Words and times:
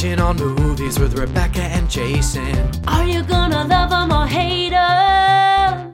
Watching 0.00 0.18
on 0.18 0.36
movies 0.38 0.98
with 0.98 1.18
Rebecca 1.18 1.60
and 1.60 1.90
Jason. 1.90 2.70
Are 2.88 3.04
you 3.04 3.22
gonna 3.22 3.66
love 3.66 3.92
'em 3.92 4.10
or 4.10 4.26
hate 4.26 4.72
'em? 4.72 5.92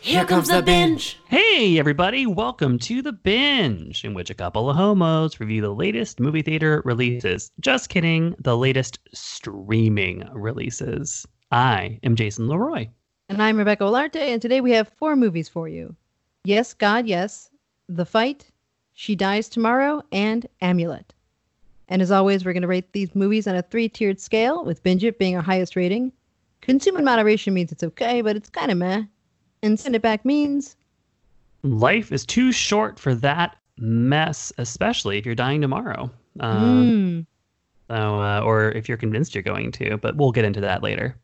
Here 0.00 0.24
comes 0.24 0.48
the 0.48 0.62
binge. 0.62 1.18
Hey, 1.26 1.78
everybody, 1.78 2.24
welcome 2.24 2.78
to 2.78 3.02
The 3.02 3.12
Binge, 3.12 4.02
in 4.02 4.14
which 4.14 4.30
a 4.30 4.34
couple 4.34 4.70
of 4.70 4.76
homos 4.76 5.40
review 5.40 5.60
the 5.60 5.74
latest 5.74 6.20
movie 6.20 6.40
theater 6.40 6.80
releases. 6.86 7.52
Just 7.60 7.90
kidding, 7.90 8.34
the 8.38 8.56
latest 8.56 8.98
streaming 9.12 10.26
releases. 10.32 11.26
I 11.52 11.98
am 12.02 12.16
Jason 12.16 12.48
Leroy. 12.48 12.88
And 13.28 13.42
I'm 13.42 13.58
Rebecca 13.58 13.84
Olarte, 13.84 14.16
and 14.16 14.40
today 14.40 14.62
we 14.62 14.70
have 14.70 14.88
four 14.88 15.16
movies 15.16 15.50
for 15.50 15.68
you 15.68 15.94
Yes, 16.44 16.72
God, 16.72 17.06
Yes, 17.06 17.50
The 17.90 18.06
Fight, 18.06 18.50
She 18.94 19.14
Dies 19.14 19.50
Tomorrow, 19.50 20.00
and 20.12 20.46
Amulet. 20.62 21.12
And 21.88 22.02
as 22.02 22.10
always, 22.10 22.44
we're 22.44 22.52
going 22.52 22.62
to 22.62 22.68
rate 22.68 22.92
these 22.92 23.14
movies 23.14 23.46
on 23.46 23.56
a 23.56 23.62
three 23.62 23.88
tiered 23.88 24.20
scale, 24.20 24.64
with 24.64 24.82
Binge 24.82 25.04
It 25.04 25.18
being 25.18 25.36
our 25.36 25.42
highest 25.42 25.74
rating. 25.74 26.12
Consume 26.60 26.96
in 26.98 27.04
moderation 27.04 27.54
means 27.54 27.72
it's 27.72 27.82
okay, 27.82 28.20
but 28.20 28.36
it's 28.36 28.50
kind 28.50 28.70
of 28.70 28.78
meh. 28.78 29.04
And 29.62 29.78
send 29.80 29.96
it 29.96 30.02
back 30.02 30.24
means 30.24 30.76
Life 31.62 32.12
is 32.12 32.24
too 32.24 32.52
short 32.52 32.98
for 32.98 33.14
that 33.16 33.56
mess, 33.78 34.52
especially 34.58 35.18
if 35.18 35.26
you're 35.26 35.34
dying 35.34 35.60
tomorrow. 35.60 36.10
Um, 36.40 36.90
mm, 36.90 37.26
so, 37.88 38.20
uh, 38.20 38.40
or 38.44 38.70
if 38.72 38.88
you're 38.88 38.98
convinced 38.98 39.34
you're 39.34 39.42
going 39.42 39.72
to, 39.72 39.96
but 39.96 40.16
we'll 40.16 40.30
get 40.30 40.44
into 40.44 40.60
that 40.60 40.82
later. 40.82 41.16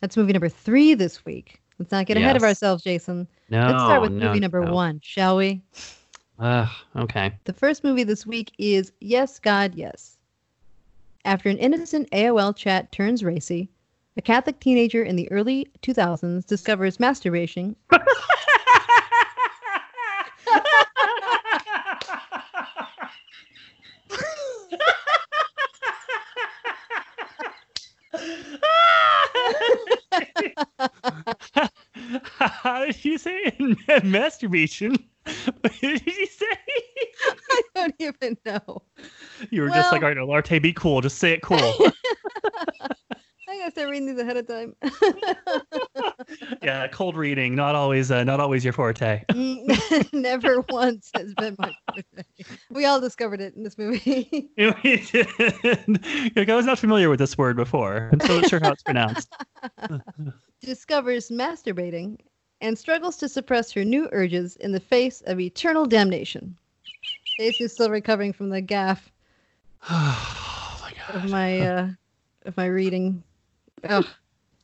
that's 0.00 0.16
movie 0.16 0.32
number 0.32 0.48
three 0.48 0.94
this 0.94 1.24
week. 1.24 1.62
Let's 1.78 1.92
not 1.92 2.06
get 2.06 2.16
ahead 2.16 2.36
of 2.36 2.42
ourselves, 2.42 2.82
Jason. 2.82 3.28
No, 3.50 3.60
Let's 3.60 3.82
start 3.84 4.02
with 4.02 4.12
no, 4.12 4.26
movie 4.26 4.40
number 4.40 4.60
no. 4.64 4.72
one, 4.72 5.00
shall 5.02 5.36
we? 5.36 5.62
Ugh, 6.38 6.68
okay. 6.96 7.32
The 7.44 7.52
first 7.52 7.82
movie 7.82 8.04
this 8.04 8.26
week 8.26 8.52
is 8.58 8.92
Yes, 9.00 9.38
God, 9.38 9.74
Yes. 9.74 10.16
After 11.24 11.48
an 11.48 11.58
innocent 11.58 12.08
AOL 12.12 12.56
chat 12.56 12.92
turns 12.92 13.24
racy, 13.24 13.68
a 14.16 14.22
Catholic 14.22 14.60
teenager 14.60 15.02
in 15.02 15.16
the 15.16 15.30
early 15.32 15.66
2000s 15.82 16.46
discovers 16.46 17.00
masturbation. 17.00 17.74
How 32.38 32.84
did 32.84 33.04
you 33.04 33.18
say 33.18 33.40
it? 33.44 34.04
masturbation? 34.04 34.96
What 35.60 35.78
did 35.80 36.06
you 36.06 36.26
say? 36.26 36.46
I 37.50 37.62
don't 37.74 37.94
even 37.98 38.36
know. 38.46 38.82
You 39.50 39.62
were 39.62 39.68
just 39.68 39.92
like, 39.92 40.02
Well- 40.02 40.10
all 40.10 40.16
right, 40.16 40.44
Larte, 40.44 40.62
be 40.62 40.72
cool. 40.72 41.00
Just 41.00 41.18
say 41.18 41.32
it 41.32 41.42
cool. 41.42 41.58
I 43.58 43.62
gotta 43.62 43.72
start 43.72 43.90
reading 43.90 44.06
these 44.06 44.18
ahead 44.20 44.36
of 44.36 44.46
time. 44.46 44.76
yeah, 46.62 46.86
cold 46.88 47.16
reading, 47.16 47.56
not 47.56 47.74
always, 47.74 48.10
uh, 48.10 48.22
not 48.22 48.38
always 48.38 48.62
your 48.62 48.72
forte. 48.72 49.24
Never 50.12 50.60
once 50.68 51.10
has 51.14 51.34
been 51.34 51.56
my 51.58 51.72
forte. 51.90 52.24
We 52.70 52.84
all 52.84 53.00
discovered 53.00 53.40
it 53.40 53.56
in 53.56 53.64
this 53.64 53.76
movie. 53.76 54.50
We 54.56 54.96
did. 55.10 56.50
I 56.50 56.54
was 56.54 56.66
not 56.66 56.78
familiar 56.78 57.10
with 57.10 57.18
this 57.18 57.36
word 57.36 57.56
before. 57.56 58.10
I'm 58.12 58.20
so 58.20 58.42
sure 58.42 58.60
how 58.60 58.70
it's 58.72 58.82
pronounced. 58.84 59.32
discovers 60.60 61.30
masturbating 61.30 62.18
and 62.60 62.78
struggles 62.78 63.16
to 63.16 63.28
suppress 63.28 63.72
her 63.72 63.84
new 63.84 64.08
urges 64.12 64.54
in 64.56 64.70
the 64.70 64.80
face 64.80 65.20
of 65.22 65.40
eternal 65.40 65.84
damnation. 65.84 66.56
Casey's 67.38 67.72
still 67.72 67.90
recovering 67.90 68.32
from 68.32 68.50
the 68.50 68.60
gaff 68.60 69.10
oh 69.90 70.78
my 70.80 70.92
god. 70.92 71.24
of 71.24 71.30
my 71.30 71.60
uh, 71.60 71.88
of 72.44 72.56
my 72.56 72.66
reading. 72.66 73.22
Ugh, 73.84 74.06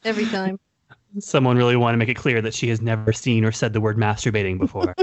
every 0.04 0.26
time. 0.26 0.58
Someone 1.18 1.56
really 1.56 1.76
want 1.76 1.94
to 1.94 1.96
make 1.98 2.08
it 2.08 2.14
clear 2.14 2.42
that 2.42 2.54
she 2.54 2.68
has 2.68 2.80
never 2.80 3.12
seen 3.12 3.44
or 3.44 3.52
said 3.52 3.72
the 3.72 3.80
word 3.80 3.96
masturbating 3.96 4.58
before. 4.58 4.94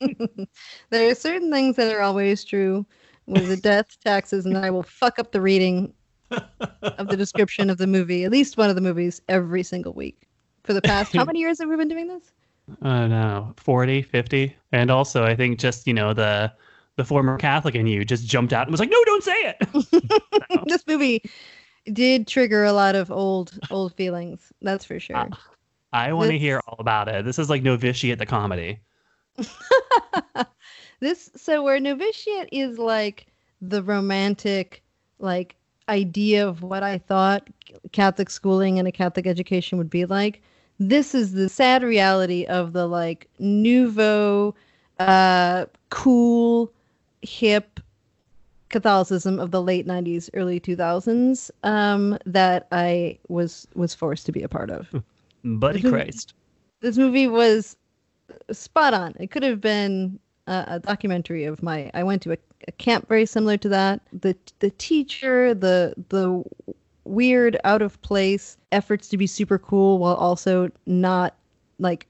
there 0.90 1.10
are 1.10 1.14
certain 1.14 1.50
things 1.50 1.76
that 1.76 1.94
are 1.94 2.02
always 2.02 2.44
true 2.44 2.84
with 3.26 3.48
the 3.48 3.56
death, 3.56 3.96
taxes, 4.04 4.44
and 4.44 4.58
I 4.58 4.70
will 4.70 4.82
fuck 4.82 5.18
up 5.18 5.32
the 5.32 5.40
reading 5.40 5.92
of 6.30 7.08
the 7.08 7.16
description 7.16 7.70
of 7.70 7.78
the 7.78 7.86
movie, 7.86 8.24
at 8.24 8.30
least 8.30 8.56
one 8.56 8.68
of 8.68 8.74
the 8.74 8.82
movies, 8.82 9.22
every 9.28 9.62
single 9.62 9.94
week. 9.94 10.28
For 10.64 10.72
the 10.72 10.82
past, 10.82 11.14
how 11.14 11.24
many 11.24 11.40
years 11.40 11.58
have 11.60 11.68
we 11.68 11.76
been 11.76 11.88
doing 11.88 12.08
this? 12.08 12.32
I 12.82 13.06
know, 13.06 13.52
40, 13.56 14.02
50. 14.02 14.56
And 14.72 14.90
also, 14.90 15.24
I 15.24 15.34
think 15.34 15.58
just, 15.58 15.86
you 15.86 15.94
know, 15.94 16.14
the 16.14 16.52
the 16.96 17.04
former 17.04 17.36
Catholic 17.38 17.74
in 17.74 17.88
you 17.88 18.04
just 18.04 18.26
jumped 18.26 18.52
out 18.52 18.66
and 18.66 18.70
was 18.70 18.78
like, 18.78 18.90
no, 18.90 19.04
don't 19.04 19.24
say 19.24 19.34
it. 19.34 20.64
this 20.66 20.86
movie 20.86 21.22
did 21.92 22.26
trigger 22.26 22.64
a 22.64 22.72
lot 22.72 22.94
of 22.94 23.10
old 23.10 23.58
old 23.70 23.94
feelings. 23.94 24.52
That's 24.62 24.84
for 24.84 24.98
sure. 24.98 25.16
Ah. 25.16 25.38
I 25.92 26.12
want 26.12 26.30
to 26.32 26.38
hear 26.38 26.60
all 26.66 26.76
about 26.80 27.08
it. 27.08 27.24
This 27.24 27.38
is 27.38 27.48
like 27.48 27.62
Novitiate 27.62 28.18
the 28.18 28.26
comedy. 28.26 28.80
this 31.00 31.30
so 31.36 31.62
where 31.62 31.80
novitiate 31.80 32.48
is 32.52 32.78
like 32.78 33.26
the 33.60 33.82
romantic 33.82 34.82
like 35.18 35.56
idea 35.88 36.46
of 36.46 36.62
what 36.62 36.82
I 36.82 36.98
thought 36.98 37.48
Catholic 37.92 38.30
schooling 38.30 38.78
and 38.78 38.88
a 38.88 38.92
Catholic 38.92 39.26
education 39.26 39.78
would 39.78 39.90
be 39.90 40.04
like. 40.04 40.42
This 40.80 41.14
is 41.14 41.32
the 41.32 41.48
sad 41.48 41.84
reality 41.84 42.44
of 42.46 42.72
the 42.72 42.88
like 42.88 43.28
nouveau, 43.38 44.56
uh, 44.98 45.66
cool, 45.90 46.72
hip 47.22 47.78
Catholicism 48.74 49.38
of 49.38 49.52
the 49.52 49.62
late 49.62 49.86
'90s, 49.86 50.28
early 50.34 50.58
2000s 50.58 51.48
um, 51.62 52.18
that 52.26 52.66
I 52.72 53.18
was 53.28 53.68
was 53.76 53.94
forced 53.94 54.26
to 54.26 54.32
be 54.32 54.42
a 54.42 54.48
part 54.48 54.68
of. 54.70 54.92
Buddy 55.44 55.80
Mhm. 55.80 55.90
Christ. 55.90 56.34
this 56.80 56.98
movie 56.98 57.28
was 57.28 57.76
spot 58.50 58.92
on. 58.92 59.14
It 59.20 59.30
could 59.30 59.44
have 59.44 59.60
been 59.60 60.18
a, 60.48 60.64
a 60.66 60.80
documentary 60.80 61.44
of 61.44 61.62
my. 61.62 61.88
I 61.94 62.02
went 62.02 62.20
to 62.22 62.32
a, 62.32 62.36
a 62.66 62.72
camp 62.72 63.06
very 63.08 63.26
similar 63.26 63.56
to 63.58 63.68
that. 63.68 64.00
The 64.12 64.34
the 64.58 64.70
teacher, 64.70 65.54
the 65.54 65.94
the 66.08 66.42
weird, 67.04 67.56
out 67.62 67.80
of 67.80 68.00
place 68.02 68.56
efforts 68.72 69.08
to 69.10 69.16
be 69.16 69.28
super 69.28 69.58
cool 69.58 69.98
while 70.00 70.14
also 70.16 70.68
not 70.86 71.36
like 71.78 72.08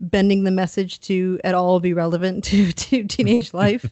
bending 0.00 0.44
the 0.44 0.50
message 0.50 1.00
to 1.00 1.40
at 1.42 1.54
all 1.54 1.80
be 1.80 1.94
relevant 1.94 2.44
to 2.50 2.70
to 2.72 3.04
teenage 3.04 3.54
life. 3.64 3.90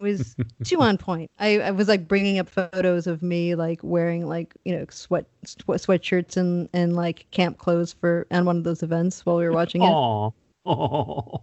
Was 0.00 0.36
too 0.64 0.80
on 0.80 0.98
point. 0.98 1.30
I, 1.38 1.60
I 1.60 1.70
was 1.70 1.88
like 1.88 2.08
bringing 2.08 2.38
up 2.38 2.48
photos 2.48 3.06
of 3.06 3.22
me 3.22 3.54
like 3.54 3.80
wearing 3.82 4.26
like 4.26 4.54
you 4.64 4.76
know 4.76 4.86
sweat 4.90 5.26
sweat 5.44 5.80
sweatshirts 5.80 6.36
and 6.36 6.68
and 6.72 6.96
like 6.96 7.26
camp 7.30 7.58
clothes 7.58 7.92
for 7.92 8.26
on 8.30 8.44
one 8.44 8.58
of 8.58 8.64
those 8.64 8.82
events 8.82 9.24
while 9.24 9.36
we 9.36 9.44
were 9.44 9.52
watching 9.52 9.82
it. 9.82 9.86
Aw. 9.86 10.30
Oh. 10.70 11.40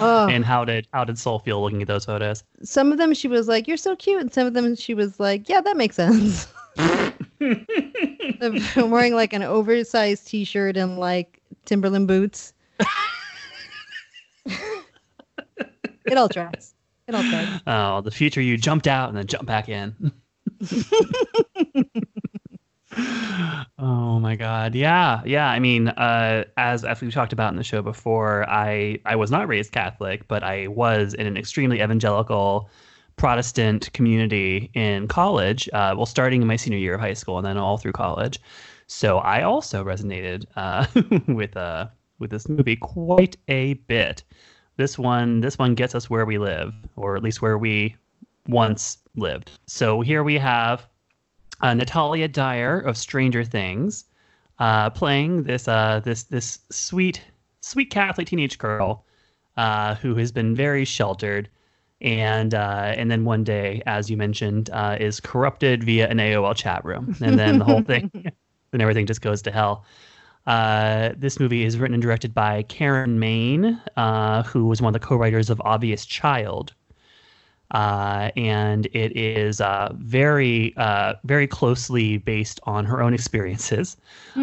Oh. 0.00 0.28
And 0.28 0.44
how 0.44 0.64
did 0.64 0.86
how 0.92 1.04
did 1.04 1.18
Soul 1.18 1.40
feel 1.40 1.60
looking 1.60 1.82
at 1.82 1.88
those 1.88 2.04
photos? 2.04 2.44
Some 2.62 2.92
of 2.92 2.98
them 2.98 3.14
she 3.14 3.28
was 3.28 3.48
like, 3.48 3.66
"You're 3.66 3.76
so 3.76 3.96
cute," 3.96 4.20
and 4.20 4.32
some 4.32 4.46
of 4.46 4.54
them 4.54 4.76
she 4.76 4.94
was 4.94 5.18
like, 5.18 5.48
"Yeah, 5.48 5.60
that 5.60 5.76
makes 5.76 5.96
sense." 5.96 6.46
I'm 6.78 8.90
wearing 8.90 9.14
like 9.14 9.32
an 9.32 9.42
oversized 9.42 10.26
T-shirt 10.26 10.76
and 10.76 10.98
like 10.98 11.40
Timberland 11.64 12.08
boots. 12.08 12.52
it 16.06 16.16
all 16.16 16.28
tracks. 16.28 16.74
It 17.08 17.14
all 17.14 17.22
tracks. 17.22 17.62
Oh, 17.66 18.00
the 18.00 18.10
future 18.10 18.40
you 18.40 18.56
jumped 18.56 18.86
out 18.86 19.08
and 19.08 19.16
then 19.16 19.26
jumped 19.26 19.46
back 19.46 19.68
in. 19.68 19.94
oh 23.78 24.18
my 24.20 24.36
god. 24.36 24.74
Yeah. 24.74 25.22
Yeah. 25.24 25.48
I 25.48 25.58
mean, 25.58 25.88
uh, 25.88 26.44
as 26.56 26.84
as 26.84 27.00
we 27.00 27.10
talked 27.10 27.32
about 27.32 27.52
in 27.52 27.56
the 27.56 27.64
show 27.64 27.82
before, 27.82 28.48
I 28.48 28.98
I 29.04 29.16
was 29.16 29.30
not 29.30 29.48
raised 29.48 29.72
Catholic, 29.72 30.26
but 30.28 30.42
I 30.42 30.68
was 30.68 31.14
in 31.14 31.26
an 31.26 31.36
extremely 31.36 31.82
evangelical 31.82 32.70
Protestant 33.16 33.92
community 33.92 34.70
in 34.74 35.08
college. 35.08 35.68
Uh, 35.72 35.94
well, 35.96 36.06
starting 36.06 36.42
in 36.42 36.48
my 36.48 36.56
senior 36.56 36.78
year 36.78 36.94
of 36.94 37.00
high 37.00 37.14
school 37.14 37.38
and 37.38 37.46
then 37.46 37.56
all 37.56 37.78
through 37.78 37.92
college. 37.92 38.38
So 38.86 39.18
I 39.18 39.42
also 39.42 39.84
resonated 39.84 40.44
uh, 40.56 40.86
with 41.32 41.56
uh 41.56 41.88
with 42.18 42.30
this 42.30 42.48
movie 42.48 42.76
quite 42.76 43.36
a 43.48 43.74
bit. 43.74 44.22
This 44.76 44.98
one 44.98 45.40
this 45.40 45.58
one 45.58 45.74
gets 45.74 45.94
us 45.94 46.10
where 46.10 46.26
we 46.26 46.38
live, 46.38 46.74
or 46.96 47.16
at 47.16 47.22
least 47.22 47.42
where 47.42 47.58
we 47.58 47.96
once 48.48 48.98
lived. 49.14 49.50
So 49.66 50.00
here 50.00 50.22
we 50.22 50.38
have 50.38 50.86
uh, 51.60 51.74
Natalia 51.74 52.28
Dyer 52.28 52.78
of 52.80 52.96
Stranger 52.96 53.44
Things 53.44 54.04
uh, 54.58 54.90
playing 54.90 55.44
this 55.44 55.68
uh, 55.68 56.00
this 56.04 56.24
this 56.24 56.58
sweet 56.70 57.22
sweet 57.60 57.90
Catholic 57.90 58.28
teenage 58.28 58.58
girl 58.58 59.04
uh, 59.56 59.94
who 59.96 60.14
has 60.16 60.32
been 60.32 60.54
very 60.54 60.84
sheltered. 60.84 61.48
And 62.02 62.54
uh, 62.54 62.92
and 62.94 63.10
then 63.10 63.24
one 63.24 63.42
day, 63.42 63.82
as 63.86 64.10
you 64.10 64.18
mentioned, 64.18 64.68
uh, 64.70 64.98
is 65.00 65.18
corrupted 65.18 65.82
via 65.82 66.06
an 66.08 66.18
AOL 66.18 66.54
chat 66.54 66.84
room, 66.84 67.16
and 67.22 67.38
then 67.38 67.58
the 67.58 67.64
whole 67.64 67.80
thing, 67.80 68.10
then 68.70 68.80
everything 68.82 69.06
just 69.06 69.22
goes 69.22 69.40
to 69.42 69.50
hell. 69.50 69.86
Uh, 70.46 71.10
this 71.16 71.40
movie 71.40 71.64
is 71.64 71.78
written 71.78 71.94
and 71.94 72.02
directed 72.02 72.34
by 72.34 72.62
Karen 72.64 73.18
Maine, 73.18 73.80
uh, 73.96 74.42
who 74.44 74.66
was 74.66 74.80
one 74.82 74.94
of 74.94 75.00
the 75.00 75.06
co-writers 75.06 75.50
of 75.50 75.60
Obvious 75.64 76.06
Child. 76.06 76.74
uh, 77.72 78.30
and 78.36 78.86
it 78.86 79.16
is 79.16 79.60
uh, 79.60 79.92
very 79.96 80.74
uh, 80.76 81.14
very 81.24 81.46
closely 81.46 82.18
based 82.18 82.60
on 82.64 82.84
her 82.84 83.02
own 83.02 83.12
experiences. 83.14 83.96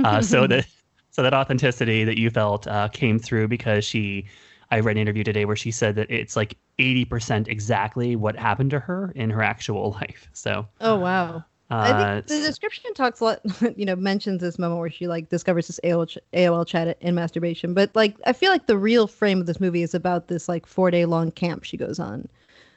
Uh, 0.04 0.22
so 0.22 0.46
that 0.48 0.68
so 1.12 1.24
that 1.24 1.34
authenticity 1.34 2.04
that 2.04 2.18
you 2.18 2.30
felt 2.30 2.68
uh, 2.68 2.90
came 2.90 3.20
through 3.20 3.48
because 3.48 3.86
she. 3.86 4.28
I 4.72 4.80
read 4.80 4.98
an 4.98 5.02
interview 5.04 5.24
today 5.24 5.46
where 5.46 5.56
she 5.56 5.70
said 5.70 5.94
that 5.98 6.10
it's 6.10 6.36
like 6.36 6.58
80% 6.80 7.48
exactly 7.48 8.16
what 8.16 8.36
happened 8.36 8.72
to 8.72 8.80
her 8.80 9.12
in 9.16 9.30
her 9.30 9.44
actual 9.44 9.92
life. 10.02 10.28
So, 10.34 10.68
Oh 10.80 11.00
wow. 11.00 11.46
I 11.76 11.90
uh, 11.92 12.14
think 12.16 12.28
the 12.28 12.40
description 12.48 12.94
talks 12.94 13.20
a 13.20 13.24
lot, 13.24 13.42
you 13.78 13.86
know, 13.86 13.96
mentions 13.96 14.42
this 14.42 14.58
moment 14.60 14.80
where 14.80 14.90
she 14.90 15.08
like 15.08 15.30
discovers 15.30 15.68
this 15.68 15.80
AOL, 15.84 16.08
ch- 16.08 16.18
AOL 16.34 16.66
chat 16.66 16.98
in 17.02 17.16
masturbation. 17.16 17.74
But 17.74 17.96
like, 17.96 18.16
I 18.26 18.34
feel 18.34 18.52
like 18.52 18.68
the 18.68 18.78
real 18.78 19.08
frame 19.08 19.40
of 19.40 19.46
this 19.46 19.60
movie 19.60 19.84
is 19.84 19.94
about 19.94 20.28
this 20.28 20.48
like 20.50 20.66
four 20.66 20.92
day 20.92 21.06
long 21.06 21.32
camp 21.32 21.64
she 21.64 21.78
goes 21.78 22.00
on. 22.00 22.28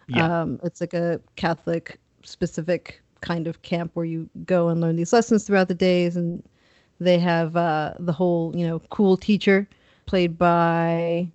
Yeah. 0.08 0.43
Um, 0.43 0.60
it's 0.62 0.81
like 0.81 0.94
a 0.94 1.20
Catholic 1.37 1.98
specific 2.22 3.02
kind 3.20 3.46
of 3.46 3.62
camp 3.62 3.90
where 3.94 4.04
you 4.04 4.28
go 4.44 4.69
and 4.69 4.81
learn 4.81 4.96
these 4.96 5.12
lessons 5.12 5.44
throughout 5.44 5.69
the 5.69 5.75
days, 5.75 6.16
and 6.16 6.43
they 7.00 7.19
have 7.19 7.56
uh, 7.56 7.94
the 7.98 8.12
whole, 8.12 8.52
you 8.54 8.66
know, 8.66 8.78
cool 8.90 9.16
teacher 9.16 9.69
played 10.06 10.38
by 10.38 11.28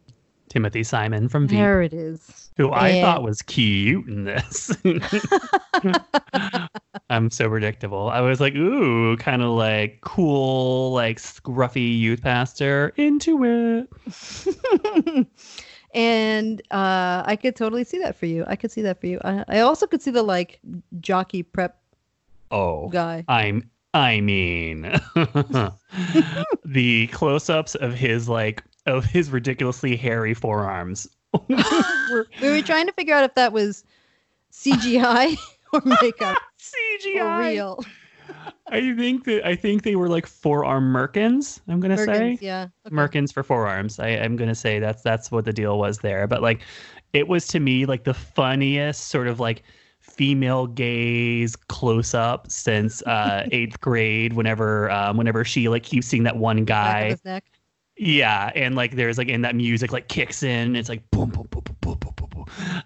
Timothy 0.47 0.83
Simons 0.83 1.31
from 1.31 1.47
Veep. 1.47 1.57
there 1.57 1.81
it 1.81 1.93
is. 1.93 2.51
who 2.57 2.69
I 2.69 2.89
And- 2.89 3.01
thought 3.01 3.23
was 3.23 3.41
cute 3.41 4.07
in 4.07 4.23
this. 4.23 4.71
I'm 7.11 7.29
so 7.29 7.49
predictable. 7.49 8.09
I 8.09 8.21
was 8.21 8.39
like, 8.39 8.55
ooh, 8.55 9.17
kind 9.17 9.41
of 9.41 9.49
like 9.49 9.99
cool, 10.01 10.93
like 10.93 11.17
scruffy 11.17 11.99
youth 11.99 12.21
pastor. 12.21 12.93
Into 12.95 13.43
it. 13.43 15.27
and 15.93 16.61
uh, 16.71 17.23
I 17.25 17.35
could 17.35 17.57
totally 17.57 17.83
see 17.83 17.99
that 17.99 18.15
for 18.15 18.27
you. 18.27 18.45
I 18.47 18.55
could 18.55 18.71
see 18.71 18.81
that 18.83 19.01
for 19.01 19.07
you. 19.07 19.19
I, 19.25 19.43
I 19.49 19.59
also 19.59 19.87
could 19.87 20.01
see 20.01 20.11
the 20.11 20.23
like 20.23 20.59
jockey 21.01 21.43
prep 21.43 21.77
Oh, 22.49 22.87
guy. 22.89 23.25
I'm. 23.27 23.69
I 23.93 24.21
mean, 24.21 24.83
the 26.63 27.07
close-ups 27.07 27.75
of 27.75 27.93
his 27.93 28.29
like 28.29 28.63
of 28.85 29.03
his 29.03 29.31
ridiculously 29.31 29.97
hairy 29.97 30.33
forearms. 30.33 31.09
we 31.49 31.55
were 32.41 32.61
trying 32.61 32.87
to 32.87 32.93
figure 32.93 33.13
out 33.13 33.25
if 33.25 33.35
that 33.35 33.51
was 33.51 33.83
CGI 34.53 35.37
or 35.73 35.81
makeup 36.01 36.37
CGI. 36.59 37.21
or 37.21 37.39
real. 37.39 37.79
I 38.67 38.95
think 38.95 39.25
that 39.25 39.45
I 39.45 39.55
think 39.55 39.83
they 39.83 39.95
were 39.95 40.07
like 40.07 40.25
forearm 40.25 40.91
merkins. 40.93 41.59
I'm 41.67 41.79
gonna 41.79 41.97
say. 41.97 42.05
Merkins, 42.05 42.41
yeah. 42.41 42.67
Okay. 42.85 42.95
Merkins 42.95 43.33
for 43.33 43.43
forearms. 43.43 43.99
I, 43.99 44.09
I'm 44.09 44.35
gonna 44.35 44.55
say 44.55 44.79
that's 44.79 45.01
that's 45.01 45.31
what 45.31 45.45
the 45.45 45.53
deal 45.53 45.77
was 45.77 45.99
there. 45.99 46.27
But 46.27 46.41
like, 46.41 46.61
it 47.13 47.27
was 47.27 47.47
to 47.47 47.59
me 47.59 47.85
like 47.85 48.03
the 48.05 48.13
funniest 48.13 49.07
sort 49.07 49.27
of 49.27 49.39
like 49.39 49.63
female 49.99 50.67
gaze 50.67 51.55
close 51.55 52.13
up 52.13 52.49
since 52.49 53.01
uh, 53.03 53.47
eighth 53.51 53.79
grade. 53.81 54.33
Whenever 54.33 54.89
um, 54.91 55.17
whenever 55.17 55.43
she 55.43 55.67
like 55.67 55.83
keeps 55.83 56.07
seeing 56.07 56.23
that 56.23 56.37
one 56.37 56.63
guy, 56.63 57.17
neck. 57.25 57.43
yeah, 57.97 58.51
and 58.55 58.75
like 58.75 58.95
there's 58.95 59.17
like 59.17 59.27
in 59.27 59.41
that 59.41 59.55
music 59.55 59.91
like 59.91 60.07
kicks 60.07 60.43
in. 60.43 60.75
It's 60.75 60.89
like 60.89 61.09
boom 61.11 61.29
boom. 61.31 61.47
boom. 61.51 61.60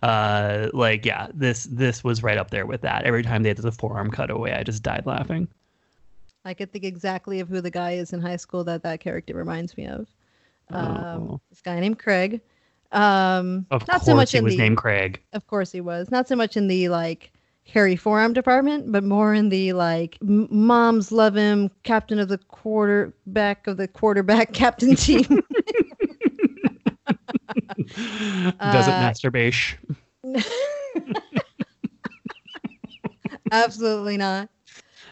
Uh, 0.05 0.69
like 0.73 1.03
yeah, 1.05 1.27
this 1.33 1.63
this 1.63 2.03
was 2.03 2.21
right 2.21 2.37
up 2.37 2.51
there 2.51 2.65
with 2.67 2.81
that. 2.81 3.03
Every 3.05 3.23
time 3.23 3.41
they 3.43 3.49
had 3.49 3.57
the 3.57 3.71
forearm 3.71 4.11
cutaway, 4.11 4.51
I 4.53 4.61
just 4.63 4.83
died 4.83 5.05
laughing. 5.05 5.47
I 6.43 6.53
could 6.53 6.71
think 6.71 6.83
exactly 6.83 7.39
of 7.39 7.49
who 7.49 7.59
the 7.59 7.71
guy 7.71 7.93
is 7.93 8.13
in 8.13 8.21
high 8.21 8.35
school 8.35 8.63
that 8.65 8.83
that 8.83 8.99
character 8.99 9.33
reminds 9.33 9.75
me 9.77 9.87
of. 9.87 10.07
Um, 10.69 10.97
Oh. 11.31 11.41
This 11.49 11.61
guy 11.61 11.79
named 11.79 11.97
Craig. 11.97 12.39
Um, 12.91 13.65
Of 13.71 13.81
not 13.87 13.95
course, 13.95 14.05
so 14.05 14.15
much 14.15 14.31
he 14.33 14.37
in 14.37 14.43
was 14.43 14.53
the. 14.53 14.59
named 14.59 14.77
Craig. 14.77 15.21
Of 15.33 15.47
course 15.47 15.71
he 15.71 15.81
was. 15.81 16.11
Not 16.11 16.27
so 16.27 16.35
much 16.35 16.55
in 16.55 16.67
the 16.67 16.89
like 16.89 17.31
hairy 17.63 17.95
forearm 17.95 18.33
department, 18.33 18.91
but 18.91 19.03
more 19.03 19.33
in 19.33 19.49
the 19.49 19.73
like 19.73 20.19
m- 20.21 20.47
moms 20.51 21.11
love 21.11 21.33
him, 21.35 21.71
captain 21.81 22.19
of 22.19 22.27
the 22.29 22.37
quarterback 22.37 23.65
of 23.65 23.77
the 23.77 23.87
quarterback 23.87 24.53
captain 24.63 24.95
team. 24.95 25.41
Doesn't 27.77 28.93
Uh, 28.93 29.11
masturbate. 29.13 29.75
Absolutely 33.51 34.17
not. 34.17 34.49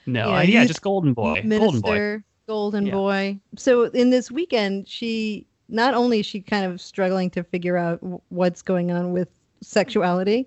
No, 0.06 0.30
I- 0.32 0.44
yeah, 0.44 0.66
just 0.66 0.82
Golden 0.82 1.14
Boy. 1.14 1.42
Minister, 1.46 1.60
Golden 1.60 1.82
Boy. 1.82 2.24
Golden 2.48 2.86
Yeah. 2.88 2.92
Boy. 2.94 3.40
So 3.56 3.84
in 3.86 4.10
this 4.10 4.30
weekend, 4.30 4.88
she 4.88 5.46
not 5.70 5.94
only 5.94 6.20
is 6.20 6.26
she 6.26 6.42
kind 6.42 6.66
of 6.66 6.82
struggling 6.82 7.30
to 7.32 7.44
figure 7.44 7.78
out 7.78 8.02
w- 8.02 8.20
what's 8.30 8.62
going 8.62 8.92
on 8.92 9.14
with 9.14 9.30
sexuality, 9.62 10.46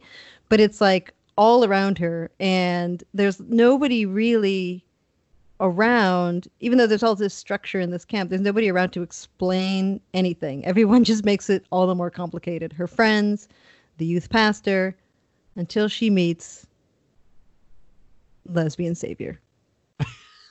but 0.50 0.60
it's 0.60 0.80
like 0.80 1.14
all 1.38 1.64
around 1.64 1.98
her, 1.98 2.30
and 2.38 3.02
there's 3.14 3.40
nobody 3.40 4.04
really 4.06 4.84
around. 5.60 6.48
Even 6.60 6.78
though 6.78 6.86
there's 6.86 7.02
all 7.02 7.14
this 7.14 7.34
structure 7.34 7.80
in 7.80 7.90
this 7.90 8.04
camp, 8.04 8.30
there's 8.30 8.42
nobody 8.42 8.70
around 8.70 8.90
to 8.90 9.02
explain 9.02 10.00
anything. 10.14 10.64
Everyone 10.64 11.04
just 11.12 11.24
makes 11.24 11.48
it 11.50 11.64
all 11.70 11.86
the 11.86 11.94
more 11.94 12.10
complicated. 12.10 12.72
Her 12.72 12.86
friends, 12.86 13.48
the 13.98 14.06
youth 14.06 14.28
pastor, 14.30 14.96
until 15.56 15.88
she 15.88 16.10
meets 16.10 16.66
lesbian 18.46 18.94
savior. 18.94 19.40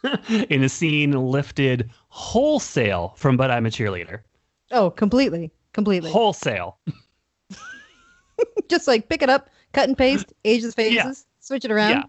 in 0.49 0.63
a 0.63 0.69
scene 0.69 1.11
lifted 1.11 1.89
wholesale 2.09 3.13
from 3.17 3.37
But 3.37 3.49
I'm 3.49 3.65
a 3.65 3.69
Cheerleader. 3.69 4.19
Oh, 4.71 4.89
completely, 4.91 5.51
completely. 5.73 6.11
Wholesale. 6.11 6.77
Just 8.69 8.87
like 8.87 9.09
pick 9.09 9.21
it 9.21 9.29
up, 9.29 9.49
cut 9.73 9.87
and 9.87 9.97
paste, 9.97 10.33
age 10.43 10.63
the 10.63 10.71
faces, 10.71 10.95
Yeah. 10.95 11.11
switch 11.39 11.65
it 11.65 11.71
around. 11.71 11.89
Yeah. 11.91 12.03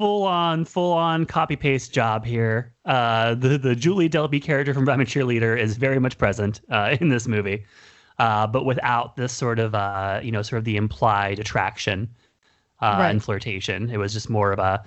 Full 0.00 0.22
on, 0.22 0.64
full 0.64 0.94
on 0.94 1.26
copy 1.26 1.56
paste 1.56 1.92
job 1.92 2.24
here. 2.24 2.72
Uh, 2.86 3.34
the 3.34 3.58
the 3.58 3.76
Julie 3.76 4.08
Delpy 4.08 4.40
character 4.40 4.72
from 4.72 4.88
I'm 4.88 5.02
a 5.02 5.04
Cheerleader 5.04 5.58
is 5.60 5.76
very 5.76 5.98
much 5.98 6.16
present 6.16 6.62
uh, 6.70 6.96
in 7.02 7.10
this 7.10 7.28
movie, 7.28 7.66
uh, 8.18 8.46
but 8.46 8.64
without 8.64 9.16
this 9.16 9.30
sort 9.30 9.58
of 9.58 9.74
uh, 9.74 10.20
you 10.22 10.32
know 10.32 10.40
sort 10.40 10.56
of 10.56 10.64
the 10.64 10.78
implied 10.78 11.38
attraction 11.38 12.08
uh, 12.80 12.96
Right. 12.98 13.10
and 13.10 13.22
flirtation. 13.22 13.90
It 13.90 13.98
was 13.98 14.14
just 14.14 14.30
more 14.30 14.52
of 14.52 14.58
a 14.58 14.82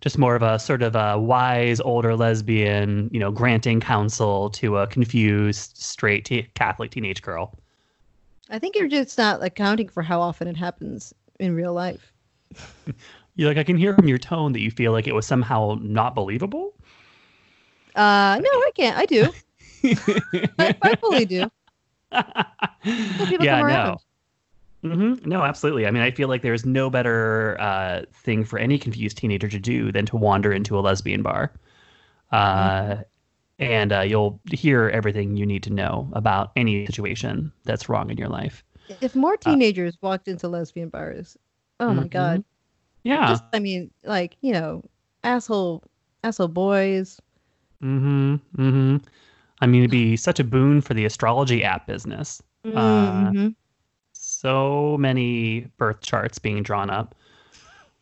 just 0.00 0.18
more 0.18 0.34
of 0.34 0.42
a 0.42 0.58
sort 0.58 0.82
of 0.82 0.96
a 0.96 1.16
wise 1.16 1.78
older 1.80 2.16
lesbian, 2.16 3.08
you 3.12 3.20
know, 3.20 3.30
granting 3.30 3.78
counsel 3.78 4.50
to 4.50 4.78
a 4.78 4.88
confused 4.88 5.76
straight 5.76 6.24
te- 6.24 6.48
Catholic 6.54 6.90
teenage 6.90 7.22
girl. 7.22 7.56
I 8.50 8.58
think 8.58 8.74
you're 8.74 8.88
just 8.88 9.16
not 9.16 9.44
accounting 9.44 9.90
for 9.90 10.02
how 10.02 10.20
often 10.20 10.48
it 10.48 10.56
happens 10.56 11.14
in 11.38 11.54
real 11.54 11.72
life. 11.72 12.12
You're 13.36 13.48
like, 13.48 13.58
I 13.58 13.64
can 13.64 13.76
hear 13.76 13.94
from 13.94 14.08
your 14.08 14.18
tone 14.18 14.52
that 14.52 14.60
you 14.60 14.70
feel 14.70 14.92
like 14.92 15.06
it 15.06 15.14
was 15.14 15.26
somehow 15.26 15.78
not 15.80 16.14
believable. 16.14 16.74
Uh, 17.94 18.38
no, 18.42 18.48
I 18.48 18.70
can't. 18.76 18.96
I 18.98 19.06
do. 19.06 19.32
I, 20.58 20.72
I 20.82 20.94
fully 21.00 21.24
do. 21.24 21.50
people 23.28 23.46
yeah, 23.46 23.60
come 23.60 23.66
no. 23.66 23.66
around. 23.66 23.98
hmm 24.82 25.14
No, 25.24 25.42
absolutely. 25.42 25.86
I 25.86 25.90
mean, 25.90 26.02
I 26.02 26.10
feel 26.10 26.28
like 26.28 26.42
there's 26.42 26.64
no 26.66 26.90
better 26.90 27.56
uh, 27.60 28.02
thing 28.12 28.44
for 28.44 28.58
any 28.58 28.78
confused 28.78 29.18
teenager 29.18 29.48
to 29.48 29.58
do 29.58 29.92
than 29.92 30.06
to 30.06 30.16
wander 30.16 30.52
into 30.52 30.78
a 30.78 30.80
lesbian 30.80 31.22
bar. 31.22 31.52
Uh, 32.32 32.96
And 33.58 33.92
uh, 33.92 34.00
you'll 34.00 34.40
hear 34.52 34.88
everything 34.90 35.36
you 35.36 35.46
need 35.46 35.62
to 35.64 35.72
know 35.72 36.10
about 36.12 36.52
any 36.56 36.86
situation 36.86 37.52
that's 37.64 37.88
wrong 37.88 38.10
in 38.10 38.18
your 38.18 38.28
life. 38.28 38.62
If 39.00 39.14
more 39.14 39.36
teenagers 39.36 39.96
walked 40.02 40.28
into 40.28 40.48
lesbian 40.48 40.90
bars, 40.90 41.36
oh 41.80 41.94
my 41.94 42.04
Mhm. 42.04 42.10
god. 42.10 42.44
Yeah. 43.06 43.28
Just, 43.28 43.44
I 43.52 43.58
mean, 43.60 43.90
like 44.04 44.36
you 44.40 44.52
know, 44.52 44.82
asshole, 45.24 45.82
asshole 46.24 46.48
boys. 46.48 47.20
Mm-hmm. 47.82 48.34
Mm-hmm. 48.56 48.96
I 49.60 49.66
mean, 49.66 49.82
it'd 49.82 49.90
be 49.90 50.16
such 50.28 50.40
a 50.40 50.44
boon 50.44 50.80
for 50.80 50.94
the 50.94 51.04
astrology 51.04 51.62
app 51.64 51.86
business. 51.86 52.42
Uh, 52.64 53.30
Mhm. 53.30 53.54
so 54.12 54.96
many 54.98 55.68
birth 55.78 56.00
charts 56.00 56.38
being 56.40 56.62
drawn 56.64 56.90
up. 56.90 57.14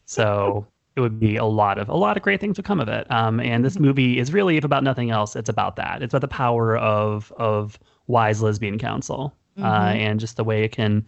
So 0.06 0.66
it 0.96 1.00
would 1.00 1.18
be 1.20 1.37
a 1.37 1.44
lot 1.44 1.78
of 1.78 1.88
a 1.88 1.94
lot 1.96 2.16
of 2.16 2.23
great 2.23 2.40
things 2.40 2.56
would 2.56 2.64
come 2.64 2.80
of 2.80 2.88
it. 2.88 3.11
Um, 3.11 3.40
and 3.40 3.64
this 3.64 3.78
movie 3.78 4.18
is 4.18 4.32
really, 4.32 4.56
if 4.56 4.64
about 4.64 4.84
nothing 4.84 5.11
else, 5.11 5.37
it's 5.37 5.49
about 5.50 5.76
that. 5.76 6.02
It's 6.02 6.14
about 6.14 6.23
the 6.23 6.28
power 6.34 6.76
of 6.78 7.32
of 7.37 7.78
wise 8.06 8.40
lesbian 8.42 8.78
counsel 8.78 9.34
uh, 9.58 9.62
Mhm. 9.62 9.96
and 9.96 10.20
just 10.20 10.37
the 10.37 10.44
way 10.44 10.64
it 10.64 10.73
can 10.73 11.04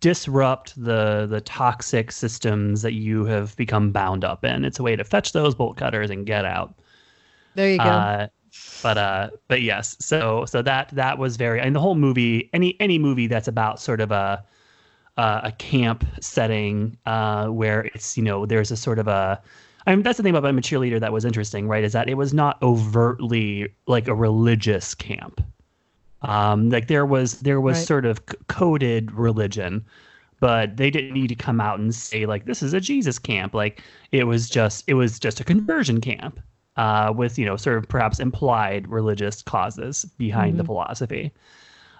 disrupt 0.00 0.82
the 0.82 1.26
the 1.28 1.40
toxic 1.40 2.12
systems 2.12 2.82
that 2.82 2.92
you 2.92 3.24
have 3.24 3.56
become 3.56 3.90
bound 3.90 4.24
up 4.24 4.44
in. 4.44 4.64
It's 4.64 4.78
a 4.78 4.82
way 4.82 4.96
to 4.96 5.04
fetch 5.04 5.32
those 5.32 5.54
bolt 5.54 5.76
cutters 5.76 6.10
and 6.10 6.26
get 6.26 6.44
out. 6.44 6.74
There 7.54 7.70
you 7.70 7.78
go. 7.78 7.84
Uh, 7.84 8.28
but 8.82 8.98
uh, 8.98 9.30
but 9.48 9.62
yes, 9.62 9.96
so 10.00 10.44
so 10.46 10.62
that 10.62 10.88
that 10.90 11.18
was 11.18 11.36
very 11.36 11.60
and 11.60 11.74
the 11.74 11.80
whole 11.80 11.94
movie 11.94 12.48
any 12.52 12.76
any 12.80 12.98
movie 12.98 13.26
that's 13.26 13.48
about 13.48 13.80
sort 13.80 14.00
of 14.00 14.10
a 14.10 14.44
uh, 15.16 15.40
a 15.44 15.52
camp 15.52 16.04
setting 16.20 16.96
uh, 17.06 17.48
where 17.48 17.82
it's 17.86 18.16
you 18.16 18.22
know 18.22 18.46
there's 18.46 18.70
a 18.70 18.76
sort 18.76 18.98
of 18.98 19.08
a 19.08 19.40
I 19.86 19.94
mean 19.94 20.02
that's 20.02 20.16
the 20.16 20.22
thing 20.22 20.34
about 20.34 20.46
I'm 20.46 20.58
a 20.58 20.62
cheerleader 20.62 21.00
that 21.00 21.12
was 21.12 21.24
interesting 21.24 21.66
right 21.66 21.84
is 21.84 21.92
that 21.92 22.08
it 22.08 22.14
was 22.14 22.32
not 22.32 22.62
overtly 22.62 23.68
like 23.86 24.06
a 24.06 24.14
religious 24.14 24.94
camp 24.94 25.42
um 26.22 26.70
like 26.70 26.88
there 26.88 27.06
was 27.06 27.40
there 27.40 27.60
was 27.60 27.78
Right. 27.78 27.86
sort 27.86 28.04
of 28.04 28.18
c- 28.28 28.36
coded 28.48 29.12
religion 29.12 29.84
but 30.40 30.76
they 30.76 30.90
didn't 30.90 31.14
need 31.14 31.28
to 31.28 31.34
come 31.34 31.60
out 31.60 31.78
and 31.78 31.94
say 31.94 32.26
like 32.26 32.44
this 32.44 32.62
is 32.62 32.72
a 32.72 32.80
Jesus 32.80 33.18
camp. 33.18 33.54
Like 33.54 33.82
it 34.12 34.24
was 34.24 34.48
just 34.48 34.84
it 34.86 34.94
was 34.94 35.18
just 35.18 35.40
a 35.40 35.44
conversion 35.44 36.00
camp 36.00 36.40
uh, 36.76 37.12
with 37.14 37.38
you 37.38 37.46
know 37.46 37.56
sort 37.56 37.78
of 37.78 37.88
perhaps 37.88 38.20
implied 38.20 38.88
religious 38.88 39.42
causes 39.42 40.04
behind 40.16 40.52
mm-hmm. 40.52 40.58
the 40.58 40.64
philosophy, 40.64 41.32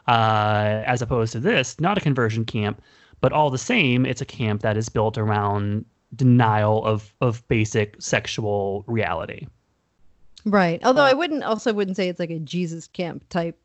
uh, 0.06 0.82
as 0.86 1.02
opposed 1.02 1.32
to 1.32 1.40
this 1.40 1.80
not 1.80 1.98
a 1.98 2.00
conversion 2.00 2.44
camp, 2.44 2.80
but 3.20 3.32
all 3.32 3.50
the 3.50 3.58
same 3.58 4.06
it's 4.06 4.20
a 4.20 4.26
camp 4.26 4.62
that 4.62 4.76
is 4.76 4.88
built 4.88 5.18
around 5.18 5.84
denial 6.14 6.84
of 6.84 7.12
of 7.20 7.46
basic 7.48 8.00
sexual 8.00 8.84
reality. 8.86 9.46
Right. 10.44 10.80
Although 10.84 11.02
uh, 11.02 11.10
I 11.10 11.14
wouldn't 11.14 11.42
also 11.42 11.72
wouldn't 11.72 11.96
say 11.96 12.08
it's 12.08 12.20
like 12.20 12.30
a 12.30 12.38
Jesus 12.38 12.86
camp 12.86 13.28
type 13.28 13.58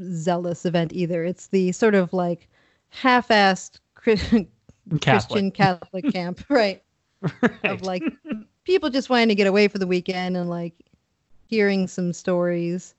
zealous 0.00 0.64
event 0.64 0.92
either. 0.92 1.24
It's 1.24 1.48
the 1.48 1.72
sort 1.72 1.94
of 1.94 2.12
like 2.12 2.48
half-assed 2.90 3.80
Catholic. 3.94 4.48
Christian 5.00 5.50
Catholic 5.50 6.04
camp, 6.12 6.44
right. 6.48 6.82
right? 7.20 7.64
Of 7.64 7.82
like 7.82 8.02
people 8.64 8.90
just 8.90 9.10
wanting 9.10 9.28
to 9.28 9.34
get 9.34 9.46
away 9.46 9.68
for 9.68 9.78
the 9.78 9.86
weekend 9.86 10.36
and 10.36 10.48
like 10.48 10.74
hearing 11.46 11.86
some 11.88 12.12
stories, 12.12 12.94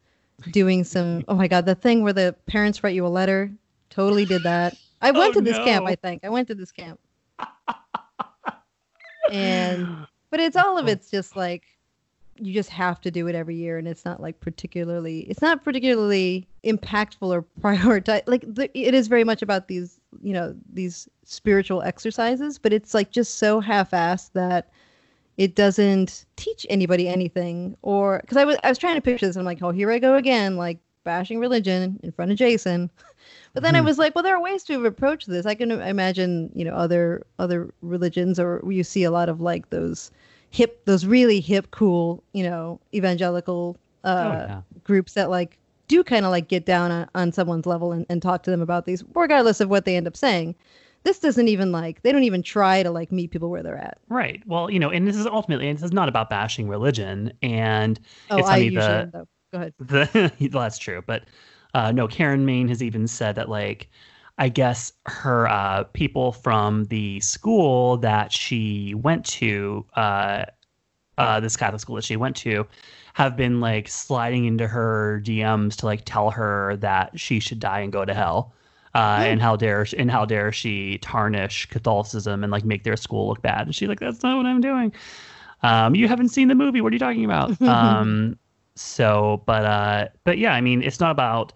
doing 0.51 0.83
some. 0.83 1.23
Oh 1.27 1.35
my 1.35 1.47
god, 1.47 1.65
the 1.65 1.75
thing 1.75 2.03
where 2.03 2.13
the 2.13 2.35
parents 2.47 2.83
write 2.83 2.95
you 2.95 3.05
a 3.05 3.07
letter. 3.07 3.51
Totally 3.89 4.25
did 4.25 4.43
that. 4.43 4.75
I 5.01 5.11
went 5.11 5.31
oh, 5.31 5.39
to 5.39 5.41
this 5.41 5.57
no. 5.57 5.65
camp. 5.65 5.87
I 5.87 5.95
think 5.95 6.23
I 6.23 6.29
went 6.29 6.47
to 6.49 6.55
this 6.55 6.71
camp. 6.71 6.99
and 9.31 10.05
but 10.29 10.39
it's 10.39 10.55
all 10.55 10.77
of 10.77 10.85
oh. 10.85 10.89
it's 10.89 11.09
just 11.09 11.35
like 11.35 11.63
you 12.41 12.53
just 12.53 12.69
have 12.69 13.01
to 13.01 13.11
do 13.11 13.27
it 13.27 13.35
every 13.35 13.55
year 13.55 13.77
and 13.77 13.87
it's 13.87 14.05
not 14.05 14.21
like 14.21 14.39
particularly 14.39 15.21
it's 15.21 15.41
not 15.41 15.63
particularly 15.63 16.47
impactful 16.63 17.27
or 17.27 17.45
prioritize 17.61 18.23
like 18.25 18.43
the, 18.53 18.69
it 18.77 18.93
is 18.93 19.07
very 19.07 19.23
much 19.23 19.41
about 19.41 19.67
these 19.67 19.99
you 20.21 20.33
know 20.33 20.55
these 20.71 21.07
spiritual 21.23 21.81
exercises 21.83 22.57
but 22.57 22.73
it's 22.73 22.93
like 22.93 23.11
just 23.11 23.35
so 23.35 23.59
half-assed 23.59 24.31
that 24.33 24.69
it 25.37 25.55
doesn't 25.55 26.25
teach 26.35 26.65
anybody 26.69 27.07
anything 27.07 27.75
or 27.81 28.19
because 28.21 28.37
I 28.37 28.45
was 28.45 28.57
I 28.63 28.69
was 28.69 28.77
trying 28.77 28.95
to 28.95 29.01
picture 29.01 29.25
this 29.25 29.35
I'm 29.35 29.45
like 29.45 29.61
oh 29.61 29.71
here 29.71 29.91
I 29.91 29.99
go 29.99 30.15
again 30.15 30.57
like 30.57 30.79
bashing 31.03 31.39
religion 31.39 31.99
in 32.03 32.11
front 32.11 32.31
of 32.31 32.37
Jason 32.37 32.89
but 33.53 33.63
then 33.63 33.73
mm-hmm. 33.73 33.83
I 33.83 33.85
was 33.85 33.97
like 33.97 34.15
well 34.15 34.23
there 34.23 34.35
are 34.35 34.41
ways 34.41 34.63
to 34.63 34.85
approach 34.85 35.25
this 35.25 35.45
I 35.45 35.55
can 35.55 35.71
imagine 35.71 36.51
you 36.53 36.65
know 36.65 36.73
other 36.73 37.25
other 37.37 37.73
religions 37.81 38.39
or 38.39 38.61
you 38.67 38.83
see 38.83 39.03
a 39.03 39.11
lot 39.11 39.29
of 39.29 39.41
like 39.41 39.69
those 39.69 40.11
hip 40.51 40.83
those 40.85 41.05
really 41.05 41.39
hip 41.39 41.69
cool 41.71 42.23
you 42.33 42.43
know 42.43 42.79
evangelical 42.93 43.77
uh, 44.03 44.07
oh, 44.07 44.31
yeah. 44.31 44.61
groups 44.83 45.13
that 45.13 45.29
like 45.29 45.57
do 45.87 46.03
kind 46.03 46.25
of 46.25 46.31
like 46.31 46.47
get 46.47 46.65
down 46.65 46.91
on, 46.91 47.09
on 47.15 47.31
someone's 47.31 47.65
level 47.65 47.91
and, 47.91 48.05
and 48.09 48.21
talk 48.21 48.43
to 48.43 48.51
them 48.51 48.61
about 48.61 48.85
these 48.85 49.03
regardless 49.13 49.59
of 49.59 49.69
what 49.69 49.85
they 49.85 49.95
end 49.95 50.07
up 50.07 50.15
saying 50.15 50.55
this 51.03 51.19
doesn't 51.19 51.47
even 51.47 51.71
like 51.71 52.01
they 52.01 52.11
don't 52.11 52.23
even 52.23 52.41
try 52.41 52.83
to 52.83 52.91
like 52.91 53.11
meet 53.11 53.31
people 53.31 53.49
where 53.49 53.63
they're 53.63 53.77
at 53.77 53.97
right 54.09 54.41
well 54.45 54.69
you 54.69 54.79
know 54.79 54.89
and 54.89 55.07
this 55.07 55.15
is 55.15 55.25
ultimately 55.25 55.67
and 55.67 55.77
this 55.77 55.83
is 55.83 55.93
not 55.93 56.09
about 56.09 56.29
bashing 56.29 56.67
religion 56.67 57.31
and 57.41 57.99
oh 58.29 58.37
it's 58.37 58.49
I 58.49 58.57
usually 58.57 58.81
the, 58.81 59.09
though. 59.13 59.27
go 59.51 59.57
ahead 59.57 59.73
the, 60.39 60.47
that's 60.47 60.77
true 60.77 61.03
but 61.05 61.25
uh, 61.73 61.91
no 61.91 62.07
karen 62.07 62.45
maine 62.45 62.67
has 62.67 62.81
even 62.81 63.07
said 63.07 63.35
that 63.35 63.49
like 63.49 63.89
I 64.39 64.47
guess 64.47 64.93
her 65.05 65.47
uh, 65.49 65.83
people 65.83 66.31
from 66.31 66.85
the 66.85 67.19
school 67.19 67.97
that 67.97 68.31
she 68.31 68.93
went 68.95 69.25
to, 69.25 69.85
uh, 69.95 70.45
uh, 71.17 71.41
this 71.41 71.57
Catholic 71.57 71.81
school 71.81 71.97
that 71.97 72.05
she 72.05 72.15
went 72.15 72.37
to, 72.37 72.65
have 73.15 73.35
been 73.35 73.59
like 73.59 73.89
sliding 73.89 74.45
into 74.45 74.65
her 74.65 75.21
DMs 75.25 75.75
to 75.75 75.85
like 75.85 76.03
tell 76.05 76.31
her 76.31 76.77
that 76.77 77.19
she 77.19 77.41
should 77.41 77.59
die 77.59 77.81
and 77.81 77.91
go 77.91 78.05
to 78.05 78.13
hell. 78.13 78.53
Uh, 78.95 79.19
mm. 79.19 79.25
and 79.25 79.41
how 79.41 79.55
dare 79.55 79.85
and 79.99 80.09
how 80.09 80.25
dare 80.25 80.51
she 80.51 80.97
tarnish 80.97 81.67
Catholicism 81.67 82.43
and 82.43 82.51
like 82.51 82.65
make 82.65 82.83
their 82.83 82.97
school 82.97 83.27
look 83.27 83.39
bad? 83.43 83.67
And 83.67 83.75
she's 83.75 83.87
like, 83.87 83.99
"That's 83.99 84.23
not 84.23 84.37
what 84.37 84.47
I'm 84.47 84.61
doing." 84.61 84.91
Um, 85.61 85.93
you 85.93 86.07
haven't 86.07 86.29
seen 86.29 86.47
the 86.47 86.55
movie. 86.55 86.81
What 86.81 86.91
are 86.91 86.95
you 86.95 86.99
talking 86.99 87.23
about? 87.23 87.61
um, 87.67 88.39
so, 88.75 89.43
but 89.45 89.63
uh, 89.63 90.07
but 90.23 90.39
yeah, 90.39 90.53
I 90.53 90.61
mean, 90.61 90.81
it's 90.81 90.99
not 90.99 91.11
about 91.11 91.53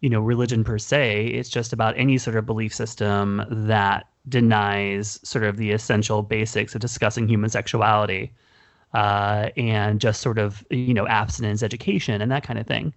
you 0.00 0.08
know 0.08 0.20
religion 0.20 0.64
per 0.64 0.78
se 0.78 1.26
it's 1.26 1.48
just 1.48 1.72
about 1.72 1.96
any 1.96 2.18
sort 2.18 2.36
of 2.36 2.46
belief 2.46 2.74
system 2.74 3.44
that 3.50 4.06
denies 4.28 5.18
sort 5.22 5.44
of 5.44 5.56
the 5.56 5.70
essential 5.70 6.22
basics 6.22 6.74
of 6.74 6.80
discussing 6.80 7.26
human 7.28 7.50
sexuality 7.50 8.32
uh, 8.94 9.50
and 9.56 10.00
just 10.00 10.20
sort 10.20 10.38
of 10.38 10.64
you 10.70 10.94
know 10.94 11.06
abstinence 11.06 11.62
education 11.62 12.20
and 12.20 12.30
that 12.30 12.42
kind 12.42 12.58
of 12.58 12.66
thing. 12.66 12.92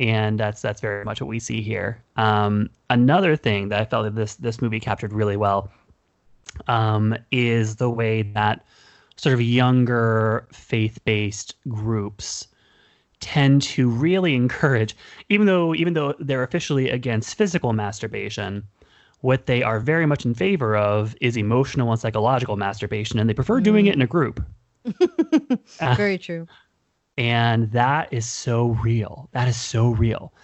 And 0.00 0.40
that's 0.40 0.60
that's 0.60 0.80
very 0.80 1.04
much 1.04 1.20
what 1.20 1.28
we 1.28 1.38
see 1.38 1.62
here. 1.62 2.02
Um, 2.16 2.70
another 2.90 3.36
thing 3.36 3.68
that 3.68 3.80
i 3.80 3.84
felt 3.84 4.04
that 4.04 4.14
this 4.14 4.36
this 4.36 4.60
movie 4.60 4.80
captured 4.80 5.12
really 5.12 5.36
well 5.36 5.70
um, 6.66 7.16
is 7.30 7.76
the 7.76 7.90
way 7.90 8.22
that 8.22 8.64
sort 9.16 9.32
of 9.32 9.40
younger 9.40 10.46
faith-based 10.52 11.54
groups 11.68 12.48
tend 13.24 13.62
to 13.62 13.88
really 13.88 14.34
encourage, 14.34 14.94
even 15.30 15.46
though 15.46 15.74
even 15.74 15.94
though 15.94 16.14
they're 16.18 16.42
officially 16.42 16.90
against 16.90 17.38
physical 17.38 17.72
masturbation, 17.72 18.62
what 19.22 19.46
they 19.46 19.62
are 19.62 19.80
very 19.80 20.04
much 20.04 20.26
in 20.26 20.34
favor 20.34 20.76
of 20.76 21.16
is 21.22 21.34
emotional 21.38 21.90
and 21.90 21.98
psychological 21.98 22.58
masturbation, 22.58 23.18
and 23.18 23.28
they 23.28 23.32
prefer 23.32 23.60
mm. 23.60 23.64
doing 23.64 23.86
it 23.86 23.94
in 23.94 24.02
a 24.02 24.06
group. 24.06 24.44
very 25.96 26.18
true. 26.18 26.46
And 27.16 27.72
that 27.72 28.12
is 28.12 28.26
so 28.26 28.78
real. 28.84 29.30
That 29.32 29.48
is 29.48 29.56
so 29.56 29.88
real. 29.88 30.34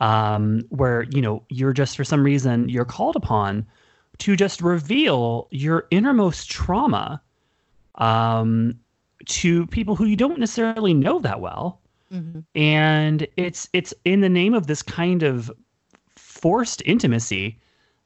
Um, 0.00 0.62
where 0.70 1.02
you 1.02 1.20
know 1.20 1.44
you're 1.50 1.74
just 1.74 1.94
for 1.94 2.04
some 2.04 2.24
reason 2.24 2.70
you're 2.70 2.86
called 2.86 3.16
upon 3.16 3.66
to 4.16 4.34
just 4.34 4.62
reveal 4.62 5.46
your 5.50 5.86
innermost 5.90 6.50
trauma 6.50 7.20
um, 7.96 8.80
to 9.26 9.66
people 9.66 9.94
who 9.94 10.06
you 10.06 10.16
don't 10.16 10.38
necessarily 10.38 10.94
know 10.94 11.18
that 11.18 11.42
well 11.42 11.79
Mm-hmm. 12.12 12.40
And 12.54 13.26
it's 13.36 13.68
it's 13.72 13.94
in 14.04 14.20
the 14.20 14.28
name 14.28 14.54
of 14.54 14.66
this 14.66 14.82
kind 14.82 15.22
of 15.22 15.50
forced 16.16 16.82
intimacy 16.86 17.58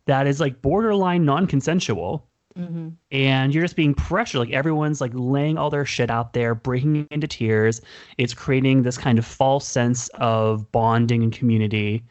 that 0.07 0.27
is 0.27 0.41
like 0.41 0.61
borderline 0.63 1.25
non-consensual. 1.25 2.27
Mm-hmm. 2.59 2.91
And 3.11 3.55
you're 3.55 3.65
just 3.65 3.77
being 3.77 3.95
pressured. 3.95 4.39
Like 4.41 4.51
everyone's 4.51 5.01
like 5.01 5.13
laying 5.15 5.59
all 5.59 5.71
their 5.71 5.85
shit 5.85 6.11
out 6.11 6.35
there, 6.35 6.55
breaking 6.55 7.09
into 7.11 7.27
tears. 7.27 7.81
It's 8.19 8.35
creating 8.35 8.83
this 8.83 8.99
kind 8.99 9.19
of 9.19 9.25
false 9.25 9.67
sense 9.67 10.09
of 10.15 10.71
bonding 10.71 11.23
and 11.23 11.33
community 11.33 12.05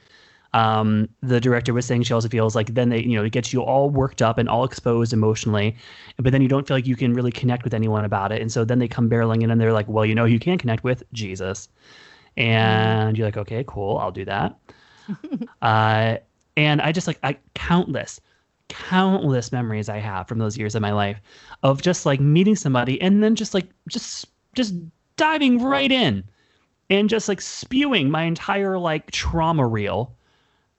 um, 0.53 1.10
the 1.22 1.41
director 1.41 1.74
was 1.74 1.86
saying 1.86 2.03
she 2.03 2.13
also 2.13 2.29
feels 2.29 2.55
like 2.55 2.74
then 2.75 2.89
they, 2.89 3.01
you 3.01 3.17
know, 3.17 3.24
it 3.24 3.31
gets 3.31 3.51
you 3.51 3.62
all 3.62 3.89
worked 3.89 4.22
up 4.22 4.38
and 4.38 4.48
all 4.48 4.63
exposed 4.63 5.12
emotionally, 5.12 5.75
but 6.17 6.31
then 6.31 6.41
you 6.41 6.48
don't 6.48 6.67
feel 6.67 6.77
like 6.77 6.86
you 6.86 6.95
can 6.95 7.13
really 7.13 7.31
connect 7.31 7.63
with 7.63 7.74
anyone 7.74 8.05
about 8.05 8.31
it. 8.31 8.41
And 8.41 8.51
so 8.51 8.63
then 8.63 8.79
they 8.79 8.88
come 8.88 9.10
barreling 9.10 9.41
in 9.41 9.50
and 9.50 9.60
they're 9.60 9.74
like, 9.74 9.88
well, 9.88 10.05
you 10.05 10.13
know, 10.13 10.25
you 10.25 10.39
can 10.39 10.57
connect 10.60 10.83
with 10.83 11.03
Jesus. 11.12 11.69
And 12.38 13.17
you're 13.17 13.27
like, 13.27 13.38
okay, 13.38 13.63
cool, 13.67 13.98
I'll 13.98 14.12
do 14.12 14.25
that. 14.25 14.57
uh, 15.62 16.17
and 16.55 16.81
I 16.81 16.91
just 16.91 17.07
like, 17.07 17.19
I 17.24 17.38
countless, 17.55 18.22
countless 18.69 19.51
memories 19.51 19.89
I 19.89 19.98
have 19.98 20.27
from 20.27 20.38
those 20.38 20.55
years 20.55 20.75
of 20.75 20.83
my 20.83 20.91
life 20.91 21.19
of 21.63 21.81
just 21.81 22.05
like 22.05 22.19
meeting 22.19 22.55
somebody 22.55 23.01
and 23.01 23.24
then 23.24 23.36
just 23.36 23.55
like, 23.55 23.67
just, 23.88 24.27
just 24.53 24.75
diving 25.15 25.63
right 25.63 25.91
in 25.91 26.24
and 26.91 27.10
just 27.10 27.27
like 27.27 27.41
spewing 27.41 28.12
my 28.12 28.24
entire 28.24 28.77
like 28.77 29.10
trauma 29.10 29.65
reel 29.67 30.15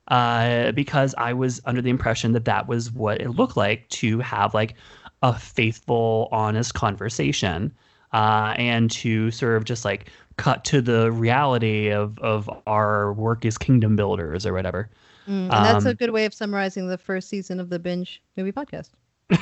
uh, 0.09 0.73
because 0.73 1.15
I 1.17 1.33
was 1.33 1.61
under 1.65 1.81
the 1.81 1.91
impression 1.91 2.33
that 2.33 2.45
that 2.45 2.69
was 2.69 2.93
what 2.93 3.21
it 3.21 3.31
looked 3.31 3.57
like 3.57 3.89
to 3.91 4.19
have 4.21 4.55
like 4.55 4.75
a 5.23 5.39
faithful, 5.39 6.29
honest 6.33 6.75
conversation, 6.75 7.73
uh, 8.13 8.55
and 8.57 8.91
to 8.91 9.31
sort 9.31 9.57
of 9.57 9.65
just 9.65 9.85
like 9.85 10.11
cut 10.37 10.65
to 10.65 10.83
the 10.83 11.11
reality 11.13 11.91
of 11.91 12.19
of 12.19 12.51
our 12.67 13.13
work 13.15 13.45
as 13.45 13.57
kingdom 13.57 13.97
builders 13.97 14.45
or 14.45 14.53
whatever. 14.53 14.91
Mm, 15.27 15.45
and 15.45 15.51
that's 15.51 15.87
um, 15.87 15.93
a 15.93 15.95
good 15.95 16.11
way 16.11 16.27
of 16.27 16.35
summarizing 16.35 16.89
the 16.89 16.99
first 16.99 17.29
season 17.29 17.59
of 17.59 17.71
the 17.71 17.79
binge 17.79 18.23
movie 18.37 18.53
podcast. 18.53 18.91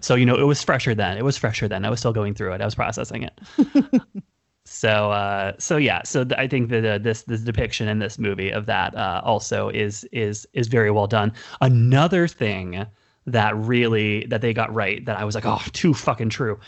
so 0.00 0.14
you 0.14 0.24
know 0.26 0.36
it 0.36 0.44
was 0.44 0.62
fresher 0.62 0.94
then 0.94 1.16
it 1.16 1.24
was 1.24 1.36
fresher 1.36 1.68
then 1.68 1.84
i 1.84 1.90
was 1.90 1.98
still 1.98 2.12
going 2.12 2.34
through 2.34 2.52
it 2.52 2.60
i 2.60 2.64
was 2.64 2.74
processing 2.74 3.22
it 3.24 3.40
so 4.64 5.10
uh, 5.10 5.52
so 5.58 5.76
yeah 5.76 6.02
so 6.04 6.24
th- 6.24 6.38
i 6.38 6.48
think 6.48 6.70
that 6.70 6.84
uh, 6.84 6.98
this 6.98 7.22
this 7.22 7.42
depiction 7.42 7.86
in 7.86 7.98
this 7.98 8.18
movie 8.18 8.50
of 8.50 8.66
that 8.66 8.94
uh, 8.96 9.20
also 9.24 9.68
is 9.68 10.04
is 10.12 10.46
is 10.52 10.68
very 10.68 10.90
well 10.90 11.06
done. 11.06 11.32
Another 11.60 12.26
thing 12.26 12.86
that 13.26 13.56
really 13.56 14.26
that 14.26 14.40
they 14.40 14.52
got 14.52 14.72
right 14.74 15.04
that 15.06 15.18
i 15.18 15.24
was 15.24 15.34
like 15.34 15.46
oh 15.46 15.62
too 15.72 15.94
fucking 15.94 16.28
true 16.28 16.58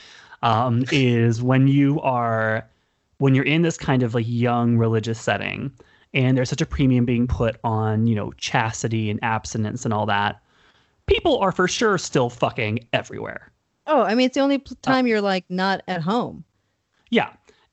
um, 0.42 0.84
is 0.92 1.42
when 1.42 1.68
you 1.68 2.00
are 2.00 2.66
when 3.18 3.34
you're 3.34 3.44
in 3.44 3.62
this 3.62 3.76
kind 3.76 4.02
of 4.02 4.14
like 4.14 4.26
young 4.28 4.76
religious 4.76 5.20
setting 5.20 5.70
and 6.14 6.36
there's 6.36 6.48
such 6.48 6.62
a 6.62 6.66
premium 6.66 7.04
being 7.04 7.26
put 7.26 7.56
on 7.64 8.06
you 8.06 8.14
know 8.14 8.32
chastity 8.32 9.10
and 9.10 9.20
abstinence 9.22 9.84
and 9.84 9.92
all 9.92 10.06
that 10.06 10.40
people 11.06 11.38
are 11.38 11.52
for 11.52 11.68
sure 11.68 11.98
still 11.98 12.28
fucking 12.28 12.78
everywhere. 12.92 13.52
Oh 13.86 14.02
i 14.02 14.14
mean 14.14 14.26
it's 14.26 14.34
the 14.34 14.40
only 14.40 14.58
time 14.82 15.04
uh, 15.04 15.08
you're 15.08 15.20
like 15.20 15.44
not 15.48 15.82
at 15.88 16.02
home. 16.02 16.44
Yeah 17.10 17.32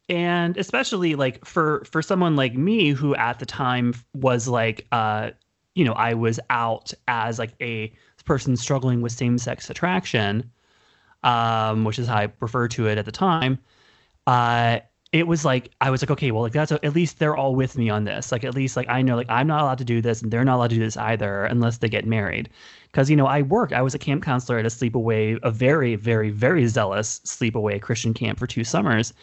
and 0.10 0.57
especially 0.57 1.15
like 1.15 1.43
for 1.45 1.83
for 1.86 2.01
someone 2.01 2.36
like 2.36 2.55
me 2.55 2.89
who 2.89 3.15
at 3.15 3.39
the 3.39 3.45
time 3.45 3.93
was 4.13 4.48
like 4.48 4.86
uh 4.91 5.31
you 5.75 5.83
know, 5.86 5.93
I 5.93 6.13
was 6.13 6.39
out 6.50 6.93
as 7.07 7.39
like 7.39 7.53
a 7.62 7.91
person 8.25 8.55
struggling 8.55 9.01
with 9.01 9.12
same-sex 9.12 9.69
attraction, 9.69 10.50
um, 11.24 11.83
which 11.83 12.00
is 12.00 12.07
how 12.07 12.17
I 12.17 12.31
referred 12.39 12.72
to 12.72 12.88
it 12.88 12.98
at 12.98 13.05
the 13.05 13.12
time. 13.12 13.60
Uh, 14.27 14.79
it 15.12 15.27
was 15.27 15.45
like 15.45 15.72
I 15.79 15.91
was 15.91 16.01
like, 16.01 16.10
okay, 16.10 16.31
well, 16.31 16.41
like 16.41 16.53
that's 16.53 16.72
a, 16.72 16.83
at 16.83 16.95
least 16.95 17.19
they're 17.19 17.36
all 17.36 17.55
with 17.55 17.77
me 17.77 17.89
on 17.89 18.03
this. 18.03 18.31
Like 18.31 18.43
at 18.43 18.55
least 18.55 18.75
like 18.75 18.89
I 18.89 19.01
know 19.03 19.15
like 19.15 19.29
I'm 19.29 19.45
not 19.45 19.62
allowed 19.62 19.77
to 19.77 19.83
do 19.83 20.01
this 20.01 20.24
and 20.24 20.31
they're 20.31 20.43
not 20.43 20.55
allowed 20.55 20.72
to 20.72 20.75
do 20.75 20.81
this 20.81 20.98
either 20.98 21.45
unless 21.45 21.77
they 21.77 21.89
get 21.89 22.07
married. 22.07 22.50
Because 22.91 23.12
you 23.12 23.15
know 23.15 23.27
I 23.27 23.43
worked. 23.43 23.74
I 23.74 23.83
was 23.83 23.93
a 23.93 24.00
camp 24.00 24.24
counselor 24.24 24.57
at 24.57 24.65
a 24.65 24.69
sleepaway, 24.69 25.38
a 25.43 25.51
very 25.51 25.95
very 25.95 26.31
very 26.31 26.65
zealous 26.65 27.19
sleepaway 27.25 27.79
Christian 27.79 28.15
camp 28.15 28.39
for 28.39 28.48
two 28.48 28.63
summers, 28.63 29.13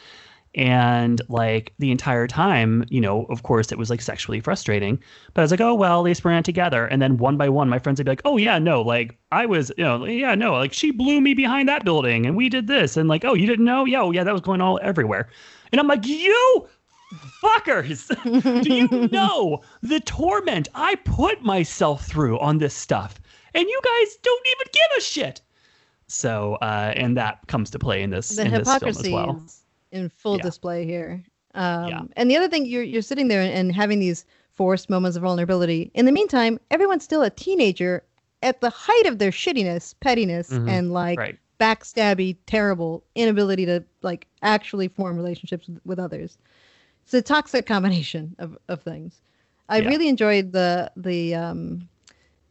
and 0.55 1.21
like 1.29 1.73
the 1.79 1.91
entire 1.91 2.27
time, 2.27 2.85
you 2.89 3.01
know, 3.01 3.25
of 3.27 3.43
course, 3.45 3.71
it 3.71 3.79
was 3.79 3.91
like 3.91 4.03
sexually 4.03 4.41
frustrating. 4.41 4.99
But 5.33 5.43
I 5.43 5.45
was 5.45 5.51
like, 5.51 5.61
oh 5.61 5.75
well, 5.75 6.03
they 6.03 6.15
sprang 6.15 6.43
together, 6.43 6.87
and 6.87 7.01
then 7.01 7.19
one 7.19 7.37
by 7.37 7.49
one, 7.49 7.69
my 7.69 7.79
friends 7.79 7.99
would 7.99 8.07
be 8.07 8.13
like, 8.13 8.23
oh 8.25 8.37
yeah, 8.37 8.59
no, 8.59 8.83
like 8.83 9.17
I 9.31 9.47
was, 9.47 9.71
you 9.77 9.85
know, 9.85 10.05
yeah, 10.05 10.35
no, 10.35 10.55
like 10.55 10.73
she 10.73 10.91
blew 10.91 11.21
me 11.21 11.35
behind 11.35 11.69
that 11.69 11.85
building, 11.85 12.27
and 12.27 12.37
we 12.37 12.49
did 12.49 12.67
this, 12.67 12.97
and 12.97 13.09
like, 13.09 13.25
oh, 13.25 13.35
you 13.35 13.47
didn't 13.47 13.65
know? 13.65 13.85
Yeah, 13.85 14.03
oh, 14.03 14.11
yeah, 14.11 14.25
that 14.25 14.33
was 14.33 14.43
going 14.43 14.61
all 14.61 14.81
everywhere. 14.83 15.29
And 15.73 15.81
I'm 15.81 15.87
like, 15.87 16.07
you 16.07 16.69
fuckers, 17.43 18.09
do 18.63 18.75
you 18.75 19.09
know 19.09 19.63
the 19.83 20.01
torment 20.01 20.69
I 20.75 20.97
put 20.97 21.43
myself 21.43 22.07
through 22.07 22.39
on 22.41 22.59
this 22.59 22.75
stuff? 22.75 23.21
And 23.55 23.67
you 23.67 23.81
guys 23.83 24.17
don't 24.23 24.47
even 24.47 24.67
give 24.73 24.99
a 24.99 25.01
shit. 25.01 25.41
So, 26.07 26.55
uh, 26.57 26.93
and 26.97 27.17
that 27.17 27.47
comes 27.47 27.71
to 27.71 27.79
play 27.79 28.03
in 28.03 28.11
this 28.11 28.31
The 28.31 28.45
in 28.45 28.51
this 28.53 28.79
film 28.79 28.91
as 28.91 29.09
well. 29.09 29.43
In 29.93 30.09
full 30.09 30.37
Yeah. 30.37 30.43
display 30.43 30.85
here. 30.87 31.23
Um, 31.55 31.89
Yeah. 31.89 32.03
And 32.17 32.31
the 32.31 32.37
other 32.37 32.49
thing, 32.49 32.67
you're 32.67 32.83
you're 32.83 33.03
sitting 33.03 33.29
there 33.29 33.43
and 33.43 33.73
having 33.73 33.99
these 33.99 34.25
forced 34.53 34.91
moments 34.91 35.17
of 35.17 35.23
vulnerability. 35.23 35.91
In 35.95 36.05
the 36.07 36.13
meantime, 36.13 36.59
everyone's 36.71 37.05
still 37.05 37.23
a 37.23 37.31
teenager 37.31 38.05
at 38.43 38.61
the 38.61 38.71
height 38.71 39.07
of 39.07 39.19
their 39.19 39.31
shittiness, 39.31 39.95
pettiness, 40.01 40.51
Mhm. 40.51 40.69
and 40.69 40.93
like 40.93 41.19
Right. 41.19 41.39
backstabby, 41.59 42.37
terrible 42.47 43.05
inability 43.15 43.67
to 43.67 43.85
like 44.03 44.27
actually 44.43 44.89
form 44.89 45.17
relationships 45.17 45.69
with, 45.69 45.81
with 45.85 45.99
others. 45.99 46.39
It's 47.05 47.15
a 47.15 47.23
toxic 47.23 47.67
combination 47.67 48.35
of, 48.39 48.57
of 48.69 48.83
things. 48.83 49.21
I 49.69 49.79
Yeah. 49.81 49.89
really 49.89 50.09
enjoyed 50.09 50.53
the 50.53 50.91
the 50.97 51.35
um 51.35 51.89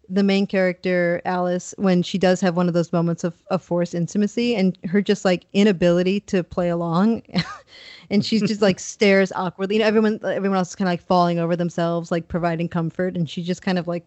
the 0.10 0.24
main 0.24 0.48
character 0.48 1.22
Alice 1.26 1.74
when 1.78 2.02
she 2.02 2.18
does 2.18 2.42
have 2.42 2.56
one 2.56 2.68
of 2.68 2.74
those 2.74 2.92
moments 2.92 3.24
of, 3.24 3.42
of 3.52 3.62
forced 3.62 3.94
intimacy 3.94 4.56
and 4.56 4.78
her 4.86 5.02
just 5.02 5.24
like 5.24 5.46
inability 5.54 6.20
to 6.22 6.44
play 6.44 6.70
along. 6.70 7.22
And 8.12 8.26
she's 8.26 8.42
just 8.42 8.60
like 8.60 8.80
stares 8.80 9.32
awkwardly. 9.34 9.76
You 9.76 9.82
know 9.82 9.88
everyone 9.88 10.20
everyone 10.24 10.58
else 10.58 10.70
is 10.70 10.76
kind 10.76 10.88
of 10.88 10.94
like 10.94 11.04
falling 11.04 11.38
over 11.38 11.56
themselves 11.56 12.10
like 12.10 12.28
providing 12.28 12.68
comfort. 12.68 13.16
And 13.16 13.30
she 13.30 13.44
just 13.44 13.62
kind 13.62 13.78
of 13.78 13.88
like 13.88 14.04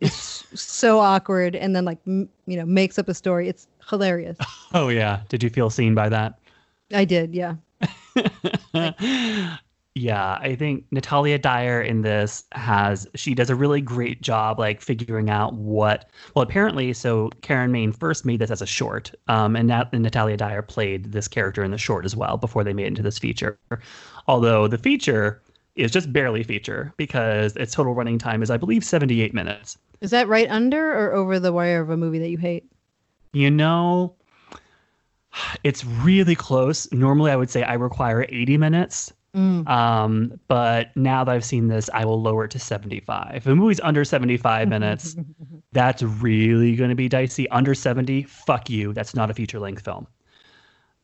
is 0.00 0.12
so 0.54 0.98
awkward 0.98 1.54
and 1.54 1.76
then 1.76 1.84
like 1.84 1.98
m- 2.04 2.28
you 2.48 2.56
know 2.56 2.66
makes 2.66 2.98
up 2.98 3.08
a 3.08 3.14
story. 3.14 3.48
It's 3.48 3.68
hilarious. 3.88 4.36
Oh 4.72 4.88
yeah. 4.88 5.20
Did 5.28 5.44
you 5.44 5.50
feel 5.50 5.70
seen 5.70 5.94
by 5.94 6.08
that? 6.08 6.40
I 6.92 7.04
did 7.04 7.32
yeah 7.32 7.54
yeah, 9.96 10.38
I 10.40 10.56
think 10.56 10.86
Natalia 10.90 11.38
Dyer 11.38 11.80
in 11.80 12.02
this 12.02 12.42
has 12.50 13.06
she 13.14 13.32
does 13.32 13.48
a 13.48 13.54
really 13.54 13.80
great 13.80 14.22
job 14.22 14.58
like 14.58 14.80
figuring 14.80 15.30
out 15.30 15.54
what 15.54 16.10
well 16.34 16.42
apparently 16.42 16.92
so 16.92 17.30
Karen 17.42 17.70
Maine 17.70 17.92
first 17.92 18.24
made 18.24 18.40
this 18.40 18.50
as 18.50 18.60
a 18.60 18.66
short 18.66 19.12
um 19.28 19.54
and, 19.54 19.68
Nat, 19.68 19.90
and 19.92 20.02
Natalia 20.02 20.36
Dyer 20.36 20.62
played 20.62 21.12
this 21.12 21.28
character 21.28 21.62
in 21.62 21.70
the 21.70 21.78
short 21.78 22.04
as 22.04 22.16
well 22.16 22.36
before 22.36 22.64
they 22.64 22.72
made 22.72 22.84
it 22.84 22.88
into 22.88 23.02
this 23.02 23.20
feature. 23.20 23.56
Although 24.26 24.66
the 24.66 24.78
feature 24.78 25.40
is 25.76 25.92
just 25.92 26.12
barely 26.12 26.42
feature 26.42 26.92
because 26.96 27.54
its 27.54 27.72
total 27.72 27.94
running 27.94 28.18
time 28.18 28.42
is 28.42 28.50
I 28.50 28.56
believe 28.56 28.84
78 28.84 29.32
minutes. 29.32 29.78
Is 30.00 30.10
that 30.10 30.26
right 30.26 30.50
under 30.50 30.92
or 30.92 31.12
over 31.12 31.38
the 31.38 31.52
wire 31.52 31.80
of 31.80 31.90
a 31.90 31.96
movie 31.96 32.18
that 32.18 32.30
you 32.30 32.38
hate? 32.38 32.64
You 33.32 33.50
know 33.50 34.16
it's 35.62 35.84
really 35.84 36.34
close. 36.34 36.92
Normally 36.92 37.30
I 37.30 37.36
would 37.36 37.50
say 37.50 37.62
I 37.62 37.74
require 37.74 38.26
80 38.28 38.58
minutes 38.58 39.12
Mm. 39.34 39.68
Um, 39.68 40.40
but 40.48 40.96
now 40.96 41.24
that 41.24 41.32
I've 41.32 41.44
seen 41.44 41.68
this, 41.68 41.90
I 41.92 42.04
will 42.04 42.20
lower 42.20 42.44
it 42.44 42.50
to 42.52 42.58
75. 42.58 43.32
If 43.34 43.46
a 43.46 43.54
movie's 43.54 43.80
under 43.80 44.04
75 44.04 44.68
minutes, 44.68 45.16
that's 45.72 46.02
really 46.02 46.76
going 46.76 46.90
to 46.90 46.96
be 46.96 47.08
dicey. 47.08 47.48
Under 47.50 47.74
70, 47.74 48.22
fuck 48.24 48.70
you. 48.70 48.92
That's 48.92 49.14
not 49.14 49.30
a 49.30 49.34
feature 49.34 49.58
length 49.58 49.84
film. 49.84 50.06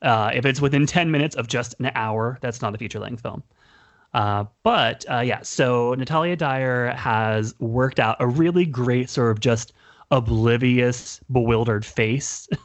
Uh, 0.03 0.31
if 0.33 0.47
it's 0.47 0.61
within 0.61 0.87
10 0.87 1.11
minutes 1.11 1.37
of 1.37 1.49
just 1.49 1.75
an 1.81 1.91
hour, 1.95 2.39
that's 2.41 2.63
not 2.63 2.75
a 2.75 2.79
feature 2.79 3.01
length 3.01 3.23
film. 3.23 3.43
Uh, 4.15 4.45
but 4.63 5.05
uh, 5.11 5.21
yeah, 5.21 5.41
so 5.43 5.95
Natalia 5.95 6.37
Dyer 6.37 6.91
has 6.93 7.55
worked 7.61 8.01
out 8.01 8.17
a 8.21 8.27
really 8.27 8.65
great 8.65 9.11
sort 9.11 9.31
of 9.31 9.41
just 9.41 9.73
oblivious, 10.11 11.21
bewildered 11.31 11.85
face 11.85 12.49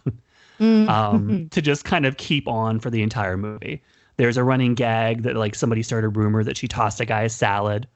Mm. 0.59 0.87
um, 0.87 1.49
to 1.51 1.61
just 1.61 1.83
kind 1.85 2.05
of 2.05 2.17
keep 2.17 2.47
on 2.47 2.79
for 2.79 2.89
the 2.89 3.01
entire 3.01 3.37
movie. 3.37 3.83
There's 4.17 4.37
a 4.37 4.43
running 4.43 4.75
gag 4.75 5.23
that 5.23 5.35
like 5.35 5.55
somebody 5.55 5.83
started 5.83 6.07
a 6.07 6.09
rumor 6.09 6.43
that 6.43 6.57
she 6.57 6.67
tossed 6.67 6.99
a 6.99 7.05
guy 7.05 7.23
a 7.23 7.29
salad. 7.29 7.87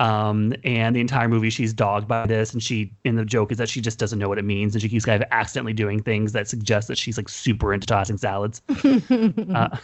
Um, 0.00 0.54
and 0.64 0.96
the 0.96 1.00
entire 1.00 1.28
movie 1.28 1.50
she's 1.50 1.72
dogged 1.72 2.08
by 2.08 2.26
this 2.26 2.52
and 2.52 2.62
she 2.62 2.90
and 3.04 3.16
the 3.16 3.24
joke 3.24 3.52
is 3.52 3.58
that 3.58 3.68
she 3.68 3.80
just 3.80 3.98
doesn't 3.98 4.18
know 4.18 4.28
what 4.28 4.38
it 4.38 4.44
means 4.44 4.74
and 4.74 4.82
she 4.82 4.88
keeps 4.88 5.04
kind 5.04 5.22
of 5.22 5.28
accidentally 5.30 5.74
doing 5.74 6.02
things 6.02 6.32
that 6.32 6.48
suggest 6.48 6.88
that 6.88 6.98
she's 6.98 7.16
like 7.16 7.28
super 7.28 7.72
into 7.72 7.86
tossing 7.86 8.16
salads. 8.16 8.62
uh, 9.54 9.76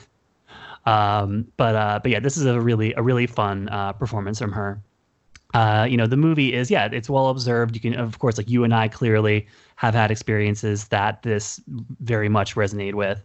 um, 0.87 1.47
but 1.57 1.75
uh, 1.75 2.01
but 2.03 2.11
yeah, 2.11 2.21
this 2.21 2.37
is 2.37 2.47
a 2.47 2.61
really 2.61 2.95
a 2.95 3.03
really 3.03 3.27
fun 3.27 3.69
uh, 3.69 3.93
performance 3.93 4.39
from 4.39 4.53
her. 4.53 4.81
Uh, 5.55 5.87
you 5.89 5.97
know, 5.97 6.07
the 6.07 6.17
movie 6.17 6.53
is 6.53 6.71
yeah, 6.71 6.89
it's 6.91 7.11
well 7.11 7.29
observed. 7.29 7.75
You 7.75 7.81
can 7.81 7.95
of 7.95 8.19
course 8.19 8.39
like 8.39 8.49
you 8.49 8.65
and 8.65 8.75
I 8.75 8.89
clearly 8.89 9.47
have 9.77 9.95
had 9.95 10.11
experiences 10.11 10.89
that 10.89 11.23
this 11.23 11.61
very 12.01 12.29
much 12.29 12.55
resonate 12.55 12.95
with. 12.95 13.23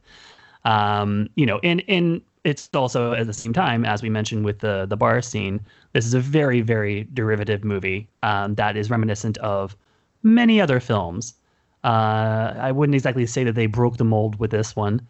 Um, 0.65 1.29
you 1.35 1.45
know, 1.45 1.59
in 1.59 1.79
and 1.81 2.21
it's 2.43 2.69
also 2.73 3.13
at 3.13 3.27
the 3.27 3.33
same 3.33 3.53
time 3.53 3.85
as 3.85 4.01
we 4.01 4.09
mentioned 4.09 4.45
with 4.45 4.59
the 4.59 4.85
the 4.85 4.97
bar 4.97 5.21
scene, 5.21 5.59
this 5.93 6.05
is 6.05 6.13
a 6.13 6.19
very 6.19 6.61
very 6.61 7.07
derivative 7.13 7.63
movie 7.63 8.07
um, 8.23 8.55
that 8.55 8.75
is 8.77 8.89
reminiscent 8.89 9.37
of 9.39 9.75
many 10.23 10.59
other 10.61 10.79
films. 10.79 11.35
Uh, 11.83 12.53
I 12.57 12.71
wouldn't 12.71 12.95
exactly 12.95 13.25
say 13.25 13.43
that 13.43 13.55
they 13.55 13.65
broke 13.65 13.97
the 13.97 14.05
mold 14.05 14.39
with 14.39 14.51
this 14.51 14.75
one. 14.75 15.01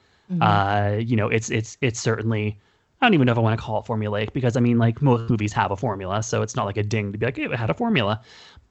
Uh, 0.42 0.98
you 1.00 1.16
know, 1.16 1.28
it's 1.30 1.50
it's 1.50 1.78
it's 1.82 2.00
certainly. 2.00 2.60
I 3.02 3.06
don't 3.06 3.16
even 3.16 3.26
know 3.26 3.34
if 3.34 3.38
I 3.38 3.42
want 3.42 3.60
to 3.60 3.64
call 3.64 3.82
it 3.82 3.86
formulaic 3.86 4.32
because 4.32 4.56
I 4.56 4.62
mean, 4.62 4.78
like 4.78 5.02
most 5.02 5.30
movies 5.30 5.52
have 5.54 5.72
a 5.72 5.76
formula, 5.76 6.24
so 6.24 6.42
it's 6.42 6.56
not 6.56 6.66
like 6.66 6.78
a 6.78 6.84
ding 6.84 7.12
to 7.12 7.18
be 7.18 7.26
like, 7.26 7.36
hey, 7.36 7.44
it 7.44 7.56
had 7.56 7.70
a 7.70 7.74
formula. 7.74 8.22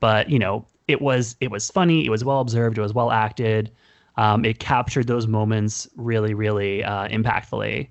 But 0.01 0.31
you 0.31 0.39
know, 0.39 0.67
it 0.89 1.03
was 1.03 1.37
it 1.41 1.51
was 1.51 1.71
funny, 1.71 2.07
it 2.07 2.11
was 2.11 2.25
well 2.25 2.41
observed, 2.41 2.79
it 2.79 2.81
was 2.81 2.95
well 2.95 3.11
acted. 3.11 3.71
Um, 4.17 4.45
it 4.45 4.59
captured 4.59 5.07
those 5.07 5.27
moments 5.27 5.89
really, 5.97 6.35
really 6.35 6.83
uh, 6.85 7.09
impactfully. 7.09 7.89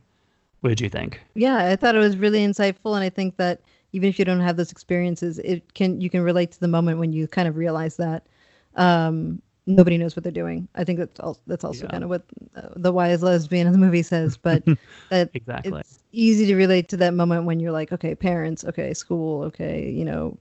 What 0.61 0.69
did 0.69 0.81
you 0.81 0.89
think? 0.89 1.21
yeah 1.35 1.57
i 1.69 1.75
thought 1.75 1.95
it 1.95 1.99
was 1.99 2.17
really 2.17 2.39
insightful 2.39 2.93
and 2.95 3.03
i 3.03 3.09
think 3.09 3.37
that 3.37 3.61
even 3.93 4.09
if 4.09 4.19
you 4.19 4.25
don't 4.25 4.39
have 4.41 4.57
those 4.57 4.71
experiences 4.71 5.39
it 5.39 5.73
can 5.73 6.01
you 6.01 6.09
can 6.09 6.21
relate 6.21 6.51
to 6.51 6.59
the 6.59 6.67
moment 6.67 6.99
when 6.99 7.13
you 7.13 7.27
kind 7.27 7.47
of 7.47 7.55
realize 7.55 7.95
that 7.97 8.27
um 8.75 9.41
nobody 9.65 9.97
knows 9.97 10.15
what 10.15 10.23
they're 10.23 10.31
doing 10.31 10.67
i 10.75 10.83
think 10.83 10.99
that's 10.99 11.19
also 11.19 11.39
that's 11.47 11.63
also 11.63 11.85
Yeah. 11.85 11.91
kind 11.91 12.03
of 12.03 12.09
what 12.09 12.23
uh, 12.55 12.67
the 12.75 12.91
wise 12.91 13.23
lesbian 13.23 13.65
in 13.67 13.71
the 13.73 13.79
movie 13.79 14.03
says 14.03 14.37
but 14.37 14.63
that 15.09 15.29
Exactly. 15.33 15.79
it's 15.79 15.99
easy 16.11 16.45
to 16.47 16.55
relate 16.55 16.89
to 16.89 16.97
that 16.97 17.13
moment 17.13 17.45
when 17.45 17.59
you're 17.61 17.71
like 17.71 17.91
okay 17.93 18.13
parents 18.13 18.65
okay 18.65 18.93
school 18.93 19.43
okay 19.43 19.89
you 19.89 20.03
know 20.03 20.37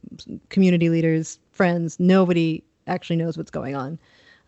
community 0.48 0.88
leaders 0.88 1.38
friends 1.52 2.00
nobody 2.00 2.62
actually 2.88 3.16
knows 3.16 3.36
what's 3.38 3.50
going 3.50 3.76
on 3.76 3.96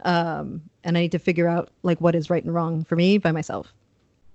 um 0.05 0.61
and 0.83 0.99
i 0.99 1.03
need 1.03 1.13
to 1.13 1.19
figure 1.21 1.47
out 1.47 1.71
like 1.85 2.01
what 2.01 2.17
is 2.17 2.31
right 2.31 2.43
and 2.45 2.53
wrong 2.53 2.83
for 2.83 2.97
me 2.97 3.17
by 3.19 3.31
myself 3.31 3.73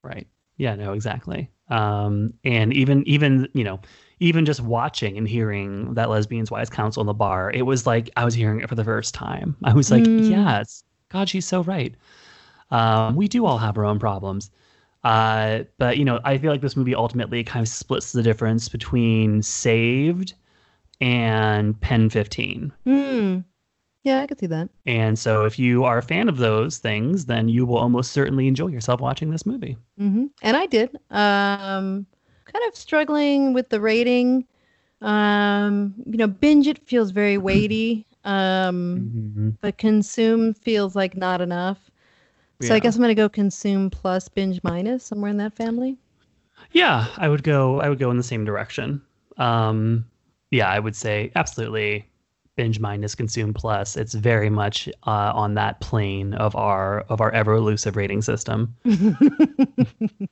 Right. 0.04 0.28
Yeah, 0.58 0.76
no, 0.76 0.94
exactly. 0.94 1.50
Um, 1.70 2.34
and 2.44 2.74
even 2.74 3.04
even, 3.08 3.48
you 3.54 3.64
know, 3.64 3.80
even 4.20 4.46
just 4.46 4.62
watching 4.62 5.18
and 5.18 5.28
hearing 5.28 5.94
that 5.96 6.10
lesbians 6.10 6.50
wise 6.50 6.70
counsel 6.70 7.02
in 7.02 7.08
the 7.08 7.14
bar, 7.14 7.52
it 7.52 7.64
was 7.64 7.86
like 7.86 8.10
I 8.18 8.26
was 8.26 8.34
hearing 8.34 8.62
it 8.62 8.70
for 8.70 8.76
the 8.76 8.84
first 8.84 9.14
time. 9.14 9.56
I 9.64 9.74
was 9.74 9.92
like, 9.92 10.06
Mm. 10.06 10.30
yes, 10.30 10.84
God, 11.10 11.30
she's 11.30 11.46
so 11.46 11.62
right. 11.64 11.94
Um, 12.72 13.16
we 13.16 13.28
do 13.28 13.46
all 13.46 13.58
have 13.58 13.78
our 13.78 13.86
own 13.86 14.00
problems. 14.00 14.52
Uh, 15.04 15.64
but 15.78 15.98
you 15.98 16.06
know, 16.06 16.20
I 16.26 16.38
feel 16.38 16.52
like 16.52 16.62
this 16.62 16.76
movie 16.78 16.96
ultimately 16.96 17.44
kind 17.44 17.64
of 17.64 17.70
splits 17.70 18.12
the 18.14 18.24
difference 18.24 18.70
between 18.70 19.42
Saved 19.44 20.34
and 21.02 21.80
PEN15. 21.82 22.72
hmm 22.86 23.40
yeah 24.08 24.22
i 24.22 24.28
could 24.28 24.40
see 24.40 24.48
that 24.48 24.70
And 24.86 25.20
so 25.20 25.46
if 25.46 25.60
you 25.60 25.84
are 25.84 25.98
a 25.98 26.02
fan 26.02 26.30
of 26.30 26.38
those 26.38 26.78
things, 26.78 27.26
then 27.26 27.50
you 27.50 27.66
will 27.66 27.78
almost 27.78 28.12
certainly 28.14 28.48
enjoy 28.48 28.68
yourself 28.68 29.02
watching 29.02 29.32
this 29.32 29.46
movie. 29.46 29.76
hmm 29.98 30.28
And 30.42 30.56
I 30.56 30.66
did. 30.66 30.90
Um, 31.12 32.06
kind 32.46 32.64
of 32.68 32.76
struggling 32.76 33.54
with 33.54 33.68
the 33.70 33.82
rating. 33.82 34.46
Um, 35.02 35.94
you 36.06 36.18
know, 36.18 36.28
binge 36.28 36.68
it 36.68 36.80
feels 36.88 37.12
very 37.12 37.38
weighty. 37.50 38.06
Um, 38.24 39.12
but 39.62 39.78
consume 39.78 40.54
feels 40.54 40.96
like 40.96 41.18
not 41.18 41.42
enough. 41.42 41.80
So 42.62 42.74
I 42.76 42.80
guess 42.80 42.96
I'm 42.96 43.02
gonna 43.02 43.16
go 43.16 43.30
consume 43.30 43.90
plus 43.90 44.30
binge 44.30 44.62
minus 44.64 45.04
somewhere 45.04 45.30
in 45.32 45.38
that 45.38 45.54
family. 45.54 45.98
Yeah, 46.72 47.08
I 47.18 47.30
would 47.30 47.44
go. 47.44 47.82
I 47.82 47.90
would 47.90 48.00
go 48.00 48.12
in 48.12 48.18
the 48.18 48.24
same 48.24 48.46
direction. 48.46 49.02
Um, 49.38 50.06
yeah, 50.52 50.70
I 50.70 50.80
would 50.80 50.96
say 50.96 51.32
absolutely 51.36 52.10
binge 52.58 52.80
minus 52.82 53.16
consume 53.16 53.54
plus. 53.54 53.96
It's 53.96 54.14
very 54.14 54.50
much 54.50 54.90
uh, 55.06 55.32
on 55.34 55.54
that 55.54 55.80
plane 55.80 56.34
of 56.34 56.56
our 56.56 57.02
of 57.08 57.22
our 57.22 57.32
ever 57.32 57.54
elusive 57.54 57.96
rating 57.96 58.22
system. 58.22 58.76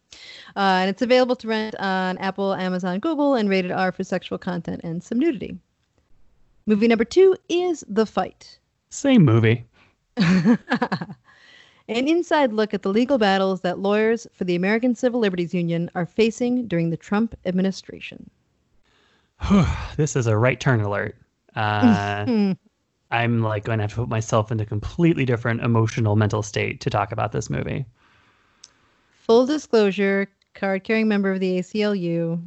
Uh, 0.58 0.80
and 0.80 0.90
it's 0.90 1.02
available 1.02 1.36
to 1.36 1.50
rent 1.50 1.76
on 1.80 2.18
Apple, 2.20 2.54
Amazon, 2.54 3.00
Google, 3.00 3.36
and 3.36 3.50
rated 3.50 3.72
R 3.72 3.92
for 3.92 4.06
sexual 4.06 4.38
content 4.38 4.80
and 4.86 5.04
some 5.04 5.20
nudity. 5.20 5.58
Movie 6.66 6.88
number 6.88 7.04
two 7.04 7.36
is 7.50 7.84
The 7.90 8.06
Fight. 8.06 8.58
Same 8.90 9.26
movie. 9.26 9.66
An 10.18 10.58
inside 11.88 12.54
look 12.54 12.74
at 12.74 12.84
the 12.84 12.90
legal 12.90 13.18
battles 13.18 13.62
that 13.62 13.80
lawyers 13.80 14.26
for 14.34 14.46
the 14.46 14.56
American 14.56 14.96
Civil 14.96 15.20
Liberties 15.20 15.54
Union 15.54 15.92
are 15.94 16.06
facing 16.06 16.68
during 16.68 16.90
the 16.90 16.98
Trump 16.98 17.36
administration. 17.46 18.30
this 19.98 20.16
is 20.16 20.26
a 20.26 20.38
right 20.38 20.60
turn 20.60 20.80
alert. 20.80 21.16
Uh, 21.56 22.56
I'm 23.12 23.42
like 23.42 23.64
going 23.64 23.78
to 23.80 23.84
have 23.84 23.92
to 23.92 23.98
put 23.98 24.10
myself 24.10 24.52
in 24.52 24.60
a 24.60 24.66
completely 24.66 25.26
different 25.26 25.62
emotional 25.62 26.16
mental 26.16 26.44
state 26.44 26.82
to 26.82 26.90
talk 26.90 27.12
about 27.12 27.32
this 27.32 27.50
movie. 27.50 27.86
Full 29.26 29.46
disclosure 29.46 30.28
card 30.54 30.84
carrying 30.84 31.08
member 31.08 31.32
of 31.32 31.40
the 31.40 31.60
ACLU 31.60 32.42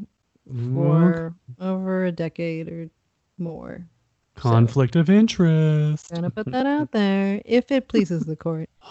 for 0.75 1.35
over 1.61 2.05
a 2.05 2.13
decade 2.13 2.69
or 2.69 2.91
more. 3.39 3.87
Conflict 4.35 4.97
of 4.97 5.11
interest. 5.11 6.11
Gonna 6.11 6.31
put 6.31 6.51
that 6.53 6.67
out 6.67 6.93
there 6.93 7.43
if 7.45 7.71
it 7.73 7.89
pleases 7.89 8.25
the 8.25 8.37
court. 8.37 8.69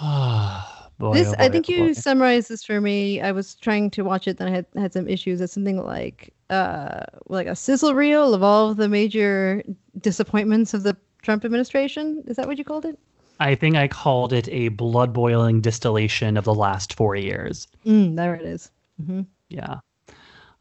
boy, 0.99 1.13
this 1.13 1.29
oh 1.29 1.35
I 1.39 1.49
think 1.49 1.67
oh 1.69 1.73
you 1.73 1.85
boy. 1.87 1.93
summarized 1.93 2.49
this 2.49 2.63
for 2.63 2.81
me. 2.81 3.21
I 3.21 3.31
was 3.31 3.55
trying 3.55 3.89
to 3.91 4.03
watch 4.03 4.27
it, 4.27 4.37
then 4.37 4.49
I 4.49 4.51
had 4.51 4.65
had 4.75 4.93
some 4.93 5.07
issues. 5.07 5.39
It's 5.41 5.53
something 5.53 5.77
like 5.77 6.33
uh 6.49 7.03
like 7.27 7.47
a 7.47 7.55
sizzle 7.55 7.93
reel 7.93 8.33
of 8.33 8.41
all 8.43 8.69
of 8.69 8.77
the 8.77 8.87
major 8.87 9.63
disappointments 9.99 10.73
of 10.73 10.83
the 10.83 10.95
Trump 11.21 11.43
administration. 11.43 12.23
Is 12.27 12.37
that 12.37 12.47
what 12.47 12.57
you 12.57 12.63
called 12.63 12.85
it? 12.85 12.97
I 13.39 13.53
think 13.55 13.75
I 13.75 13.87
called 13.87 14.33
it 14.33 14.47
a 14.49 14.69
blood 14.69 15.13
boiling 15.13 15.61
distillation 15.61 16.37
of 16.37 16.45
the 16.45 16.53
last 16.55 16.93
four 16.93 17.15
years. 17.15 17.67
Mm, 17.85 18.15
there 18.15 18.33
it 18.35 18.43
is. 18.45 18.71
Mhm. 19.01 19.25
Yeah. 19.49 19.79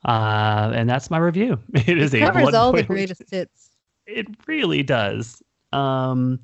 Uh, 0.05 0.73
and 0.75 0.89
that's 0.89 1.11
my 1.11 1.19
review. 1.19 1.59
It 1.75 1.99
is 1.99 2.15
a 2.15 2.21
Covers 2.21 2.55
all 2.55 2.73
the 2.73 2.83
greatest 2.83 3.23
hits. 3.31 3.71
It 4.07 4.27
really 4.47 4.83
does. 4.83 5.43
Um, 5.73 6.41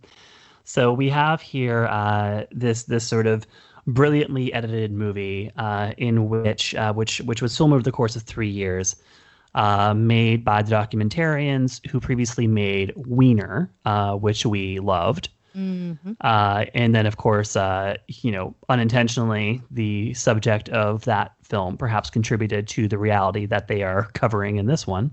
so 0.64 0.92
we 0.92 1.08
have 1.10 1.40
here 1.40 1.86
uh, 1.86 2.44
this 2.50 2.84
this 2.84 3.06
sort 3.06 3.26
of 3.26 3.46
brilliantly 3.86 4.52
edited 4.52 4.92
movie 4.92 5.50
uh, 5.56 5.92
in 5.98 6.28
which 6.28 6.74
uh, 6.74 6.92
which 6.92 7.20
which 7.20 7.42
was 7.42 7.56
filmed 7.56 7.74
over 7.74 7.82
the 7.82 7.92
course 7.92 8.16
of 8.16 8.22
three 8.22 8.48
years, 8.48 8.96
uh, 9.54 9.94
made 9.94 10.44
by 10.44 10.62
the 10.62 10.72
documentarians 10.72 11.86
who 11.88 12.00
previously 12.00 12.46
made 12.46 12.92
Weiner, 12.96 13.70
uh, 13.84 14.14
which 14.16 14.46
we 14.46 14.78
loved. 14.80 15.28
Mhm. 15.56 16.16
Uh, 16.22 16.64
and 16.74 16.94
then, 16.94 17.04
of 17.04 17.18
course, 17.18 17.56
uh, 17.56 17.96
you 18.08 18.32
know, 18.32 18.54
unintentionally, 18.70 19.60
the 19.70 20.14
subject 20.14 20.70
of 20.70 21.04
that 21.04 21.32
film 21.42 21.76
perhaps 21.76 22.08
contributed 22.08 22.66
to 22.68 22.88
the 22.88 22.96
reality 22.96 23.44
that 23.46 23.68
they 23.68 23.82
are 23.82 24.04
covering 24.14 24.56
in 24.56 24.66
this 24.66 24.86
one. 24.86 25.10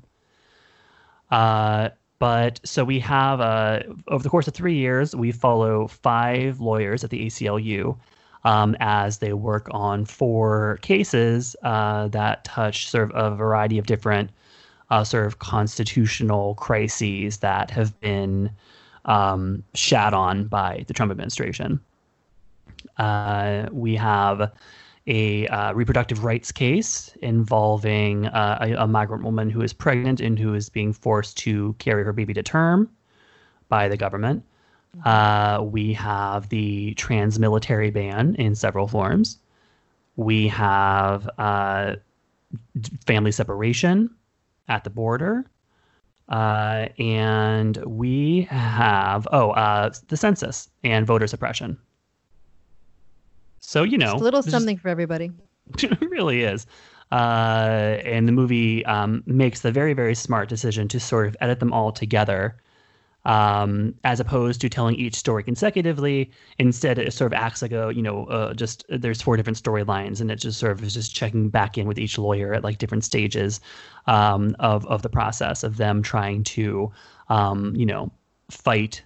Uh, 1.30 1.89
but 2.19 2.60
so 2.63 2.84
we 2.84 2.99
have, 2.99 3.41
uh, 3.41 3.82
over 4.08 4.23
the 4.23 4.30
course 4.30 4.47
of 4.47 4.54
three 4.54 4.75
years, 4.75 5.15
we 5.15 5.32
follow 5.32 5.88
five 5.88 6.60
lawyers 6.60 7.04
at 7.04 7.10
the 7.10 7.25
ACLU 7.25 7.97
um, 8.43 8.75
as 8.80 9.17
they 9.17 9.34
work 9.34 9.67
on 9.71 10.06
four 10.06 10.80
cases 10.82 11.56
uh, 11.63 12.08
that 12.10 12.43
touch 12.43 12.89
sort 12.89 13.12
of 13.12 13.34
a 13.34 13.36
variety 13.36 13.78
of 13.78 13.86
different 13.86 14.30
uh, 14.89 15.04
sort 15.04 15.25
of 15.25 15.39
constitutional 15.39 16.56
crises 16.56 17.38
that 17.38 17.69
have 17.69 17.99
been 17.99 18.49
um, 19.06 19.63
shat 19.73 20.13
on 20.13 20.45
by 20.45 20.84
the 20.88 20.93
Trump 20.93 21.12
administration. 21.12 21.80
Uh, 22.97 23.67
we 23.71 23.95
have 23.95 24.52
a 25.08 25.47
uh, 25.47 25.73
reproductive 25.73 26.23
rights 26.23 26.52
case 26.52 27.12
involving 27.21 28.28
uh, 28.28 28.58
a, 28.62 28.84
a 28.84 28.88
migrant 28.88 29.23
woman 29.23 29.49
who 29.49 29.62
is 29.62 29.73
pregnant 29.73 30.21
and 30.21 30.38
who 30.38 30.54
is 30.54 30.69
being 30.69 30.93
forced 30.93 31.38
to 31.38 31.73
carry 31.80 32.04
her 32.04 32.13
baby 32.13 32.34
to 32.34 32.43
term 32.43 32.89
by 33.69 33.88
the 33.88 33.97
government. 33.97 34.43
Uh, 35.06 35.62
we 35.63 35.93
have 35.93 36.49
the 36.49 36.93
trans 36.95 37.39
military 37.39 37.91
ban 37.91 38.36
in 38.36 38.56
several 38.56 38.88
forms. 38.88 39.38
We 40.15 40.47
have 40.49 41.30
uh, 41.38 41.95
family 43.06 43.32
separation 43.32 44.10
at 44.67 44.84
the 44.84 44.89
border. 44.89 45.45
Uh, 46.30 46.88
and 46.99 47.78
we 47.86 48.41
have, 48.52 49.28
oh, 49.32 49.52
uh, 49.52 49.91
the 50.10 50.17
census 50.17 50.69
and 50.84 51.08
voter 51.08 51.25
suppression. 51.25 51.78
So, 53.60 53.84
you 53.84 53.97
know, 53.97 54.12
Just 54.12 54.21
a 54.21 54.23
little 54.23 54.43
something 54.43 54.78
for 54.78 54.89
everybody. 54.89 55.32
it 55.80 56.02
really 56.02 56.43
is. 56.43 56.67
Uh, 57.12 57.97
and 58.06 58.28
the 58.28 58.32
movie 58.32 58.86
um, 58.86 59.23
makes 59.25 59.62
the 59.62 59.71
very, 59.71 59.93
very 59.93 60.13
smart 60.13 60.49
decision 60.49 60.88
to 60.89 60.99
sort 60.99 61.28
of 61.28 61.36
edit 61.41 61.60
them 61.60 61.73
all 61.73 61.91
together, 61.91 62.56
um, 63.25 63.93
as 64.03 64.19
opposed 64.19 64.62
to 64.62 64.69
telling 64.69 64.95
each 64.95 65.15
story 65.15 65.43
consecutively. 65.43 66.32
Instead, 66.58 66.97
it 66.97 67.13
sort 67.13 67.34
of 67.34 67.39
acts 67.39 67.62
like 67.62 67.71
a, 67.71 67.91
you 67.93 68.01
know, 68.01 68.25
uh, 68.25 68.53
just 68.53 68.86
there's 68.89 69.21
four 69.21 69.38
different 69.38 69.62
storylines, 69.62 70.21
and 70.21 70.32
it 70.32 70.38
just 70.38 70.60
sort 70.60 70.71
of 70.71 70.84
is 70.84 70.93
just 70.93 71.13
checking 71.13 71.49
back 71.49 71.77
in 71.77 71.88
with 71.88 71.99
each 71.99 72.17
lawyer 72.17 72.53
at 72.53 72.63
like 72.63 72.77
different 72.77 73.03
stages 73.03 73.60
um, 74.08 74.55
of 74.60 74.86
of 74.88 75.01
the 75.01 75.10
process 75.10 75.63
of 75.63 75.77
them 75.77 76.01
trying 76.01 76.43
to, 76.43 76.91
um, 77.29 77.75
you 77.75 77.86
know, 77.86 78.12
fight 78.49 79.03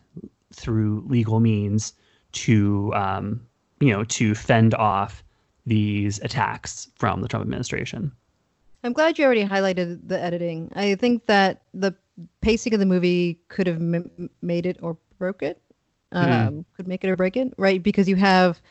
through 0.54 1.04
legal 1.08 1.39
means 1.39 1.93
to, 2.32 2.91
um, 2.95 3.41
you 3.80 3.91
know, 3.91 4.04
to 4.04 4.36
fend 4.36 4.73
off 4.76 5.23
these 5.65 6.19
attacks 6.19 6.89
from 6.95 7.21
the 7.21 7.28
Trump 7.28 7.43
administration. 7.43 8.12
I'm 8.84 8.93
glad 8.93 9.17
you 9.17 9.26
already 9.26 9.46
highlighted 9.46 10.08
the 10.08 10.19
editing. 10.19 10.72
I 10.76 10.96
think 10.96 11.26
that 11.28 11.62
the 11.74 11.96
pacing 12.41 12.74
of 12.74 12.80
the 12.80 12.86
movie 12.86 13.39
could 13.48 13.67
have 13.67 13.78
m- 13.78 14.30
made 14.41 14.65
it 14.65 14.78
or 14.82 14.98
broke 15.17 15.41
it. 15.41 15.62
Um, 16.12 16.65
Could 16.76 16.88
make 16.88 17.04
it 17.04 17.10
or 17.10 17.15
break 17.15 17.38
it, 17.38 17.54
right? 17.58 17.82
Because 17.82 18.08
you 18.08 18.15
have 18.17 18.62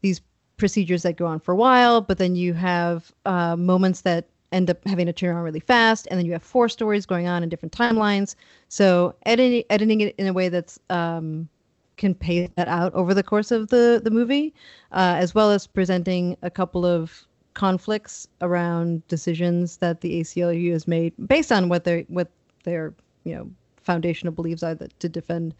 these 0.00 0.20
procedures 0.56 1.02
that 1.02 1.16
go 1.16 1.26
on 1.26 1.40
for 1.40 1.52
a 1.52 1.56
while, 1.56 2.00
but 2.00 2.16
then 2.16 2.34
you 2.34 2.54
have 2.54 3.12
uh, 3.26 3.56
moments 3.56 4.00
that 4.02 4.28
end 4.52 4.70
up 4.70 4.78
having 4.86 5.06
to 5.06 5.12
turn 5.12 5.34
around 5.34 5.42
really 5.44 5.60
fast, 5.60 6.06
and 6.10 6.18
then 6.18 6.24
you 6.24 6.32
have 6.32 6.42
four 6.42 6.68
stories 6.68 7.04
going 7.04 7.26
on 7.26 7.42
in 7.42 7.48
different 7.48 7.72
timelines. 7.72 8.36
So 8.68 9.14
editing 9.26 9.64
editing 9.68 10.00
it 10.00 10.14
in 10.16 10.26
a 10.26 10.32
way 10.32 10.48
that's 10.48 10.78
um, 10.88 11.48
can 11.96 12.14
pay 12.14 12.46
that 12.56 12.68
out 12.68 12.94
over 12.94 13.12
the 13.12 13.22
course 13.22 13.50
of 13.50 13.68
the 13.68 14.00
the 14.02 14.10
movie, 14.10 14.54
uh, 14.92 15.16
as 15.18 15.34
well 15.34 15.50
as 15.50 15.66
presenting 15.66 16.36
a 16.42 16.50
couple 16.50 16.86
of 16.86 17.26
conflicts 17.56 18.28
around 18.42 19.06
decisions 19.08 19.78
that 19.78 20.02
the 20.02 20.20
ACLU 20.20 20.72
has 20.72 20.86
made 20.86 21.14
based 21.26 21.50
on 21.50 21.70
what 21.70 21.84
their 21.84 22.02
what 22.02 22.30
their 22.64 22.92
you 23.24 23.34
know 23.34 23.50
foundational 23.78 24.32
beliefs 24.32 24.62
are 24.62 24.74
that 24.74 24.98
to 25.00 25.08
defend 25.08 25.54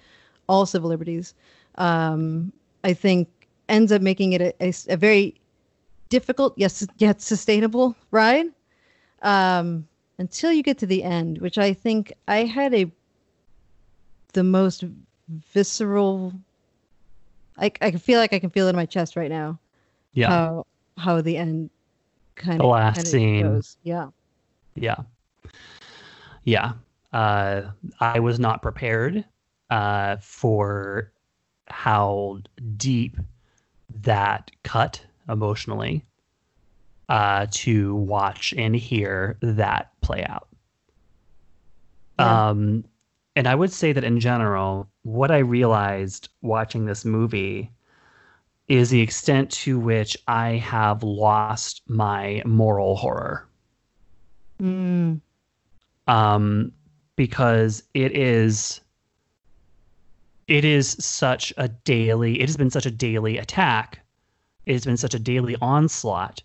all 0.47 0.67
civil 0.67 0.91
liberties. 0.91 1.35
Um, 1.77 2.53
I 2.85 2.93
think 2.93 3.29
ends 3.71 3.93
up 3.93 4.03
making 4.03 4.35
it 4.35 4.43
a, 4.43 4.55
a, 4.61 4.73
a 4.91 4.97
very 4.97 5.41
difficult 6.11 6.53
yes 6.57 6.87
yet 6.99 7.23
sustainable 7.23 7.97
ride 8.11 8.47
um, 9.23 9.89
until 10.19 10.53
you 10.53 10.63
get 10.63 10.77
to 10.79 10.87
the 10.87 11.03
end, 11.03 11.39
which 11.39 11.57
I 11.57 11.73
think 11.73 12.13
I 12.29 12.45
had 12.45 12.75
a 12.75 12.93
the 14.35 14.45
most 14.45 14.85
visceral. 15.29 16.35
I 17.57 17.73
I 17.81 17.91
can 17.91 17.99
feel 17.99 18.21
like 18.21 18.35
I 18.35 18.39
can 18.39 18.51
feel 18.51 18.67
it 18.67 18.71
in 18.71 18.77
my 18.77 18.85
chest 18.87 19.17
right 19.17 19.31
now. 19.31 19.59
Yeah, 20.13 20.29
How 20.29 20.67
how 20.99 21.23
the 21.23 21.39
end 21.39 21.71
kind 22.37 22.61
The 22.61 22.65
of 22.65 22.71
last 22.71 23.07
scene. 23.07 23.43
goes. 23.43 23.77
Yeah. 23.83 24.09
yeah, 24.75 24.97
yeah. 26.45 26.73
Uh, 27.13 27.71
I 28.01 28.21
was 28.21 28.39
not 28.39 28.63
prepared 28.63 29.25
uh, 29.71 30.17
for 30.21 31.13
how 31.69 32.39
deep 32.77 33.17
that 34.03 34.51
cut 34.63 35.05
emotionally 35.29 36.05
uh, 37.09 37.47
to 37.51 37.95
watch 37.95 38.55
and 38.57 38.77
hear 38.77 39.39
that 39.41 39.91
play 40.03 40.25
out. 40.25 40.49
Yeah. 42.19 42.49
Um, 42.49 42.85
and 43.35 43.47
I 43.47 43.55
would 43.55 43.73
say 43.73 43.93
that 43.93 44.05
in 44.05 44.19
general, 44.21 44.89
what 45.03 45.31
I 45.31 45.39
realized 45.39 46.29
watching 46.43 46.87
this 46.87 47.05
movie 47.05 47.71
is 48.69 48.91
the 48.91 49.01
extent 49.01 49.51
to 49.51 49.79
which 49.79 50.17
I 50.27 50.53
have 50.53 51.03
lost 51.03 51.83
my 51.89 52.43
moral 52.45 52.97
horror. 52.97 53.47
Mm. 54.61 55.21
Um, 56.09 56.73
because 57.17 57.83
it 57.95 58.17
is 58.17 58.81
it 60.47 60.65
is 60.65 60.97
such 61.01 61.53
a 61.57 61.69
daily 61.69 62.41
it 62.41 62.47
has 62.47 62.57
been 62.57 62.71
such 62.71 62.87
a 62.87 62.91
daily 62.91 63.37
attack 63.39 63.99
it 64.65 64.75
has 64.75 64.85
been 64.85 64.97
such 64.97 65.15
a 65.15 65.19
daily 65.19 65.57
onslaught 65.61 66.41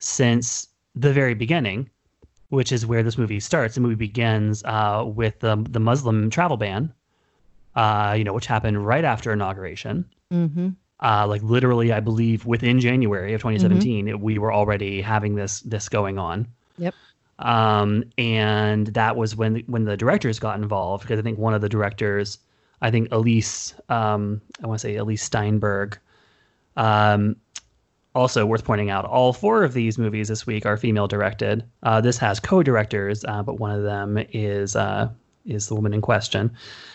since 0.00 0.68
the 0.96 1.12
very 1.12 1.34
beginning 1.34 1.88
which 2.48 2.72
is 2.72 2.84
where 2.84 3.04
this 3.04 3.16
movie 3.16 3.38
starts 3.38 3.76
the 3.76 3.80
movie 3.80 3.94
begins 3.94 4.64
uh, 4.64 5.04
with 5.06 5.38
the, 5.40 5.64
the 5.70 5.78
muslim 5.78 6.28
travel 6.28 6.56
ban 6.56 6.92
uh, 7.76 8.14
you 8.16 8.24
know, 8.24 8.32
which 8.32 8.46
happened 8.46 8.84
right 8.84 9.04
after 9.04 9.32
inauguration. 9.32 10.06
Mm-hmm. 10.32 10.70
Uh, 11.02 11.26
like 11.26 11.42
literally, 11.42 11.92
I 11.92 12.00
believe 12.00 12.46
within 12.46 12.80
January 12.80 13.34
of 13.34 13.42
2017, 13.42 14.08
it, 14.08 14.20
we 14.20 14.38
were 14.38 14.52
already 14.52 15.00
having 15.02 15.34
this 15.34 15.60
this 15.60 15.88
going 15.88 16.18
on. 16.18 16.46
Yep. 16.78 16.94
Um, 17.38 18.04
and 18.16 18.86
that 18.88 19.16
was 19.16 19.36
when 19.36 19.58
when 19.66 19.84
the 19.84 19.96
directors 19.96 20.38
got 20.38 20.58
involved 20.58 21.02
because 21.02 21.18
I 21.18 21.22
think 21.22 21.38
one 21.38 21.52
of 21.52 21.60
the 21.60 21.68
directors, 21.68 22.38
I 22.80 22.90
think 22.90 23.10
Elyse, 23.10 23.74
um, 23.90 24.40
I 24.62 24.66
want 24.66 24.80
to 24.80 24.88
say 24.88 24.94
Elyse 24.94 25.20
Steinberg, 25.20 25.98
um, 26.76 27.36
also 28.14 28.46
worth 28.46 28.64
pointing 28.64 28.88
out, 28.88 29.04
all 29.04 29.34
four 29.34 29.64
of 29.64 29.74
these 29.74 29.98
movies 29.98 30.28
this 30.28 30.46
week 30.46 30.64
are 30.64 30.78
female 30.78 31.06
directed. 31.06 31.62
Uh, 31.82 32.00
this 32.00 32.16
has 32.16 32.40
co-directors, 32.40 33.22
uh, 33.26 33.42
but 33.42 33.60
one 33.60 33.70
of 33.70 33.82
them 33.82 34.18
is 34.32 34.74
uh, 34.74 35.10
is 35.44 35.68
the 35.68 35.74
woman 35.74 35.92
in 35.92 36.00
question. 36.00 36.50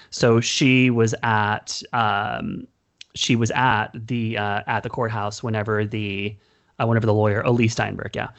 So 0.09 0.41
she 0.41 0.89
was 0.89 1.13
at 1.23 1.81
um, 1.93 2.67
she 3.15 3.35
was 3.35 3.51
at 3.51 3.89
the 3.93 4.37
uh, 4.37 4.61
at 4.67 4.83
the 4.83 4.89
courthouse 4.89 5.43
whenever 5.43 5.85
the 5.85 6.35
uh, 6.79 6.85
whenever 6.87 7.05
the 7.05 7.13
lawyer 7.13 7.43
Elyse 7.43 7.71
Steinberg, 7.71 8.15
yeah, 8.15 8.29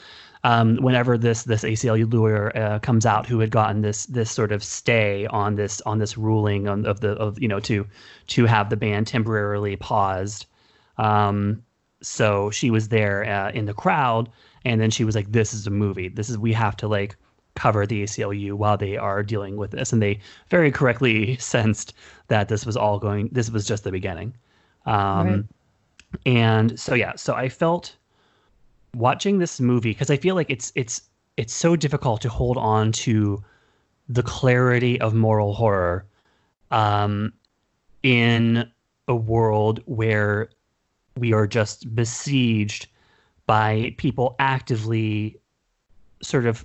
um, 0.45 0.77
whenever 0.79 1.17
this 1.17 1.45
this 1.45 1.63
ACLU 1.63 2.13
lawyer 2.13 2.57
uh, 2.57 2.79
comes 2.81 3.07
out 3.07 3.27
who 3.27 3.39
had 3.39 3.51
gotten 3.51 3.83
this 3.83 4.07
this 4.07 4.31
sort 4.31 4.53
of 4.53 4.63
stay 4.63 5.27
on 5.27 5.55
this 5.55 5.81
on 5.83 5.99
this 5.99 6.19
ruling 6.19 6.69
on, 6.69 6.85
of 6.87 7.01
the 7.01 7.11
of 7.13 7.41
you 7.41 7.49
know 7.49 7.61
to 7.61 7.87
to 8.29 8.47
have 8.47 8.71
the 8.71 8.77
ban 8.77 9.05
temporarily 9.05 9.77
paused. 9.77 10.47
Um, 10.99 11.63
so 12.03 12.51
she 12.51 12.71
was 12.71 12.89
there 12.89 13.25
uh, 13.25 13.53
in 13.53 13.67
the 13.67 13.75
crowd, 13.75 14.29
and 14.65 14.81
then 14.81 14.91
she 14.91 15.05
was 15.05 15.15
like, 15.15 15.31
"This 15.31 15.55
is 15.55 15.67
a 15.67 15.71
movie. 15.71 16.09
This 16.09 16.29
is 16.31 16.39
we 16.39 16.53
have 16.53 16.77
to 16.79 16.89
like." 16.89 17.17
cover 17.55 17.87
the 17.87 18.03
ACLU 18.05 18.55
while 18.55 18.79
they 18.79 18.97
are 18.97 19.23
dealing 19.23 19.59
with 19.59 19.73
this. 19.73 19.93
And 19.93 20.01
they 20.01 20.21
very 20.49 20.71
correctly 20.71 21.37
sensed 21.39 21.93
that 22.29 22.49
this 22.49 22.65
was 22.65 22.79
all 22.79 22.99
going, 22.99 23.29
this 23.31 23.51
was 23.51 23.67
just 23.67 23.85
the 23.85 23.93
beginning. 23.93 24.35
Um, 24.87 25.29
Right. 25.29 25.45
And 26.27 26.79
so, 26.79 26.95
yeah, 26.95 27.15
so 27.17 27.35
I 27.35 27.49
felt 27.49 27.97
watching 28.95 29.39
this 29.39 29.61
movie 29.61 29.93
because 29.93 30.11
I 30.11 30.19
feel 30.19 30.35
like 30.35 30.51
it's, 30.51 30.71
it's, 30.75 31.03
it's 31.39 31.55
so 31.55 31.75
difficult 31.75 32.21
to 32.21 32.29
hold 32.29 32.59
on 32.59 32.93
to 32.93 33.43
the 34.09 34.23
clarity 34.23 35.01
of 35.01 35.15
moral 35.15 35.55
horror 35.55 36.05
um, 36.71 37.33
in 38.03 38.71
a 39.09 39.15
world 39.15 39.81
where 39.87 40.51
we 41.17 41.33
are 41.33 41.47
just 41.47 41.95
besieged 41.95 42.89
by 43.47 43.95
people 43.99 44.35
actively 44.39 45.39
sort 46.23 46.47
of 46.47 46.65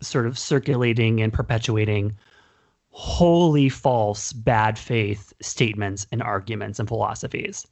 sort 0.00 0.26
of 0.26 0.38
circulating 0.38 1.20
and 1.20 1.32
perpetuating 1.32 2.16
wholly 2.98 3.68
false 3.68 4.32
bad 4.32 4.76
faith 4.76 5.32
statements 5.40 6.04
and 6.10 6.20
arguments 6.20 6.80
and 6.80 6.88
philosophies. 6.88 7.64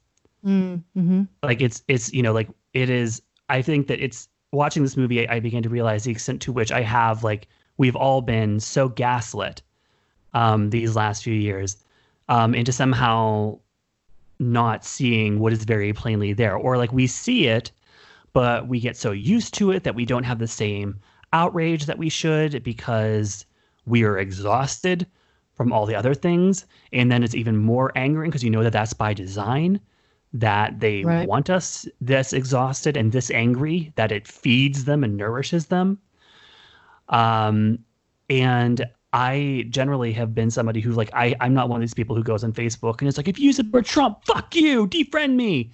Mm-hmm. 0.45 1.25
like 1.43 1.61
it's 1.61 1.83
it's 1.89 2.13
you 2.13 2.23
know 2.23 2.33
like 2.33 2.49
it 2.73 2.89
is 2.89 3.21
i 3.49 3.61
think 3.61 3.89
that 3.89 3.99
it's 3.99 4.29
watching 4.53 4.85
this 4.85 4.97
movie 4.97 5.27
I, 5.29 5.37
I 5.37 5.41
began 5.41 5.65
to 5.65 5.69
realize 5.69 6.05
the 6.05 6.13
extent 6.13 6.41
to 6.43 6.53
which 6.53 6.71
i 6.71 6.83
have 6.83 7.25
like 7.25 7.49
we've 7.79 7.97
all 7.97 8.23
been 8.23 8.61
so 8.61 8.89
gaslit 8.89 9.63
um 10.35 10.71
these 10.71 10.95
last 10.95 11.25
few 11.25 11.35
years 11.35 11.77
um 12.29 12.55
into 12.55 12.71
somehow 12.71 13.59
not 14.39 14.85
seeing 14.85 15.41
what 15.41 15.53
is 15.53 15.65
very 15.65 15.93
plainly 15.93 16.35
there. 16.35 16.55
Or 16.55 16.77
like 16.77 16.93
we 16.93 17.09
see 17.09 17.49
it 17.49 17.73
but 18.33 18.69
we 18.69 18.79
get 18.79 18.97
so 18.97 19.11
used 19.11 19.55
to 19.55 19.73
it 19.73 19.83
that 19.83 19.97
we 19.97 20.05
don't 20.05 20.23
have 20.23 20.39
the 20.39 20.47
same 20.47 21.01
outrage 21.33 21.87
that 21.87 21.99
we 21.99 22.11
should 22.11 22.63
because 22.63 23.45
we 23.87 24.05
are 24.05 24.19
exhausted 24.19 25.09
from 25.57 25.73
all 25.73 25.87
the 25.87 25.95
other 25.95 26.15
things. 26.15 26.67
And 26.93 27.11
then 27.11 27.23
it's 27.23 27.35
even 27.35 27.57
more 27.57 27.91
angering 27.97 28.31
because 28.31 28.45
you 28.45 28.51
know 28.51 28.63
that 28.63 28.73
that's 28.73 28.93
by 28.93 29.15
design 29.15 29.81
that 30.33 30.81
they 30.81 31.05
Right. 31.05 31.27
want 31.27 31.49
us 31.51 31.87
this 32.01 32.33
exhausted 32.33 32.97
and 32.97 33.13
this 33.13 33.31
angry 33.31 33.93
that 33.97 34.13
it 34.13 34.29
feeds 34.29 34.85
them 34.85 35.03
and 35.03 35.17
nourishes 35.17 35.67
them. 35.67 35.99
Um 37.09 37.79
and 38.29 38.85
i 39.13 39.65
generally 39.71 40.13
have 40.13 40.35
been 40.35 40.51
somebody 40.51 40.81
who 40.81 40.91
like 40.91 41.09
i 41.15 41.33
i'm 41.41 41.55
not 41.55 41.69
one 41.69 41.77
of 41.77 41.81
these 41.81 41.95
people 41.95 42.17
who 42.17 42.25
goes 42.25 42.43
on 42.43 42.53
facebook 42.53 42.99
and 42.99 43.09
it's 43.09 43.17
like 43.17 43.29
if 43.29 43.39
you 43.39 43.53
support 43.53 43.85
trump 43.87 44.25
fuck 44.27 44.55
you 44.57 44.87
defriend 44.89 45.37
me. 45.37 45.71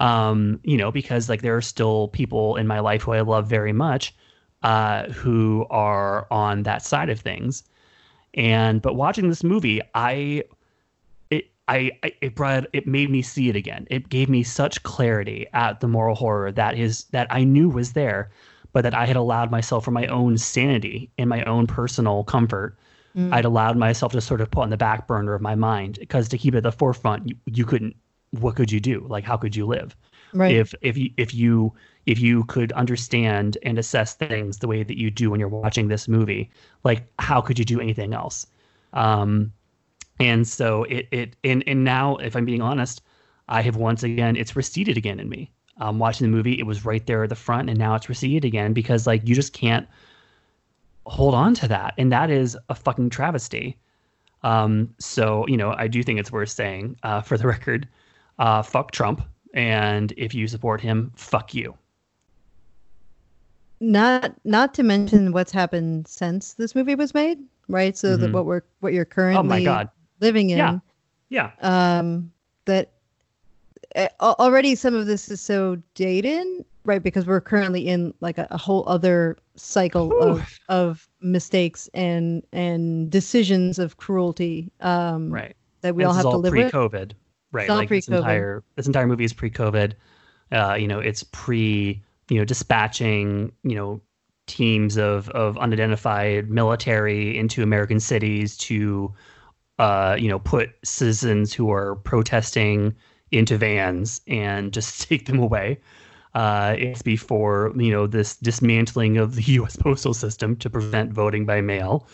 Um 0.00 0.58
you 0.64 0.76
know 0.76 0.90
because 0.90 1.28
like 1.28 1.42
there 1.42 1.56
are 1.56 1.62
still 1.62 2.08
people 2.08 2.56
in 2.56 2.66
my 2.66 2.80
life 2.80 3.02
who 3.02 3.12
i 3.12 3.20
love 3.20 3.46
very 3.46 3.72
much 3.72 4.12
uh 4.64 5.04
who 5.04 5.66
are 5.70 6.26
on 6.32 6.64
that 6.64 6.82
side 6.82 7.10
of 7.10 7.20
things 7.20 7.62
and 8.34 8.82
but 8.82 8.94
watching 8.94 9.28
this 9.28 9.44
movie 9.44 9.80
i 9.94 10.42
it 11.30 11.50
I, 11.68 11.92
I 12.02 12.12
it 12.20 12.34
brought 12.34 12.66
it 12.72 12.86
made 12.86 13.10
me 13.10 13.22
see 13.22 13.48
it 13.48 13.56
again. 13.56 13.86
It 13.90 14.10
gave 14.10 14.28
me 14.28 14.42
such 14.42 14.82
clarity 14.82 15.46
at 15.54 15.80
the 15.80 15.88
moral 15.88 16.14
horror 16.14 16.52
that 16.52 16.76
is 16.76 17.04
that 17.04 17.26
I 17.30 17.44
knew 17.44 17.70
was 17.70 17.94
there, 17.94 18.30
but 18.72 18.82
that 18.82 18.94
I 18.94 19.06
had 19.06 19.16
allowed 19.16 19.50
myself 19.50 19.84
for 19.84 19.90
my 19.90 20.06
own 20.08 20.36
sanity 20.36 21.10
and 21.16 21.30
my 21.30 21.42
own 21.44 21.66
personal 21.66 22.24
comfort. 22.24 22.76
Mm. 23.16 23.32
I'd 23.32 23.46
allowed 23.46 23.78
myself 23.78 24.12
to 24.12 24.20
sort 24.20 24.42
of 24.42 24.50
put 24.50 24.62
on 24.62 24.70
the 24.70 24.76
back 24.76 25.06
burner 25.06 25.34
of 25.34 25.40
my 25.40 25.54
mind 25.54 25.98
because 26.00 26.28
to 26.28 26.38
keep 26.38 26.54
it 26.54 26.58
at 26.58 26.62
the 26.64 26.72
forefront, 26.72 27.28
you, 27.28 27.36
you 27.46 27.64
couldn't. 27.64 27.96
What 28.32 28.56
could 28.56 28.72
you 28.72 28.80
do? 28.80 29.06
Like, 29.08 29.24
how 29.24 29.36
could 29.36 29.54
you 29.56 29.64
live? 29.64 29.96
Right. 30.34 30.52
if 30.52 30.74
if 30.82 30.98
you 30.98 31.10
if 31.16 31.32
you 31.32 31.72
if 32.06 32.18
you 32.18 32.44
could 32.44 32.72
understand 32.72 33.56
and 33.62 33.78
assess 33.78 34.14
things 34.14 34.58
the 34.58 34.68
way 34.68 34.82
that 34.82 34.98
you 34.98 35.10
do 35.10 35.30
when 35.30 35.40
you're 35.40 35.48
watching 35.48 35.88
this 35.88 36.08
movie 36.08 36.50
like 36.84 37.04
how 37.18 37.40
could 37.40 37.58
you 37.58 37.64
do 37.64 37.80
anything 37.80 38.14
else? 38.14 38.46
Um 38.92 39.52
and 40.20 40.46
so 40.46 40.84
it 40.84 41.08
it 41.10 41.36
and 41.42 41.64
and 41.66 41.82
now 41.84 42.16
if 42.16 42.36
i'm 42.36 42.44
being 42.44 42.62
honest 42.62 43.02
i 43.48 43.60
have 43.62 43.74
once 43.76 44.04
again 44.04 44.36
it's 44.36 44.54
receded 44.54 44.96
again 44.96 45.18
in 45.18 45.28
me. 45.28 45.50
Um 45.78 45.98
watching 45.98 46.30
the 46.30 46.36
movie 46.36 46.58
it 46.58 46.66
was 46.66 46.84
right 46.84 47.04
there 47.06 47.24
at 47.24 47.30
the 47.30 47.34
front 47.34 47.68
and 47.68 47.78
now 47.78 47.94
it's 47.94 48.08
receded 48.08 48.44
again 48.44 48.72
because 48.72 49.06
like 49.06 49.26
you 49.26 49.34
just 49.34 49.52
can't 49.52 49.88
hold 51.06 51.34
on 51.34 51.52
to 51.54 51.68
that. 51.68 51.92
And 51.98 52.10
that 52.12 52.30
is 52.30 52.56
a 52.68 52.74
fucking 52.74 53.10
travesty. 53.10 53.76
Um 54.42 54.94
so 54.98 55.46
you 55.48 55.56
know 55.56 55.74
i 55.78 55.88
do 55.88 56.02
think 56.02 56.20
it's 56.20 56.30
worth 56.32 56.50
saying 56.50 56.96
uh 57.02 57.22
for 57.22 57.38
the 57.38 57.46
record 57.46 57.88
uh 58.38 58.62
fuck 58.62 58.90
trump. 58.92 59.22
And 59.54 60.12
if 60.16 60.34
you 60.34 60.48
support 60.48 60.80
him 60.80 61.12
fuck 61.16 61.54
you 61.54 61.76
not 63.80 64.34
not 64.44 64.74
to 64.74 64.82
mention 64.82 65.32
what's 65.32 65.52
happened 65.52 66.06
since 66.08 66.54
this 66.54 66.74
movie 66.74 66.94
was 66.94 67.12
made, 67.14 67.38
right? 67.68 67.96
So 67.96 68.16
that 68.16 68.30
Mhm. 68.30 68.32
what 68.32 68.46
we're 68.46 68.62
what 68.80 68.92
you're 68.92 69.04
currently 69.04 69.38
oh 69.40 69.42
my 69.42 69.62
god 69.62 69.88
living 70.20 70.50
in. 70.50 70.58
Yeah. 70.58 70.78
yeah 71.28 71.50
um 71.60 72.30
that 72.66 72.90
uh, 73.96 74.08
already 74.20 74.74
some 74.74 74.94
of 74.94 75.06
this 75.06 75.30
is 75.30 75.40
so 75.40 75.76
dated 75.94 76.46
right 76.84 77.02
because 77.02 77.26
we're 77.26 77.40
currently 77.40 77.86
in 77.86 78.12
like 78.20 78.38
a, 78.38 78.46
a 78.50 78.56
whole 78.58 78.84
other 78.88 79.36
cycle 79.56 80.12
of 80.22 80.58
of 80.68 81.08
mistakes 81.20 81.88
and 81.94 82.42
and 82.52 83.10
decisions 83.10 83.78
of 83.78 83.96
cruelty 83.96 84.70
um 84.80 85.30
right 85.30 85.54
that 85.82 85.94
we 85.94 86.02
And 86.02 86.08
all 86.08 86.14
have 86.14 86.24
is 86.26 86.30
to 86.32 86.36
live 86.38 86.52
with 86.54 86.72
pre-COVID, 86.72 87.12
right? 87.52 87.62
It's 87.64 87.70
all 87.70 87.76
like 87.76 87.88
this 87.88 88.06
pre-COVID. 88.06 88.18
entire 88.18 88.62
this 88.76 88.86
entire 88.86 89.06
movie 89.06 89.24
is 89.24 89.32
pre-COVID. 89.34 89.92
Uh, 90.50 90.76
you 90.80 90.88
know, 90.88 90.98
it's 90.98 91.22
pre 91.24 92.02
you 92.34 92.40
know 92.40 92.44
dispatching 92.44 93.52
you 93.62 93.76
know 93.76 94.00
teams 94.48 94.96
of 94.96 95.28
of 95.30 95.56
unidentified 95.58 96.50
military 96.50 97.38
into 97.38 97.62
American 97.62 98.00
cities 98.00 98.56
to 98.56 99.14
uh, 99.78 100.16
you 100.18 100.28
know 100.28 100.40
put 100.40 100.70
citizens 100.84 101.54
who 101.54 101.70
are 101.70 101.94
protesting 101.94 102.92
into 103.30 103.56
vans 103.56 104.20
and 104.26 104.72
just 104.72 105.02
take 105.08 105.26
them 105.26 105.38
away. 105.38 105.80
Uh, 106.34 106.74
it's 106.76 107.02
before 107.02 107.72
you 107.76 107.92
know 107.92 108.08
this 108.08 108.36
dismantling 108.38 109.16
of 109.16 109.36
the 109.36 109.42
U.S. 109.60 109.76
postal 109.76 110.12
system 110.12 110.56
to 110.56 110.68
prevent 110.68 111.12
voting 111.12 111.46
by 111.46 111.60
mail. 111.60 112.08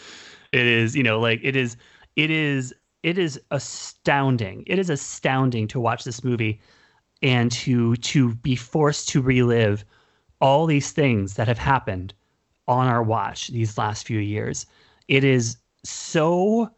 It 0.52 0.66
is 0.66 0.94
you 0.94 1.02
know 1.02 1.18
like 1.18 1.40
it 1.42 1.56
is 1.56 1.78
it 2.16 2.30
is 2.30 2.74
it 3.02 3.16
is 3.16 3.40
astounding. 3.50 4.64
It 4.66 4.78
is 4.78 4.90
astounding 4.90 5.66
to 5.68 5.80
watch 5.80 6.04
this 6.04 6.22
movie 6.22 6.60
and 7.22 7.50
to 7.52 7.96
to 7.96 8.34
be 8.36 8.56
forced 8.56 9.08
to 9.10 9.22
relive 9.22 9.86
all 10.40 10.66
these 10.66 10.92
things 10.92 11.34
that 11.34 11.48
have 11.48 11.58
happened 11.58 12.14
on 12.68 12.86
our 12.86 13.02
watch 13.02 13.48
these 13.48 13.76
last 13.78 14.06
few 14.06 14.20
years. 14.20 14.66
It 15.08 15.24
is 15.24 15.56
so 15.84 16.70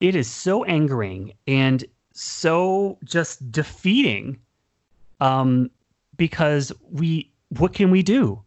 it 0.00 0.14
is 0.14 0.30
so 0.30 0.64
angering 0.64 1.32
and 1.46 1.84
so 2.12 2.98
just 3.04 3.50
defeating 3.50 4.38
um 5.20 5.70
because 6.16 6.72
we 6.90 7.30
what 7.50 7.72
can 7.72 7.90
we 7.90 8.02
do 8.02 8.42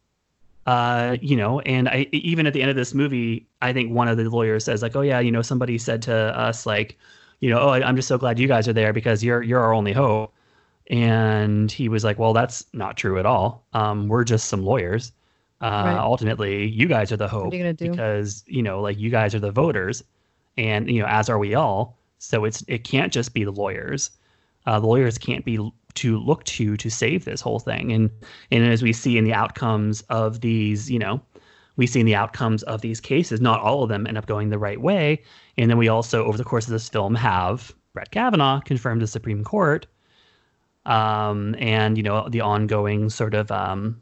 uh, 0.66 1.16
you 1.22 1.38
know, 1.38 1.62
and 1.62 1.88
I 1.88 2.08
even 2.12 2.46
at 2.46 2.54
the 2.54 2.62
end 2.62 2.70
of 2.70 2.76
this 2.76 2.94
movie, 2.94 3.48
I 3.62 3.72
think 3.72 3.94
one 3.94 4.10
of 4.10 4.18
the 4.18 4.26
lawyers 4.30 4.66
says 4.66 4.82
like, 4.82 4.96
"Oh 4.98 5.02
yeah, 5.02 5.20
you 5.20 5.32
know, 5.32 5.42
somebody 5.42 5.78
said 5.78 6.02
to 6.04 6.14
us 6.38 6.66
like, 6.66 6.98
you 7.40 7.50
know, 7.50 7.60
oh, 7.60 7.70
I- 7.70 7.88
I'm 7.88 7.96
just 7.96 8.10
so 8.10 8.18
glad 8.18 8.38
you 8.38 8.50
guys 8.50 8.68
are 8.68 8.74
there 8.74 8.92
because 8.92 9.24
you're 9.24 9.42
you're 9.44 9.62
our 9.62 9.74
only 9.74 9.94
hope." 9.94 10.34
And 10.90 11.72
he 11.72 11.90
was 11.90 12.04
like, 12.04 12.18
"Well, 12.18 12.34
that's 12.34 12.66
not 12.74 12.96
true 12.98 13.20
at 13.20 13.26
all. 13.26 13.66
Um, 13.74 14.08
we're 14.08 14.24
just 14.24 14.48
some 14.48 14.64
lawyers. 14.64 15.12
Uh, 15.62 15.66
Right. 15.86 15.98
Ultimately, 15.98 16.68
you 16.68 16.88
guys 16.88 17.12
are 17.12 17.18
the 17.18 17.28
hope 17.28 17.46
are 17.46 17.48
you 17.86 17.92
because 17.92 18.44
you 18.48 18.62
know, 18.62 18.80
like 18.82 18.98
you 18.98 19.10
guys 19.10 19.36
are 19.36 19.40
the 19.40 19.52
voters, 19.52 20.04
and 20.58 20.90
you 20.90 21.02
know, 21.02 21.08
as 21.08 21.30
are 21.30 21.40
we 21.40 21.56
all. 21.56 21.98
So 22.20 22.46
it's 22.46 22.64
it 22.68 22.84
can't 22.84 23.12
just 23.12 23.34
be 23.34 23.44
the 23.44 23.52
lawyers. 23.52 24.12
Uh, 24.66 24.80
the 24.80 24.88
lawyers 24.88 25.18
can't 25.18 25.44
be 25.46 25.58
to 25.96 26.20
look 26.20 26.44
to 26.46 26.78
to 26.78 26.90
save 26.90 27.26
this 27.26 27.42
whole 27.42 27.60
thing. 27.60 27.92
And 27.92 28.10
and 28.52 28.64
as 28.66 28.82
we 28.84 28.94
see 28.94 29.18
in 29.18 29.24
the 29.24 29.34
outcomes 29.34 30.02
of 30.10 30.42
these, 30.42 30.90
you 30.92 31.00
know, 31.00 31.20
we 31.76 31.88
see 31.88 32.00
in 32.00 32.06
the 32.06 32.16
outcomes 32.16 32.64
of 32.64 32.82
these 32.82 33.02
cases, 33.02 33.42
not 33.42 33.60
all 33.62 33.84
of 33.84 33.90
them 33.90 34.08
end 34.08 34.18
up 34.18 34.26
going 34.26 34.50
the 34.50 34.60
right 34.60 34.80
way. 34.82 35.22
And 35.58 35.70
then 35.70 35.78
we 35.78 35.88
also, 35.88 36.24
over 36.26 36.38
the 36.38 36.44
course 36.44 36.66
of 36.66 36.72
this 36.72 36.88
film, 36.88 37.16
have 37.16 37.74
Brett 37.94 38.12
Kavanaugh 38.12 38.62
confirmed 38.62 39.02
to 39.02 39.08
Supreme 39.08 39.44
Court, 39.44 39.88
um, 40.88 41.56
and 41.60 41.98
you 41.98 42.04
know 42.04 42.28
the 42.30 42.42
ongoing 42.42 43.10
sort 43.10 43.34
of 43.34 43.52
um, 43.52 44.02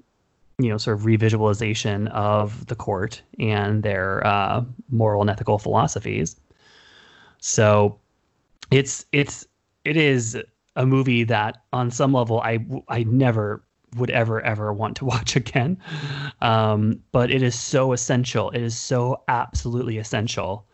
you 0.57 0.69
know 0.69 0.77
sort 0.77 0.97
of 0.97 1.05
revisualization 1.05 2.07
of 2.11 2.65
the 2.67 2.75
court 2.75 3.21
and 3.39 3.83
their 3.83 4.25
uh, 4.25 4.63
moral 4.89 5.21
and 5.21 5.29
ethical 5.29 5.59
philosophies. 5.59 6.35
So 7.39 7.99
it's 8.71 9.05
it's 9.11 9.45
it 9.83 9.97
is 9.97 10.37
a 10.75 10.85
movie 10.85 11.23
that 11.23 11.63
on 11.73 11.91
some 11.91 12.13
level 12.13 12.39
I 12.41 12.65
I 12.87 13.03
never 13.03 13.63
would 13.97 14.11
ever 14.11 14.41
ever 14.41 14.71
want 14.71 14.97
to 14.97 15.05
watch 15.13 15.35
again. 15.35 15.77
Um, 16.41 17.01
but 17.11 17.31
it 17.31 17.41
is 17.41 17.59
so 17.59 17.93
essential. 17.93 18.51
It 18.51 18.61
is 18.61 18.77
so 18.77 19.23
absolutely 19.27 19.97
essential 19.97 20.65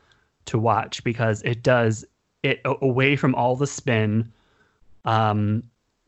to 0.45 0.59
watch 0.59 1.03
because 1.03 1.41
it 1.43 1.63
does 1.63 2.05
it 2.43 2.59
away 2.65 3.15
from 3.15 3.35
all 3.35 3.55
the 3.55 3.67
spin, 3.67 4.31
um, 5.05 5.63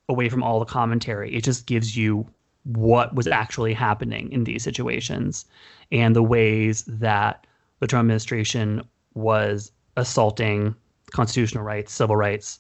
away 0.10 0.30
from 0.30 0.44
all 0.44 0.60
the 0.60 0.66
commentary. 0.66 1.34
It 1.34 1.44
just 1.44 1.66
gives 1.66 1.96
you 1.96 2.28
what 2.64 3.14
was 3.14 3.28
actually 3.28 3.74
happening 3.74 4.32
in 4.32 4.46
these 4.46 4.64
situations 4.64 5.46
and 5.92 6.16
the 6.16 6.24
ways 6.24 6.84
that 6.88 7.46
the 7.80 7.88
Trump 7.88 8.06
administration 8.06 8.82
was 9.14 9.72
assaulting 9.98 10.76
constitutional 11.12 11.64
rights, 11.64 11.94
civil 11.94 12.16
rights, 12.16 12.60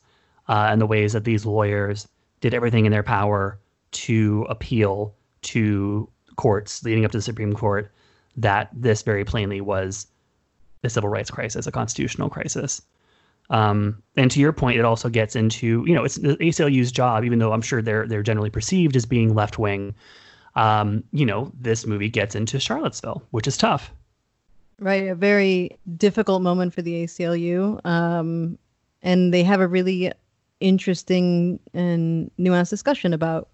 uh, 0.50 0.68
and 0.70 0.82
the 0.82 0.86
ways 0.86 1.14
that 1.14 1.24
these 1.24 1.46
lawyers 1.46 2.08
did 2.42 2.54
everything 2.54 2.86
in 2.86 2.92
their 2.92 3.04
power 3.04 3.58
to 3.92 4.46
appeal 4.50 5.16
to 5.42 6.10
courts 6.36 6.84
leading 6.84 7.06
up 7.06 7.12
to 7.12 7.18
the 7.18 7.22
Supreme 7.22 7.54
Court 7.54 7.92
that 8.36 8.70
this 8.74 9.02
very 9.02 9.24
plainly 9.24 9.62
was 9.62 10.08
a 10.84 10.90
civil 10.90 11.10
rights 11.10 11.32
crisis, 11.32 11.68
a 11.68 11.72
constitutional 11.72 12.30
crisis. 12.30 12.82
Um, 13.50 14.02
and 14.16 14.32
to 14.32 14.40
your 14.40 14.54
point, 14.54 14.80
it 14.80 14.86
also 14.86 15.10
gets 15.10 15.36
into 15.36 15.84
you 15.88 15.94
know 15.94 16.04
it's 16.04 16.16
the 16.16 16.38
ACLU's 16.38 16.92
job, 16.92 17.24
even 17.24 17.40
though 17.40 17.54
I'm 17.54 17.62
sure 17.62 17.82
they're 17.82 18.08
they're 18.08 18.24
generally 18.24 18.50
perceived 18.50 18.96
as 18.96 19.06
being 19.06 19.36
left 19.36 19.60
wing. 19.60 19.96
Um, 20.56 21.04
you 21.12 21.26
know, 21.26 21.52
this 21.60 21.86
movie 21.86 22.10
gets 22.10 22.36
into 22.36 22.60
Charlottesville, 22.60 23.24
which 23.32 23.48
is 23.48 23.58
tough. 23.58 23.92
Right, 24.80 25.08
a 25.08 25.16
very 25.16 25.78
difficult 25.98 26.42
moment 26.42 26.74
for 26.74 26.82
the 26.82 27.04
ACLU, 27.04 27.84
um, 27.86 28.58
and 29.02 29.34
they 29.34 29.44
have 29.44 29.62
a 29.62 29.68
really 29.68 30.12
interesting 30.60 31.60
and 31.74 32.32
nuanced 32.40 32.70
discussion 32.70 33.14
about 33.14 33.50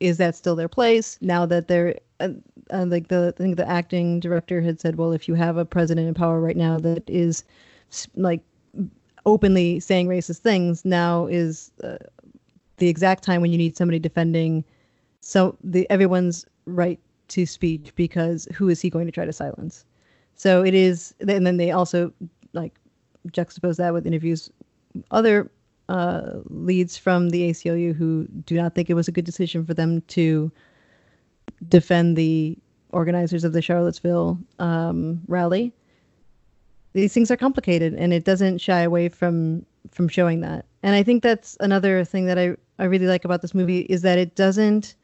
is 0.00 0.16
that 0.16 0.34
still 0.34 0.56
their 0.56 0.68
place 0.68 1.18
now 1.20 1.44
that 1.44 1.68
they're 1.68 1.94
uh, 2.20 2.28
uh, 2.70 2.86
like 2.86 3.08
the 3.08 3.32
I 3.36 3.42
think 3.42 3.56
the 3.56 3.68
acting 3.68 4.20
director 4.20 4.60
had 4.60 4.80
said, 4.80 4.96
well, 4.96 5.12
if 5.12 5.28
you 5.28 5.34
have 5.34 5.56
a 5.56 5.64
president 5.64 6.08
in 6.08 6.14
power 6.14 6.40
right 6.40 6.56
now 6.56 6.78
that 6.78 7.08
is 7.08 7.44
like 8.14 8.42
openly 9.26 9.80
saying 9.80 10.08
racist 10.08 10.38
things, 10.38 10.84
now 10.84 11.26
is 11.26 11.70
uh, 11.82 11.96
the 12.78 12.88
exact 12.88 13.22
time 13.22 13.40
when 13.40 13.52
you 13.52 13.58
need 13.58 13.76
somebody 13.76 13.98
defending 13.98 14.64
so 15.20 15.56
the 15.62 15.88
everyone's 15.90 16.46
right 16.66 16.98
to 17.28 17.44
speech 17.44 17.92
because 17.96 18.48
who 18.54 18.68
is 18.68 18.80
he 18.80 18.90
going 18.90 19.06
to 19.06 19.12
try 19.12 19.24
to 19.24 19.32
silence? 19.32 19.84
So 20.36 20.64
it 20.64 20.74
is, 20.74 21.14
and 21.20 21.46
then 21.46 21.56
they 21.56 21.70
also 21.70 22.12
like 22.52 22.78
juxtapose 23.28 23.76
that 23.76 23.92
with 23.92 24.06
interviews 24.06 24.50
other 25.10 25.50
uh, 25.88 26.38
leads 26.48 26.96
from 26.96 27.30
the 27.30 27.50
ACLU 27.50 27.94
who 27.94 28.26
do 28.46 28.56
not 28.56 28.74
think 28.74 28.88
it 28.88 28.94
was 28.94 29.08
a 29.08 29.12
good 29.12 29.24
decision 29.24 29.64
for 29.64 29.74
them 29.74 30.00
to 30.02 30.50
defend 31.68 32.16
the 32.16 32.56
organizers 32.92 33.44
of 33.44 33.52
the 33.52 33.62
Charlottesville 33.62 34.38
um, 34.58 35.20
rally. 35.26 35.72
These 37.00 37.14
things 37.14 37.30
are 37.30 37.36
complicated, 37.36 37.94
and 37.94 38.12
it 38.12 38.24
doesn't 38.24 38.58
shy 38.58 38.80
away 38.80 39.08
from 39.08 39.64
from 39.90 40.08
showing 40.08 40.40
that. 40.40 40.64
And 40.82 40.94
I 40.94 41.02
think 41.02 41.22
that's 41.22 41.56
another 41.60 42.04
thing 42.04 42.26
that 42.26 42.38
I 42.38 42.56
I 42.78 42.84
really 42.84 43.06
like 43.06 43.24
about 43.24 43.42
this 43.42 43.54
movie 43.54 43.80
is 43.82 44.02
that 44.02 44.18
it 44.18 44.34
doesn't. 44.34 44.94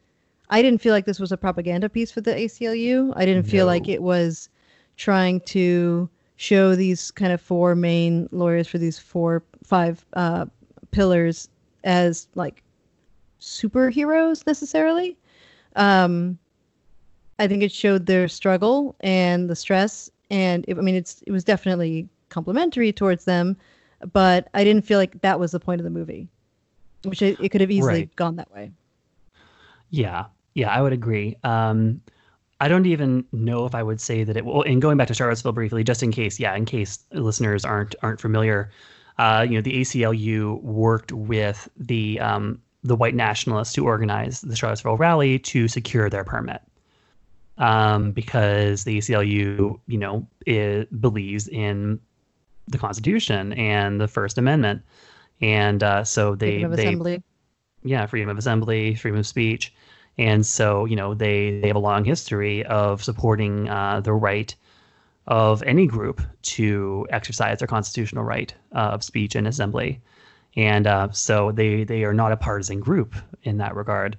I 0.49 0.61
didn't 0.61 0.81
feel 0.81 0.93
like 0.93 1.05
this 1.05 1.19
was 1.19 1.31
a 1.31 1.37
propaganda 1.37 1.89
piece 1.89 2.11
for 2.11 2.21
the 2.21 2.31
ACLU. 2.31 3.13
I 3.15 3.25
didn't 3.25 3.43
feel 3.47 3.65
like 3.65 3.89
it 3.89 4.03
was 4.03 4.47
trying 4.95 5.39
to 5.41 6.07
show 6.35 6.75
these 6.75 7.09
kind 7.11 7.33
of 7.33 7.41
four 7.41 7.75
main 7.75 8.29
lawyers 8.31 8.67
for 8.67 8.77
these 8.77 8.99
four 8.99 9.43
five 9.63 10.05
uh, 10.13 10.45
pillars 10.91 11.49
as 11.83 12.27
like 12.35 12.61
superheroes 13.39 14.45
necessarily. 14.45 15.17
Um, 15.75 16.37
I 17.39 17.47
think 17.47 17.63
it 17.63 17.71
showed 17.71 18.05
their 18.05 18.27
struggle 18.27 18.95
and 19.01 19.49
the 19.49 19.55
stress, 19.55 20.09
and 20.29 20.65
it, 20.67 20.77
I 20.77 20.81
mean, 20.81 20.95
it's 20.95 21.21
it 21.27 21.31
was 21.31 21.43
definitely 21.43 22.07
complimentary 22.29 22.91
towards 22.91 23.25
them, 23.25 23.57
but 24.11 24.47
I 24.53 24.63
didn't 24.63 24.83
feel 24.85 24.99
like 24.99 25.21
that 25.21 25.39
was 25.39 25.51
the 25.51 25.59
point 25.59 25.79
of 25.79 25.83
the 25.83 25.89
movie, 25.89 26.27
which 27.03 27.21
it, 27.21 27.39
it 27.39 27.49
could 27.49 27.61
have 27.61 27.71
easily 27.71 27.93
Right. 27.93 28.15
gone 28.15 28.35
that 28.37 28.51
way. 28.53 28.71
Yeah, 29.89 30.25
yeah, 30.53 30.69
I 30.69 30.81
would 30.81 30.93
agree. 30.93 31.35
Um, 31.43 32.01
I 32.59 32.67
don't 32.67 32.85
even 32.85 33.25
know 33.31 33.65
if 33.65 33.75
I 33.75 33.83
would 33.83 33.99
say 34.01 34.23
that 34.23 34.37
it. 34.37 34.45
Well, 34.45 34.61
and 34.63 34.81
going 34.81 34.97
back 34.97 35.07
to 35.09 35.13
Charlottesville 35.13 35.51
briefly, 35.51 35.83
just 35.83 36.01
in 36.03 36.11
case, 36.11 36.39
yeah, 36.39 36.55
in 36.55 36.65
case 36.65 36.99
listeners 37.11 37.65
aren't 37.65 37.95
aren't 38.01 38.21
familiar, 38.21 38.71
uh, 39.17 39.45
you 39.47 39.55
know, 39.55 39.61
the 39.61 39.81
ACLU 39.81 40.61
worked 40.61 41.11
with 41.11 41.69
the 41.77 42.19
um, 42.19 42.61
the 42.83 42.95
white 42.95 43.15
nationalists 43.15 43.75
who 43.75 43.85
organized 43.85 44.47
the 44.47 44.55
Charlottesville 44.55 44.97
rally 44.97 45.37
to 45.39 45.67
secure 45.67 46.09
their 46.09 46.23
permit, 46.23 46.61
um, 47.57 48.11
because 48.11 48.83
the 48.83 48.97
ACLU, 48.97 49.79
you 49.87 49.97
know, 49.97 50.27
it 50.45 51.01
believes 51.01 51.47
in 51.47 51.99
the 52.67 52.77
Constitution 52.77 53.53
and 53.53 53.99
the 54.01 54.07
First 54.07 54.37
Amendment, 54.37 54.81
and 55.41 55.83
uh, 55.83 56.03
so 56.03 56.35
they 56.35 56.53
Freedom 56.55 56.71
of 56.71 56.77
they 56.77 56.87
assembly. 56.87 57.23
yeah, 57.83 58.05
freedom 58.05 58.29
of 58.29 58.37
assembly, 58.37 58.95
freedom 58.95 59.19
of 59.19 59.27
speech, 59.27 59.73
and 60.17 60.45
so 60.45 60.85
you 60.85 60.95
know 60.95 61.13
they 61.13 61.59
they 61.59 61.67
have 61.67 61.75
a 61.75 61.79
long 61.79 62.03
history 62.03 62.65
of 62.65 63.03
supporting 63.03 63.69
uh, 63.69 64.01
the 64.01 64.13
right 64.13 64.55
of 65.27 65.63
any 65.63 65.87
group 65.87 66.21
to 66.41 67.07
exercise 67.09 67.59
their 67.59 67.67
constitutional 67.67 68.23
right 68.23 68.53
uh, 68.73 68.89
of 68.93 69.03
speech 69.03 69.35
and 69.35 69.47
assembly, 69.47 70.01
and 70.55 70.87
uh, 70.87 71.11
so 71.11 71.51
they 71.51 71.83
they 71.83 72.03
are 72.03 72.13
not 72.13 72.31
a 72.31 72.37
partisan 72.37 72.79
group 72.79 73.15
in 73.43 73.57
that 73.57 73.75
regard. 73.75 74.17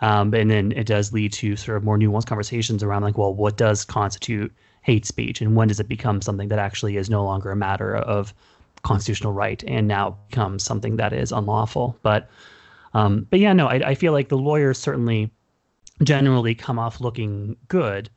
Um, 0.00 0.34
and 0.34 0.50
then 0.50 0.72
it 0.72 0.86
does 0.86 1.12
lead 1.12 1.32
to 1.34 1.56
sort 1.56 1.76
of 1.76 1.84
more 1.84 1.98
nuanced 1.98 2.26
conversations 2.26 2.82
around 2.82 3.02
like, 3.02 3.16
well, 3.16 3.32
what 3.32 3.56
does 3.56 3.84
constitute 3.84 4.52
hate 4.82 5.06
speech, 5.06 5.40
and 5.40 5.56
when 5.56 5.68
does 5.68 5.80
it 5.80 5.88
become 5.88 6.20
something 6.20 6.48
that 6.48 6.58
actually 6.58 6.96
is 6.96 7.08
no 7.08 7.24
longer 7.24 7.50
a 7.50 7.56
matter 7.56 7.96
of 7.96 8.34
constitutional 8.82 9.32
right 9.32 9.64
and 9.66 9.88
now 9.88 10.16
becomes 10.28 10.62
something 10.62 10.96
that 10.96 11.12
is 11.12 11.32
unlawful? 11.32 11.98
But 12.02 12.28
um, 12.92 13.26
but 13.30 13.40
yeah, 13.40 13.52
no, 13.52 13.66
I, 13.66 13.90
I 13.90 13.94
feel 13.94 14.12
like 14.12 14.28
the 14.28 14.38
lawyers 14.38 14.78
certainly 14.78 15.30
generally 16.02 16.54
come 16.54 16.78
off 16.78 17.00
looking 17.00 17.56
good, 17.68 18.10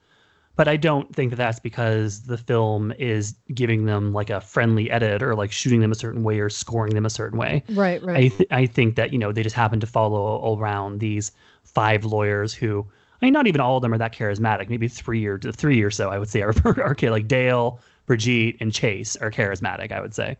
but 0.55 0.67
I 0.67 0.75
don't 0.75 1.15
think 1.15 1.29
that 1.29 1.37
that's 1.37 1.59
because 1.59 2.23
the 2.23 2.37
film 2.37 2.91
is 2.97 3.35
giving 3.53 3.85
them 3.85 4.11
like 4.11 4.29
a 4.29 4.41
friendly 4.41 4.89
edit 4.89 5.21
or 5.21 5.35
like 5.35 5.51
shooting 5.51 5.79
them 5.79 5.91
a 5.91 5.95
certain 5.95 6.23
way 6.23 6.39
or 6.39 6.49
scoring 6.49 6.95
them 6.95 7.05
a 7.05 7.09
certain 7.09 7.37
way. 7.39 7.63
Right, 7.69 8.03
right. 8.03 8.17
I 8.17 8.27
th- 8.27 8.49
I 8.51 8.65
think 8.65 8.95
that 8.95 9.13
you 9.13 9.19
know 9.19 9.31
they 9.31 9.43
just 9.43 9.55
happen 9.55 9.79
to 9.79 9.87
follow 9.87 10.57
around 10.57 10.99
these 10.99 11.31
five 11.73 12.05
lawyers 12.05 12.53
who 12.53 12.85
I 13.21 13.25
mean 13.25 13.33
not 13.33 13.47
even 13.47 13.61
all 13.61 13.77
of 13.77 13.81
them 13.81 13.93
are 13.93 13.97
that 13.97 14.13
charismatic. 14.13 14.69
Maybe 14.69 14.87
three 14.87 15.25
or 15.25 15.39
three 15.39 15.81
or 15.81 15.91
so 15.91 16.09
I 16.09 16.19
would 16.19 16.29
say 16.29 16.41
are 16.41 16.53
are 16.65 16.91
okay. 16.91 17.09
Like 17.09 17.27
Dale, 17.27 17.79
Brigitte, 18.05 18.57
and 18.59 18.73
Chase 18.73 19.15
are 19.17 19.31
charismatic. 19.31 19.91
I 19.91 20.01
would 20.01 20.13
say. 20.13 20.37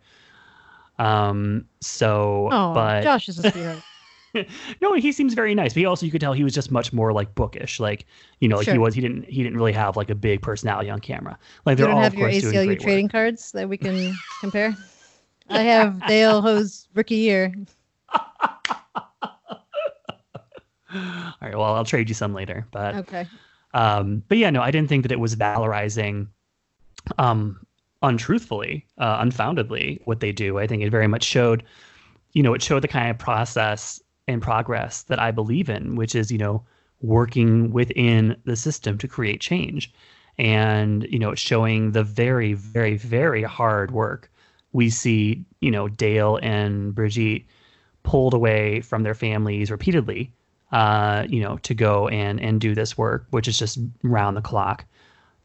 Um. 0.98 1.66
So, 1.80 2.48
oh, 2.52 2.72
but 2.74 3.02
Josh 3.02 3.28
is 3.28 3.38
a 3.38 3.50
sweetheart. 3.50 3.84
no, 4.80 4.92
he 4.94 5.12
seems 5.12 5.34
very 5.34 5.54
nice. 5.54 5.72
But 5.72 5.80
he 5.80 5.86
also 5.86 6.04
you 6.06 6.12
could 6.12 6.20
tell 6.20 6.32
he 6.32 6.44
was 6.44 6.54
just 6.54 6.70
much 6.70 6.92
more 6.92 7.12
like 7.12 7.34
bookish. 7.34 7.80
Like 7.80 8.06
you 8.40 8.48
know, 8.48 8.56
like 8.56 8.68
he 8.68 8.78
was. 8.78 8.94
He 8.94 9.00
didn't. 9.00 9.24
He 9.24 9.42
didn't 9.42 9.56
really 9.56 9.72
have 9.72 9.96
like 9.96 10.10
a 10.10 10.14
big 10.14 10.42
personality 10.42 10.90
on 10.90 11.00
camera. 11.00 11.38
Like 11.64 11.78
you 11.78 11.84
they're 11.84 11.86
don't 11.86 11.96
all 11.96 12.02
have 12.02 12.12
of 12.12 12.14
your 12.14 12.28
course 12.28 12.42
ACLU 12.42 12.76
trading 12.76 13.06
work. 13.06 13.08
cards 13.08 13.52
that 13.52 13.68
we 13.68 13.76
can 13.78 14.22
compare. 14.38 14.76
I 15.48 15.62
have 15.62 16.04
Dale 16.06 16.42
Ho's 16.42 16.88
rookie 16.94 17.16
year. 17.16 17.54
All 20.94 21.32
right. 21.42 21.56
Well, 21.56 21.74
I'll 21.74 21.84
trade 21.84 22.08
you 22.08 22.14
some 22.14 22.34
later. 22.34 22.66
But 22.70 22.94
Okay. 22.96 23.26
Um, 23.74 24.22
but 24.28 24.38
yeah, 24.38 24.50
no, 24.50 24.62
I 24.62 24.70
didn't 24.70 24.88
think 24.88 25.02
that 25.02 25.12
it 25.12 25.20
was 25.20 25.36
valorizing, 25.36 26.28
um, 27.18 27.60
untruthfully, 28.02 28.86
uh, 28.96 29.18
unfoundedly 29.20 30.00
what 30.04 30.20
they 30.20 30.32
do. 30.32 30.58
I 30.58 30.66
think 30.66 30.82
it 30.82 30.90
very 30.90 31.06
much 31.06 31.24
showed, 31.24 31.62
you 32.32 32.42
know, 32.42 32.54
it 32.54 32.62
showed 32.62 32.82
the 32.82 32.88
kind 32.88 33.10
of 33.10 33.18
process 33.18 34.00
and 34.26 34.40
progress 34.40 35.02
that 35.04 35.18
I 35.18 35.30
believe 35.30 35.68
in, 35.68 35.96
which 35.96 36.14
is, 36.14 36.30
you 36.30 36.38
know, 36.38 36.64
working 37.00 37.72
within 37.72 38.36
the 38.44 38.56
system 38.56 38.96
to 38.98 39.08
create 39.08 39.40
change. 39.40 39.92
And, 40.38 41.06
you 41.10 41.18
know, 41.18 41.34
showing 41.34 41.92
the 41.92 42.04
very, 42.04 42.54
very, 42.54 42.96
very 42.96 43.42
hard 43.42 43.90
work 43.90 44.30
we 44.72 44.90
see 44.90 45.44
you 45.60 45.70
know 45.70 45.88
Dale 45.88 46.38
and 46.42 46.94
Brigitte 46.94 47.44
pulled 48.02 48.34
away 48.34 48.80
from 48.80 49.02
their 49.02 49.14
families 49.14 49.70
repeatedly, 49.70 50.32
uh, 50.72 51.26
you 51.28 51.40
know, 51.40 51.58
to 51.58 51.74
go 51.74 52.08
and 52.08 52.40
and 52.40 52.60
do 52.60 52.74
this 52.74 52.96
work, 52.98 53.26
which 53.30 53.48
is 53.48 53.58
just 53.58 53.78
round 54.02 54.36
the 54.36 54.42
clock, 54.42 54.84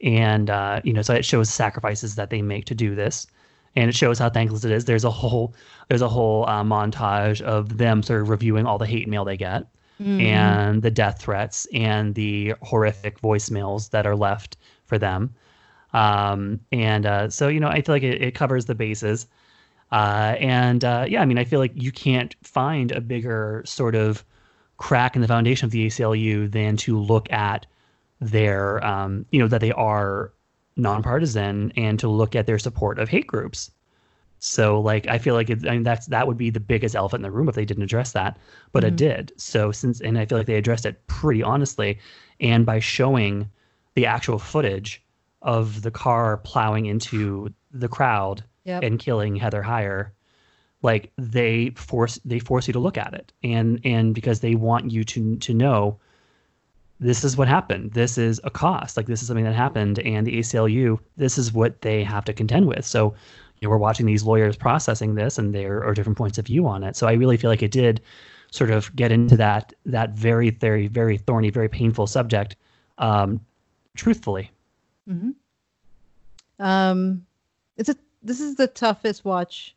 and 0.02 0.50
uh, 0.50 0.82
you 0.84 0.94
know, 0.94 1.02
so 1.02 1.14
it 1.14 1.26
shows 1.26 1.50
sacrifices 1.50 2.16
that 2.16 2.30
they 2.30 2.42
make 2.42 2.66
to 2.66 2.76
do 2.76 2.96
this, 2.96 3.28
and 3.76 3.90
it 3.90 3.96
shows 3.96 4.20
how 4.20 4.30
thankless 4.30 4.64
it 4.64 4.72
is. 4.72 4.86
There's 4.86 5.06
a 5.06 5.12
whole 5.12 5.56
there's 5.90 6.02
a 6.02 6.10
whole 6.10 6.46
uh, 6.48 6.64
montage 6.64 7.42
of 7.42 7.78
them 7.78 8.04
sort 8.04 8.22
of 8.22 8.30
reviewing 8.30 8.66
all 8.66 8.78
the 8.78 8.86
hate 8.86 9.08
mail 9.08 9.26
they 9.26 9.38
get. 9.38 9.68
Mm-hmm. 10.02 10.22
And 10.22 10.82
the 10.82 10.90
death 10.90 11.22
threats 11.22 11.68
and 11.72 12.16
the 12.16 12.56
horrific 12.64 13.22
voicemails 13.22 13.92
that 13.92 14.08
are 14.08 14.16
left 14.16 14.58
for 14.86 14.98
them. 14.98 15.34
Um, 15.94 16.60
and 16.72 17.06
uh, 17.06 17.30
so, 17.30 17.48
you 17.48 17.60
know, 17.60 17.68
I 17.68 17.82
feel 17.82 17.94
like 17.94 18.04
it, 18.04 18.22
it 18.22 18.34
covers 18.34 18.66
the 18.66 18.74
bases. 18.74 19.28
Uh, 19.92 20.36
and 20.40 20.84
uh, 20.84 21.06
yeah, 21.08 21.22
I 21.22 21.26
mean, 21.26 21.38
I 21.38 21.44
feel 21.44 21.60
like 21.60 21.72
you 21.76 21.92
can't 21.92 22.36
find 22.42 22.92
a 22.92 23.00
bigger 23.00 23.62
sort 23.66 23.94
of 23.94 24.26
crack 24.84 25.16
in 25.16 25.22
the 25.22 25.28
foundation 25.30 25.66
of 25.66 25.72
the 25.72 25.88
ACLU 25.88 26.52
than 26.52 26.76
to 26.76 27.00
look 27.00 27.32
at 27.32 27.66
their, 28.20 28.86
um, 28.86 29.26
you 29.32 29.40
know, 29.40 29.48
that 29.48 29.62
they 29.62 29.72
are 29.72 30.34
nonpartisan 30.76 31.72
and 31.78 31.98
to 32.00 32.10
look 32.10 32.36
at 32.36 32.48
their 32.48 32.60
support 32.60 33.00
of 33.00 33.08
hate 33.08 33.26
groups. 33.26 33.72
So, 34.40 34.82
like, 34.82 35.08
I 35.08 35.20
feel 35.20 35.36
like 35.36 35.50
it, 35.50 35.66
I 35.66 35.72
mean, 35.72 35.84
that's 35.84 36.08
that 36.08 36.28
would 36.28 36.38
be 36.38 36.50
the 36.50 36.60
biggest 36.60 36.98
elephant 36.98 37.20
in 37.20 37.24
the 37.24 37.32
room 37.32 37.48
if 37.48 37.56
they 37.56 37.64
didn't 37.64 37.84
address 37.84 38.12
that, 38.12 38.38
but 38.74 38.84
it 38.84 38.98
did. 38.98 39.32
So, 39.38 39.72
since 39.72 40.02
and 40.02 40.18
I 40.20 40.26
feel 40.26 40.38
like 40.38 40.48
they 40.48 40.56
addressed 40.56 40.86
it 40.86 41.08
pretty 41.08 41.42
honestly, 41.42 42.00
and 42.42 42.66
by 42.66 42.80
showing 42.80 43.50
the 43.94 44.06
actual 44.06 44.38
footage 44.38 45.02
of 45.42 45.82
the 45.82 45.92
car 45.92 46.38
plowing 46.44 46.88
into 46.88 47.54
the 47.72 47.88
crowd 47.88 48.44
Yep. 48.66 48.84
and 48.84 49.00
killing 49.00 49.38
Heather 49.38 49.64
Heyer, 49.64 50.12
like 50.84 51.12
they 51.18 51.72
force 51.72 52.20
they 52.24 52.40
force 52.40 52.68
you 52.68 52.74
to 52.74 52.80
look 52.80 52.98
at 52.98 53.14
it, 53.14 53.34
and 53.44 53.80
and 53.84 54.14
because 54.14 54.42
they 54.42 54.56
want 54.56 54.92
you 54.92 55.04
to 55.04 55.36
to 55.38 55.54
know 55.54 55.98
this 57.00 57.24
is 57.24 57.36
what 57.36 57.48
happened. 57.48 57.94
This 57.94 58.18
is 58.18 58.40
a 58.44 58.50
cost. 58.50 58.96
Like 58.96 59.08
this 59.08 59.22
is 59.22 59.28
something 59.28 59.46
that 59.46 59.56
happened, 59.56 60.00
and 60.00 60.28
the 60.28 60.38
ACLU 60.40 61.00
this 61.18 61.38
is 61.38 61.52
what 61.52 61.82
they 61.82 62.04
have 62.04 62.26
to 62.26 62.34
contend 62.34 62.68
with. 62.68 62.86
So. 62.86 63.16
You 63.60 63.70
know, 63.70 63.72
we're 63.72 63.78
watching 63.78 64.06
these 64.06 64.24
lawyers 64.24 64.58
processing 64.58 65.16
this, 65.16 65.38
and 65.38 65.56
there 65.56 65.86
are 65.86 65.94
different 65.94 66.18
points 66.18 66.38
of 66.38 66.48
view 66.48 66.68
on 66.68 66.84
it. 66.84 66.98
So 66.98 67.08
I 67.08 67.14
really 67.14 67.38
feel 67.38 67.50
like 67.50 67.64
it 67.64 67.72
did 67.72 68.02
sort 68.52 68.72
of 68.72 68.94
get 68.94 69.10
into 69.10 69.38
that 69.38 69.74
that 69.86 70.10
very, 70.12 70.50
very, 70.50 70.88
very 70.88 71.18
thorny, 71.18 71.50
very 71.50 71.70
painful 71.70 72.06
subject, 72.06 72.58
um, 72.98 73.40
truthfully. 73.96 74.52
Um, 76.60 77.26
it's 77.78 77.90
a 77.90 77.96
this 78.22 78.40
is 78.40 78.56
the 78.56 78.68
toughest 78.68 79.26
watch 79.26 79.76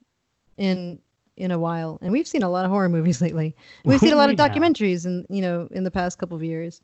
in 0.59 0.99
in 1.37 1.51
a 1.51 1.59
while, 1.59 1.99
and 2.01 2.13
we've 2.13 2.27
seen 2.27 2.43
a 2.43 2.49
lot 2.49 2.65
of 2.65 2.71
horror 2.71 2.89
movies 2.89 3.21
lately. 3.27 3.55
We've 3.85 4.01
seen 4.01 4.13
a 4.13 4.17
lot 4.17 4.31
of 4.31 4.37
documentaries, 4.37 5.05
and 5.05 5.27
you 5.29 5.43
know, 5.43 5.69
in 5.71 5.85
the 5.85 5.91
past 5.91 6.19
couple 6.19 6.37
of 6.37 6.43
years. 6.43 6.81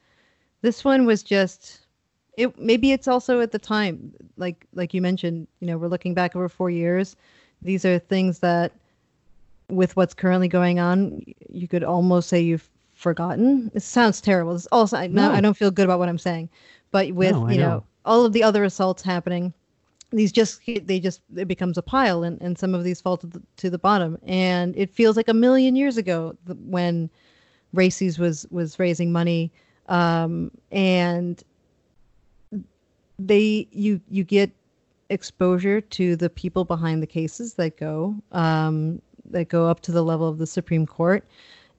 This 0.60 0.84
one 0.84 1.06
was 1.06 1.22
just 1.24 1.80
it. 2.36 2.56
Maybe 2.58 2.92
it's 2.92 3.08
also 3.08 3.40
at 3.40 3.50
the 3.50 3.58
time, 3.58 4.12
like 4.36 4.66
like 4.74 4.94
you 4.94 5.00
mentioned, 5.02 5.48
you 5.60 5.66
know, 5.66 5.76
we're 5.76 5.88
looking 5.88 6.14
back 6.14 6.36
over 6.36 6.48
four 6.48 6.70
years. 6.70 7.16
These 7.62 7.84
are 7.84 7.98
things 7.98 8.40
that, 8.40 8.72
with 9.68 9.96
what's 9.96 10.14
currently 10.14 10.48
going 10.48 10.78
on, 10.78 11.22
you 11.48 11.66
could 11.66 11.82
almost 11.84 12.28
say 12.28 12.40
you've 12.40 12.68
forgotten. 12.94 13.70
It 13.74 13.82
sounds 13.82 14.20
terrible. 14.20 14.54
It's 14.54 14.68
also 14.70 14.96
I, 14.96 15.06
no. 15.08 15.32
I 15.32 15.40
don't 15.40 15.56
feel 15.56 15.70
good 15.70 15.84
about 15.84 15.98
what 15.98 16.08
I'm 16.08 16.18
saying, 16.18 16.48
but 16.90 17.10
with 17.12 17.32
No, 17.32 17.48
you 17.48 17.58
know 17.58 17.68
know. 17.68 17.84
all 18.04 18.24
of 18.24 18.32
the 18.32 18.42
other 18.42 18.62
assaults 18.64 19.02
happening 19.02 19.52
these 20.12 20.32
just 20.32 20.60
they 20.66 21.00
just 21.00 21.20
it 21.36 21.48
becomes 21.48 21.78
a 21.78 21.82
pile 21.82 22.22
and, 22.22 22.40
and 22.40 22.58
some 22.58 22.74
of 22.74 22.84
these 22.84 23.00
fall 23.00 23.16
to 23.16 23.26
the, 23.26 23.42
to 23.56 23.70
the 23.70 23.78
bottom. 23.78 24.18
And 24.26 24.76
it 24.76 24.90
feels 24.90 25.16
like 25.16 25.28
a 25.28 25.34
million 25.34 25.76
years 25.76 25.96
ago 25.96 26.36
when 26.46 27.10
races 27.72 28.18
was 28.18 28.46
was 28.50 28.78
raising 28.78 29.12
money 29.12 29.50
um, 29.88 30.50
and 30.70 31.42
they 33.18 33.66
you 33.70 34.00
you 34.10 34.24
get 34.24 34.50
exposure 35.10 35.80
to 35.80 36.16
the 36.16 36.30
people 36.30 36.64
behind 36.64 37.02
the 37.02 37.06
cases 37.06 37.54
that 37.54 37.76
go 37.76 38.14
um, 38.32 39.00
that 39.30 39.48
go 39.48 39.66
up 39.68 39.80
to 39.80 39.92
the 39.92 40.02
level 40.02 40.28
of 40.28 40.38
the 40.38 40.46
Supreme 40.46 40.86
Court. 40.86 41.24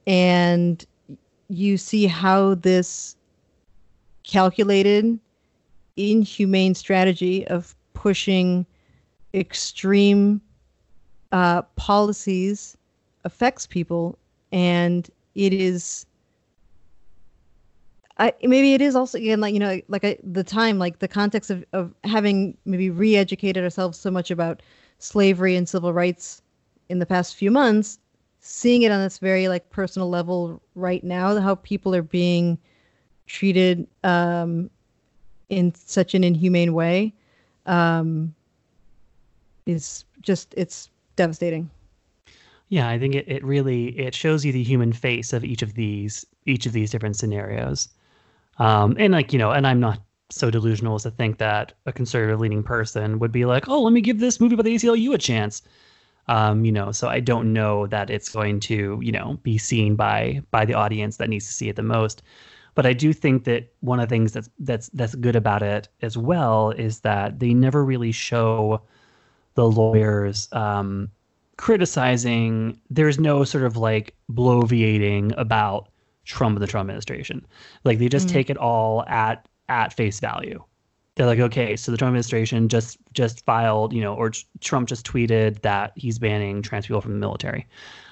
And 0.06 0.84
you 1.48 1.76
see 1.76 2.06
how 2.06 2.54
this 2.54 3.16
calculated 4.22 5.18
inhumane 5.96 6.74
strategy 6.74 7.46
of 7.46 7.74
pushing 8.04 8.66
extreme 9.32 10.38
uh, 11.32 11.62
policies 11.74 12.76
affects 13.24 13.66
people 13.66 14.18
and 14.52 15.08
it 15.34 15.54
is 15.54 16.04
I, 18.18 18.34
maybe 18.42 18.74
it 18.74 18.82
is 18.82 18.94
also 18.94 19.16
again 19.16 19.40
like 19.40 19.54
you 19.54 19.58
know 19.58 19.80
like 19.88 20.04
I, 20.04 20.18
the 20.22 20.44
time 20.44 20.78
like 20.78 20.98
the 20.98 21.08
context 21.08 21.48
of, 21.48 21.64
of 21.72 21.94
having 22.04 22.58
maybe 22.66 22.90
re-educated 22.90 23.64
ourselves 23.64 23.98
so 23.98 24.10
much 24.10 24.30
about 24.30 24.60
slavery 24.98 25.56
and 25.56 25.66
civil 25.66 25.94
rights 25.94 26.42
in 26.90 26.98
the 26.98 27.06
past 27.06 27.34
few 27.34 27.50
months 27.50 27.98
seeing 28.40 28.82
it 28.82 28.92
on 28.92 29.00
this 29.00 29.16
very 29.16 29.48
like 29.48 29.70
personal 29.70 30.10
level 30.10 30.60
right 30.74 31.04
now 31.04 31.40
how 31.40 31.54
people 31.54 31.94
are 31.94 32.02
being 32.02 32.58
treated 33.26 33.88
um, 34.04 34.68
in 35.48 35.74
such 35.74 36.14
an 36.14 36.22
inhumane 36.22 36.74
way 36.74 37.14
um, 37.66 38.34
is 39.66 40.04
just 40.20 40.54
it's 40.56 40.90
devastating. 41.16 41.70
Yeah, 42.68 42.88
I 42.88 42.98
think 42.98 43.14
it, 43.14 43.28
it 43.28 43.44
really 43.44 43.98
it 43.98 44.14
shows 44.14 44.44
you 44.44 44.52
the 44.52 44.62
human 44.62 44.92
face 44.92 45.32
of 45.32 45.44
each 45.44 45.62
of 45.62 45.74
these 45.74 46.26
each 46.46 46.66
of 46.66 46.72
these 46.72 46.90
different 46.90 47.16
scenarios. 47.16 47.88
Um, 48.58 48.96
and 48.98 49.12
like, 49.12 49.32
you 49.32 49.38
know, 49.38 49.50
and 49.50 49.66
I'm 49.66 49.80
not 49.80 50.00
so 50.30 50.50
delusional 50.50 50.94
as 50.94 51.02
to 51.02 51.10
think 51.10 51.38
that 51.38 51.72
a 51.86 51.92
conservative 51.92 52.40
leaning 52.40 52.62
person 52.62 53.18
would 53.18 53.32
be 53.32 53.44
like, 53.44 53.68
oh, 53.68 53.82
let 53.82 53.92
me 53.92 54.00
give 54.00 54.20
this 54.20 54.40
movie 54.40 54.56
by 54.56 54.62
the 54.62 54.74
ACLU 54.74 55.14
a 55.14 55.18
chance. 55.18 55.62
Um, 56.26 56.64
you 56.64 56.72
know, 56.72 56.90
so 56.90 57.08
I 57.08 57.20
don't 57.20 57.52
know 57.52 57.86
that 57.88 58.08
it's 58.08 58.30
going 58.30 58.60
to, 58.60 58.98
you 59.02 59.12
know, 59.12 59.38
be 59.42 59.58
seen 59.58 59.94
by 59.94 60.40
by 60.50 60.64
the 60.64 60.74
audience 60.74 61.18
that 61.18 61.28
needs 61.28 61.46
to 61.46 61.52
see 61.52 61.68
it 61.68 61.76
the 61.76 61.82
most. 61.82 62.22
But 62.74 62.86
I 62.86 62.92
do 62.92 63.12
think 63.12 63.44
that 63.44 63.72
one 63.80 64.00
of 64.00 64.08
the 64.08 64.12
things 64.14 64.32
that's 64.32 64.50
that's 64.58 64.88
that's 64.90 65.14
good 65.14 65.36
about 65.36 65.62
it 65.62 65.88
as 66.02 66.16
well 66.16 66.70
is 66.70 67.00
that 67.00 67.38
they 67.38 67.54
never 67.54 67.84
really 67.84 68.12
show 68.12 68.82
the 69.54 69.68
lawyers 69.68 70.48
um, 70.52 71.10
criticizing. 71.56 72.80
There's 72.90 73.18
no 73.18 73.44
sort 73.44 73.64
of 73.64 73.76
like 73.76 74.14
bloviating 74.32 75.32
about 75.38 75.88
Trump 76.24 76.56
and 76.56 76.62
the 76.62 76.66
Trump 76.66 76.88
administration. 76.88 77.46
Like 77.84 77.98
they 77.98 78.08
just 78.08 78.28
take 78.28 78.50
it 78.50 78.56
all 78.56 79.04
at 79.06 79.48
at 79.68 79.92
face 79.92 80.20
value. 80.20 80.62
They're 81.14 81.26
like, 81.26 81.38
okay, 81.38 81.76
so 81.76 81.92
the 81.92 81.98
Trump 81.98 82.10
administration 82.10 82.68
just 82.68 82.98
just 83.12 83.44
filed, 83.44 83.92
you 83.92 84.00
know, 84.00 84.14
or 84.14 84.32
Trump 84.60 84.88
just 84.88 85.06
tweeted 85.06 85.62
that 85.62 85.92
he's 85.94 86.18
banning 86.18 86.60
trans 86.60 86.86
people 86.86 87.00
from 87.00 87.12
the 87.12 87.18
military, 87.18 87.66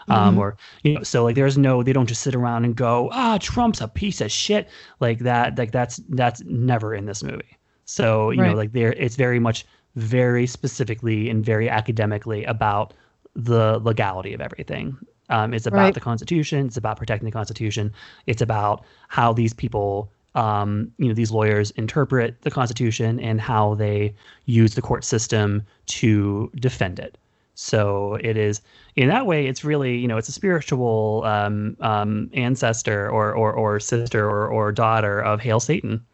um, 0.08 0.38
or 0.38 0.56
you 0.82 0.94
know, 0.94 1.02
so 1.02 1.24
like 1.24 1.34
there's 1.36 1.56
no, 1.58 1.82
they 1.82 1.92
don't 1.92 2.06
just 2.06 2.22
sit 2.22 2.34
around 2.34 2.64
and 2.64 2.76
go, 2.76 3.08
ah, 3.12 3.38
Trump's 3.40 3.80
a 3.80 3.88
piece 3.88 4.20
of 4.20 4.30
shit, 4.30 4.68
like 5.00 5.20
that. 5.20 5.58
Like 5.58 5.72
that's 5.72 6.00
that's 6.10 6.42
never 6.44 6.94
in 6.94 7.06
this 7.06 7.22
movie. 7.22 7.56
So 7.84 8.30
you 8.30 8.40
Right. 8.40 8.50
know, 8.50 8.56
like 8.56 8.72
there, 8.72 8.92
it's 8.92 9.16
very 9.16 9.38
much 9.38 9.64
very 9.96 10.46
specifically 10.46 11.28
and 11.28 11.44
very 11.44 11.68
academically 11.68 12.44
about 12.44 12.94
the 13.34 13.78
legality 13.80 14.32
of 14.34 14.40
everything. 14.40 14.96
Um, 15.28 15.54
it's 15.54 15.66
about 15.66 15.78
Right. 15.84 15.94
the 15.94 16.00
Constitution. 16.00 16.66
It's 16.66 16.76
about 16.76 16.96
protecting 16.98 17.26
the 17.26 17.32
Constitution. 17.32 17.92
It's 18.26 18.42
about 18.42 18.84
how 19.08 19.32
these 19.32 19.54
people, 19.54 20.10
um, 20.34 20.90
you 20.98 21.08
know, 21.08 21.14
these 21.14 21.30
lawyers 21.30 21.70
interpret 21.72 22.40
the 22.42 22.50
Constitution 22.50 23.20
and 23.20 23.40
how 23.40 23.74
they 23.74 24.14
use 24.46 24.74
the 24.74 24.82
court 24.82 25.04
system 25.04 25.62
to 25.86 26.50
defend 26.56 26.98
it. 26.98 27.16
So 27.62 28.18
it 28.20 28.36
is 28.36 28.60
in 28.96 29.08
that 29.08 29.26
way. 29.26 29.46
It's 29.46 29.64
really, 29.64 29.96
you 29.96 30.08
know, 30.08 30.16
it's 30.16 30.28
a 30.28 30.32
spiritual 30.32 31.22
um, 31.24 31.76
um, 31.80 32.28
ancestor 32.34 33.08
or, 33.08 33.32
or 33.32 33.52
or 33.52 33.78
sister 33.78 34.28
or 34.28 34.48
or 34.48 34.72
daughter 34.72 35.20
of 35.20 35.40
Hail 35.40 35.60
Satan. 35.60 36.04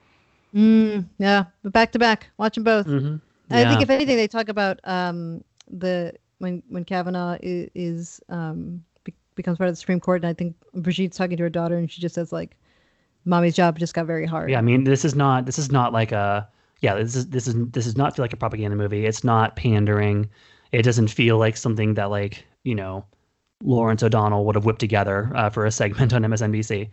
Mm, 0.55 1.07
yeah, 1.19 1.45
but 1.63 1.73
back 1.73 1.93
to 1.93 1.99
back, 1.99 2.29
watch 2.37 2.55
them 2.55 2.65
both. 2.65 2.87
Mm-hmm. 2.87 3.17
I 3.51 3.65
think 3.65 3.81
if 3.81 3.89
anything, 3.89 4.17
they 4.17 4.29
talk 4.29 4.51
about 4.51 4.79
um, 4.85 5.43
the 5.71 6.13
when 6.39 6.63
when 6.69 6.85
Kavanaugh 6.85 7.39
is, 7.43 7.71
is 7.75 8.21
um, 8.29 8.85
be- 9.05 9.15
becomes 9.35 9.57
part 9.57 9.69
of 9.69 9.73
the 9.73 9.81
Supreme 9.81 10.01
Court, 10.01 10.23
and 10.23 10.29
I 10.29 10.35
think 10.35 10.55
Brigitte's 10.75 11.17
talking 11.17 11.39
to 11.39 11.43
her 11.45 11.51
daughter, 11.51 11.79
and 11.79 11.91
she 11.91 12.03
just 12.03 12.15
says 12.15 12.31
like, 12.31 12.57
"Mommy's 13.25 13.57
job 13.57 13.79
just 13.79 13.95
got 13.95 14.07
very 14.07 14.27
hard." 14.27 14.51
Yeah, 14.51 14.59
I 14.59 14.63
mean, 14.63 14.85
this 14.85 15.05
is 15.05 15.15
not 15.15 15.47
this 15.47 15.59
is 15.59 15.73
not 15.73 15.95
like 15.95 16.13
a 16.13 16.47
yeah, 16.81 16.95
this 16.95 17.17
is 17.17 17.29
this 17.29 17.49
is 17.49 17.55
this 17.71 17.87
does 17.87 17.97
not 17.97 18.15
feel 18.15 18.23
like 18.23 18.35
a 18.35 18.37
propaganda 18.37 18.77
movie. 18.77 19.07
It's 19.07 19.25
not 19.25 19.57
pandering. 19.57 20.29
It 20.73 20.83
doesn't 20.83 21.09
feel 21.09 21.39
like 21.39 21.57
something 21.57 21.95
that 21.95 22.11
like 22.11 22.45
you 22.65 22.75
know 22.75 23.05
Lawrence 23.65 24.03
O'Donnell 24.03 24.45
would 24.45 24.55
have 24.55 24.65
whipped 24.65 24.79
together 24.81 25.33
uh, 25.35 25.51
for 25.51 25.67
a 25.67 25.71
segment 25.71 26.13
on 26.13 26.23
MSNBC. 26.23 26.89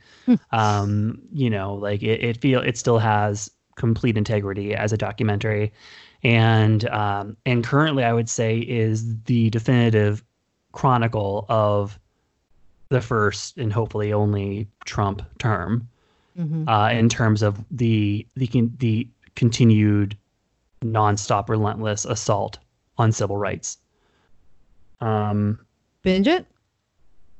um, 0.51 1.21
you 1.32 1.49
know, 1.49 1.76
like 1.76 2.01
it, 2.03 2.23
it 2.23 2.38
feel 2.41 2.61
it 2.61 2.78
still 2.78 2.97
has 2.99 3.51
complete 3.76 4.17
integrity 4.17 4.73
as 4.73 4.91
a 4.93 4.97
documentary, 4.97 5.71
and 6.23 6.88
um, 6.89 7.38
and 7.45 7.63
currently 7.63 8.03
I 8.03 8.13
would 8.13 8.30
say 8.30 8.59
is 8.59 9.21
the 9.26 9.49
definitive 9.49 10.23
chronicle 10.71 11.45
of 11.49 11.99
the 12.89 13.01
first 13.01 13.57
and 13.57 13.71
hopefully 13.73 14.13
only 14.13 14.67
Trump 14.86 15.21
term 15.39 15.88
Mhm. 16.38 16.67
uh, 16.67 16.93
in 16.93 17.07
terms 17.09 17.41
of 17.41 17.63
the 17.71 18.26
the 18.36 18.49
the 18.80 19.07
continued 19.36 20.17
nonstop, 20.84 21.47
relentless 21.49 22.03
assault 22.05 22.59
on 22.97 23.11
civil 23.11 23.37
rights. 23.37 23.77
Um. 25.01 25.59
Binge 26.01 26.27
it? 26.27 26.45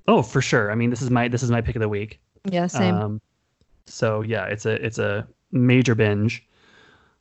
Oh, 0.08 0.22
for 0.22 0.41
sure. 0.41 0.72
I 0.72 0.76
mean, 0.76 0.89
this 0.89 1.01
is 1.01 1.10
my 1.10 1.28
this 1.28 1.43
is 1.43 1.51
my 1.51 1.62
pick 1.62 1.76
of 1.76 1.82
the 1.82 1.89
week. 1.89 2.20
Yeah, 2.51 2.68
same. 2.68 2.95
Um, 2.95 3.22
so 3.86 4.22
yeah, 4.22 4.45
it's 4.45 4.66
a 4.66 4.84
it's 4.86 4.97
a 4.97 5.28
major 5.51 5.95
binge. 5.95 6.45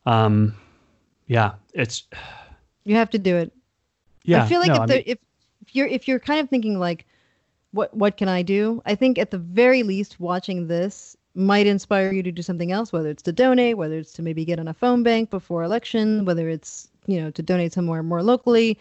Um, 0.07 0.55
yeah, 1.27 1.53
it's 1.73 2.05
you 2.85 2.97
have 2.97 3.11
to 3.11 3.19
do 3.19 3.37
it. 3.37 3.53
yeah. 4.25 4.45
I 4.45 4.47
feel 4.47 4.61
like 4.61 4.69
no, 4.69 4.75
if, 4.75 4.81
I 4.81 4.87
the, 4.87 4.95
mean- 4.95 5.05
if 5.07 5.19
if 5.67 5.75
you're 5.75 5.87
if 5.87 6.09
you're 6.09 6.19
kind 6.19 6.41
of 6.41 6.51
thinking 6.51 6.79
like, 6.79 7.07
what 7.73 7.95
what 7.97 8.17
can 8.17 8.29
I 8.29 8.43
do? 8.43 8.83
I 8.85 8.95
think 8.95 9.19
at 9.19 9.31
the 9.31 9.39
very 9.39 9.83
least, 9.83 10.21
watching 10.21 10.67
this 10.67 11.17
might 11.35 11.67
inspire 11.67 12.13
you 12.13 12.23
to 12.23 12.31
do 12.33 12.43
something 12.43 12.71
else. 12.71 12.93
Whether 12.93 13.09
it's 13.09 13.23
to 13.23 13.33
donate, 13.33 13.79
whether 13.79 13.99
it's 13.99 14.13
to 14.15 14.23
maybe 14.23 14.45
get 14.45 14.59
on 14.59 14.69
a 14.69 14.75
phone 14.75 15.03
bank 15.03 15.31
before 15.31 15.63
election, 15.63 16.25
whether 16.25 16.49
it's 16.49 16.89
you 17.07 17.21
know 17.21 17.31
to 17.31 17.43
donate 17.43 17.73
somewhere 17.73 18.03
more 18.03 18.23
locally. 18.23 18.79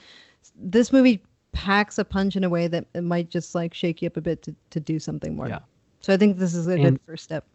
This 0.55 0.91
movie 0.91 1.23
packs 1.53 1.97
a 1.97 2.03
punch 2.03 2.35
in 2.35 2.43
a 2.43 2.49
way 2.49 2.67
that 2.67 2.85
it 2.93 3.01
might 3.01 3.29
just 3.29 3.55
like 3.55 3.73
shake 3.73 4.01
you 4.01 4.07
up 4.07 4.17
a 4.17 4.21
bit 4.21 4.41
to, 4.43 4.55
to 4.71 4.79
do 4.79 4.99
something 4.99 5.35
more. 5.35 5.47
Yeah. 5.47 5.59
So 6.01 6.13
I 6.13 6.17
think 6.17 6.37
this 6.37 6.53
is 6.53 6.67
a 6.67 6.77
good 6.77 6.99
first 7.05 7.23
step. 7.23 7.45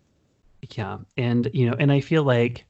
Yeah, 0.71 0.99
and 1.16 1.51
you 1.53 1.69
know, 1.69 1.77
and 1.79 1.93
I 1.93 2.01
feel 2.01 2.25
like, 2.25 2.64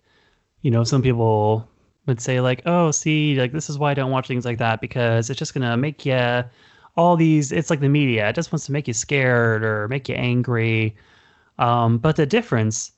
you 0.62 0.70
know, 0.70 0.84
some 0.84 1.02
people 1.02 1.68
would 2.06 2.20
say 2.20 2.40
like, 2.40 2.62
"Oh, 2.66 2.90
see, 2.90 3.38
like 3.38 3.52
this 3.52 3.70
is 3.70 3.78
why 3.78 3.92
I 3.92 3.94
don't 3.94 4.10
watch 4.10 4.26
things 4.26 4.44
like 4.44 4.58
that 4.58 4.80
because 4.80 5.30
it's 5.30 5.38
just 5.38 5.54
gonna 5.54 5.76
make 5.76 6.04
you 6.04 6.44
all 6.96 7.16
these. 7.16 7.52
It's 7.52 7.70
like 7.70 7.80
the 7.80 7.88
media; 7.88 8.28
it 8.28 8.34
just 8.34 8.50
wants 8.52 8.66
to 8.66 8.72
make 8.72 8.88
you 8.88 8.94
scared 8.94 9.62
or 9.62 9.88
make 9.88 10.08
you 10.08 10.16
angry." 10.16 10.96
Um, 11.58 11.98
but 11.98 12.16
the 12.16 12.26
difference 12.26 12.92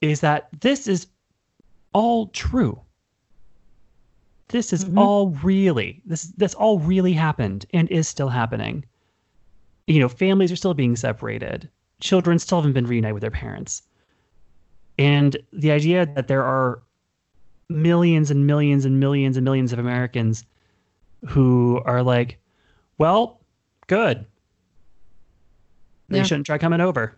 is 0.00 0.20
that 0.20 0.48
this 0.60 0.86
is 0.86 1.06
all 1.92 2.28
true. 2.28 2.80
This 4.48 4.72
is 4.72 4.84
Mhm. 4.84 4.98
all 4.98 5.30
really 5.30 6.02
this 6.06 6.24
this 6.36 6.54
all 6.54 6.78
really 6.78 7.12
happened 7.12 7.66
and 7.72 7.90
is 7.90 8.06
still 8.08 8.28
happening. 8.28 8.84
You 9.86 10.00
know, 10.00 10.08
families 10.08 10.52
are 10.52 10.56
still 10.56 10.74
being 10.74 10.96
separated. 10.96 11.68
Children 12.00 12.38
still 12.38 12.58
haven't 12.58 12.72
been 12.74 12.86
reunited 12.86 13.14
with 13.14 13.22
their 13.22 13.30
parents. 13.30 13.82
And 14.98 15.36
the 15.52 15.70
idea 15.70 16.06
that 16.06 16.28
there 16.28 16.44
are 16.44 16.82
millions 17.68 18.30
and 18.30 18.46
millions 18.46 18.84
and 18.84 19.00
millions 19.00 19.36
and 19.36 19.44
millions 19.44 19.72
of 19.72 19.78
Americans 19.78 20.44
who 21.26 21.80
are 21.84 22.02
like, 22.02 22.38
well, 22.98 23.40
good. 23.88 24.24
They 26.08 26.18
Yeah. 26.18 26.22
shouldn't 26.22 26.46
try 26.46 26.56
coming 26.58 26.80
over 26.80 27.16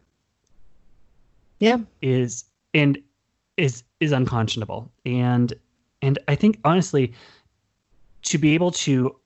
Yeah. 1.61 1.79
is 2.01 2.45
and 2.74 2.99
is 3.57 3.83
is 4.01 4.12
unconscionable. 4.12 4.91
And 5.05 5.53
and 6.03 6.18
I 6.28 6.34
think 6.34 6.59
honestly, 6.64 7.12
to 8.22 8.38
be 8.38 8.55
able 8.55 8.70
to 8.72 9.16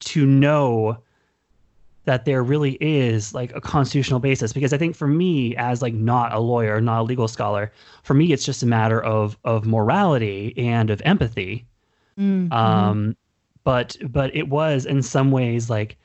to 0.00 0.26
know 0.26 0.98
that 2.04 2.26
there 2.26 2.42
really 2.42 2.72
is 2.80 3.32
like 3.32 3.54
a 3.56 3.60
constitutional 3.60 4.20
basis 4.20 4.52
because 4.52 4.72
i 4.74 4.76
think 4.76 4.94
for 4.94 5.06
me 5.08 5.56
as 5.56 5.80
like 5.80 5.94
not 5.94 6.34
a 6.34 6.38
lawyer 6.38 6.78
not 6.80 7.00
a 7.00 7.02
legal 7.02 7.26
scholar 7.28 7.72
for 8.02 8.12
me 8.12 8.32
it's 8.32 8.44
just 8.44 8.62
a 8.62 8.66
matter 8.66 9.02
of 9.02 9.38
of 9.44 9.64
morality 9.66 10.52
and 10.58 10.90
of 10.90 11.00
empathy 11.04 11.64
Mm, 12.18 12.48
mhm. 12.48 12.54
um 12.54 13.16
but 13.64 13.96
but 14.10 14.34
it 14.36 14.48
was 14.48 14.84
in 14.86 15.02
some 15.02 15.30
ways 15.32 15.70
like 15.70 15.96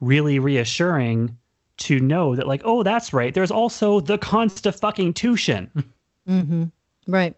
really 0.00 0.38
reassuring 0.38 1.36
to 1.78 1.98
know 1.98 2.36
that 2.36 2.46
like 2.46 2.62
oh 2.64 2.82
that's 2.82 3.12
right 3.12 3.34
there's 3.34 3.50
also 3.50 4.00
the 4.00 4.18
constitution 4.18 5.70
Mhm. 6.28 6.70
Right. 7.08 7.34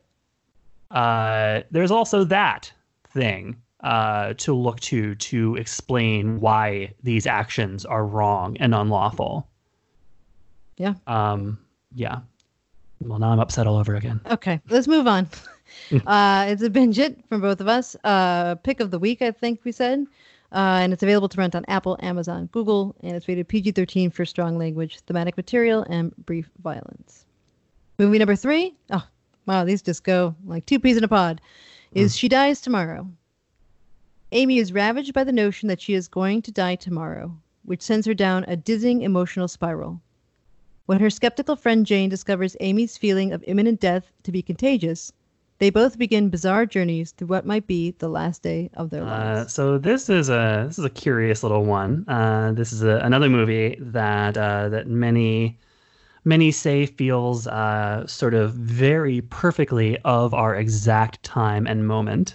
Uh 0.93 1.63
there's 1.71 1.91
also 1.91 2.25
that 2.25 2.73
thing 3.09 3.57
uh 3.83 4.35
to 4.35 4.55
look 4.55 4.79
to 4.81 5.15
to 5.17 5.57
explain 5.57 6.39
why 6.41 6.93
these 7.03 7.27
actions 7.27 7.85
are 7.85 8.05
wrong 8.07 8.57
and 8.59 8.75
unlawful 8.75 9.49
Yeah. 10.77 10.95
um 11.07 11.59
yeah 11.95 12.21
well 13.01 13.19
now 13.19 13.31
i'm 13.33 13.41
upset 13.41 13.67
all 13.67 13.77
over 13.77 13.95
again 13.97 14.21
Okay, 14.31 14.61
let's 14.69 14.87
move 14.87 15.07
on. 15.07 15.29
uh, 16.07 16.47
it's 16.49 16.63
a 16.63 16.71
binge 16.71 16.99
it 16.99 17.19
from 17.29 17.41
both 17.41 17.61
of 17.61 17.67
us. 17.69 17.97
Uh, 18.05 18.55
pick 18.57 18.79
of 18.81 18.91
the 18.91 18.99
week, 18.99 19.23
I 19.23 19.31
think 19.31 19.61
we 19.65 19.73
said. 19.73 20.07
Uh, 20.53 20.81
and 20.83 20.93
it's 20.93 21.03
available 21.03 21.29
to 21.31 21.39
rent 21.39 21.55
on 21.55 21.65
Apple, 21.67 21.97
Amazon, 22.01 22.47
Google, 22.53 22.95
and 23.03 23.17
it's 23.17 23.27
rated 23.27 23.49
PG 23.49 23.73
13 23.73 24.11
for 24.11 24.25
strong 24.27 24.59
language, 24.59 25.01
thematic 25.07 25.35
material, 25.37 25.85
and 25.89 26.15
brief 26.27 26.51
violence. 26.63 27.25
Movie 27.99 28.19
number 28.19 28.37
three. 28.37 28.75
Oh, 28.91 29.03
wow, 29.47 29.65
these 29.65 29.83
just 29.83 30.05
go 30.05 30.35
like 30.45 30.67
two 30.67 30.79
peas 30.79 30.97
in 30.97 31.05
a 31.05 31.09
pod. 31.09 31.41
Is 31.93 32.17
She 32.17 32.29
Dies 32.29 32.61
Tomorrow. 32.61 33.09
Amy 34.33 34.59
is 34.59 34.73
ravaged 34.73 35.13
by 35.13 35.25
the 35.25 35.33
notion 35.33 35.69
that 35.69 35.81
she 35.81 35.93
is 35.95 36.09
going 36.09 36.41
to 36.43 36.51
die 36.51 36.75
tomorrow, 36.77 37.37
which 37.65 37.83
sends 37.83 38.07
her 38.07 38.15
down 38.15 38.45
a 38.49 38.57
dizzying 38.57 39.03
emotional 39.03 39.47
spiral. 39.49 40.01
When 40.87 40.99
her 41.01 41.11
skeptical 41.11 41.55
friend 41.55 41.85
Jane 41.85 42.09
discovers 42.09 42.57
Amy's 42.61 42.97
feeling 42.97 43.33
of 43.33 43.45
imminent 43.47 43.79
death 43.81 44.11
to 44.23 44.33
be 44.33 44.41
contagious, 44.43 45.13
they 45.59 45.71
both 45.71 45.99
begin 45.99 46.29
bizarre 46.31 46.67
journeys 46.67 47.13
through 47.13 47.29
what 47.29 47.47
might 47.47 47.67
be 47.67 47.93
the 47.99 48.09
last 48.09 48.43
day 48.43 48.71
of 48.75 48.91
their 48.91 49.03
Uh, 49.03 49.07
lives. 49.07 49.53
so 49.53 49.79
this 49.79 50.09
is 50.09 50.29
a 50.29 50.65
this 50.67 50.79
is 50.79 50.85
a 50.85 50.91
curious 50.91 51.43
little 51.43 51.65
one. 51.65 52.05
Uh, 52.09 52.53
this 52.53 52.73
is 52.73 52.83
a, 52.83 52.97
another 53.05 53.29
movie 53.29 53.77
that 53.79 54.37
uh, 54.37 54.71
that 54.71 54.89
many 54.89 55.59
many 56.25 56.51
say 56.51 56.87
feels 56.87 57.47
uh, 57.47 58.07
sort 58.07 58.35
of 58.35 58.55
very 58.55 59.21
perfectly 59.23 59.99
of 60.05 60.35
our 60.35 60.55
exact 60.55 61.23
time 61.23 61.67
and 61.67 61.87
moment. 61.87 62.35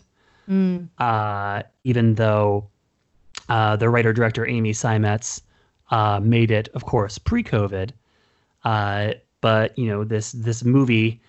Mm, 0.50 0.88
Uh, 0.98 1.64
even 1.84 2.16
though 2.16 2.68
uh, 3.50 3.76
the 3.76 3.90
writer 3.90 4.14
director 4.14 4.48
Amy 4.48 4.74
Seimetz 4.74 5.42
uh, 5.92 6.20
made 6.22 6.52
it, 6.52 6.70
of 6.74 6.86
course, 6.86 7.18
pre-COVID. 7.18 7.92
Uh, 8.64 9.14
but 9.42 9.78
you 9.78 9.88
know 9.88 10.04
this 10.04 10.32
this 10.32 10.64
movie, 10.64 11.22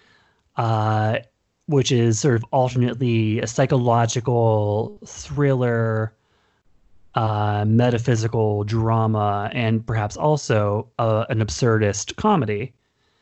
uh, 0.57 1.19
which 1.67 1.93
is 1.93 2.19
sort 2.19 2.35
of 2.35 2.45
alternately 2.51 3.41
a 3.41 3.47
psychological 3.47 4.99
thriller, 5.05 6.13
uh, 7.19 7.65
metaphysical 7.65 8.63
drama, 8.63 9.51
and 9.53 9.85
perhaps 9.85 10.17
also 10.17 10.89
uh, 11.01 11.25
an 11.31 11.41
absurdist 11.41 12.15
comedy, 12.15 12.73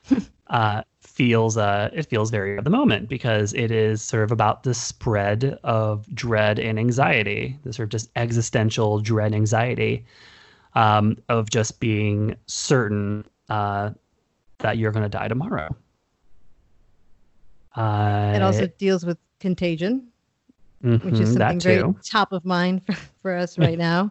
uh, 0.48 0.82
feels 1.00 1.56
uh, 1.56 1.88
it 1.94 2.04
feels 2.04 2.30
very 2.30 2.58
of 2.58 2.64
the 2.64 2.70
moment 2.70 3.08
because 3.08 3.54
it 3.54 3.70
is 3.70 4.02
sort 4.02 4.22
of 4.22 4.30
about 4.30 4.64
the 4.64 4.74
spread 4.74 5.58
of 5.64 6.14
dread 6.14 6.58
and 6.58 6.78
anxiety, 6.78 7.58
the 7.64 7.72
sort 7.72 7.84
of 7.84 7.90
just 7.90 8.10
existential 8.16 9.00
dread 9.00 9.32
anxiety 9.32 10.04
um, 10.74 11.16
of 11.30 11.48
just 11.48 11.80
being 11.80 12.36
certain 12.46 13.24
uh, 13.48 13.88
that 14.58 14.76
you're 14.76 14.92
going 14.92 15.04
to 15.04 15.08
die 15.08 15.28
tomorrow. 15.28 15.74
Uh, 17.74 18.32
it 18.36 18.42
also 18.42 18.66
deals 18.66 19.06
with 19.06 19.16
contagion, 19.40 20.08
which 21.00 21.20
is 21.20 21.30
mhm, 21.30 21.32
something 21.32 21.60
very 21.60 21.82
top 22.04 22.32
of 22.32 22.44
mind 22.44 22.84
for, 22.86 22.94
for 23.22 23.34
us 23.34 23.58
right 23.58 23.78
now 23.78 24.10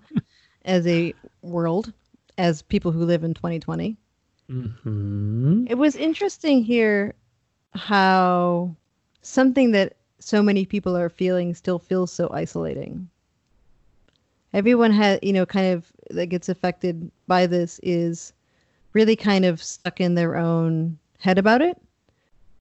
as 0.66 0.86
a 0.88 1.14
world, 1.42 1.94
as 2.38 2.62
people 2.64 2.92
who 2.92 3.06
live 3.06 3.24
in 3.24 3.34
2020. 3.34 3.98
Mhm. 4.50 5.68
It 5.70 5.76
was 5.76 5.96
interesting 5.96 6.64
here 6.64 7.16
how 7.74 8.76
something 9.22 9.72
that 9.72 9.98
so 10.20 10.42
many 10.42 10.66
people 10.66 10.96
are 10.98 11.10
feeling 11.10 11.54
still 11.54 11.80
feels 11.80 12.12
so 12.12 12.30
isolating. 12.32 13.10
Everyone 14.54 14.92
had, 14.92 15.20
you 15.22 15.34
know, 15.34 15.46
kind 15.46 15.74
of 15.74 15.92
that 16.12 16.28
gets 16.28 16.48
affected 16.50 17.12
by 17.28 17.46
this 17.48 17.80
is 17.84 18.34
really 18.94 19.16
kind 19.16 19.46
of 19.46 19.62
stuck 19.62 20.00
in 20.00 20.16
their 20.16 20.38
own 20.38 20.98
head 21.20 21.38
about 21.38 21.62
it. 21.62 21.78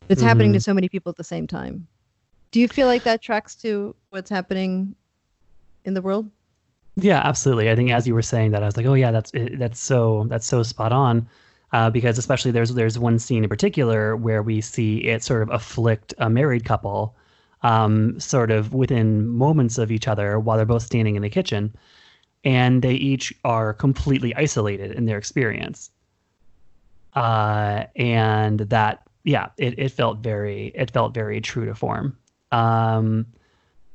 It's 0.09 0.23
happening 0.23 0.53
to 0.55 0.61
so 0.61 0.75
many 0.75 0.89
people 0.89 1.11
at 1.11 1.17
the 1.17 1.25
same 1.25 1.47
time. 1.47 1.87
Do 2.55 2.61
you 2.61 2.69
feel 2.69 2.87
like 2.87 3.03
that 3.03 3.21
tracks 3.21 3.57
to 3.57 3.97
what's 4.11 4.31
happening 4.31 4.95
in 5.85 5.95
the 5.95 6.01
world? 6.01 6.31
Yeah, 6.95 7.21
absolutely. 7.25 7.69
I 7.69 7.75
think 7.75 7.91
as 7.91 8.07
you 8.07 8.15
were 8.15 8.23
saying 8.23 8.53
that, 8.53 8.63
I 8.63 8.67
was 8.67 8.77
like, 8.77 8.87
oh 8.87 8.95
yeah, 8.95 9.11
that's 9.11 9.33
that's 9.35 9.81
so 9.81 10.27
that's 10.29 10.47
so 10.47 10.63
spot 10.63 10.93
on. 10.93 11.29
Uh, 11.73 11.91
because 11.91 12.17
especially 12.17 12.53
there's 12.53 12.73
there's 12.75 12.97
one 12.97 13.19
scene 13.19 13.43
in 13.43 13.49
particular 13.49 14.17
where 14.17 14.41
we 14.41 14.61
see 14.61 14.99
it 14.99 15.25
sort 15.25 15.43
of 15.43 15.51
afflict 15.51 16.15
a 16.19 16.31
married 16.31 16.65
couple, 16.65 17.17
um, 17.63 18.21
sort 18.21 18.53
of 18.53 18.73
within 18.73 19.27
moments 19.27 19.77
of 19.77 19.91
each 19.91 20.07
other 20.07 20.39
while 20.39 20.57
they're 20.57 20.65
both 20.65 20.85
standing 20.85 21.17
in 21.17 21.23
the 21.23 21.31
kitchen, 21.31 21.75
and 22.45 22.83
they 22.83 22.95
each 22.95 23.35
are 23.43 23.75
completely 23.75 24.33
isolated 24.37 24.93
in 24.93 25.07
their 25.07 25.19
experience. 25.19 25.91
Uh, 27.15 27.87
and 27.97 28.61
that 28.61 29.03
yeah, 29.25 29.49
it, 29.59 29.77
it 29.77 29.89
felt 29.89 30.19
very 30.19 30.71
it 30.77 30.93
felt 30.93 31.15
very 31.15 31.41
true 31.41 31.65
to 31.65 31.75
form. 31.75 32.17
Um, 32.55 33.27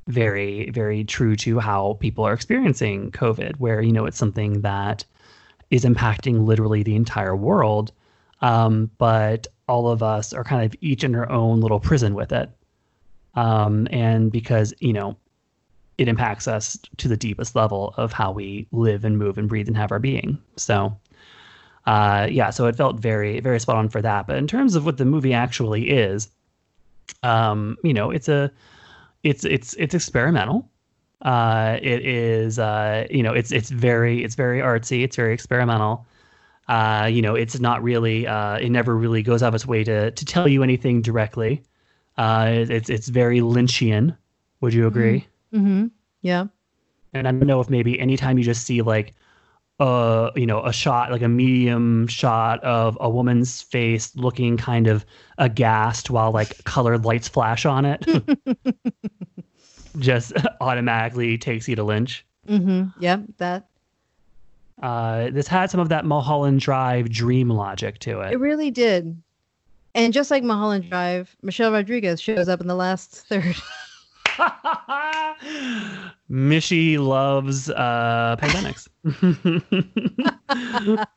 very, 0.07 0.69
very 0.71 1.03
true 1.03 1.35
to 1.35 1.59
how 1.59 1.97
people 1.99 2.25
are 2.25 2.33
experiencing 2.33 3.11
COVID, 3.11 3.57
where, 3.57 3.81
you 3.81 3.93
know, 3.93 4.05
it's 4.05 4.17
something 4.17 4.61
that 4.61 5.05
is 5.69 5.85
impacting 5.85 6.45
literally 6.45 6.83
the 6.83 6.95
entire 6.95 7.35
world. 7.35 7.91
Um, 8.41 8.89
but 8.97 9.47
all 9.67 9.87
of 9.87 10.01
us 10.01 10.33
are 10.33 10.43
kind 10.43 10.65
of 10.65 10.75
each 10.81 11.03
in 11.03 11.15
our 11.15 11.29
own 11.29 11.61
little 11.61 11.79
prison 11.79 12.15
with 12.15 12.31
it. 12.31 12.49
Um, 13.35 13.87
and 13.91 14.31
because, 14.31 14.73
you 14.79 14.93
know, 14.93 15.15
it 15.99 16.07
impacts 16.07 16.47
us 16.47 16.77
to 16.97 17.07
the 17.07 17.17
deepest 17.17 17.55
level 17.55 17.93
of 17.97 18.11
how 18.11 18.31
we 18.31 18.67
live 18.71 19.05
and 19.05 19.17
move 19.17 19.37
and 19.37 19.47
breathe 19.47 19.67
and 19.67 19.77
have 19.77 19.91
our 19.91 19.99
being. 19.99 20.39
So, 20.55 20.97
uh, 21.85 22.27
yeah, 22.31 22.49
so 22.49 22.65
it 22.65 22.75
felt 22.75 22.99
very, 22.99 23.41
very 23.41 23.59
spot 23.59 23.75
on 23.75 23.89
for 23.89 24.01
that. 24.01 24.25
But 24.25 24.37
in 24.37 24.47
terms 24.47 24.75
of 24.75 24.85
what 24.85 24.97
the 24.97 25.05
movie 25.05 25.33
actually 25.33 25.91
is, 25.91 26.29
um, 27.23 27.77
you 27.83 27.93
know, 27.93 28.11
it's 28.11 28.29
a, 28.29 28.51
it's 29.23 29.45
it's 29.45 29.73
it's 29.75 29.93
experimental. 29.93 30.69
Uh, 31.21 31.77
it 31.81 32.05
is, 32.05 32.59
uh, 32.59 33.05
you 33.09 33.21
know, 33.23 33.33
it's 33.33 33.51
it's 33.51 33.69
very 33.69 34.23
it's 34.23 34.35
very 34.35 34.59
artsy. 34.59 35.03
It's 35.03 35.15
very 35.15 35.33
experimental. 35.33 36.05
Uh, 36.67 37.09
you 37.11 37.21
know, 37.21 37.35
it's 37.35 37.59
not 37.59 37.83
really. 37.83 38.27
Uh, 38.27 38.57
it 38.57 38.69
never 38.69 38.95
really 38.95 39.23
goes 39.23 39.43
out 39.43 39.49
of 39.49 39.55
its 39.55 39.65
way 39.65 39.83
to 39.83 40.11
to 40.11 40.25
tell 40.25 40.47
you 40.47 40.63
anything 40.63 41.01
directly. 41.01 41.63
Uh, 42.17 42.47
it's 42.69 42.89
it's 42.89 43.07
very 43.09 43.39
Lynchian. 43.39 44.15
Would 44.61 44.73
you 44.73 44.87
agree? 44.87 45.27
Mm-hmm. 45.53 45.87
Yeah. 46.21 46.47
And 47.13 47.27
I 47.27 47.31
don't 47.31 47.47
know 47.47 47.59
if 47.59 47.69
maybe 47.69 47.99
anytime 47.99 48.37
you 48.37 48.43
just 48.43 48.65
see 48.65 48.81
like 48.81 49.13
uh, 49.79 50.31
you 50.35 50.45
know, 50.45 50.63
a 50.65 50.73
shot, 50.73 51.11
like 51.11 51.21
a 51.21 51.27
medium 51.29 52.05
shot 52.07 52.61
of 52.63 52.97
a 52.99 53.09
woman's 53.09 53.61
face 53.61 54.13
looking 54.15 54.57
kind 54.57 54.87
of 54.87 55.05
aghast 55.37 56.09
while 56.09 56.31
like 56.31 56.63
colored 56.65 57.05
lights 57.05 57.27
flash 57.29 57.65
on 57.65 57.85
it, 57.85 58.05
just 59.99 60.33
automatically 60.61 61.37
takes 61.37 61.67
you 61.67 61.75
to 61.75 61.83
Lynch. 61.83 62.25
Mm-hmm. 62.47 63.01
Yep. 63.01 63.21
That 63.37 63.67
Uh, 64.81 65.29
this 65.31 65.47
had 65.47 65.69
some 65.69 65.79
of 65.79 65.89
that 65.89 66.05
Mulholland 66.05 66.59
Drive 66.59 67.09
dream 67.09 67.49
logic 67.49 67.99
to 67.99 68.21
it 68.21 68.33
it. 68.33 68.39
really 68.39 68.71
did. 68.71 69.21
And 69.95 70.13
just 70.13 70.29
like 70.31 70.43
Mulholland 70.43 70.89
Drive, 70.89 71.35
Michelle 71.41 71.71
Rodriguez 71.71 72.21
shows 72.21 72.47
up 72.47 72.61
in 72.61 72.67
the 72.67 72.75
last 72.75 73.11
third. 73.27 73.55
Mishy 76.31 76.97
loves 76.99 77.69
uh, 77.69 78.35
pandemics. 78.39 78.87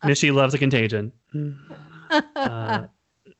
Mishy 0.05 0.33
loves 0.35 0.55
a 0.55 0.59
contagion. 0.59 1.13
Uh, 2.37 2.85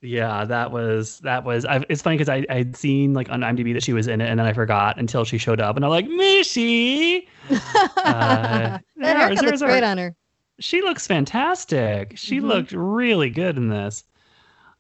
yeah, 0.01 0.45
that 0.45 0.71
was 0.73 1.21
that 1.21 1.45
was. 1.45 1.65
I, 1.65 1.85
it's 1.89 2.03
funny 2.03 2.17
because 2.17 2.29
I 2.29 2.45
I'd 2.51 2.77
seen 2.77 3.15
like 3.15 3.31
on 3.31 3.41
IMDb 3.41 3.73
that 3.75 3.83
she 3.83 3.93
was 3.93 4.07
in 4.09 4.21
it, 4.21 4.29
and 4.29 4.39
then 4.39 4.47
I 4.47 4.53
forgot 4.53 4.99
until 4.99 5.25
she 5.25 5.39
showed 5.39 5.61
up, 5.61 5.77
and 5.77 5.85
I'm 5.85 5.91
like 5.91 6.07
Mishy. 6.07 7.27
Uh, 8.05 8.79
that 8.97 9.17
haircut 9.17 9.45
looks 9.45 9.63
great 9.63 9.85
on 9.85 9.97
her. 9.99 10.15
she 10.59 10.83
looks 10.83 11.07
fantastic. 11.07 12.15
She 12.17 12.39
Mhm. 12.41 12.43
looked 12.49 12.73
really 12.73 13.31
good 13.31 13.57
in 13.57 13.69
this. 13.69 14.05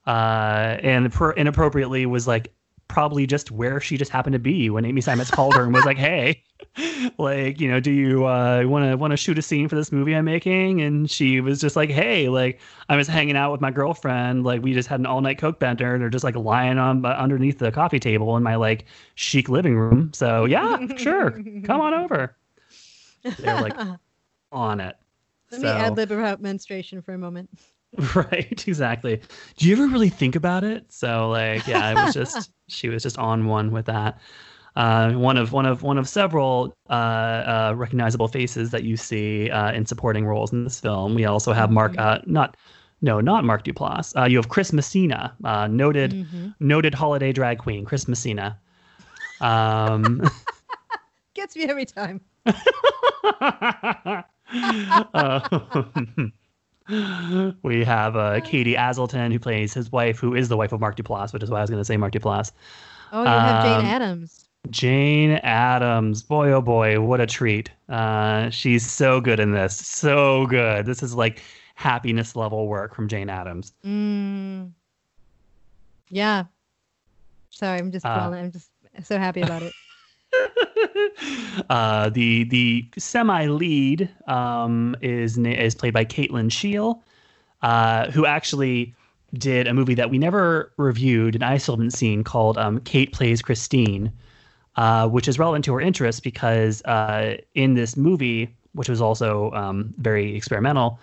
Uh, 0.06 0.78
and 0.82 1.12
inappropriately 1.36 2.06
was 2.06 2.26
like 2.26 2.52
probably 2.92 3.26
just 3.26 3.50
where 3.50 3.80
she 3.80 3.96
just 3.96 4.10
happened 4.10 4.34
to 4.34 4.38
be 4.38 4.68
when 4.68 4.84
Amy 4.84 5.00
Seimetz 5.00 5.32
called 5.32 5.54
her 5.54 5.62
and 5.64 5.72
was 5.72 5.86
like, 5.86 5.96
"Hey, 6.08 6.44
like, 7.18 7.58
you 7.58 7.68
know, 7.68 7.80
do 7.80 7.90
you 7.90 8.26
uh 8.26 8.62
want 8.66 8.84
to 8.84 8.96
want 8.96 9.12
to 9.12 9.16
shoot 9.16 9.38
a 9.38 9.42
scene 9.42 9.66
for 9.66 9.74
this 9.76 9.90
movie 9.90 10.14
I'm 10.14 10.26
making?" 10.26 10.82
And 10.82 11.10
she 11.10 11.40
was 11.40 11.58
just 11.58 11.74
like, 11.74 11.88
"Hey, 11.90 12.28
like 12.28 12.60
I 12.90 12.96
was 12.96 13.08
hanging 13.08 13.34
out 13.36 13.50
with 13.50 13.62
my 13.62 13.70
girlfriend, 13.70 14.44
like 14.44 14.62
we 14.62 14.74
just 14.74 14.88
had 14.88 15.00
an 15.00 15.06
all-night 15.06 15.38
coke 15.38 15.58
bender. 15.58 15.94
And 15.94 16.02
they're 16.02 16.10
just 16.10 16.22
like 16.22 16.36
lying 16.36 16.78
on 16.78 17.04
uh, 17.04 17.08
underneath 17.08 17.58
the 17.58 17.72
coffee 17.72 17.98
table 17.98 18.36
in 18.36 18.42
my 18.42 18.56
like 18.56 18.84
chic 19.14 19.48
living 19.48 19.76
room. 19.76 20.12
So, 20.12 20.44
yeah, 20.44 20.78
sure. 20.96 21.30
Come 21.64 21.80
on 21.80 21.94
over." 21.94 22.36
They're 23.38 23.60
like 23.60 23.76
on 24.52 24.80
it. 24.80 24.96
Let 25.50 25.60
me 25.62 25.66
So- 25.66 25.74
ad 25.74 25.96
lib 25.96 26.10
about 26.12 26.42
menstruation 26.42 27.00
for 27.00 27.14
a 27.14 27.18
moment. 27.18 27.48
Right, 28.14 28.66
exactly. 28.66 29.20
Do 29.58 29.68
you 29.68 29.74
ever 29.76 29.86
really 29.86 30.08
think 30.08 30.34
about 30.34 30.64
it? 30.64 30.90
So 30.90 31.28
like, 31.28 31.66
yeah, 31.66 31.90
it 31.90 31.94
was 32.06 32.14
just 32.14 32.50
she 32.72 32.88
was 32.88 33.02
just 33.02 33.18
on 33.18 33.46
one 33.46 33.70
with 33.70 33.86
that. 33.86 34.18
Uh, 34.74 35.12
one 35.12 35.36
of 35.36 35.52
one 35.52 35.66
of 35.66 35.82
one 35.82 35.98
of 35.98 36.08
several 36.08 36.74
uh, 36.88 36.92
uh, 36.92 37.74
recognizable 37.76 38.28
faces 38.28 38.70
that 38.70 38.84
you 38.84 38.96
see 38.96 39.50
uh, 39.50 39.70
in 39.72 39.84
supporting 39.84 40.24
roles 40.26 40.52
in 40.52 40.64
this 40.64 40.80
film. 40.80 41.14
We 41.14 41.26
also 41.26 41.52
have 41.52 41.70
Mark, 41.70 41.94
uh, 41.98 42.20
not 42.24 42.56
no, 43.02 43.20
not 43.20 43.44
Mark 43.44 43.64
Duplass. 43.64 44.18
Uh, 44.18 44.24
you 44.24 44.38
have 44.38 44.48
Chris 44.48 44.72
Messina, 44.72 45.36
uh, 45.44 45.66
noted 45.66 46.14
Mhm. 46.14 46.54
noted 46.60 46.94
holiday 46.94 47.32
drag 47.32 47.58
queen, 47.58 47.84
Chris 47.84 48.08
Messina. 48.08 48.58
Um, 49.40 50.22
Gets 51.34 51.56
me 51.56 51.64
every 51.64 51.84
time. 51.84 52.20
We 57.62 57.84
have 57.84 58.16
uh, 58.16 58.40
Katie 58.40 58.74
Aselton, 58.74 59.32
who 59.32 59.38
plays 59.38 59.72
his 59.72 59.90
wife, 59.90 60.18
who 60.18 60.34
is 60.34 60.48
the 60.48 60.56
wife 60.56 60.72
of 60.72 60.80
Mark 60.80 60.96
Duplass, 60.96 61.32
which 61.32 61.42
is 61.42 61.50
why 61.50 61.58
I 61.58 61.60
was 61.62 61.70
going 61.70 61.80
to 61.80 61.84
say 61.84 61.96
Mark 61.96 62.12
Duplass. 62.12 62.52
Oh, 63.12 63.22
you 63.22 63.28
have 63.28 63.64
Jane 63.64 63.78
Um, 63.80 63.84
Adams. 63.86 64.48
Jane 64.70 65.30
Adams, 65.42 66.22
boy 66.22 66.52
oh 66.52 66.60
boy, 66.62 67.00
what 67.00 67.20
a 67.20 67.26
treat! 67.26 67.70
Uh, 67.88 68.48
she's 68.50 68.88
so 68.88 69.20
good 69.20 69.40
in 69.40 69.52
this, 69.52 69.74
so 69.76 70.46
good. 70.46 70.86
This 70.86 71.02
is 71.02 71.14
like 71.14 71.42
happiness 71.74 72.36
level 72.36 72.68
work 72.68 72.94
from 72.94 73.08
Jane 73.08 73.28
Adams. 73.28 73.72
Mm. 73.84 74.70
Yeah. 76.10 76.44
Sorry, 77.50 77.78
I'm 77.78 77.90
just 77.90 78.06
Uh, 78.06 78.30
I'm 78.32 78.52
just 78.52 78.70
so 79.02 79.18
happy 79.18 79.40
about 79.40 79.62
it. 79.62 79.72
uh, 81.70 82.08
the 82.10 82.44
the 82.44 82.86
semi 82.98 83.46
lead 83.46 84.08
um, 84.26 84.96
is 85.00 85.38
is 85.38 85.74
played 85.74 85.92
by 85.92 86.04
Kate 86.04 86.32
Lyn 86.32 86.48
Sheil, 86.48 87.02
uh, 87.62 88.10
who 88.10 88.26
actually 88.26 88.94
did 89.34 89.66
a 89.66 89.74
movie 89.74 89.94
that 89.94 90.10
we 90.10 90.18
never 90.18 90.72
reviewed 90.76 91.34
and 91.34 91.44
I 91.44 91.56
still 91.56 91.74
haven't 91.74 91.92
seen 91.92 92.22
called 92.22 92.58
um, 92.58 92.80
Kate 92.80 93.12
Plays 93.12 93.40
Christine, 93.40 94.12
uh, 94.76 95.08
which 95.08 95.26
is 95.26 95.38
relevant 95.38 95.64
to 95.66 95.72
her 95.74 95.80
interest 95.80 96.22
because 96.22 96.82
uh, 96.82 97.36
in 97.54 97.74
this 97.74 97.96
movie, 97.96 98.54
which 98.74 98.88
was 98.88 99.00
also 99.00 99.50
um, 99.52 99.94
very 99.98 100.36
experimental, 100.36 100.98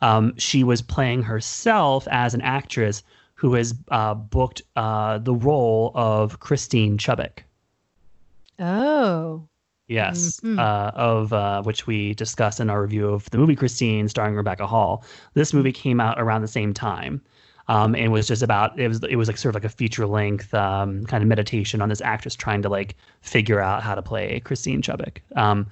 um, 0.00 0.34
she 0.38 0.64
was 0.64 0.82
playing 0.82 1.22
herself 1.22 2.08
as 2.10 2.34
an 2.34 2.40
actress 2.40 3.02
who 3.34 3.54
has 3.54 3.74
uh, 3.90 4.14
booked 4.14 4.62
uh, 4.76 5.18
the 5.18 5.34
role 5.34 5.92
of 5.94 6.40
Christine 6.40 6.96
Chubbuck. 6.96 7.40
Oh. 8.58 9.48
Yes, 9.86 10.40
Mhm. 10.42 10.58
uh, 10.58 10.92
of 10.94 11.32
uh, 11.34 11.62
which 11.62 11.86
we 11.86 12.14
discussed 12.14 12.58
in 12.58 12.70
our 12.70 12.80
review 12.80 13.08
of 13.08 13.28
the 13.30 13.36
movie 13.38 13.54
Christine, 13.54 14.08
starring 14.08 14.34
Rebecca 14.34 14.66
Hall. 14.66 15.04
This 15.34 15.52
movie 15.52 15.72
came 15.72 16.00
out 16.00 16.18
around 16.18 16.40
the 16.40 16.48
same 16.48 16.72
time, 16.72 17.20
um, 17.68 17.94
and 17.94 18.10
was 18.10 18.26
just 18.26 18.42
about 18.42 18.78
it 18.80 18.88
was 18.88 19.04
it 19.04 19.16
was 19.16 19.28
like 19.28 19.36
sort 19.36 19.54
of 19.54 19.62
like 19.62 19.70
a 19.70 19.74
feature 19.74 20.06
length 20.06 20.54
um, 20.54 21.04
kind 21.04 21.22
of 21.22 21.28
meditation 21.28 21.82
on 21.82 21.90
this 21.90 22.00
actress 22.00 22.34
trying 22.34 22.62
to 22.62 22.70
like 22.70 22.96
figure 23.20 23.60
out 23.60 23.82
how 23.82 23.94
to 23.94 24.00
play 24.00 24.40
Christine 24.40 24.80
Chubbuck. 24.80 25.18
Um, 25.36 25.66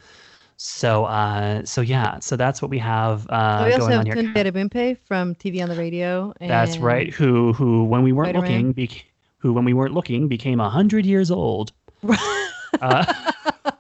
so 0.59 1.07
uh, 1.07 1.65
so 1.65 1.81
yeah, 1.81 2.19
so 2.19 2.37
that's 2.37 2.61
what 2.61 2.71
we 2.71 2.79
have 2.81 3.27
uh, 3.31 3.61
So 3.61 3.65
we 3.67 3.73
also 3.73 3.87
going 3.87 3.99
on 4.01 4.07
have 4.07 4.15
here. 4.15 4.25
Tunde 4.25 4.35
Adebimpe 4.71 4.99
from 5.07 5.35
TV 5.37 5.63
on 5.63 5.71
the 5.71 5.75
radio. 5.77 6.35
And 6.39 6.51
That's 6.51 6.77
right. 6.77 7.15
Who 7.15 7.55
who 7.55 7.85
when 7.85 8.03
we 8.03 8.13
weren't 8.13 8.35
Spider-Man. 8.37 8.51
looking, 8.51 8.73
bec- 8.73 9.07
who 9.39 9.55
when 9.55 9.65
we 9.65 9.73
weren't 9.73 9.95
looking 9.95 10.29
became 10.29 10.61
a 10.61 10.69
hundred 10.69 11.07
years 11.07 11.31
old. 11.31 11.73
Uh, 12.81 13.05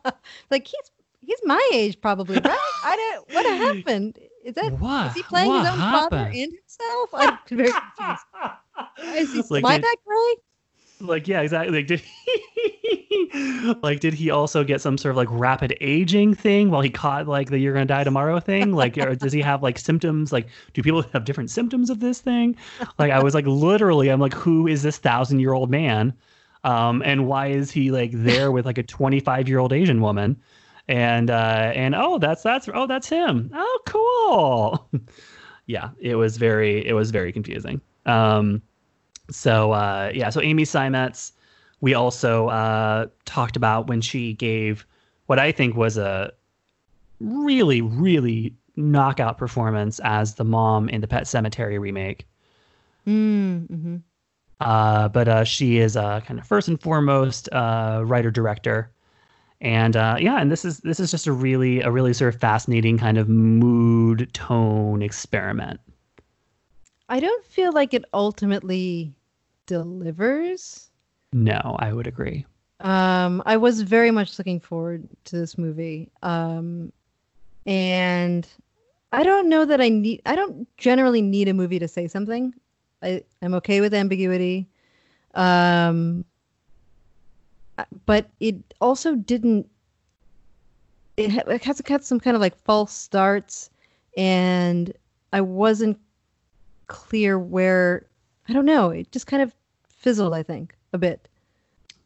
like 0.50 0.66
he's 0.66 0.90
he's 1.20 1.40
my 1.44 1.70
age 1.72 2.00
probably, 2.00 2.36
right? 2.36 2.58
I 2.84 2.96
don't. 2.96 3.34
What 3.34 3.46
happened? 3.46 4.18
Is 4.44 4.54
that 4.54 4.72
what? 4.78 5.08
is 5.08 5.14
he 5.14 5.22
playing 5.22 5.48
what 5.48 5.60
his 5.60 5.72
own 5.72 5.78
father 5.78 6.16
and 6.16 6.34
himself? 6.34 7.10
I'm 7.14 7.38
very 7.48 7.70
confused. 7.70 8.24
Is 9.04 9.32
he 9.32 9.42
Like, 9.50 9.64
am 9.64 9.70
I 9.70 9.78
that 9.78 9.96
gray? 10.04 10.42
like 11.02 11.26
yeah 11.26 11.40
exactly 11.40 11.76
like 11.78 11.86
did 11.86 12.00
he 12.00 13.74
like 13.82 14.00
did 14.00 14.14
he 14.14 14.30
also 14.30 14.64
get 14.64 14.80
some 14.80 14.96
sort 14.96 15.10
of 15.10 15.16
like 15.16 15.28
rapid 15.30 15.76
aging 15.80 16.34
thing 16.34 16.70
while 16.70 16.80
he 16.80 16.90
caught 16.90 17.26
like 17.26 17.50
the 17.50 17.58
you're 17.58 17.72
gonna 17.72 17.84
die 17.84 18.04
tomorrow 18.04 18.38
thing 18.38 18.72
like 18.72 18.96
or 18.98 19.14
does 19.14 19.32
he 19.32 19.40
have 19.40 19.62
like 19.62 19.78
symptoms 19.78 20.32
like 20.32 20.46
do 20.74 20.82
people 20.82 21.02
have 21.12 21.24
different 21.24 21.50
symptoms 21.50 21.90
of 21.90 22.00
this 22.00 22.20
thing 22.20 22.56
like 22.98 23.10
i 23.10 23.22
was 23.22 23.34
like 23.34 23.46
literally 23.46 24.08
i'm 24.08 24.20
like 24.20 24.34
who 24.34 24.66
is 24.66 24.82
this 24.82 24.98
thousand 24.98 25.40
year 25.40 25.52
old 25.52 25.70
man 25.70 26.12
um 26.64 27.02
and 27.04 27.26
why 27.26 27.48
is 27.48 27.70
he 27.70 27.90
like 27.90 28.10
there 28.12 28.52
with 28.52 28.66
like 28.66 28.78
a 28.78 28.82
25 28.82 29.48
year 29.48 29.58
old 29.58 29.72
asian 29.72 30.00
woman 30.00 30.40
and 30.88 31.30
uh 31.30 31.72
and 31.74 31.94
oh 31.94 32.18
that's 32.18 32.42
that's 32.42 32.68
oh 32.74 32.86
that's 32.86 33.08
him 33.08 33.50
oh 33.54 33.78
cool 33.86 35.00
yeah 35.66 35.90
it 36.00 36.14
was 36.14 36.36
very 36.36 36.86
it 36.86 36.92
was 36.92 37.10
very 37.10 37.32
confusing 37.32 37.80
um 38.06 38.62
so 39.30 39.72
uh, 39.72 40.10
yeah, 40.14 40.30
so 40.30 40.40
Amy 40.40 40.64
Seimetz, 40.64 41.32
we 41.80 41.94
also 41.94 42.48
uh, 42.48 43.06
talked 43.24 43.56
about 43.56 43.86
when 43.86 44.00
she 44.00 44.34
gave 44.34 44.86
what 45.26 45.38
I 45.38 45.52
think 45.52 45.76
was 45.76 45.96
a 45.96 46.32
really, 47.20 47.80
really 47.80 48.54
knockout 48.76 49.38
performance 49.38 50.00
as 50.04 50.34
the 50.34 50.44
mom 50.44 50.88
in 50.88 51.00
the 51.00 51.08
Pet 51.08 51.24
Sematary 51.24 51.78
remake. 51.80 52.26
Mm-hmm. 53.06 53.96
Uh, 54.60 55.08
but 55.08 55.28
uh, 55.28 55.44
she 55.44 55.78
is 55.78 55.96
uh, 55.96 56.20
kind 56.20 56.38
of 56.38 56.46
first 56.46 56.68
and 56.68 56.80
foremost 56.80 57.48
uh, 57.52 58.02
writer 58.06 58.30
director, 58.30 58.92
And 59.60 59.96
uh, 59.96 60.16
yeah, 60.20 60.40
and 60.40 60.50
this 60.50 60.64
is 60.64 60.78
this 60.80 61.00
is 61.00 61.10
just 61.10 61.26
a 61.28 61.32
really 61.32 61.80
a 61.82 61.90
really 61.90 62.12
sort 62.12 62.34
of 62.34 62.40
fascinating 62.40 62.98
kind 62.98 63.18
of 63.18 63.28
mood 63.28 64.32
tone 64.34 65.02
experiment. 65.02 65.80
I 67.08 67.20
don't 67.20 67.44
feel 67.44 67.72
like 67.72 67.94
it 67.94 68.04
ultimately 68.12 69.14
delivers. 69.66 70.90
No, 71.32 71.76
I 71.78 71.92
would 71.92 72.06
agree. 72.06 72.46
Um, 72.80 73.42
I 73.46 73.56
was 73.56 73.82
very 73.82 74.10
much 74.10 74.38
looking 74.38 74.60
forward 74.60 75.08
to 75.26 75.36
this 75.36 75.56
movie. 75.56 76.10
Um, 76.22 76.92
and 77.66 78.46
I 79.12 79.22
don't 79.24 79.48
know 79.48 79.64
that 79.64 79.80
I 79.80 79.88
need. 79.88 80.22
I 80.26 80.36
don't 80.36 80.68
generally 80.78 81.22
need 81.22 81.48
a 81.48 81.54
movie 81.54 81.78
to 81.78 81.88
say 81.88 82.08
something. 82.08 82.54
I 83.02 83.22
I'm 83.42 83.54
okay 83.54 83.80
with 83.80 83.94
ambiguity. 83.94 84.68
Um, 85.34 86.24
but 88.06 88.26
it 88.40 88.56
also 88.80 89.14
didn't. 89.14 89.68
It, 91.16 91.30
ha- 91.30 91.50
it 91.50 91.62
has 91.64 91.80
had 91.86 92.04
some 92.04 92.20
kind 92.20 92.34
of 92.36 92.40
like 92.40 92.56
false 92.64 92.92
starts, 92.92 93.70
and 94.16 94.92
I 95.32 95.40
wasn't 95.40 95.98
clear 96.86 97.38
where. 97.38 98.06
I 98.48 98.52
don't 98.52 98.64
know. 98.66 98.90
It 98.90 99.10
just 99.12 99.26
kind 99.26 99.42
of 99.42 99.54
fizzled. 99.88 100.34
I 100.34 100.42
think 100.42 100.74
a 100.92 100.98
bit. 100.98 101.28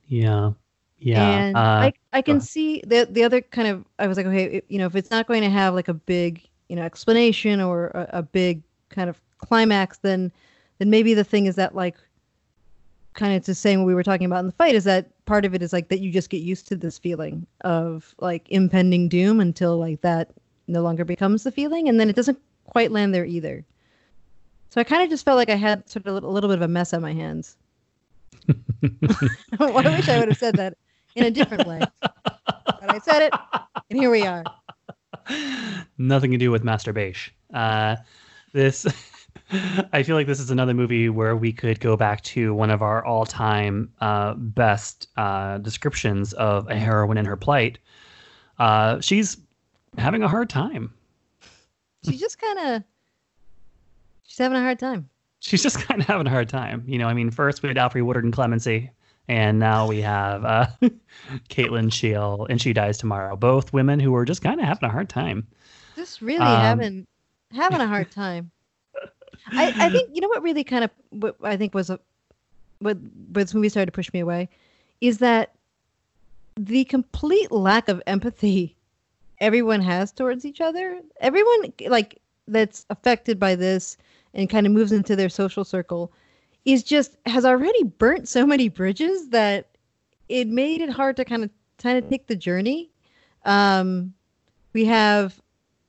Yeah. 0.09 0.53
Yeah. 0.99 1.23
And 1.23 1.57
uh, 1.57 1.61
I, 1.61 1.93
I 2.13 2.23
can 2.23 2.41
see 2.41 2.83
the 2.87 3.07
the 3.11 3.23
other 3.25 3.41
kind 3.41 3.69
of 3.69 3.85
I 3.99 4.07
was 4.07 4.17
like, 4.17 4.27
okay, 4.27 4.45
it- 4.45 4.65
you 4.69 4.79
know, 4.79 4.87
if 4.87 4.97
it's 4.97 5.11
not 5.11 5.27
going 5.27 5.43
to 5.43 5.51
have 5.51 5.75
like 5.75 5.89
a 5.89 5.95
big, 5.95 6.47
you 6.69 6.77
know, 6.77 6.83
explanation 6.83 7.61
or 7.61 7.89
a, 7.89 8.19
a 8.19 8.23
big 8.23 8.63
kind 8.89 9.11
of 9.11 9.21
climax, 9.39 9.99
then 9.99 10.33
then 10.79 10.91
maybe 10.91 11.15
the 11.15 11.25
thing 11.25 11.47
is 11.47 11.57
that 11.57 11.75
like 11.75 11.97
kind 13.15 13.35
of 13.35 13.45
to 13.45 13.55
saying 13.55 13.81
what 13.81 13.87
we 13.87 13.95
were 13.95 14.03
talking 14.03 14.27
about 14.27 14.41
in 14.41 14.47
the 14.47 14.53
fight 14.53 14.75
is 14.75 14.85
that 14.85 15.09
part 15.25 15.45
of 15.45 15.55
it 15.55 15.63
is 15.63 15.73
like 15.73 15.89
that 15.89 16.01
you 16.01 16.13
just 16.13 16.31
get 16.31 16.43
used 16.43 16.69
to 16.69 16.77
this 16.77 16.99
feeling 16.99 17.47
of 17.63 18.15
like 18.19 18.47
impending 18.51 19.09
doom 19.09 19.41
until 19.41 19.79
like 19.79 20.01
that 20.03 20.33
no 20.69 20.83
longer 20.83 21.05
becomes 21.05 21.43
the 21.43 21.51
feeling 21.51 21.89
and 21.89 21.99
then 21.99 22.11
it 22.11 22.17
doesn't 22.17 22.39
quite 22.67 22.93
land 22.93 23.15
there 23.15 23.25
either. 23.25 23.65
So 24.71 24.81
I 24.81 24.85
kind 24.85 25.03
of 25.03 25.09
just 25.09 25.25
felt 25.25 25.37
like 25.37 25.49
I 25.49 25.55
had 25.55 25.89
sort 25.89 26.07
of 26.07 26.23
a 26.23 26.29
little, 26.29 26.51
bit 26.51 26.59
of 26.59 26.63
a 26.63 26.69
mess 26.69 26.93
on 26.93 27.01
my 27.01 27.13
hands. 27.13 27.57
I 28.49 28.51
wish 29.61 30.09
I 30.09 30.19
would 30.19 30.29
have 30.29 30.37
said 30.37 30.57
that 30.57 30.77
in 31.15 31.25
a 31.25 31.31
different 31.31 31.67
way. 31.67 31.81
But 32.01 32.91
I 32.91 32.99
said 32.99 33.23
it, 33.23 33.33
and 33.91 33.99
here 33.99 34.11
we 34.11 34.27
are. 34.27 34.45
nothing 35.99 36.31
to 36.33 36.37
do 36.37 36.51
with 36.51 36.63
masturbation. 36.63 37.33
Uh, 37.55 37.97
this, 38.53 38.85
I 39.93 40.03
feel 40.03 40.17
like 40.17 40.27
this 40.27 40.41
is 40.41 40.51
another 40.51 40.75
movie 40.75 41.09
where 41.09 41.37
we 41.37 41.53
could 41.53 41.79
go 41.81 41.97
back 41.97 42.23
to 42.25 42.53
one 42.53 42.71
of 42.71 42.83
our 42.83 43.05
all-time 43.05 43.93
uh, 44.01 44.35
best 44.35 45.09
uh, 45.17 45.59
descriptions 45.59 46.33
of 46.33 46.69
a 46.69 46.75
heroine 46.77 47.17
in 47.17 47.25
her 47.25 47.37
plight. 47.37 47.79
Uh, 48.59 49.01
she's 49.01 49.37
having 49.99 50.23
a 50.23 50.29
hard 50.29 50.51
time. 50.51 50.93
She's 52.05 52.19
just 52.21 52.41
kind 52.41 52.59
of, 52.59 52.83
she's 54.25 54.39
having 54.39 54.59
a 54.59 54.63
hard 54.63 54.79
time. 54.81 55.09
She's 55.41 55.63
just 55.63 55.79
kind 55.87 56.01
of 56.01 56.07
having 56.09 56.27
a 56.27 56.31
hard 56.31 56.49
time. 56.49 56.83
You 56.87 56.99
know, 56.99 57.07
I 57.07 57.15
mean, 57.15 57.31
first 57.31 57.63
we 57.63 57.69
had 57.69 57.77
Alfre 57.77 58.03
Woodard 58.05 58.25
and 58.25 58.33
Clemency, 58.33 58.91
and 59.29 59.59
now 59.61 59.87
we 59.87 60.01
have 60.01 60.45
uh, 60.45 60.67
Kate 61.49 61.71
Lyn 61.71 61.91
Sheil, 61.91 62.47
and 62.51 62.61
she 62.61 62.73
dies 62.73 62.99
tomorrow. 62.99 63.37
Both 63.37 63.73
women 63.73 64.01
who 64.01 64.15
are 64.17 64.25
just 64.25 64.43
kind 64.43 64.59
of 64.61 64.67
having 64.67 64.89
a 64.89 64.93
hard 64.93 65.09
time. 65.09 65.47
Just 65.95 66.21
really 66.21 66.41
Um, 66.45 66.61
having 66.61 67.07
having 67.53 67.81
a 67.81 67.87
hard 67.87 68.11
time. 68.13 68.51
I, 69.53 69.73
I 69.79 69.91
think 69.91 70.11
you 70.13 70.21
know 70.21 70.29
what 70.29 70.43
really 70.43 70.65
kind 70.65 70.85
of 70.85 70.91
what 71.11 71.37
I 71.43 71.57
think 71.57 71.75
was 71.75 71.91
a 71.91 71.99
what 72.79 72.99
this 73.01 73.55
movie 73.55 73.69
started 73.69 73.87
to 73.87 73.93
push 73.93 74.13
me 74.13 74.21
away 74.21 74.49
is 75.01 75.19
that 75.19 75.53
the 76.57 76.85
complete 76.85 77.51
lack 77.51 77.89
of 77.89 78.03
empathy 78.07 78.77
everyone 79.41 79.81
has 79.81 80.13
towards 80.13 80.45
each 80.45 80.61
other. 80.61 81.01
Everyone 81.21 81.73
like 81.89 82.21
that's 82.49 82.87
affected 82.91 83.39
by 83.39 83.55
this 83.55 83.97
and 84.35 84.49
kind 84.49 84.67
of 84.67 84.73
moves 84.73 84.93
into 84.93 85.17
their 85.17 85.29
social 85.29 85.65
circle 85.65 86.13
is 86.65 86.83
just 86.83 87.17
has 87.27 87.45
already 87.45 87.83
burnt 87.85 88.29
so 88.29 88.47
many 88.47 88.69
bridges 88.69 89.29
that 89.31 89.69
it 90.29 90.49
made 90.49 90.81
it 90.81 90.91
hard 90.91 91.17
to 91.17 91.25
kind 91.25 91.45
of 91.45 91.51
kind 91.79 91.99
of 91.99 92.09
take 92.09 92.27
the 92.27 92.37
journey. 92.37 92.91
Um, 93.45 94.15
we 94.73 94.85
have 94.87 95.41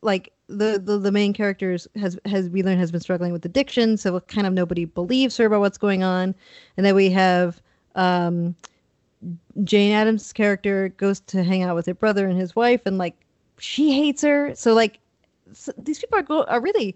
like 0.02 0.32
the, 0.48 0.82
the 0.84 0.98
the 0.98 1.12
main 1.12 1.34
characters 1.34 1.88
has 1.96 2.18
has 2.26 2.50
we 2.50 2.64
learn 2.64 2.78
has 2.78 2.92
been 2.92 3.02
struggling 3.02 3.34
with 3.34 3.46
addiction, 3.46 3.98
so 3.98 4.20
kind 4.22 4.48
of 4.48 4.54
nobody 4.54 4.86
believes 4.86 5.36
her 5.38 5.46
about 5.46 5.60
what's 5.60 5.78
going 5.78 6.04
on, 6.04 6.34
and 6.78 6.86
then 6.86 6.96
we 6.96 7.10
have 7.10 7.62
um, 7.96 8.56
Jane 9.64 9.92
Adams' 9.92 10.32
character 10.32 10.90
goes 10.90 11.20
to 11.22 11.44
hang 11.44 11.64
out 11.64 11.76
with 11.76 11.86
her 11.86 11.94
brother 11.94 12.28
and 12.28 12.40
his 12.40 12.56
wife, 12.56 12.82
and 12.86 12.98
like 12.98 13.16
she 13.60 13.92
hates 13.92 14.22
her. 14.22 14.56
So 14.56 14.74
like 14.74 15.00
s 15.52 15.70
these 15.78 16.00
people 16.00 16.20
are 16.20 16.24
go- 16.24 16.46
are 16.46 16.62
really 16.62 16.96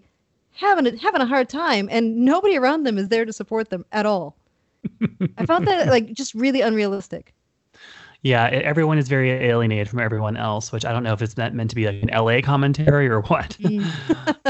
having 0.52 0.86
a, 0.86 0.96
having 0.96 1.20
a 1.20 1.26
hard 1.26 1.48
time, 1.48 1.88
and 1.90 2.24
nobody 2.24 2.56
around 2.56 2.84
them 2.84 2.96
is 2.96 3.08
there 3.08 3.24
to 3.24 3.32
support 3.32 3.68
them 3.68 3.84
at 3.92 4.06
all. 4.06 4.36
I 5.36 5.46
found 5.46 5.66
that 5.68 5.88
like 5.88 6.12
just 6.12 6.34
really 6.34 6.62
unrealistic. 6.62 7.34
Yeah, 8.22 8.46
everyone 8.46 8.98
is 8.98 9.08
very 9.08 9.30
alienated 9.30 9.88
from 9.88 9.98
everyone 9.98 10.36
else, 10.36 10.70
which 10.70 10.84
I 10.84 10.92
don't 10.92 11.02
know 11.02 11.12
if 11.12 11.22
it's 11.22 11.36
meant, 11.36 11.54
meant 11.54 11.70
to 11.70 11.76
be 11.76 11.86
like 11.86 12.02
an 12.02 12.24
LA 12.24 12.40
commentary 12.40 13.08
or 13.08 13.20
what. 13.22 13.58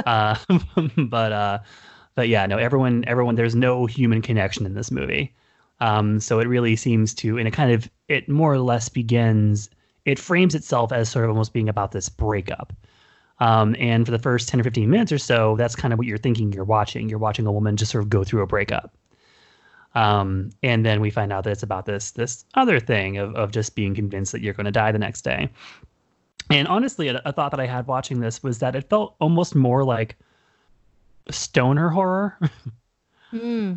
uh, 0.07 0.37
but 1.09 1.33
uh, 1.33 1.59
but 2.15 2.29
yeah, 2.29 2.47
no, 2.47 2.59
everyone, 2.59 3.05
everyone, 3.07 3.35
there's 3.37 3.55
no 3.55 3.87
human 3.87 4.21
connection 4.23 4.67
in 4.67 4.75
this 4.75 4.91
movie. 4.91 5.35
Um, 5.81 6.21
so 6.21 6.39
it 6.39 6.47
really 6.47 6.77
seems 6.77 7.15
to, 7.15 7.39
and 7.39 7.49
it 7.49 7.53
kind 7.53 7.73
of, 7.73 7.91
it 8.09 8.29
more 8.29 8.53
or 8.53 8.59
less 8.59 8.89
begins, 8.89 9.71
it 10.05 10.19
frames 10.19 10.55
itself 10.55 10.93
as 10.93 11.09
sort 11.09 11.25
of 11.25 11.31
almost 11.31 11.53
being 11.53 11.69
about 11.69 11.93
this 11.93 12.09
breakup. 12.09 12.73
Um, 13.41 13.75
and 13.79 14.05
for 14.05 14.13
the 14.13 14.19
first 14.19 14.49
10 14.49 14.61
or 14.61 14.65
15 14.65 14.89
minutes 14.89 15.11
or 15.11 15.19
so, 15.19 15.57
that's 15.57 15.75
kind 15.75 15.93
of 15.93 15.99
what 15.99 16.07
you're 16.07 16.19
thinking 16.19 16.53
you're 16.53 16.65
watching. 16.65 17.09
You're 17.09 17.19
watching 17.19 17.47
a 17.47 17.53
woman 17.53 17.77
just 17.77 17.91
sort 17.91 18.05
of 18.05 18.11
go 18.11 18.23
through 18.23 18.43
a 18.43 18.47
breakup. 18.47 18.95
Um, 19.95 20.51
and 20.63 20.87
then 20.87 21.01
we 21.01 21.11
find 21.11 21.33
out 21.33 21.45
that 21.45 21.51
it's 21.51 21.63
about 21.63 21.85
this 21.85 22.13
this 22.13 22.45
other 22.55 22.81
thing 22.81 23.19
of, 23.19 23.35
of 23.35 23.51
just 23.51 23.75
being 23.75 23.95
convinced 23.95 24.33
that 24.33 24.41
you're 24.41 24.55
going 24.55 24.65
to 24.67 24.73
die 24.73 24.93
the 24.93 24.99
next 24.99 25.23
day. 25.23 25.51
And 26.51 26.67
honestly, 26.69 27.09
a, 27.09 27.21
a 27.25 27.33
thought 27.33 27.51
that 27.51 27.61
I 27.61 27.67
had 27.67 27.87
watching 27.87 28.21
this 28.21 28.43
was 28.43 28.59
that 28.59 28.75
it 28.75 28.89
felt 28.89 29.15
almost 29.21 29.55
more 29.55 29.85
like 29.85 30.17
stoner 31.31 31.89
horror. 31.89 32.39
Hmm. 33.31 33.77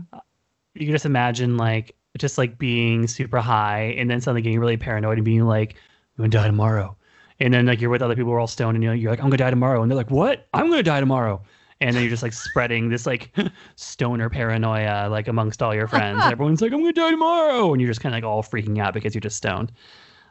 you 0.74 0.86
can 0.86 0.92
just 0.92 1.06
imagine 1.06 1.56
like 1.56 1.96
just 2.18 2.38
like 2.38 2.58
being 2.58 3.08
super 3.08 3.40
high 3.40 3.96
and 3.98 4.10
then 4.10 4.20
suddenly 4.20 4.42
getting 4.42 4.60
really 4.60 4.76
paranoid 4.76 5.18
and 5.18 5.24
being 5.24 5.46
like, 5.46 5.76
I'm 6.18 6.24
gonna 6.24 6.30
die 6.30 6.48
tomorrow. 6.48 6.98
And 7.40 7.54
then 7.54 7.66
like 7.66 7.80
you're 7.80 7.90
with 7.90 8.02
other 8.02 8.16
people 8.16 8.32
who 8.32 8.36
are 8.36 8.40
all 8.42 8.48
stoned 8.48 8.76
and 8.76 9.00
you're 9.00 9.12
like, 9.12 9.20
I'm 9.20 9.28
gonna 9.28 9.38
die 9.38 9.50
tomorrow. 9.50 9.82
And 9.82 9.90
they're 9.90 9.96
like, 9.96 10.12
What? 10.12 10.46
I'm 10.54 10.70
gonna 10.70 10.84
die 10.84 11.00
tomorrow. 11.00 11.42
And 11.82 11.96
then 11.96 12.04
you're 12.04 12.10
just 12.10 12.24
like 12.24 12.34
spreading 12.34 12.90
this 12.90 13.06
like 13.06 13.36
stoner 13.76 14.30
paranoia 14.30 15.10
like 15.10 15.28
amongst 15.28 15.62
all 15.62 15.76
your 15.76 15.88
friends. 15.88 16.24
Everyone's 16.26 16.62
like, 16.62 16.72
I'm 16.72 16.80
gonna 16.80 16.94
die 16.94 17.12
tomorrow. 17.12 17.74
And 17.74 17.82
you're 17.82 17.90
just 17.90 18.02
kind 18.02 18.16
of 18.16 18.18
like 18.18 18.24
all 18.24 18.42
freaking 18.44 18.80
out 18.80 18.94
because 18.94 19.14
you're 19.14 19.22
just 19.22 19.38
stoned. 19.38 19.72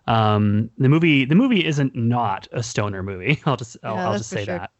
Um, 0.07 0.70
the 0.78 0.88
movie 0.88 1.24
the 1.24 1.34
movie 1.34 1.64
isn't 1.64 1.95
not 1.95 2.49
a 2.53 2.62
stoner 2.62 3.03
movie. 3.03 3.40
I'll 3.47 3.57
just 3.57 3.76
I'll, 3.82 3.95
Yeah, 3.95 4.09
I'll 4.09 4.18
just 4.18 4.30
say 4.30 4.45
sure. 4.45 4.59
that. 4.59 4.70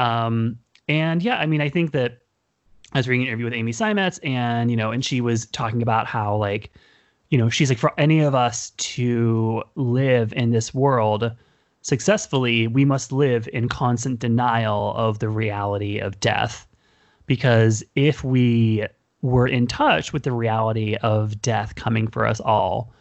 Um, 0.00 0.58
and 0.88 1.22
yeah, 1.22 1.38
I 1.38 1.46
mean, 1.46 1.60
I 1.60 1.68
think 1.68 1.92
that 1.92 2.18
I 2.92 2.98
was 2.98 3.08
reading 3.08 3.22
an 3.22 3.28
interview 3.28 3.46
with 3.46 3.54
Amy 3.54 3.72
Seimetz, 3.72 4.18
and 4.24 4.70
you 4.70 4.76
know, 4.76 4.90
and 4.90 5.04
she 5.04 5.20
was 5.20 5.46
talking 5.46 5.82
about 5.82 6.06
how 6.06 6.36
like, 6.36 6.72
you 7.30 7.38
know, 7.38 7.48
she's 7.48 7.68
like, 7.68 7.78
for 7.78 7.92
any 7.98 8.20
of 8.20 8.34
us 8.34 8.70
to 8.70 9.62
live 9.74 10.32
in 10.34 10.50
this 10.50 10.74
world 10.74 11.32
successfully, 11.84 12.66
we 12.66 12.84
must 12.84 13.12
live 13.12 13.48
in 13.52 13.68
constant 13.68 14.18
denial 14.18 14.94
of 14.96 15.18
the 15.18 15.28
reality 15.28 15.98
of 15.98 16.18
death, 16.18 16.66
because 17.26 17.84
if 17.94 18.24
we 18.24 18.86
were 19.22 19.46
in 19.46 19.66
touch 19.66 20.12
with 20.12 20.22
the 20.24 20.32
reality 20.32 20.96
of 21.02 21.40
death 21.40 21.74
coming 21.76 22.08
for 22.08 22.26
us 22.26 22.40
all, 22.40 22.92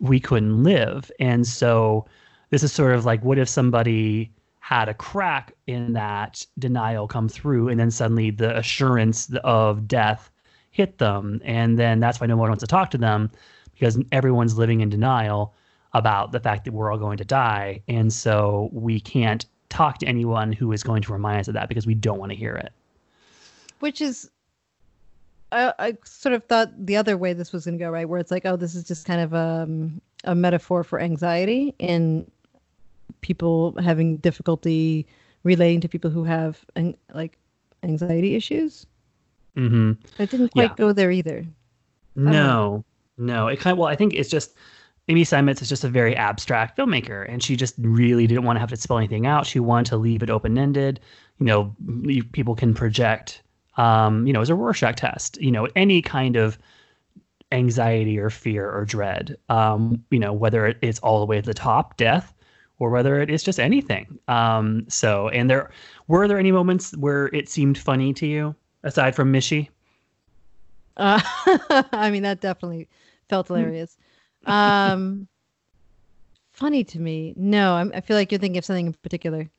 we 0.00 0.20
couldn't 0.20 0.62
live. 0.62 1.10
And 1.20 1.46
so, 1.46 2.04
this 2.50 2.62
is 2.62 2.72
sort 2.72 2.94
of 2.94 3.04
like, 3.04 3.24
what 3.24 3.38
if 3.38 3.48
somebody 3.48 4.30
had 4.58 4.88
a 4.88 4.94
crack 4.94 5.52
in 5.66 5.92
that 5.92 6.44
denial 6.58 7.06
come 7.08 7.28
through 7.28 7.68
and 7.68 7.80
then 7.80 7.90
suddenly 7.90 8.30
the 8.30 8.56
assurance 8.58 9.32
of 9.44 9.86
death 9.86 10.30
hit 10.72 10.98
them? 10.98 11.40
And 11.44 11.78
then 11.78 12.00
that's 12.00 12.20
why 12.20 12.26
no 12.26 12.36
one 12.36 12.50
wants 12.50 12.62
to 12.62 12.66
talk 12.66 12.90
to 12.90 12.98
them 12.98 13.30
because 13.72 13.98
everyone's 14.10 14.58
living 14.58 14.80
in 14.80 14.88
denial 14.88 15.54
about 15.94 16.32
the 16.32 16.40
fact 16.40 16.64
that 16.64 16.72
we're 16.72 16.90
all 16.90 16.98
going 16.98 17.18
to 17.18 17.24
die. 17.24 17.82
And 17.88 18.12
so 18.12 18.70
we 18.72 18.98
can't 19.00 19.44
talk 19.68 19.98
to 19.98 20.06
anyone 20.06 20.52
who 20.52 20.72
is 20.72 20.82
going 20.82 21.02
to 21.02 21.12
remind 21.12 21.40
us 21.40 21.48
of 21.48 21.54
that 21.54 21.68
because 21.68 21.86
we 21.86 21.94
don't 21.94 22.18
want 22.18 22.30
to 22.30 22.36
hear 22.36 22.54
it. 22.54 22.72
Which 23.80 24.00
is 24.00 24.30
I, 25.50 25.72
I 25.78 25.96
sort 26.04 26.34
of 26.34 26.44
thought 26.44 26.70
the 26.86 26.96
other 26.96 27.16
way 27.18 27.34
this 27.34 27.52
was 27.52 27.66
going 27.66 27.78
to 27.78 27.84
go 27.84 27.90
right? 27.90 28.08
Where 28.08 28.18
it's 28.20 28.30
like 28.30 28.46
oh 28.46 28.56
this 28.56 28.74
is 28.74 28.84
just 28.84 29.06
kind 29.06 29.20
of 29.20 29.34
um, 29.34 30.00
a 30.24 30.34
metaphor 30.34 30.82
for 30.84 31.00
anxiety 31.00 31.74
and 31.80 32.30
people 33.20 33.74
having 33.82 34.16
difficulty 34.18 35.06
relating 35.44 35.80
to 35.80 35.88
people 35.88 36.10
who 36.10 36.24
have 36.24 36.64
an, 36.76 36.96
like 37.12 37.38
anxiety 37.82 38.34
issues. 38.34 38.86
Mm-hmm. 39.56 39.92
i 40.18 40.24
didn't 40.24 40.48
quite 40.48 40.70
Yeah. 40.70 40.74
go 40.76 40.92
there 40.92 41.10
either. 41.10 41.44
No, 42.14 42.84
no. 43.18 43.48
It 43.48 43.60
kind 43.60 43.72
of 43.72 43.78
well, 43.78 43.88
I 43.88 43.96
think 43.96 44.14
it's 44.14 44.30
just 44.30 44.54
Amy 45.08 45.24
Seimetz 45.24 45.60
is 45.60 45.68
just 45.68 45.84
a 45.84 45.88
very 45.88 46.16
abstract 46.16 46.78
filmmaker, 46.78 47.28
and 47.28 47.42
she 47.42 47.56
just 47.56 47.74
really 47.78 48.26
didn't 48.26 48.44
want 48.44 48.56
to 48.56 48.60
have 48.60 48.70
to 48.70 48.76
spell 48.76 48.98
anything 48.98 49.26
out. 49.26 49.46
She 49.46 49.58
wanted 49.58 49.86
to 49.90 49.96
leave 49.96 50.22
it 50.22 50.30
open 50.30 50.56
ended. 50.56 51.00
You 51.38 51.46
know, 51.46 51.76
people 52.32 52.54
can 52.54 52.72
project, 52.72 53.42
um, 53.76 54.26
you 54.26 54.32
know, 54.32 54.40
as 54.40 54.50
a 54.50 54.54
Rorschach 54.54 54.96
test. 54.96 55.40
You 55.40 55.50
know, 55.50 55.66
any 55.74 56.02
kind 56.02 56.36
of 56.36 56.56
anxiety 57.50 58.18
or 58.18 58.30
fear 58.30 58.70
or 58.70 58.84
dread. 58.84 59.36
Um, 59.48 60.04
you 60.10 60.18
know, 60.18 60.32
whether 60.32 60.74
it's 60.82 60.98
all 61.00 61.20
the 61.20 61.26
way 61.26 61.40
to 61.40 61.46
the 61.46 61.54
top, 61.54 61.96
death, 61.96 62.32
or 62.78 62.90
whether 62.90 63.20
it 63.20 63.30
is 63.30 63.42
just 63.42 63.60
anything. 63.60 64.18
Um, 64.28 64.86
so, 64.88 65.28
and 65.28 65.50
there 65.50 65.70
were 66.08 66.26
there 66.26 66.38
any 66.38 66.52
moments 66.52 66.96
where 66.96 67.26
it 67.28 67.48
seemed 67.48 67.78
funny 67.78 68.12
to 68.14 68.26
you 68.26 68.54
aside 68.82 69.14
from 69.14 69.32
Mishy? 69.32 69.68
Uh, 70.96 71.20
I 71.92 72.10
mean, 72.10 72.22
that 72.22 72.40
definitely 72.40 72.88
felt 73.28 73.48
hilarious. 73.48 73.96
Um, 74.46 75.28
funny 76.52 76.84
to 76.84 76.98
me? 76.98 77.34
No, 77.36 77.74
I'm, 77.74 77.92
I 77.94 78.00
feel 78.00 78.16
like 78.16 78.30
you're 78.30 78.38
thinking 78.38 78.58
of 78.58 78.64
something 78.64 78.86
in 78.88 78.92
particular. 78.94 79.50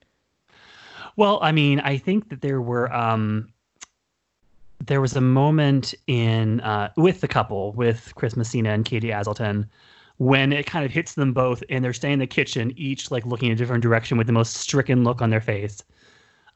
Well, 1.15 1.39
I 1.41 1.51
mean, 1.51 1.79
I 1.79 1.97
think 1.97 2.29
that 2.29 2.41
there 2.41 2.61
were 2.61 2.91
um, 2.93 3.53
there 4.85 5.01
was 5.01 5.15
a 5.15 5.21
moment 5.21 5.93
in 6.07 6.59
uh, 6.61 6.91
with 6.97 7.21
the 7.21 7.27
couple 7.27 7.71
with 7.73 8.13
Chris 8.15 8.35
Messina 8.35 8.71
and 8.71 8.83
Katie 8.85 9.09
Aselton 9.09 9.67
when 10.17 10.53
it 10.53 10.65
kind 10.65 10.85
of 10.85 10.91
hits 10.91 11.15
them 11.15 11.33
both 11.33 11.63
and 11.69 11.83
they're 11.83 11.93
staying 11.93 12.13
in 12.13 12.19
the 12.19 12.27
kitchen, 12.27 12.71
each 12.77 13.11
like 13.11 13.25
looking 13.25 13.49
in 13.49 13.53
a 13.53 13.57
different 13.57 13.81
direction 13.81 14.17
with 14.17 14.27
the 14.27 14.33
most 14.33 14.55
stricken 14.55 15.03
look 15.03 15.21
on 15.21 15.29
their 15.29 15.41
face. 15.41 15.83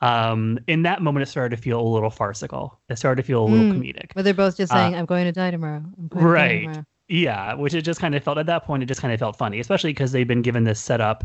Um, 0.01 0.59
in 0.67 0.83
that 0.83 1.01
moment, 1.01 1.23
it 1.23 1.25
started 1.25 1.55
to 1.55 1.61
feel 1.61 1.79
a 1.79 1.81
little 1.81 2.11
farcical. 2.11 2.79
It 2.89 2.97
started 2.97 3.21
to 3.21 3.25
feel 3.25 3.43
a 3.43 3.47
little 3.47 3.65
mm, 3.65 3.73
comedic. 3.73 4.11
But 4.13 4.25
they're 4.25 4.33
both 4.33 4.57
just 4.57 4.71
saying, 4.71 4.95
uh, 4.95 4.99
"I'm 4.99 5.05
going 5.05 5.25
to 5.25 5.31
die 5.31 5.51
tomorrow." 5.51 5.83
right. 6.11 6.83
Yeah, 7.09 7.53
which 7.53 7.73
it 7.73 7.83
just 7.83 7.99
kind 7.99 8.15
of 8.15 8.23
felt 8.23 8.37
at 8.37 8.47
that 8.47 8.65
point. 8.65 8.83
It 8.83 8.87
just 8.87 9.01
kind 9.01 9.13
of 9.13 9.19
felt 9.19 9.37
funny, 9.37 9.59
especially 9.59 9.91
because 9.91 10.11
they've 10.11 10.27
been 10.27 10.41
given 10.41 10.65
this 10.65 10.79
setup, 10.79 11.23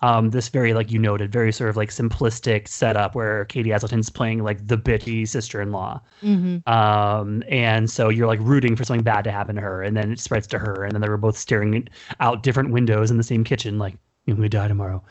um, 0.00 0.30
this 0.30 0.48
very 0.48 0.72
like 0.72 0.90
you 0.90 0.98
noted, 0.98 1.30
very 1.32 1.52
sort 1.52 1.68
of 1.68 1.76
like 1.76 1.90
simplistic 1.90 2.66
setup 2.68 3.14
where 3.14 3.44
Katie 3.46 3.70
Aselton's 3.70 4.08
playing 4.08 4.42
like 4.42 4.66
the 4.66 4.78
bitchy 4.78 5.28
sister-in-law, 5.28 6.00
mm-hmm. 6.22 6.72
um, 6.72 7.42
and 7.48 7.90
so 7.90 8.08
you're 8.08 8.26
like 8.26 8.40
rooting 8.40 8.76
for 8.76 8.84
something 8.84 9.04
bad 9.04 9.22
to 9.24 9.30
happen 9.30 9.56
to 9.56 9.60
her, 9.60 9.82
and 9.82 9.96
then 9.96 10.12
it 10.12 10.20
spreads 10.20 10.46
to 10.46 10.58
her, 10.58 10.84
and 10.84 10.92
then 10.92 11.00
they 11.02 11.08
were 11.08 11.16
both 11.16 11.36
staring 11.36 11.86
out 12.20 12.42
different 12.42 12.70
windows 12.70 13.10
in 13.10 13.16
the 13.16 13.22
same 13.22 13.44
kitchen, 13.44 13.78
like 13.78 13.96
I'm 14.26 14.36
gonna 14.36 14.48
die 14.48 14.68
tomorrow, 14.68 15.02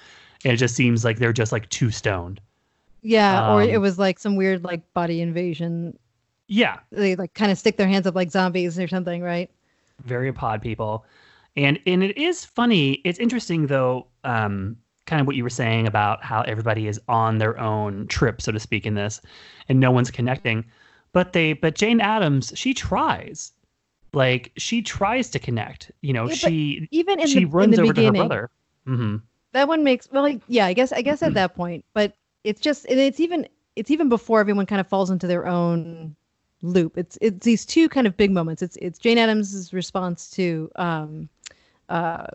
and 0.45 0.53
it 0.53 0.57
just 0.57 0.75
seems 0.75 1.05
like 1.05 1.19
they're 1.19 1.33
just 1.33 1.51
like 1.51 1.69
too 1.69 1.91
stoned. 1.91 2.41
Yeah, 3.03 3.45
um, 3.45 3.57
or 3.57 3.61
it 3.61 3.79
was 3.81 3.99
like 3.99 4.17
some 4.17 4.35
weird 4.35 4.63
like 4.63 4.93
body 4.93 5.21
invasion. 5.21 5.99
Yeah, 6.47 6.79
they 6.91 7.15
like 7.15 7.33
kind 7.33 7.51
of 7.51 7.57
stick 7.57 7.77
their 7.77 7.87
hands 7.87 8.07
up 8.07 8.15
like 8.15 8.31
zombies 8.31 8.79
or 8.79 8.87
something, 8.87 9.21
right? 9.21 9.51
Very 10.03 10.31
pod 10.31 10.61
people. 10.61 11.05
And 11.55 11.79
and 11.87 12.03
it 12.03 12.17
is 12.17 12.45
funny. 12.45 13.01
It's 13.03 13.19
interesting 13.19 13.67
though, 13.67 14.07
um, 14.23 14.77
kind 15.05 15.19
of 15.19 15.27
what 15.27 15.35
you 15.35 15.43
were 15.43 15.49
saying 15.49 15.87
about 15.87 16.23
how 16.23 16.41
everybody 16.41 16.87
is 16.87 16.99
on 17.07 17.39
their 17.39 17.59
own 17.59 18.07
trip, 18.07 18.41
so 18.41 18.51
to 18.51 18.59
speak, 18.59 18.85
in 18.85 18.93
this, 18.93 19.21
and 19.67 19.79
no 19.79 19.91
one's 19.91 20.11
connecting. 20.11 20.65
But 21.13 21.33
they 21.33 21.53
but 21.53 21.75
Jane 21.75 21.99
Adams, 21.99 22.53
she 22.55 22.73
tries. 22.73 23.51
Like 24.13 24.51
she 24.57 24.81
tries 24.81 25.29
to 25.31 25.39
connect. 25.39 25.91
You 26.01 26.13
know, 26.13 26.27
yeah, 26.27 26.35
she 26.35 26.87
even 26.91 27.19
in 27.19 27.27
she 27.27 27.39
the, 27.39 27.45
runs 27.45 27.65
in 27.65 27.71
the 27.71 27.81
over 27.81 27.93
beginning, 27.93 28.13
to 28.13 28.19
her 28.19 28.27
brother. 28.27 28.49
Mm-hmm. 28.87 29.15
That 29.53 29.67
one 29.67 29.83
makes 29.83 30.09
well, 30.11 30.23
like, 30.23 30.41
yeah, 30.47 30.65
I 30.65 30.73
guess 30.73 30.91
I 30.91 31.01
guess 31.01 31.23
at 31.23 31.33
that 31.33 31.55
point, 31.55 31.85
but 31.93 32.13
it's 32.43 32.61
just 32.61 32.85
it's 32.87 33.19
even 33.19 33.47
it's 33.75 33.91
even 33.91 34.09
before 34.09 34.39
everyone 34.39 34.65
kind 34.65 34.79
of 34.79 34.87
falls 34.87 35.09
into 35.09 35.27
their 35.27 35.47
own 35.47 36.15
loop. 36.61 36.97
It's 36.97 37.17
it's 37.21 37.45
these 37.45 37.65
two 37.65 37.89
kind 37.89 38.07
of 38.07 38.17
big 38.17 38.31
moments. 38.31 38.61
It's 38.61 38.77
it's 38.81 38.99
Jane 38.99 39.17
Adams' 39.17 39.73
response 39.73 40.29
to 40.31 40.71
um 40.75 41.29
uh 41.89 42.27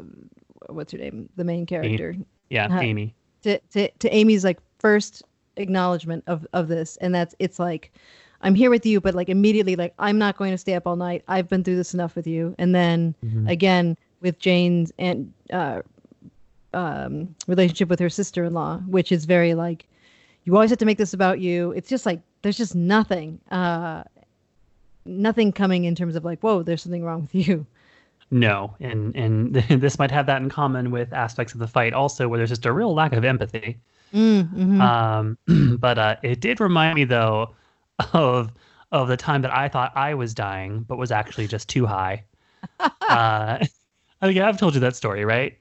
what's 0.68 0.92
her 0.92 0.98
name? 0.98 1.28
The 1.36 1.44
main 1.44 1.66
character. 1.66 2.16
Yeah, 2.50 2.66
uh, 2.66 2.80
Amy. 2.80 3.14
To, 3.42 3.58
to 3.72 3.90
to 3.90 4.14
Amy's 4.14 4.44
like 4.44 4.58
first 4.78 5.22
acknowledgement 5.56 6.24
of 6.26 6.46
of 6.52 6.68
this 6.68 6.96
and 6.98 7.14
that's 7.14 7.34
it's 7.38 7.58
like 7.58 7.92
I'm 8.40 8.54
here 8.54 8.70
with 8.70 8.86
you 8.86 9.00
but 9.00 9.14
like 9.14 9.28
immediately 9.28 9.76
like 9.76 9.94
I'm 9.98 10.18
not 10.18 10.36
going 10.36 10.52
to 10.52 10.58
stay 10.58 10.74
up 10.74 10.86
all 10.86 10.96
night. 10.96 11.22
I've 11.28 11.48
been 11.48 11.64
through 11.64 11.76
this 11.76 11.94
enough 11.94 12.16
with 12.16 12.26
you. 12.26 12.54
And 12.58 12.74
then 12.74 13.14
mm-hmm. 13.24 13.48
again 13.48 13.96
with 14.20 14.38
Jane's 14.38 14.92
and 14.98 15.32
uh 15.52 15.82
um 16.74 17.34
relationship 17.48 17.88
with 17.88 17.98
her 17.98 18.08
sister-in-law, 18.08 18.78
which 18.86 19.12
is 19.12 19.24
very 19.24 19.54
like 19.54 19.86
you 20.44 20.54
always 20.54 20.70
have 20.70 20.78
to 20.78 20.84
make 20.86 20.98
this 20.98 21.12
about 21.12 21.40
you. 21.40 21.72
It's 21.72 21.88
just 21.88 22.06
like 22.06 22.20
there's 22.42 22.58
just 22.58 22.74
nothing. 22.74 23.40
Uh 23.50 24.04
nothing 25.04 25.52
coming 25.52 25.84
in 25.84 25.94
terms 25.94 26.16
of 26.16 26.24
like, 26.24 26.40
whoa, 26.40 26.62
there's 26.62 26.82
something 26.82 27.04
wrong 27.04 27.22
with 27.22 27.34
you. 27.34 27.66
No, 28.30 28.74
and 28.80 29.14
and 29.14 29.54
this 29.68 29.98
might 29.98 30.10
have 30.10 30.26
that 30.26 30.40
in 30.42 30.48
common 30.48 30.90
with 30.90 31.12
aspects 31.12 31.52
of 31.52 31.60
the 31.60 31.68
fight 31.68 31.92
also, 31.92 32.28
where 32.28 32.38
there's 32.38 32.50
just 32.50 32.66
a 32.66 32.72
real 32.72 32.94
lack 32.94 33.12
of 33.12 33.24
empathy. 33.24 33.78
Mm, 34.12 34.54
mm-hmm. 34.54 34.80
Um, 34.80 35.76
but 35.78 35.98
uh, 35.98 36.16
it 36.22 36.40
did 36.40 36.60
remind 36.60 36.94
me 36.94 37.04
though 37.04 37.54
of 38.12 38.50
of 38.90 39.08
the 39.08 39.16
time 39.16 39.42
that 39.42 39.54
I 39.54 39.68
thought 39.68 39.92
I 39.96 40.14
was 40.14 40.34
dying, 40.34 40.80
but 40.80 40.98
was 40.98 41.12
actually 41.12 41.46
just 41.46 41.68
too 41.68 41.86
high. 41.86 42.24
uh, 42.80 42.88
I 43.10 43.68
think 44.22 44.38
I've 44.38 44.58
told 44.58 44.74
you 44.74 44.80
that 44.80 44.96
story, 44.96 45.24
right? 45.24 45.58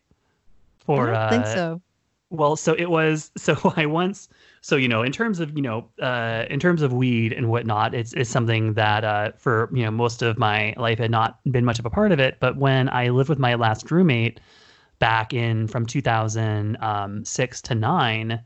For 0.85 1.09
I 1.09 1.13
don't 1.13 1.15
uh, 1.15 1.29
think 1.29 1.45
so. 1.47 1.81
Well, 2.29 2.55
so 2.55 2.73
it 2.73 2.89
was. 2.89 3.31
So 3.37 3.73
I 3.75 3.85
once 3.85 4.29
so 4.61 4.75
you 4.75 4.87
know 4.87 5.01
in 5.01 5.11
terms 5.11 5.39
of 5.39 5.55
you 5.55 5.61
know 5.61 5.89
uh, 6.01 6.45
in 6.49 6.59
terms 6.59 6.81
of 6.81 6.93
weed 6.93 7.33
and 7.33 7.49
whatnot 7.49 7.93
it's, 7.93 8.13
it's 8.13 8.29
something 8.29 8.73
that 8.75 9.03
uh, 9.03 9.31
for 9.37 9.69
you 9.73 9.83
know 9.83 9.91
most 9.91 10.21
of 10.21 10.37
my 10.37 10.73
life 10.77 10.99
had 10.99 11.11
not 11.11 11.39
been 11.51 11.65
much 11.65 11.79
of 11.79 11.85
a 11.85 11.89
part 11.89 12.11
of 12.11 12.19
it. 12.19 12.37
But 12.39 12.57
when 12.57 12.87
i 12.89 13.09
lived 13.09 13.29
with 13.29 13.39
my 13.39 13.55
last 13.55 13.89
roommate 13.91 14.39
back 14.99 15.33
in 15.33 15.67
from 15.67 15.85
2006 15.85 17.61
to 17.61 17.75
9 17.75 18.43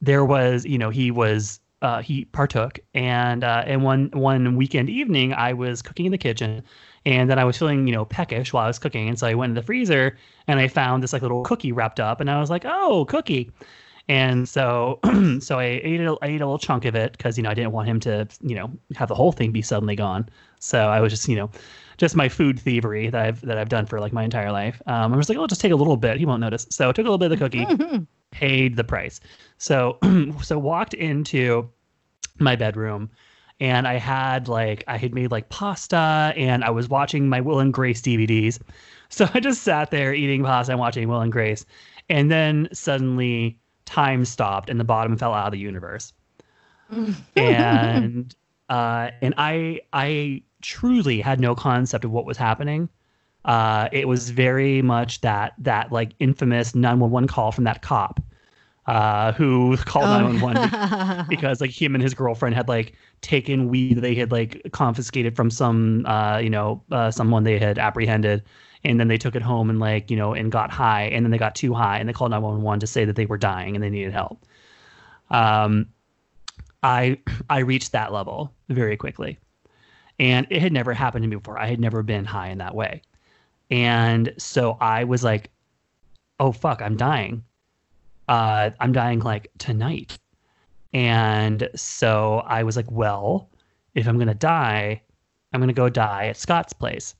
there 0.00 0.24
was 0.24 0.64
you 0.64 0.78
know 0.78 0.90
he 0.90 1.10
was 1.10 1.60
uh, 1.82 2.00
he 2.00 2.24
partook. 2.26 2.78
And 2.94 3.42
uh, 3.44 3.64
and 3.66 3.82
one 3.82 4.10
one 4.12 4.56
weekend 4.56 4.88
evening 4.88 5.34
i 5.34 5.52
was 5.52 5.82
cooking 5.82 6.06
in 6.06 6.12
the 6.12 6.18
kitchen 6.18 6.62
and 7.04 7.28
then 7.28 7.38
i 7.38 7.44
was 7.44 7.58
feeling 7.58 7.86
you 7.86 7.92
know 7.94 8.04
peckish 8.04 8.52
while 8.52 8.64
i 8.64 8.68
was 8.68 8.78
cooking. 8.78 9.08
And 9.08 9.18
so 9.18 9.26
i 9.26 9.34
went 9.34 9.50
in 9.50 9.54
the 9.54 9.62
freezer 9.62 10.16
and 10.46 10.58
i 10.60 10.68
found 10.68 11.02
this 11.02 11.12
like 11.12 11.22
little 11.22 11.42
cookie 11.42 11.72
wrapped 11.72 12.00
up 12.00 12.20
and 12.20 12.30
i 12.30 12.40
was 12.40 12.50
like 12.50 12.64
oh 12.64 13.04
cookie 13.06 13.50
and 14.12 14.46
so, 14.46 15.00
so 15.40 15.58
I 15.58 15.80
ate 15.82 15.98
a, 16.02 16.14
I 16.20 16.26
ate 16.26 16.42
a 16.42 16.44
little 16.44 16.58
chunk 16.58 16.84
of 16.84 16.94
it 16.94 17.12
because 17.12 17.38
you 17.38 17.42
know 17.42 17.48
I 17.48 17.54
didn't 17.54 17.72
want 17.72 17.88
him 17.88 17.98
to 18.00 18.28
you 18.42 18.54
know 18.54 18.70
have 18.94 19.08
the 19.08 19.14
whole 19.14 19.32
thing 19.32 19.52
be 19.52 19.62
suddenly 19.62 19.96
gone. 19.96 20.28
So 20.60 20.88
I 20.88 21.00
was 21.00 21.14
just 21.14 21.26
you 21.28 21.36
know, 21.36 21.50
just 21.96 22.14
my 22.14 22.28
food 22.28 22.60
thievery 22.60 23.08
that 23.08 23.24
I've 23.24 23.40
that 23.40 23.56
I've 23.56 23.70
done 23.70 23.86
for 23.86 24.00
like 24.00 24.12
my 24.12 24.22
entire 24.22 24.52
life. 24.52 24.82
Um, 24.86 25.14
I 25.14 25.16
was 25.16 25.30
like, 25.30 25.38
oh, 25.38 25.46
just 25.46 25.62
take 25.62 25.72
a 25.72 25.76
little 25.76 25.96
bit. 25.96 26.18
He 26.18 26.26
won't 26.26 26.42
notice. 26.42 26.66
So 26.68 26.90
I 26.90 26.92
took 26.92 27.06
a 27.06 27.10
little 27.10 27.16
bit 27.16 27.32
of 27.32 27.38
the 27.38 27.48
cookie, 27.48 28.06
paid 28.32 28.76
the 28.76 28.84
price. 28.84 29.18
So 29.56 29.98
so 30.42 30.58
walked 30.58 30.92
into 30.92 31.70
my 32.38 32.54
bedroom 32.54 33.08
and 33.60 33.88
I 33.88 33.94
had 33.94 34.46
like 34.46 34.84
I 34.88 34.98
had 34.98 35.14
made 35.14 35.30
like 35.30 35.48
pasta 35.48 36.34
and 36.36 36.64
I 36.64 36.70
was 36.70 36.86
watching 36.86 37.30
my 37.30 37.40
Will 37.40 37.60
and 37.60 37.72
Grace 37.72 38.02
DVDs. 38.02 38.60
So 39.08 39.28
I 39.34 39.40
just 39.40 39.60
sat 39.60 39.90
there 39.90 40.14
eating 40.14 40.42
pasta 40.42 40.72
and 40.72 40.80
watching 40.80 41.06
Will 41.06 41.20
and 41.20 41.30
Grace. 41.30 41.66
And 42.08 42.30
then 42.30 42.66
suddenly 42.72 43.58
time 43.84 44.24
stopped 44.24 44.70
and 44.70 44.78
the 44.78 44.84
bottom 44.84 45.16
fell 45.16 45.34
out 45.34 45.46
of 45.46 45.52
the 45.52 45.58
universe. 45.58 46.12
and 47.36 48.34
uh, 48.68 49.10
and 49.20 49.34
I 49.36 49.80
I 49.92 50.42
truly 50.60 51.20
had 51.20 51.40
no 51.40 51.54
concept 51.54 52.04
of 52.04 52.10
what 52.10 52.24
was 52.24 52.36
happening. 52.36 52.88
Uh, 53.44 53.88
it 53.92 54.06
was 54.06 54.30
very 54.30 54.82
much 54.82 55.20
that 55.22 55.54
that 55.58 55.90
like 55.90 56.12
infamous 56.18 56.74
911 56.74 57.28
call 57.28 57.50
from 57.50 57.64
that 57.64 57.82
cop 57.82 58.20
uh, 58.86 59.32
who 59.32 59.76
called 59.78 60.06
oh. 60.06 60.28
911 60.28 61.26
because 61.28 61.60
like 61.60 61.70
him 61.70 61.94
and 61.94 62.02
his 62.02 62.14
girlfriend 62.14 62.54
had 62.54 62.68
like 62.68 62.94
taken 63.20 63.68
weed 63.68 63.98
they 63.98 64.14
had 64.14 64.32
like 64.32 64.60
confiscated 64.72 65.36
from 65.36 65.50
some 65.50 66.04
uh, 66.06 66.38
you 66.38 66.50
know 66.50 66.82
uh, 66.90 67.10
someone 67.10 67.44
they 67.44 67.58
had 67.58 67.78
apprehended 67.78 68.42
and 68.84 68.98
then 68.98 69.08
they 69.08 69.18
took 69.18 69.36
it 69.36 69.42
home 69.42 69.70
and 69.70 69.78
like 69.80 70.10
you 70.10 70.16
know 70.16 70.34
and 70.34 70.50
got 70.50 70.70
high 70.70 71.04
and 71.04 71.24
then 71.24 71.30
they 71.30 71.38
got 71.38 71.54
too 71.54 71.74
high 71.74 71.98
and 71.98 72.08
they 72.08 72.12
called 72.12 72.30
911 72.30 72.80
to 72.80 72.86
say 72.86 73.04
that 73.04 73.16
they 73.16 73.26
were 73.26 73.38
dying 73.38 73.74
and 73.74 73.82
they 73.82 73.90
needed 73.90 74.12
help. 74.12 74.44
Um 75.30 75.88
i 76.82 77.18
i 77.50 77.60
reached 77.60 77.92
that 77.92 78.12
level 78.12 78.52
very 78.68 78.96
quickly. 78.96 79.38
And 80.18 80.46
it 80.50 80.60
had 80.60 80.72
never 80.72 80.92
happened 80.92 81.22
to 81.24 81.28
me 81.28 81.36
before. 81.36 81.58
I 81.58 81.66
had 81.66 81.80
never 81.80 82.02
been 82.02 82.24
high 82.24 82.48
in 82.48 82.58
that 82.58 82.74
way. 82.74 83.02
And 83.70 84.32
so 84.38 84.76
i 84.80 85.04
was 85.04 85.22
like 85.24 85.50
oh 86.40 86.52
fuck 86.52 86.82
i'm 86.82 86.96
dying. 86.96 87.44
Uh 88.28 88.70
i'm 88.80 88.92
dying 88.92 89.20
like 89.20 89.50
tonight. 89.58 90.18
And 90.92 91.68
so 91.74 92.42
i 92.46 92.62
was 92.62 92.76
like 92.76 92.90
well 92.90 93.48
if 93.94 94.06
i'm 94.08 94.18
gonna 94.18 94.34
die 94.34 95.00
i'm 95.52 95.60
gonna 95.60 95.72
go 95.72 95.88
die 95.88 96.26
at 96.26 96.36
scott's 96.36 96.72
place 96.72 97.14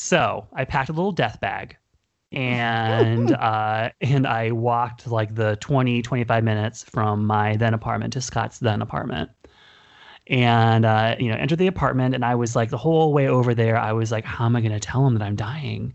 so 0.00 0.46
I 0.52 0.64
packed 0.64 0.90
a 0.90 0.92
little 0.92 1.10
death 1.10 1.40
bag 1.40 1.76
and 2.30 3.32
uh, 3.34 3.90
and 4.00 4.28
I 4.28 4.52
walked 4.52 5.08
like 5.08 5.34
the 5.34 5.56
20, 5.56 6.02
25 6.02 6.44
minutes 6.44 6.84
from 6.84 7.26
my 7.26 7.56
then 7.56 7.74
apartment 7.74 8.12
to 8.12 8.20
Scott's 8.20 8.60
then 8.60 8.80
apartment. 8.80 9.30
And 10.28 10.84
uh, 10.84 11.16
you 11.18 11.28
know, 11.28 11.36
entered 11.36 11.58
the 11.58 11.66
apartment 11.66 12.14
and 12.14 12.24
I 12.24 12.36
was 12.36 12.54
like 12.54 12.70
the 12.70 12.78
whole 12.78 13.12
way 13.12 13.26
over 13.26 13.54
there, 13.54 13.76
I 13.76 13.90
was 13.92 14.12
like, 14.12 14.24
how 14.24 14.44
am 14.44 14.54
I 14.54 14.60
gonna 14.60 14.78
tell 14.78 15.04
him 15.04 15.14
that 15.14 15.24
I'm 15.24 15.34
dying? 15.34 15.94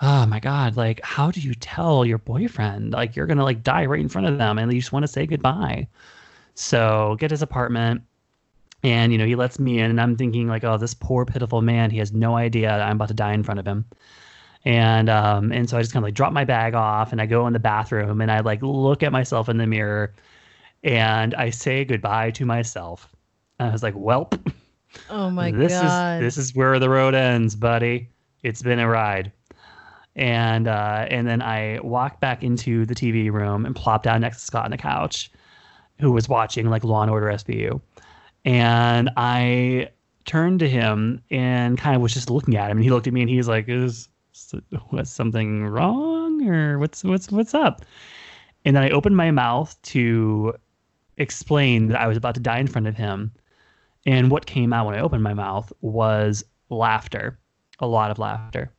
oh 0.00 0.26
my 0.26 0.38
god, 0.38 0.76
like 0.76 1.00
how 1.02 1.30
do 1.30 1.40
you 1.40 1.54
tell 1.54 2.04
your 2.04 2.18
boyfriend 2.18 2.92
like 2.92 3.16
you're 3.16 3.26
gonna 3.26 3.44
like 3.44 3.62
die 3.64 3.86
right 3.86 4.00
in 4.00 4.08
front 4.08 4.26
of 4.28 4.38
them 4.38 4.58
and 4.58 4.72
you 4.72 4.80
just 4.80 4.92
want 4.92 5.02
to 5.02 5.08
say 5.08 5.26
goodbye? 5.26 5.88
So 6.54 7.16
get 7.18 7.32
his 7.32 7.42
apartment. 7.42 8.02
And 8.82 9.12
you 9.12 9.18
know 9.18 9.26
he 9.26 9.36
lets 9.36 9.58
me 9.58 9.78
in, 9.78 9.90
and 9.90 10.00
I'm 10.00 10.16
thinking 10.16 10.48
like, 10.48 10.64
oh, 10.64 10.76
this 10.76 10.94
poor 10.94 11.24
pitiful 11.24 11.62
man. 11.62 11.90
He 11.90 11.98
has 11.98 12.12
no 12.12 12.36
idea 12.36 12.70
I'm 12.70 12.96
about 12.96 13.08
to 13.08 13.14
die 13.14 13.32
in 13.32 13.42
front 13.44 13.60
of 13.60 13.66
him 13.66 13.84
and 14.64 15.10
um 15.10 15.50
and 15.50 15.68
so 15.68 15.76
I 15.76 15.80
just 15.80 15.92
kind 15.92 16.04
of 16.04 16.06
like 16.06 16.14
drop 16.14 16.32
my 16.32 16.44
bag 16.44 16.74
off 16.74 17.10
and 17.10 17.20
I 17.20 17.26
go 17.26 17.48
in 17.48 17.52
the 17.52 17.58
bathroom 17.58 18.20
and 18.20 18.30
I 18.30 18.40
like 18.40 18.62
look 18.62 19.02
at 19.02 19.10
myself 19.10 19.48
in 19.48 19.56
the 19.56 19.66
mirror 19.66 20.14
and 20.84 21.34
I 21.34 21.50
say 21.50 21.84
goodbye 21.84 22.30
to 22.32 22.44
myself. 22.44 23.08
And 23.58 23.68
I 23.68 23.72
was 23.72 23.82
like, 23.82 23.94
"Welp, 23.94 24.38
Oh 25.10 25.30
my 25.30 25.50
god. 25.52 25.60
this 25.60 25.72
god. 25.72 26.22
is 26.22 26.36
this 26.36 26.44
is 26.44 26.54
where 26.54 26.78
the 26.78 26.88
road 26.90 27.14
ends, 27.14 27.54
buddy. 27.56 28.08
It's 28.42 28.62
been 28.62 28.78
a 28.78 28.88
ride." 28.88 29.32
And 30.14 30.68
uh, 30.68 31.06
and 31.10 31.26
then 31.26 31.40
I 31.42 31.80
walked 31.82 32.20
back 32.20 32.42
into 32.42 32.84
the 32.84 32.94
TV 32.94 33.32
room 33.32 33.64
and 33.64 33.74
plopped 33.74 34.04
down 34.04 34.20
next 34.20 34.38
to 34.40 34.44
Scott 34.44 34.64
on 34.64 34.70
the 34.70 34.76
couch, 34.76 35.30
who 36.00 36.12
was 36.12 36.28
watching 36.28 36.68
like 36.68 36.84
Law 36.84 37.02
and 37.02 37.10
Order 37.10 37.26
SVU, 37.28 37.80
and 38.44 39.10
I 39.16 39.90
turned 40.24 40.60
to 40.60 40.68
him 40.68 41.22
and 41.30 41.78
kind 41.78 41.96
of 41.96 42.02
was 42.02 42.14
just 42.14 42.30
looking 42.30 42.56
at 42.56 42.70
him, 42.70 42.78
and 42.78 42.84
he 42.84 42.90
looked 42.90 43.06
at 43.06 43.12
me 43.12 43.22
and 43.22 43.30
he's 43.30 43.48
like, 43.48 43.68
"Is 43.68 44.08
was 44.90 45.10
something 45.10 45.66
wrong 45.66 46.46
or 46.48 46.78
what's 46.78 47.04
what's 47.04 47.30
what's 47.30 47.54
up?" 47.54 47.84
And 48.64 48.76
then 48.76 48.82
I 48.82 48.90
opened 48.90 49.16
my 49.16 49.30
mouth 49.30 49.80
to 49.82 50.54
explain 51.16 51.88
that 51.88 52.00
I 52.00 52.06
was 52.06 52.16
about 52.16 52.34
to 52.34 52.40
die 52.40 52.58
in 52.58 52.66
front 52.66 52.86
of 52.86 52.96
him. 52.96 53.32
And 54.06 54.30
what 54.30 54.46
came 54.46 54.72
out 54.72 54.86
when 54.86 54.94
I 54.94 55.00
opened 55.00 55.22
my 55.22 55.34
mouth 55.34 55.72
was 55.80 56.44
laughter, 56.70 57.38
a 57.78 57.86
lot 57.86 58.10
of 58.10 58.18
laughter. 58.18 58.72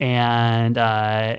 And 0.00 0.78
uh, 0.78 1.38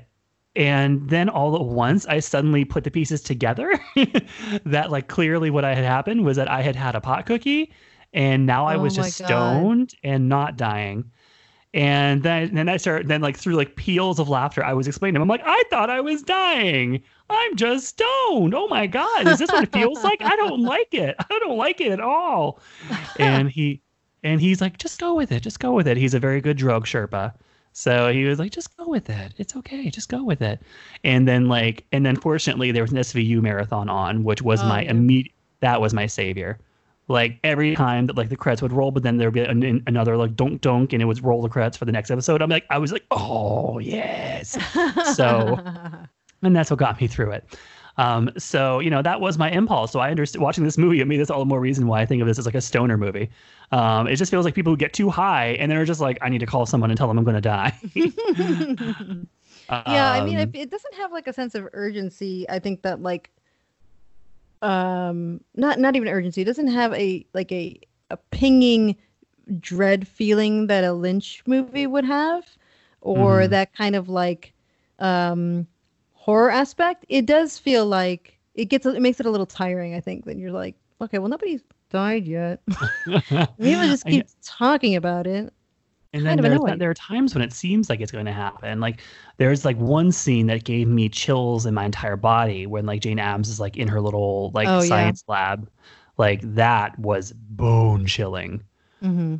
and 0.55 1.09
then 1.09 1.29
all 1.29 1.55
at 1.55 1.65
once, 1.65 2.05
I 2.07 2.19
suddenly 2.19 2.65
put 2.65 2.83
the 2.83 2.91
pieces 2.91 3.21
together 3.21 3.79
that 4.65 4.91
like 4.91 5.07
clearly 5.07 5.49
what 5.49 5.63
I 5.65 5.73
had 5.75 5.85
happened 5.85 6.25
was 6.25 6.37
that 6.37 6.49
I 6.49 6.61
had 6.61 6.75
had 6.75 6.95
a 6.95 7.01
pot 7.01 7.25
cookie, 7.25 7.71
and 8.13 8.45
now 8.45 8.65
I 8.65 8.75
Oh 8.75 8.79
was 8.79 8.95
just 8.95 9.19
God. 9.19 9.27
stoned 9.27 9.93
and 10.03 10.27
not 10.29 10.57
dying. 10.57 11.11
And 11.71 12.23
then 12.23 12.55
then 12.55 12.67
I 12.67 12.77
started 12.77 13.07
then 13.07 13.21
like 13.21 13.37
through 13.37 13.53
like 13.55 13.75
peals 13.75 14.17
of 14.19 14.27
laughter, 14.27 14.63
I 14.65 14.73
was 14.73 14.87
explaining 14.87 15.13
to 15.15 15.17
him, 15.19 15.23
I'm 15.23 15.27
like, 15.27 15.43
I 15.45 15.61
thought 15.69 15.91
I 15.91 16.01
was 16.01 16.23
dying. 16.23 17.03
I'm 17.29 17.55
just 17.55 17.89
stoned. 17.89 18.55
Oh 18.55 18.67
my 18.69 18.87
God. 18.87 19.27
Is 19.27 19.37
this 19.37 19.51
what 19.51 19.63
it 19.63 19.71
feels 19.71 20.03
like? 20.03 20.19
I 20.23 20.35
don't 20.35 20.63
like 20.63 20.93
it. 20.95 21.15
I 21.19 21.39
don't 21.39 21.57
like 21.57 21.79
it 21.79 21.91
at 21.91 21.99
all. 21.99 22.59
And 23.19 23.51
he 23.51 23.81
and 24.23 24.41
he's 24.41 24.61
like, 24.61 24.77
just 24.79 24.99
go 24.99 25.13
with 25.13 25.31
it. 25.31 25.41
Just 25.43 25.59
go 25.59 25.71
with 25.73 25.87
it. 25.87 25.95
He's 25.95 26.15
a 26.15 26.19
very 26.19 26.41
good 26.41 26.57
drug 26.57 26.87
Sherpa. 26.87 27.33
So 27.79 28.11
he 28.11 28.25
was 28.25 28.39
like, 28.39 28.51
just 28.51 28.75
go 28.75 28.89
with 28.89 29.09
it. 29.09 29.33
It's 29.37 29.55
okay. 29.55 29.89
Just 29.89 30.09
go 30.09 30.21
with 30.21 30.41
it. 30.41 30.59
And 31.05 31.25
then 31.25 31.47
like 31.47 31.85
and 31.93 32.05
then 32.05 32.17
fortunately 32.17 32.73
there 32.73 32.83
was 32.83 32.91
an 32.91 32.97
SVU 32.97 33.41
marathon 33.41 33.87
on, 33.87 34.25
which 34.25 34.41
was 34.41 34.61
Oh, 34.61 34.67
my 34.67 34.81
yeah. 34.83 34.89
immediate 34.91 35.31
that 35.61 35.79
was 35.79 35.93
my 35.93 36.05
savior. 36.05 36.59
Like 37.07 37.39
every 37.41 37.75
time 37.77 38.07
that 38.07 38.17
like 38.17 38.27
the 38.27 38.35
credits 38.35 38.61
would 38.61 38.73
roll, 38.73 38.91
but 38.91 39.03
then 39.03 39.15
there 39.15 39.29
would 39.29 39.33
be 39.33 39.39
an, 39.45 39.63
an- 39.63 39.83
another 39.87 40.17
like 40.17 40.35
donk 40.35 40.59
donk, 40.59 40.91
and 40.91 41.01
it 41.01 41.05
would 41.05 41.23
roll 41.23 41.41
the 41.41 41.47
credits 41.47 41.77
for 41.77 41.85
the 41.85 41.91
next 41.93 42.11
episode. 42.11 42.41
I'm 42.41 42.49
like, 42.49 42.65
I 42.69 42.77
was 42.79 42.91
like, 42.91 43.05
oh 43.11 43.79
yes, 43.79 44.57
so- 45.15 45.57
and 46.43 46.53
that's 46.55 46.69
what 46.69 46.79
got 46.79 46.99
me 46.99 47.07
through 47.07 47.31
it. 47.31 47.57
Um, 47.99 48.31
so 48.37 48.79
you 48.79 48.89
know 48.89 49.01
that 49.01 49.19
was 49.21 49.37
my 49.37 49.51
impulse. 49.51 49.91
So 49.91 49.99
I 49.99 50.09
understand 50.11 50.43
watching 50.43 50.63
this 50.63 50.77
movie. 50.77 51.01
I 51.01 51.05
mean, 51.05 51.19
that's 51.19 51.31
all 51.31 51.39
the 51.39 51.45
more 51.45 51.59
reason 51.59 51.87
why 51.87 52.01
I 52.01 52.05
think 52.05 52.21
of 52.21 52.27
this 52.27 52.39
as 52.39 52.45
like 52.45 52.55
a 52.55 52.61
stoner 52.61 52.97
movie. 52.97 53.29
Um, 53.71 54.07
it 54.07 54.15
just 54.17 54.31
feels 54.31 54.45
like 54.45 54.55
people 54.55 54.73
who 54.73 54.77
get 54.77 54.93
too 54.93 55.09
high 55.09 55.49
and 55.59 55.71
they're 55.71 55.85
just 55.85 56.01
like, 56.01 56.17
I 56.21 56.29
need 56.29 56.39
to 56.39 56.45
call 56.47 56.65
someone 56.65 56.91
and 56.91 56.97
tell 56.97 57.07
them 57.07 57.17
I'm 57.19 57.25
going 57.25 57.35
to 57.35 57.41
die. 57.41 57.73
yeah 59.85 60.11
i 60.11 60.21
mean 60.21 60.37
Um, 60.39 60.39
it, 60.39 60.49
it 60.53 60.71
doesn't 60.71 60.95
have 60.95 61.11
like 61.11 61.27
a 61.27 61.33
sense 61.33 61.55
of 61.55 61.67
urgency 61.73 62.45
i 62.49 62.59
think 62.59 62.81
that 62.83 63.01
like 63.01 63.31
um 64.61 65.39
not 65.55 65.79
not 65.79 65.95
even 65.95 66.07
urgency 66.09 66.41
it 66.41 66.45
doesn't 66.45 66.67
have 66.67 66.93
a 66.93 67.25
like 67.33 67.51
a 67.51 67.79
a 68.09 68.17
pinging 68.31 68.95
dread 69.59 70.07
feeling 70.07 70.67
that 70.67 70.85
a 70.85 70.93
lynch 70.93 71.43
movie 71.47 71.87
would 71.87 72.05
have 72.05 72.45
or 73.01 73.47
Mhm. 73.47 73.49
that 73.49 73.73
kind 73.73 73.95
of 73.95 74.09
like 74.09 74.53
um 74.99 75.67
horror 76.29 76.51
aspect 76.51 77.05
it 77.09 77.25
does 77.25 77.57
feel 77.57 77.85
like 77.85 78.39
it 78.55 78.65
gets 78.65 78.85
it 78.85 79.01
makes 79.01 79.19
it 79.19 79.25
a 79.25 79.31
little 79.31 79.45
tiring 79.45 79.95
i 79.95 79.99
think 79.99 80.25
when 80.25 80.39
you're 80.39 80.51
like 80.51 80.75
okay 81.01 81.19
well 81.19 81.29
nobody's 81.29 81.63
died 81.89 82.27
yet 82.27 82.61
people 83.61 83.85
just 83.85 84.07
keep 84.07 84.27
talking 84.43 84.95
about 84.95 85.27
it 85.27 85.53
And 86.13 86.25
kind 86.25 86.39
then 86.39 86.41
there's, 86.41 86.61
there 86.79 86.89
are 86.89 86.95
times 86.95 87.35
when 87.35 87.43
it 87.43 87.53
seems 87.53 87.89
like 87.89 88.01
it's 88.01 88.11
going 88.11 88.25
to 88.25 88.31
happen. 88.31 88.79
Like 88.79 89.01
there's 89.37 89.63
like 89.63 89.77
one 89.77 90.11
scene 90.11 90.47
that 90.47 90.63
gave 90.63 90.87
me 90.87 91.07
chills 91.07 91.65
in 91.67 91.73
my 91.75 91.85
entire 91.85 92.15
body 92.15 92.65
when 92.65 92.85
like 92.87 93.01
Jane 93.01 93.19
Adams 93.19 93.47
is 93.49 93.59
like 93.59 93.77
in 93.77 93.87
her 93.87 94.01
little 94.01 94.51
like 94.55 94.67
Oh, 94.69 94.81
yeah. 94.81 94.87
science 94.87 95.23
lab. 95.27 95.69
Like 96.17 96.41
that 96.55 96.97
was 96.99 97.31
bone 97.33 98.07
chilling. 98.07 98.63
hmm 99.01 99.35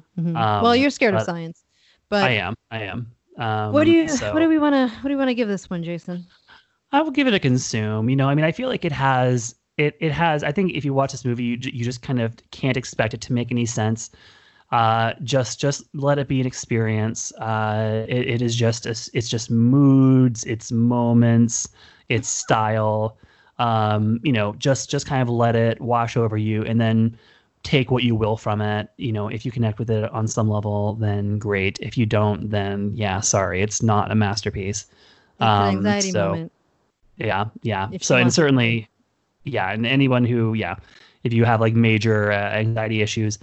well 0.60 0.76
Um, 0.76 0.76
you're 0.76 0.90
scared 0.90 1.14
of 1.16 1.22
science 1.22 1.64
but 2.10 2.24
I 2.24 2.32
am. 2.32 2.56
I 2.72 2.84
am. 2.84 3.12
Um, 3.38 3.76
What 3.76 3.86
do 3.86 3.92
you 3.92 4.08
so 4.08 4.34
what 4.34 4.40
do 4.42 4.50
we 4.50 4.60
want 4.60 4.74
to 4.76 4.96
what 4.98 5.04
do 5.04 5.12
you 5.12 5.18
want 5.18 5.30
to 5.30 5.36
give 5.36 5.48
this 5.48 5.70
one, 5.70 5.84
Jason? 5.84 6.28
I 6.92 7.02
will 7.02 7.12
give 7.12 7.28
it 7.28 7.34
a 7.34 7.40
consume. 7.40 8.10
You 8.10 8.16
know, 8.16 8.28
I 8.30 8.36
mean, 8.36 8.46
I 8.46 8.52
feel 8.52 8.70
like 8.70 8.86
it 8.86 8.92
has 8.92 9.56
it. 9.78 9.96
It 10.00 10.12
has. 10.12 10.44
I 10.44 10.52
think 10.52 10.74
if 10.74 10.84
you 10.84 10.94
watch 10.94 11.12
this 11.12 11.24
movie, 11.26 11.44
you 11.44 11.58
you 11.62 11.84
just 11.86 12.02
kind 12.02 12.20
of 12.20 12.36
can't 12.52 12.78
expect 12.78 13.14
it 13.14 13.22
to 13.22 13.34
make 13.34 13.52
any 13.52 13.66
sense. 13.66 14.10
Uh, 14.72 15.14
just 15.24 15.60
just 15.60 15.84
let 15.94 16.20
it 16.20 16.28
be 16.28 16.40
an 16.42 16.48
experience. 16.48 17.32
Uh, 17.34 18.06
it, 18.08 18.28
it 18.28 18.42
is 18.42 18.56
just 18.56 18.86
a, 18.86 18.92
it's 19.14 19.28
just 19.30 19.50
moods, 19.50 20.44
it's 20.46 20.72
moments, 20.72 21.68
it's 22.10 22.28
style. 22.28 23.18
Um, 23.58 24.20
you 24.24 24.32
know, 24.32 24.54
just 24.54 24.90
just 24.90 25.06
kind 25.06 25.22
of 25.22 25.30
let 25.30 25.56
it 25.56 25.80
wash 25.82 26.16
over 26.18 26.38
you, 26.38 26.64
and 26.66 26.80
then 26.80 27.18
take 27.64 27.92
what 27.92 28.04
you 28.04 28.16
will 28.16 28.38
from 28.38 28.62
it. 28.62 28.90
You 28.98 29.12
know, 29.12 29.28
if 29.28 29.46
you 29.46 29.52
connect 29.52 29.80
with 29.80 29.90
it 29.90 30.10
on 30.12 30.28
some 30.28 30.50
level, 30.50 30.94
then 30.96 31.38
great. 31.40 31.78
If 31.82 31.98
you 31.98 32.06
don't, 32.06 32.50
then 32.50 32.92
yeah, 32.96 33.20
sorry, 33.22 33.62
it's 33.62 33.82
not 33.84 34.12
a 34.12 34.16
masterpiece. 34.16 34.82
It's 34.82 35.42
an 35.42 35.48
Um, 35.48 35.76
anxiety 35.78 36.12
so- 36.12 36.30
moment. 36.30 36.52
Yeah, 37.20 37.46
yeah. 37.64 37.90
If 37.92 38.04
so 38.04 38.16
and 38.16 38.24
want 38.24 38.36
to. 38.36 38.42
certainly, 38.42 38.90
yeah, 39.44 39.72
and 39.72 39.86
anyone 39.86 40.26
who, 40.26 40.54
yeah, 40.54 40.78
if 41.24 41.34
you 41.34 41.46
have 41.46 41.62
like 41.62 41.76
major 41.76 42.32
uh, 42.32 42.52
anxiety 42.52 43.02
issues, 43.02 43.40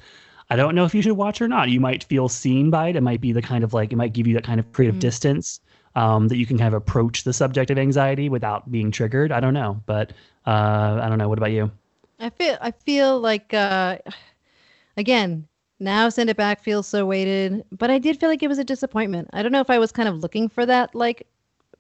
I 0.51 0.57
don't 0.57 0.75
know 0.75 0.85
if 0.85 0.95
you 0.95 1.03
should 1.03 1.13
watch 1.17 1.41
or 1.41 1.49
not. 1.49 1.71
You 1.71 1.81
might 1.81 2.05
feel 2.05 2.29
seen 2.29 2.71
by 2.71 2.89
it. 2.89 2.97
It 2.97 3.03
might 3.03 3.21
be 3.21 3.33
the 3.33 3.43
kind 3.43 3.65
of 3.65 3.75
like 3.75 3.93
it 3.93 3.97
might 3.97 4.13
give 4.15 4.27
you 4.27 4.35
that 4.35 4.45
kind 4.45 4.61
of 4.61 4.73
creative 4.73 4.97
Mm. 4.97 5.01
distance 5.01 5.61
um, 5.97 6.29
that 6.29 6.37
you 6.39 6.47
can 6.47 6.59
kind 6.59 6.69
of 6.69 6.75
approach 6.75 7.25
the 7.25 7.33
subject 7.33 7.71
of 7.71 7.79
anxiety 7.79 8.29
without 8.29 8.71
being 8.71 8.91
triggered. 8.91 9.33
I 9.33 9.41
don't 9.41 9.55
know, 9.55 9.83
but 9.87 10.13
uh, 10.47 11.01
I 11.03 11.09
don't 11.09 11.19
know. 11.19 11.29
What 11.29 11.39
about 11.39 11.53
you? 11.53 11.71
I 12.19 12.31
feel 12.31 12.59
I 12.61 12.71
feel 12.73 13.19
like 13.21 13.55
uh 13.55 13.99
again, 14.97 15.49
now 15.81 16.09
send 16.09 16.31
it 16.31 16.37
back 16.37 16.63
feels 16.63 16.87
so 16.87 17.07
weighted, 17.07 17.65
but 17.73 17.91
I 17.91 17.99
did 17.99 18.19
feel 18.21 18.29
like 18.29 18.43
it 18.43 18.49
was 18.49 18.59
a 18.59 18.65
disappointment. 18.65 19.29
I 19.33 19.43
don't 19.43 19.53
know 19.53 19.61
if 19.61 19.71
I 19.71 19.79
was 19.79 19.93
kind 19.93 20.09
of 20.09 20.19
looking 20.19 20.49
for 20.49 20.67
that 20.67 20.95
like 20.95 21.27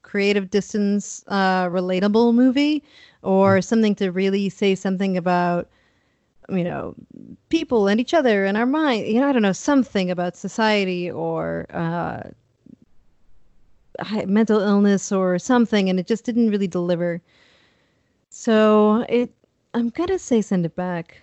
creative 0.06 0.48
distance 0.50 1.24
uh 1.26 1.66
relatable 1.66 2.32
movie 2.32 2.82
or 3.22 3.60
something 3.60 3.94
to 3.94 4.10
really 4.10 4.48
say 4.48 4.74
something 4.74 5.16
about 5.16 5.68
you 6.48 6.64
know 6.64 6.94
people 7.48 7.88
and 7.88 8.00
each 8.00 8.14
other 8.14 8.44
and 8.46 8.56
our 8.56 8.66
mind 8.66 9.06
you 9.06 9.20
know 9.20 9.28
i 9.28 9.32
don't 9.32 9.42
know 9.42 9.52
something 9.52 10.10
about 10.10 10.36
society 10.36 11.10
or 11.10 11.66
uh 11.70 12.22
mental 14.26 14.60
illness 14.60 15.10
or 15.12 15.38
something 15.38 15.88
and 15.88 15.98
it 15.98 16.06
just 16.06 16.24
didn't 16.24 16.50
really 16.50 16.66
deliver. 16.66 17.20
So 18.28 19.04
it 19.08 19.32
i'm 19.74 19.88
gonna 19.90 20.18
say 20.18 20.42
send 20.42 20.66
it 20.66 20.76
back. 20.76 21.22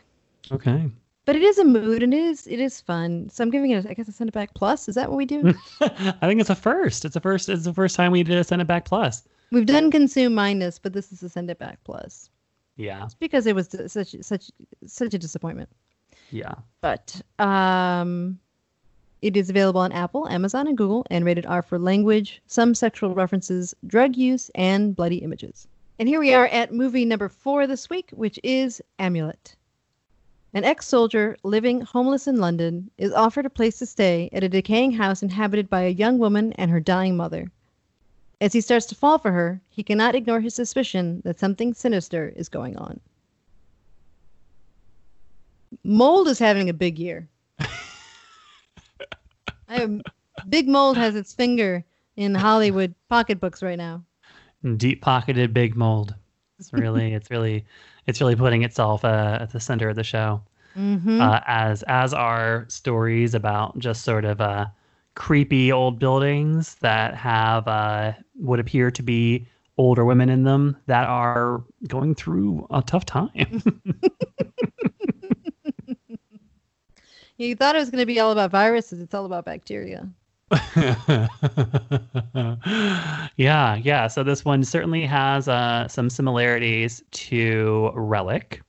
Okay. 0.51 0.89
But 1.25 1.35
it 1.35 1.41
is 1.41 1.57
a 1.57 1.63
mood 1.63 2.03
and 2.03 2.13
it 2.13 2.19
is 2.21 2.47
it 2.47 2.59
is 2.59 2.81
fun 2.81 3.29
so 3.29 3.43
i'm 3.43 3.49
giving 3.49 3.71
it 3.71 3.85
a, 3.85 3.89
i 3.89 3.93
guess 3.93 4.07
a 4.07 4.11
send 4.11 4.27
it 4.27 4.33
back 4.33 4.53
plus 4.53 4.87
is 4.89 4.95
that 4.95 5.09
what 5.09 5.17
we 5.17 5.25
do 5.25 5.53
I 5.81 6.27
think 6.27 6.41
it's 6.41 6.49
a 6.49 6.55
first. 6.55 7.05
It's 7.05 7.15
a 7.15 7.19
first. 7.21 7.49
It's 7.49 7.63
the 7.65 7.73
first 7.73 7.95
time 7.95 8.11
we 8.11 8.23
did 8.23 8.37
a 8.37 8.43
send 8.43 8.61
it 8.61 8.67
back 8.67 8.85
plus. 8.85 9.23
we've 9.51 9.65
done 9.65 9.89
consume 9.91 10.33
minus 10.35 10.79
but 10.79 10.93
this 10.93 11.11
is 11.11 11.23
a 11.23 11.29
send 11.29 11.49
it 11.49 11.59
back 11.59 11.79
plus 11.83 12.29
Yeah. 12.75 13.05
it's 13.05 13.13
because 13.13 13.45
it 13.47 13.55
was 13.55 13.69
such 13.87 14.15
such 14.21 14.51
such 14.85 15.13
a 15.13 15.17
disappointment 15.19 15.69
Yeah. 16.31 16.55
but 16.81 17.21
um 17.39 18.39
it 19.21 19.37
is 19.37 19.49
available 19.49 19.79
on 19.79 19.93
Apple, 19.93 20.27
Amazon, 20.27 20.67
and 20.67 20.77
Google, 20.77 21.05
and 21.09 21.23
rated 21.23 21.45
R 21.45 21.61
for 21.61 21.79
language, 21.79 22.41
some 22.47 22.75
sexual 22.75 23.15
references, 23.15 23.73
drug 23.87 24.17
use, 24.17 24.51
and 24.53 24.93
bloody 24.93 25.19
images. 25.19 25.65
And 25.97 26.09
here 26.09 26.19
we 26.19 26.33
are 26.33 26.47
at 26.47 26.73
movie 26.73 27.05
number 27.05 27.29
four 27.29 27.65
this 27.65 27.89
week, 27.89 28.09
which 28.11 28.37
is 28.43 28.81
Amulet. 28.99 29.55
An 30.55 30.63
ex 30.63 30.87
soldier 30.87 31.35
living 31.43 31.81
homeless 31.81 32.27
in 32.27 32.37
London 32.37 32.91
is 32.99 33.11
offered 33.11 33.47
a 33.47 33.49
place 33.49 33.79
to 33.79 33.87
stay 33.87 34.29
at 34.31 34.43
a 34.43 34.49
decaying 34.49 34.91
house 34.91 35.23
inhabited 35.23 35.67
by 35.67 35.81
a 35.81 35.89
young 35.89 36.19
woman 36.19 36.53
and 36.53 36.69
her 36.69 36.79
dying 36.79 37.17
mother. 37.17 37.51
As 38.39 38.53
he 38.53 38.61
starts 38.61 38.85
to 38.87 38.95
fall 38.95 39.17
for 39.17 39.31
her, 39.31 39.61
he 39.69 39.81
cannot 39.81 40.13
ignore 40.13 40.41
his 40.41 40.53
suspicion 40.53 41.21
that 41.23 41.39
something 41.39 41.73
sinister 41.73 42.31
is 42.35 42.49
going 42.49 42.77
on. 42.77 42.99
Mold 45.83 46.27
is 46.27 46.37
having 46.37 46.69
a 46.69 46.73
big 46.73 46.99
year. 46.99 47.27
I 49.67 49.81
am, 49.81 50.03
Big 50.49 50.67
Mold 50.67 50.97
has 50.97 51.15
its 51.15 51.33
finger 51.33 51.83
in 52.15 52.35
Hollywood 52.35 52.93
pocketbooks 53.09 53.63
right 53.63 53.77
now. 53.77 54.03
Deep 54.77 55.01
pocketed 55.01 55.51
big 55.53 55.75
mold. 55.75 56.13
It's 56.63 56.73
really, 56.73 57.13
it's 57.13 57.29
really, 57.29 57.65
it's 58.07 58.21
really 58.21 58.35
putting 58.35 58.63
itself 58.63 59.03
uh, 59.03 59.37
at 59.41 59.51
the 59.51 59.59
center 59.59 59.89
of 59.89 59.95
the 59.95 60.03
show. 60.03 60.41
Mm-hmm. 60.77 61.21
Uh, 61.21 61.39
as 61.45 61.83
as 61.83 62.13
are 62.13 62.65
stories 62.67 63.35
about 63.35 63.77
just 63.77 64.03
sort 64.03 64.25
of 64.25 64.41
uh, 64.41 64.65
creepy 65.15 65.71
old 65.71 65.99
buildings 65.99 66.75
that 66.75 67.15
have 67.15 67.67
uh, 67.67 68.13
what 68.33 68.59
appear 68.59 68.89
to 68.91 69.03
be 69.03 69.45
older 69.77 70.05
women 70.05 70.29
in 70.29 70.43
them 70.43 70.77
that 70.87 71.07
are 71.07 71.63
going 71.87 72.15
through 72.15 72.65
a 72.71 72.81
tough 72.81 73.05
time. 73.05 73.61
you 77.37 77.55
thought 77.55 77.75
it 77.75 77.79
was 77.79 77.89
going 77.89 78.01
to 78.01 78.05
be 78.05 78.19
all 78.19 78.31
about 78.31 78.51
viruses. 78.51 79.01
It's 79.01 79.13
all 79.13 79.25
about 79.25 79.45
bacteria. 79.45 80.09
yeah, 83.37 83.75
yeah. 83.75 84.07
So 84.07 84.23
this 84.23 84.45
one 84.45 84.63
certainly 84.63 85.05
has 85.05 85.47
uh, 85.47 85.87
some 85.87 86.09
similarities 86.09 87.03
to 87.11 87.91
Relic, 87.95 88.61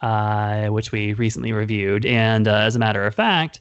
uh, 0.00 0.68
which 0.68 0.92
we 0.92 1.12
recently 1.14 1.52
reviewed. 1.52 2.06
And 2.06 2.48
uh, 2.48 2.56
as 2.56 2.76
a 2.76 2.78
matter 2.78 3.06
of 3.06 3.14
fact, 3.14 3.60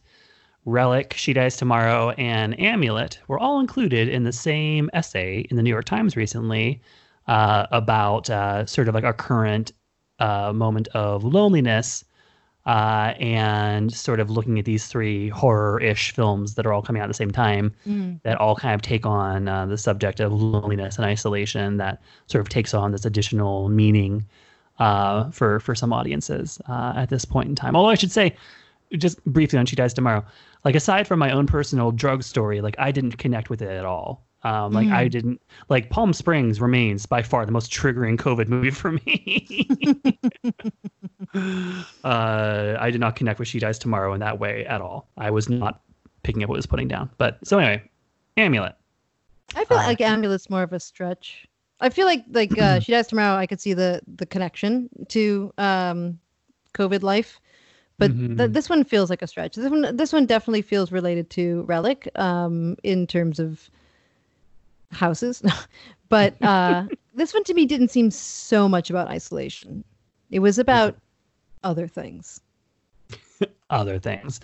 Relic, 0.66 1.14
She 1.16 1.34
Dies 1.34 1.58
Tomorrow, 1.58 2.12
and 2.12 2.60
Amulet 2.60 3.20
were 3.28 3.40
all 3.40 3.60
included 3.60 4.08
in 4.08 4.24
the 4.24 4.34
same 4.34 4.90
essay 4.94 5.46
in 5.50 5.58
the 5.58 5.64
New 5.64 5.70
York 5.70 5.86
Times 5.86 6.16
recently 6.16 6.82
uh, 7.28 7.68
about 7.72 8.30
uh, 8.30 8.66
sort 8.66 8.88
of 8.88 8.96
like 8.96 9.04
our 9.04 9.14
current 9.14 9.72
uh, 10.20 10.54
moment 10.54 10.88
of 10.90 11.24
loneliness 11.24 12.04
uh, 12.70 13.14
and 13.20 13.92
sort 13.92 14.20
of 14.20 14.30
looking 14.30 14.60
at 14.60 14.66
these 14.66 14.86
three 14.86 15.30
horror-ish 15.30 16.12
films 16.14 16.54
that 16.56 16.66
are 16.68 16.74
all 16.74 16.84
coming 16.84 17.02
out 17.02 17.06
at 17.10 17.14
the 17.16 17.22
same 17.24 17.32
time 17.32 17.74
Mm. 17.88 18.22
that 18.24 18.38
all 18.38 18.56
kind 18.56 18.76
of 18.76 18.82
take 18.82 19.06
on 19.06 19.48
uh, 19.48 19.66
the 19.66 19.78
subject 19.78 20.20
of 20.20 20.32
loneliness 20.32 20.98
and 20.98 21.06
isolation 21.06 21.78
that 21.78 21.96
sort 22.28 22.42
of 22.42 22.50
takes 22.50 22.74
on 22.74 22.92
this 22.92 23.06
additional 23.06 23.70
meaning 23.70 24.14
uh, 24.78 25.30
for 25.32 25.60
for 25.60 25.74
some 25.76 25.92
audiences 26.00 26.62
uh, 26.70 26.94
at 26.96 27.10
this 27.10 27.26
point 27.26 27.50
in 27.50 27.56
time. 27.56 27.76
Although 27.76 27.90
I 27.90 27.96
should 27.96 28.12
say, 28.12 28.36
just 29.06 29.24
briefly 29.26 29.58
on 29.60 29.66
She 29.66 29.76
Dies 29.76 29.94
Tomorrow, 29.94 30.24
like 30.64 30.76
aside 30.76 31.08
from 31.08 31.20
my 31.20 31.32
own 31.32 31.48
personal 31.48 31.92
drug 31.92 32.22
story, 32.24 32.62
like 32.62 32.76
I 32.78 32.92
didn't 32.92 33.18
connect 33.18 33.50
with 33.50 33.62
it 33.62 33.70
at 33.70 33.86
all. 33.86 34.10
Um, 34.44 34.72
like 34.74 34.88
I 34.90 35.08
didn't 35.08 35.42
like 35.68 35.90
Palm 35.90 36.14
Springs 36.14 36.62
remains 36.62 37.06
by 37.06 37.22
far 37.22 37.46
the 37.46 37.52
most 37.52 37.72
triggering 37.72 38.18
COVID 38.18 38.48
movie 38.48 38.70
for 38.72 38.92
me. 38.94 39.68
uh, 42.04 42.78
I 42.80 42.90
did 42.92 43.02
not 43.02 43.16
connect 43.16 43.40
with 43.40 43.48
She 43.48 43.60
Dies 43.60 43.80
Tomorrow 43.80 44.14
in 44.14 44.20
that 44.22 44.40
way 44.40 44.66
at 44.66 44.82
all. 44.82 45.10
I 45.18 45.32
was 45.32 45.50
not 45.50 45.82
picking 46.24 46.44
up 46.44 46.50
what 46.50 46.56
it 46.56 46.60
was 46.60 46.66
putting 46.66 46.88
down. 46.88 47.10
But 47.18 47.40
so 47.44 47.60
anyway, 47.60 47.84
Amulet. 48.38 48.76
I 49.56 49.66
feel 49.66 49.78
Uh, 49.78 49.84
like 49.86 50.02
Amulet's 50.02 50.50
more 50.50 50.64
of 50.64 50.74
a 50.74 50.80
stretch. 50.80 51.48
I 51.82 51.90
feel 51.90 52.06
like 52.06 52.24
like 52.32 52.58
uh, 52.58 52.80
she 52.80 52.92
dies 52.92 53.08
tomorrow. 53.08 53.36
I 53.36 53.46
could 53.48 53.60
see 53.62 53.74
the 53.74 54.02
the 54.16 54.26
connection 54.26 54.90
to 55.10 55.54
um, 55.58 56.20
COVID 56.74 57.04
life, 57.04 57.40
but 57.98 58.12
th- 58.38 58.50
Mhm. 58.50 58.54
this 58.54 58.70
one 58.70 58.84
feels 58.84 59.10
like 59.10 59.22
a 59.22 59.28
stretch. 59.28 59.56
This 59.56 59.70
one 59.70 59.96
this 59.96 60.14
one 60.14 60.26
definitely 60.26 60.62
feels 60.62 60.92
related 60.92 61.30
to 61.32 61.64
Relic 61.64 62.10
um, 62.20 62.76
in 62.84 63.08
terms 63.08 63.40
of 63.40 63.70
houses, 64.92 65.42
but 66.10 66.36
uh, 66.42 66.86
this 67.16 67.34
one 67.34 67.44
to 67.46 67.54
me 67.54 67.66
didn't 67.66 67.90
seem 67.90 68.12
so 68.12 68.68
much 68.70 68.90
about 68.90 69.08
isolation. 69.08 69.84
It 70.32 70.40
was 70.40 70.60
about 70.60 70.96
other 71.64 71.88
things. 71.88 72.42
Other 73.70 74.00
things. 74.00 74.40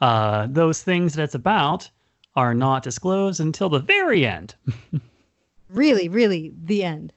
Uh, 0.00 0.46
those 0.50 0.82
things 0.82 1.14
that 1.14 1.22
it's 1.22 1.34
about 1.34 1.88
are 2.36 2.54
not 2.54 2.82
disclosed 2.82 3.40
until 3.40 3.68
the 3.68 3.78
very 3.80 4.24
end. 4.26 4.54
Really, 5.70 6.08
really, 6.08 6.52
the 6.64 6.82
end. 6.84 7.12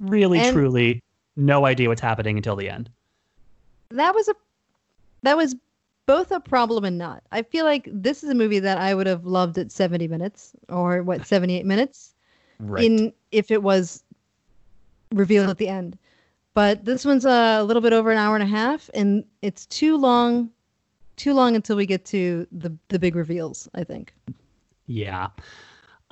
Really, 0.00 0.38
And- 0.38 0.52
truly, 0.54 1.02
no 1.36 1.64
idea 1.64 1.88
what's 1.88 2.00
happening 2.00 2.36
until 2.36 2.56
the 2.56 2.68
end. 2.68 2.90
that 3.90 4.14
was 4.14 4.28
a 4.28 4.34
that 5.22 5.36
was 5.36 5.54
both 6.06 6.30
a 6.30 6.40
problem 6.40 6.84
and 6.84 6.98
not. 6.98 7.22
I 7.32 7.42
feel 7.42 7.64
like 7.64 7.88
this 7.90 8.22
is 8.22 8.30
a 8.30 8.34
movie 8.34 8.58
that 8.60 8.78
I 8.78 8.94
would 8.94 9.06
have 9.06 9.24
loved 9.24 9.58
at 9.58 9.72
70 9.72 10.08
minutes 10.08 10.52
or 10.68 11.02
what 11.02 11.26
78 11.26 11.64
minutes 11.64 12.14
Right. 12.58 12.84
in 12.84 13.12
if 13.32 13.50
it 13.50 13.62
was 13.62 14.02
revealed 15.12 15.50
at 15.50 15.58
the 15.58 15.68
end. 15.68 15.98
But 16.54 16.84
this 16.84 17.04
one's 17.04 17.26
a 17.26 17.62
little 17.62 17.82
bit 17.82 17.92
over 17.92 18.10
an 18.10 18.18
hour 18.18 18.34
and 18.34 18.42
a 18.42 18.46
half 18.46 18.88
and 18.94 19.24
it's 19.42 19.66
too 19.66 19.96
long 19.96 20.50
too 21.16 21.32
long 21.32 21.56
until 21.56 21.76
we 21.76 21.86
get 21.86 22.04
to 22.06 22.46
the 22.52 22.74
the 22.88 22.98
big 22.98 23.14
reveals, 23.14 23.68
I 23.74 23.84
think. 23.84 24.14
Yeah. 24.86 25.28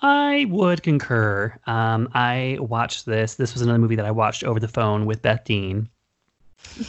I 0.01 0.47
would 0.51 0.83
concur. 0.83 1.57
Um, 1.67 2.09
I 2.15 2.59
watched 2.61 3.07
this. 3.07 3.37
This 3.37 3.55
was 3.55 3.63
another 3.63 3.79
movie 3.79 3.97
that 3.97 4.05
I 4.05 4.11
watched 4.11 4.45
over 4.45 4.61
the 4.61 4.69
phone 4.69 5.07
with 5.07 5.23
Beth 5.23 5.45
Dean. 5.45 5.89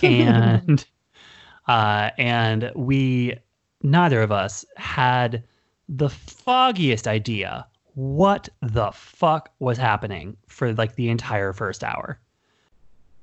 And 0.02 0.86
uh, 1.68 2.10
and 2.18 2.72
we 2.76 3.38
neither 3.84 4.22
of 4.22 4.32
us 4.32 4.66
had 4.78 5.44
the 5.88 6.10
foggiest 6.10 7.08
idea 7.08 7.68
what 7.96 8.48
the 8.62 8.92
fuck 8.92 9.50
was 9.60 9.78
happening 9.78 10.38
for 10.48 10.74
like 10.74 10.96
the 10.96 11.10
entire 11.10 11.54
first 11.54 11.84
hour. 11.84 12.20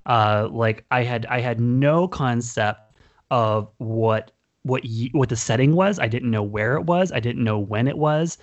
Uh, 0.05 0.49
like 0.51 0.85
I 0.91 1.03
had 1.05 1.27
I 1.27 1.41
had 1.41 1.61
no 1.61 2.09
concept 2.09 2.81
of 3.31 3.69
what 3.79 4.33
what 4.65 4.85
ye- 4.85 5.11
what 5.13 5.29
the 5.29 5.37
setting 5.37 5.75
was. 5.75 5.99
I 5.99 6.09
didn't 6.09 6.31
know 6.31 6.43
where 6.43 6.75
it 6.77 6.85
was. 6.85 7.13
I 7.13 7.21
didn't 7.21 7.45
know 7.45 7.59
when 7.59 7.87
it 7.87 7.99
was. 7.99 8.39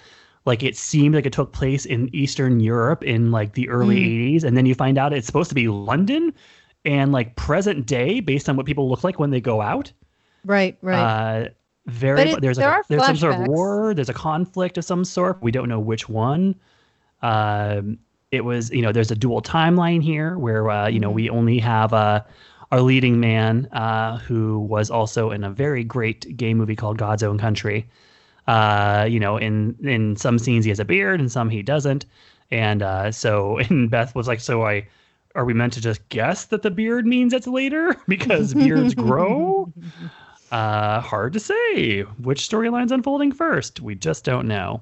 Like 0.45 0.63
it 0.63 0.77
seemed 0.77 1.15
like 1.15 1.25
it 1.25 1.33
took 1.33 1.51
place 1.51 1.85
in 1.85 2.09
Eastern 2.15 2.59
Europe 2.61 3.03
in 3.03 3.31
like 3.31 3.53
the 3.53 3.67
early 3.69 3.97
Mm. 3.99 4.35
80s, 4.35 4.43
and 4.43 4.55
then 4.55 4.65
you 4.65 4.73
find 4.73 4.97
out 4.97 5.13
it's 5.13 5.27
supposed 5.27 5.49
to 5.49 5.55
be 5.55 5.67
London 5.67 6.33
and 6.85 7.11
like 7.11 7.35
present 7.35 7.85
day 7.85 8.19
based 8.21 8.47
on 8.47 8.55
what 8.55 8.65
people 8.65 8.89
look 8.89 9.03
like 9.03 9.19
when 9.19 9.31
they 9.31 9.41
go 9.41 9.61
out. 9.61 9.91
Right, 10.45 10.77
right. 10.81 10.97
Uh, 10.97 11.49
very. 11.89 12.31
It- 12.31 12.41
there's 12.41 12.57
there 12.57 12.69
like 12.69 12.79
a, 12.81 12.87
there's 12.89 13.05
some 13.05 13.15
sort 13.17 13.33
of 13.33 13.47
war. 13.47 13.93
There's 13.93 14.09
a 14.09 14.13
conflict 14.13 14.77
of 14.77 14.85
some 14.85 15.03
sort. 15.05 15.41
We 15.41 15.51
don't 15.51 15.69
know 15.69 15.79
which 15.79 16.07
one. 16.09 16.55
Um, 17.21 17.97
it 18.31 18.45
was 18.45 18.69
you 18.71 18.81
know 18.81 18.91
there's 18.91 19.11
a 19.11 19.15
dual 19.15 19.41
timeline 19.41 20.01
here 20.03 20.37
where 20.37 20.69
uh, 20.69 20.87
you 20.87 20.99
know 20.99 21.09
we 21.11 21.29
only 21.29 21.59
have 21.59 21.93
uh, 21.93 22.21
our 22.71 22.81
leading 22.81 23.19
man 23.19 23.65
uh, 23.71 24.17
who 24.19 24.59
was 24.59 24.89
also 24.91 25.31
in 25.31 25.43
a 25.43 25.49
very 25.49 25.83
great 25.83 26.37
gay 26.37 26.53
movie 26.53 26.75
called 26.75 26.97
God's 26.97 27.23
Own 27.23 27.37
Country. 27.37 27.87
Uh, 28.47 29.05
you 29.09 29.19
know, 29.19 29.37
in 29.37 29.75
in 29.83 30.15
some 30.15 30.39
scenes 30.39 30.65
he 30.65 30.69
has 30.69 30.79
a 30.79 30.85
beard, 30.85 31.19
and 31.19 31.31
some 31.31 31.49
he 31.49 31.61
doesn't. 31.61 32.05
And 32.51 32.81
uh, 32.81 33.11
so, 33.11 33.57
and 33.69 33.89
Beth 33.89 34.15
was 34.15 34.27
like, 34.27 34.39
"So 34.39 34.63
I, 34.63 34.87
are 35.35 35.45
we 35.45 35.53
meant 35.53 35.73
to 35.73 35.81
just 35.81 36.07
guess 36.09 36.45
that 36.45 36.61
the 36.61 36.71
beard 36.71 37.05
means 37.05 37.33
it's 37.33 37.47
later 37.47 37.95
because 38.07 38.53
beards 38.53 38.93
grow?" 38.95 39.71
Uh, 40.51 40.99
hard 41.01 41.33
to 41.33 41.39
say. 41.39 42.01
Which 42.01 42.41
storyline's 42.49 42.91
unfolding 42.91 43.31
first? 43.31 43.81
We 43.81 43.95
just 43.95 44.23
don't 44.25 44.47
know. 44.47 44.81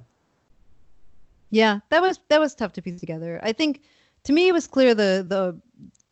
Yeah, 1.49 1.79
that 1.89 2.01
was 2.01 2.19
that 2.29 2.39
was 2.39 2.53
tough 2.55 2.73
to 2.73 2.81
piece 2.81 2.99
together. 2.99 3.39
I 3.43 3.53
think 3.53 3.81
to 4.23 4.33
me 4.33 4.47
it 4.47 4.53
was 4.53 4.67
clear 4.67 4.93
the 4.93 5.25
the 5.27 5.57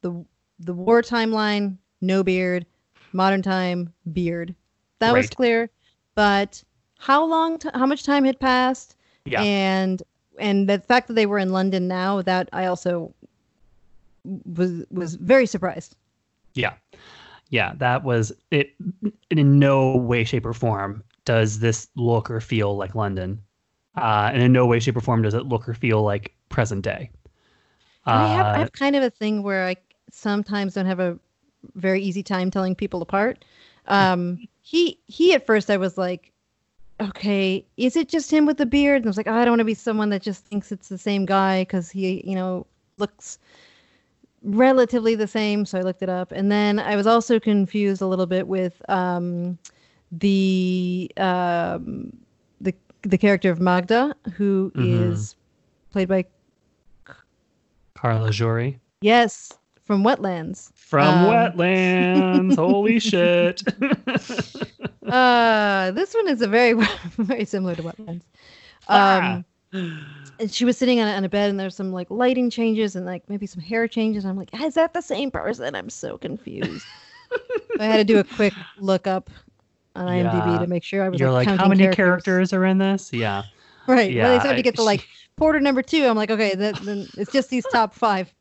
the 0.01 0.25
the 0.59 0.73
war 0.73 1.01
timeline, 1.01 1.77
no 2.01 2.23
beard, 2.23 2.65
modern 3.11 3.41
time, 3.41 3.91
beard. 4.13 4.55
That 4.99 5.13
was 5.13 5.29
clear, 5.29 5.69
but 6.15 6.63
how 6.97 7.25
long 7.25 7.59
t- 7.59 7.69
how 7.73 7.85
much 7.85 8.03
time 8.03 8.23
had 8.23 8.39
passed 8.39 8.95
Yeah. 9.25 9.41
and 9.43 10.01
and 10.39 10.69
the 10.69 10.79
fact 10.79 11.07
that 11.07 11.13
they 11.13 11.25
were 11.25 11.37
in 11.39 11.51
London 11.51 11.87
now 11.87 12.21
that 12.21 12.49
I 12.53 12.65
also 12.65 13.13
was 14.45 14.85
was 14.89 15.15
very 15.15 15.45
surprised. 15.45 15.95
Yeah. 16.53 16.73
Yeah, 17.55 17.73
that 17.77 18.03
was 18.03 18.33
it. 18.51 18.75
In 19.31 19.59
no 19.59 19.95
way, 19.97 20.23
shape, 20.25 20.45
or 20.45 20.53
form 20.53 21.03
does 21.25 21.59
this 21.59 21.87
look 21.95 22.29
or 22.29 22.41
feel 22.41 22.75
like 22.77 22.95
London. 22.95 23.41
Uh, 23.95 24.29
and 24.33 24.43
in 24.43 24.51
no 24.51 24.65
way, 24.65 24.79
shape, 24.79 24.97
or 24.97 25.01
form 25.01 25.21
does 25.21 25.33
it 25.33 25.45
look 25.45 25.67
or 25.69 25.73
feel 25.73 26.03
like 26.03 26.35
present 26.49 26.83
day. 26.83 27.11
And 28.11 28.21
I 28.21 28.25
have 28.25 28.47
I 28.53 28.59
Uh, 28.59 28.59
have 28.59 28.71
kind 28.73 28.95
of 28.95 29.03
a 29.03 29.09
thing 29.09 29.43
where 29.43 29.65
I 29.67 29.75
sometimes 30.11 30.73
don't 30.75 30.85
have 30.85 30.99
a 30.99 31.19
very 31.75 32.01
easy 32.01 32.23
time 32.23 32.51
telling 32.51 32.75
people 32.75 33.01
apart. 33.01 33.45
Um, 33.87 34.47
he 34.61 34.99
he 35.07 35.33
at 35.33 35.45
first 35.45 35.69
I 35.69 35.77
was 35.77 35.97
like, 35.97 36.31
okay, 37.01 37.65
is 37.77 37.95
it 37.95 38.09
just 38.09 38.31
him 38.31 38.45
with 38.45 38.57
the 38.57 38.65
beard? 38.65 38.97
And 38.97 39.07
I 39.07 39.09
was 39.09 39.17
like, 39.17 39.27
oh, 39.27 39.33
I 39.33 39.45
don't 39.45 39.53
want 39.53 39.59
to 39.61 39.65
be 39.65 39.73
someone 39.75 40.09
that 40.11 40.21
just 40.23 40.45
thinks 40.45 40.71
it's 40.71 40.89
the 40.89 40.97
same 40.97 41.25
guy 41.25 41.63
because 41.63 41.91
he 41.91 42.23
you 42.27 42.35
know 42.35 42.67
looks 42.97 43.39
relatively 44.45 45.15
the 45.15 45.27
same. 45.27 45.65
So 45.65 45.77
I 45.77 45.81
looked 45.81 46.01
it 46.01 46.09
up, 46.09 46.31
and 46.31 46.51
then 46.51 46.79
I 46.79 46.95
was 46.95 47.07
also 47.07 47.39
confused 47.39 48.01
a 48.01 48.07
little 48.07 48.25
bit 48.25 48.47
with 48.47 48.81
um, 48.89 49.57
the 50.11 51.11
um, 51.17 52.11
the 52.61 52.73
the 53.01 53.17
character 53.17 53.51
of 53.51 53.59
Magda, 53.59 54.15
who 54.35 54.71
is 54.75 55.35
Mhm. 55.35 55.91
played 55.91 56.07
by 56.07 56.25
Carla 57.95 58.31
Juri 58.31 58.79
Yes, 59.01 59.53
from 59.83 60.03
Wetlands. 60.03 60.71
from 60.75 61.23
Um, 61.23 61.29
Wetlands. 61.29 62.55
Holy 62.55 62.99
shit! 63.11 63.63
Uh, 65.07 65.91
this 65.91 66.13
one 66.13 66.27
is 66.27 66.41
a 66.41 66.47
very 66.47 66.73
very 67.17 67.45
similar 67.45 67.75
to 67.75 67.83
Wetlands. 67.83 68.23
Ah. 68.89 69.43
And 70.39 70.51
she 70.51 70.65
was 70.65 70.77
sitting 70.77 70.99
on, 70.99 71.07
on 71.07 71.23
a 71.23 71.29
bed 71.29 71.49
and 71.49 71.59
there's 71.59 71.75
some 71.75 71.91
like 71.93 72.07
lighting 72.09 72.49
changes 72.49 72.95
and 72.95 73.05
like 73.05 73.27
maybe 73.29 73.45
some 73.47 73.61
hair 73.61 73.87
changes. 73.87 74.25
And 74.25 74.31
I'm 74.31 74.37
like, 74.37 74.49
is 74.61 74.73
that 74.73 74.93
the 74.93 75.01
same 75.01 75.31
person? 75.31 75.75
I'm 75.75 75.89
so 75.89 76.17
confused. 76.17 76.85
I 77.79 77.85
had 77.85 77.97
to 77.97 78.03
do 78.03 78.19
a 78.19 78.23
quick 78.35 78.53
look 78.79 79.07
up 79.07 79.29
on 79.95 80.07
IMDb 80.07 80.53
Yeah. 80.53 80.59
to 80.59 80.67
make 80.67 80.83
sure 80.83 81.03
I 81.03 81.09
was 81.09 81.19
You're 81.19 81.31
like, 81.31 81.47
how 81.47 81.67
many 81.67 81.87
characters 81.89 82.51
are 82.53 82.65
in 82.65 82.77
this? 82.79 83.13
Yeah. 83.13 83.43
Right. 83.87 84.11
Yeah, 84.11 84.23
well, 84.23 84.39
they 84.43 84.49
I- 84.49 84.55
to 84.55 84.61
get 84.61 84.75
to 84.75 84.83
like 84.83 85.07
Porter 85.37 85.59
number 85.59 85.81
two. 85.81 86.05
I'm 86.05 86.15
like, 86.15 86.31
okay, 86.31 86.55
that, 86.55 86.75
then 86.83 87.07
it's 87.17 87.31
just 87.31 87.49
these 87.49 87.65
top 87.71 87.93
five. 87.93 88.33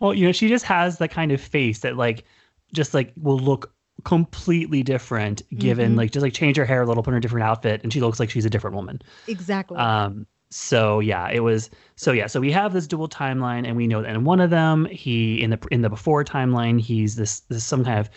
Well, 0.00 0.14
you 0.14 0.26
know, 0.26 0.32
she 0.32 0.48
just 0.48 0.64
has 0.66 0.98
that 0.98 1.10
kind 1.10 1.32
of 1.32 1.40
face 1.40 1.80
that 1.80 1.96
like 1.96 2.24
just 2.72 2.94
like 2.94 3.12
will 3.20 3.38
look 3.38 3.72
completely 4.08 4.82
different 4.82 5.42
given 5.58 5.92
Mhm. 5.92 5.96
like 5.98 6.10
just 6.12 6.22
like 6.22 6.32
change 6.32 6.56
her 6.56 6.64
hair 6.64 6.82
a 6.82 6.86
little, 6.86 7.02
put 7.02 7.10
her 7.10 7.16
in 7.16 7.22
a 7.22 7.26
different 7.26 7.46
outfit, 7.46 7.82
and 7.82 7.92
she 7.92 8.00
looks 8.00 8.18
like 8.20 8.30
she's 8.30 8.46
a 8.46 8.50
different 8.50 8.74
woman. 8.76 9.00
Exactly. 9.26 9.76
Um, 9.76 10.26
so 10.50 11.00
yeah, 11.00 11.28
it 11.30 11.40
was 11.40 11.68
so 11.96 12.12
yeah. 12.12 12.26
So 12.26 12.40
we 12.40 12.50
have 12.52 12.72
this 12.72 12.86
dual 12.86 13.08
timeline, 13.08 13.66
and 13.66 13.76
we 13.76 13.86
know 13.86 14.00
that 14.02 14.14
in 14.14 14.24
one 14.24 14.40
of 14.40 14.50
them, 14.50 14.86
he 14.86 15.42
in 15.42 15.50
the 15.50 15.58
in 15.70 15.82
the 15.82 15.90
before 15.90 16.24
timeline, 16.24 16.80
he's 16.80 17.16
this 17.16 17.40
this 17.50 17.64
some 17.64 17.84
kind 17.84 17.98
of 18.00 18.08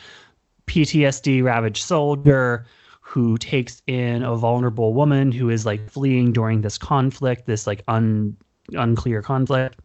PTSD 0.67 1.43
ravaged 1.43 1.83
soldier 1.83 2.65
who 3.01 3.37
takes 3.37 3.81
in 3.87 4.23
a 4.23 4.35
vulnerable 4.35 4.93
woman 4.93 5.31
who 5.33 5.49
is 5.49 5.65
like 5.65 5.89
fleeing 5.89 6.31
during 6.31 6.61
this 6.61 6.77
conflict, 6.77 7.45
this 7.45 7.67
like 7.67 7.83
un 7.89 8.37
unclear 8.73 9.21
conflict, 9.21 9.81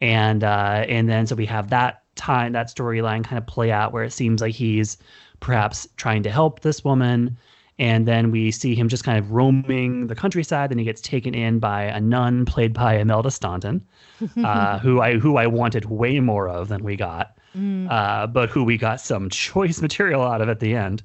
and 0.00 0.42
uh, 0.42 0.84
and 0.88 1.08
then 1.10 1.26
so 1.26 1.34
we 1.34 1.44
have 1.46 1.68
that 1.68 2.00
time 2.14 2.52
that 2.52 2.68
storyline 2.74 3.22
kind 3.24 3.36
of 3.36 3.46
play 3.46 3.70
out 3.72 3.92
where 3.92 4.04
it 4.04 4.12
seems 4.12 4.40
like 4.40 4.54
he's 4.54 4.96
perhaps 5.44 5.86
trying 5.96 6.22
to 6.22 6.30
help 6.30 6.60
this 6.60 6.82
woman 6.82 7.36
and 7.78 8.06
then 8.06 8.30
we 8.30 8.50
see 8.50 8.74
him 8.74 8.88
just 8.88 9.02
kind 9.02 9.18
of 9.18 9.32
roaming 9.32 10.06
the 10.06 10.14
countryside. 10.14 10.70
Then 10.70 10.78
he 10.78 10.84
gets 10.84 11.00
taken 11.00 11.34
in 11.34 11.58
by 11.58 11.82
a 11.82 12.00
nun 12.00 12.44
played 12.44 12.72
by 12.72 12.96
Imelda 12.98 13.30
Staunton, 13.32 13.84
uh, 14.44 14.78
who 14.78 15.00
I 15.00 15.18
who 15.18 15.38
I 15.38 15.46
wanted 15.48 15.86
way 15.86 16.20
more 16.20 16.48
of 16.48 16.68
than 16.68 16.84
we 16.84 16.96
got, 16.96 17.36
Mm. 17.56 17.88
uh, 17.88 18.26
but 18.26 18.48
who 18.50 18.64
we 18.64 18.76
got 18.76 19.00
some 19.00 19.30
choice 19.46 19.80
material 19.80 20.22
out 20.22 20.40
of 20.40 20.48
at 20.48 20.60
the 20.60 20.74
end. 20.74 21.02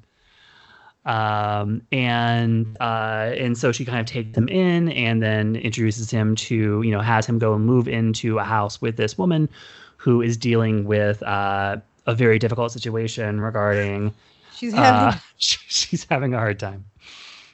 Um, 1.05 1.81
and 1.91 2.77
uh, 2.79 3.33
and 3.37 3.57
so 3.57 3.71
she 3.71 3.85
kind 3.85 3.99
of 3.99 4.05
takes 4.05 4.37
him 4.37 4.47
in, 4.47 4.89
and 4.89 5.23
then 5.23 5.55
introduces 5.55 6.11
him 6.11 6.35
to 6.35 6.81
you 6.83 6.91
know 6.91 7.01
has 7.01 7.25
him 7.25 7.39
go 7.39 7.53
and 7.55 7.65
move 7.65 7.87
into 7.87 8.37
a 8.37 8.43
house 8.43 8.81
with 8.81 8.97
this 8.97 9.17
woman, 9.17 9.49
who 9.97 10.21
is 10.21 10.37
dealing 10.37 10.85
with 10.85 11.23
uh, 11.23 11.77
a 12.05 12.15
very 12.15 12.39
difficult 12.39 12.71
situation 12.71 13.39
regarding 13.41 14.13
She's 14.55 14.73
having. 14.73 15.13
uh, 15.15 15.19
she- 15.37 15.57
she's 15.67 16.03
having 16.09 16.33
a 16.33 16.37
hard 16.37 16.59
time. 16.59 16.85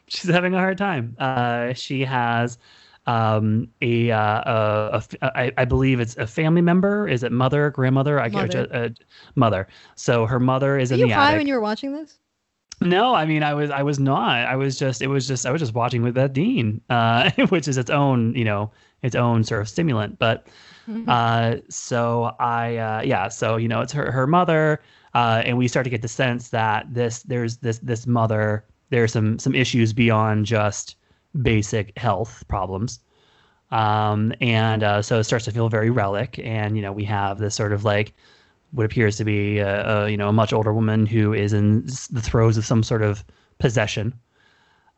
She's 0.08 0.30
having 0.30 0.54
a 0.54 0.58
hard 0.60 0.78
time. 0.78 1.16
Uh, 1.20 1.74
she 1.74 2.04
has 2.06 2.58
um, 3.08 3.68
a, 3.82 4.12
uh, 4.12 4.20
a, 4.20 5.04
a 5.22 5.38
I, 5.38 5.52
I 5.58 5.66
believe 5.66 6.00
it's 6.00 6.16
a 6.18 6.26
family 6.28 6.62
member. 6.62 7.08
Is 7.08 7.24
it 7.24 7.32
mother, 7.32 7.70
grandmother? 7.72 8.20
I. 8.20 8.30
Mother. 8.30 8.68
Uh, 8.72 8.90
mother. 9.36 9.68
So 9.96 10.26
her 10.26 10.40
mother 10.40 10.78
is 10.78 10.90
Were 10.92 10.96
in 10.96 11.00
you 11.02 11.08
the 11.08 11.14
high 11.14 11.28
attic. 11.30 11.40
when 11.40 11.48
you 11.48 11.54
were 11.56 11.62
watching 11.62 11.94
this? 11.94 12.20
No, 12.82 13.16
I 13.16 13.26
mean 13.26 13.42
I 13.42 13.54
was 13.54 13.72
I 13.72 13.84
was 13.84 14.00
not. 14.00 14.46
I 14.46 14.56
was 14.58 14.78
just 14.78 15.02
it 15.02 15.08
was 15.08 15.28
just 15.28 15.46
I 15.46 15.52
was 15.52 15.62
just 15.62 15.74
watching 15.74 16.02
with 16.04 16.14
Beth 16.16 16.34
Dean, 16.34 16.82
uh, 16.90 17.32
which 17.50 17.68
is 17.68 17.78
its 17.78 17.90
own 17.90 18.36
you 18.36 18.44
know 18.44 18.70
its 19.06 19.16
own 19.16 19.44
sort 19.44 19.62
of 19.62 19.70
stimulant. 19.70 20.20
But 20.20 20.48
uh, 21.08 21.58
so 21.70 22.36
I 22.40 22.78
uh, 22.78 23.02
yeah, 23.04 23.28
so 23.30 23.58
you 23.58 23.68
know 23.68 23.82
it's 23.82 23.94
her 23.94 24.12
her 24.12 24.28
mother, 24.28 24.82
uh, 25.14 25.42
and 25.46 25.58
we 25.58 25.68
start 25.68 25.84
to 25.86 25.90
get 25.90 26.02
the 26.02 26.08
sense 26.08 26.50
that 26.50 26.94
this 26.94 27.24
there's 27.24 27.58
this 27.58 27.80
this 27.80 28.06
mother 28.08 28.66
there's 28.90 29.12
some 29.14 29.40
some 29.40 29.56
issues 29.56 29.94
beyond 29.94 30.46
just 30.46 30.96
basic 31.42 31.98
health 31.98 32.44
problems. 32.48 33.00
Um, 33.72 34.34
and 34.42 34.84
uh, 34.84 35.02
so 35.02 35.20
it 35.20 35.24
starts 35.24 35.46
to 35.46 35.52
feel 35.52 35.70
very 35.70 35.90
relic, 35.90 36.40
and 36.44 36.76
you 36.76 36.82
know 36.82 36.92
we 36.92 37.04
have 37.06 37.40
this 37.40 37.56
sort 37.56 37.74
of 37.74 37.84
like 37.84 38.14
what 38.72 38.86
appears 38.86 39.18
to 39.18 39.24
be 39.24 39.60
a, 39.60 39.88
a 39.88 40.10
you 40.10 40.18
know 40.18 40.30
a 40.30 40.34
much 40.34 40.54
older 40.54 40.74
woman 40.74 41.06
who 41.06 41.34
is 41.34 41.54
in 41.54 41.86
the 42.12 42.22
throes 42.22 42.58
of 42.58 42.66
some 42.66 42.84
sort 42.84 43.02
of 43.02 43.24
possession 43.58 44.14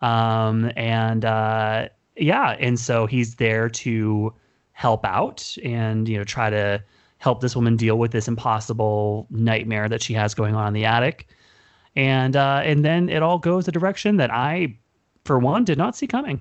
um 0.01 0.71
and 0.75 1.25
uh 1.25 1.87
yeah 2.17 2.51
and 2.59 2.79
so 2.79 3.05
he's 3.05 3.35
there 3.35 3.69
to 3.69 4.33
help 4.71 5.05
out 5.05 5.55
and 5.63 6.07
you 6.07 6.17
know 6.17 6.23
try 6.23 6.49
to 6.49 6.81
help 7.19 7.41
this 7.41 7.55
woman 7.55 7.75
deal 7.75 7.97
with 7.97 8.11
this 8.11 8.27
impossible 8.27 9.25
nightmare 9.29 9.89
that 9.89 10.01
she 10.01 10.13
has 10.13 10.33
going 10.33 10.55
on 10.55 10.67
in 10.67 10.73
the 10.73 10.85
attic 10.85 11.27
and 11.95 12.35
uh 12.35 12.61
and 12.63 12.85
then 12.85 13.09
it 13.09 13.23
all 13.23 13.39
goes 13.39 13.67
a 13.67 13.71
direction 13.71 14.17
that 14.17 14.31
i 14.31 14.75
for 15.25 15.39
one 15.39 15.63
did 15.63 15.77
not 15.77 15.95
see 15.95 16.07
coming 16.07 16.39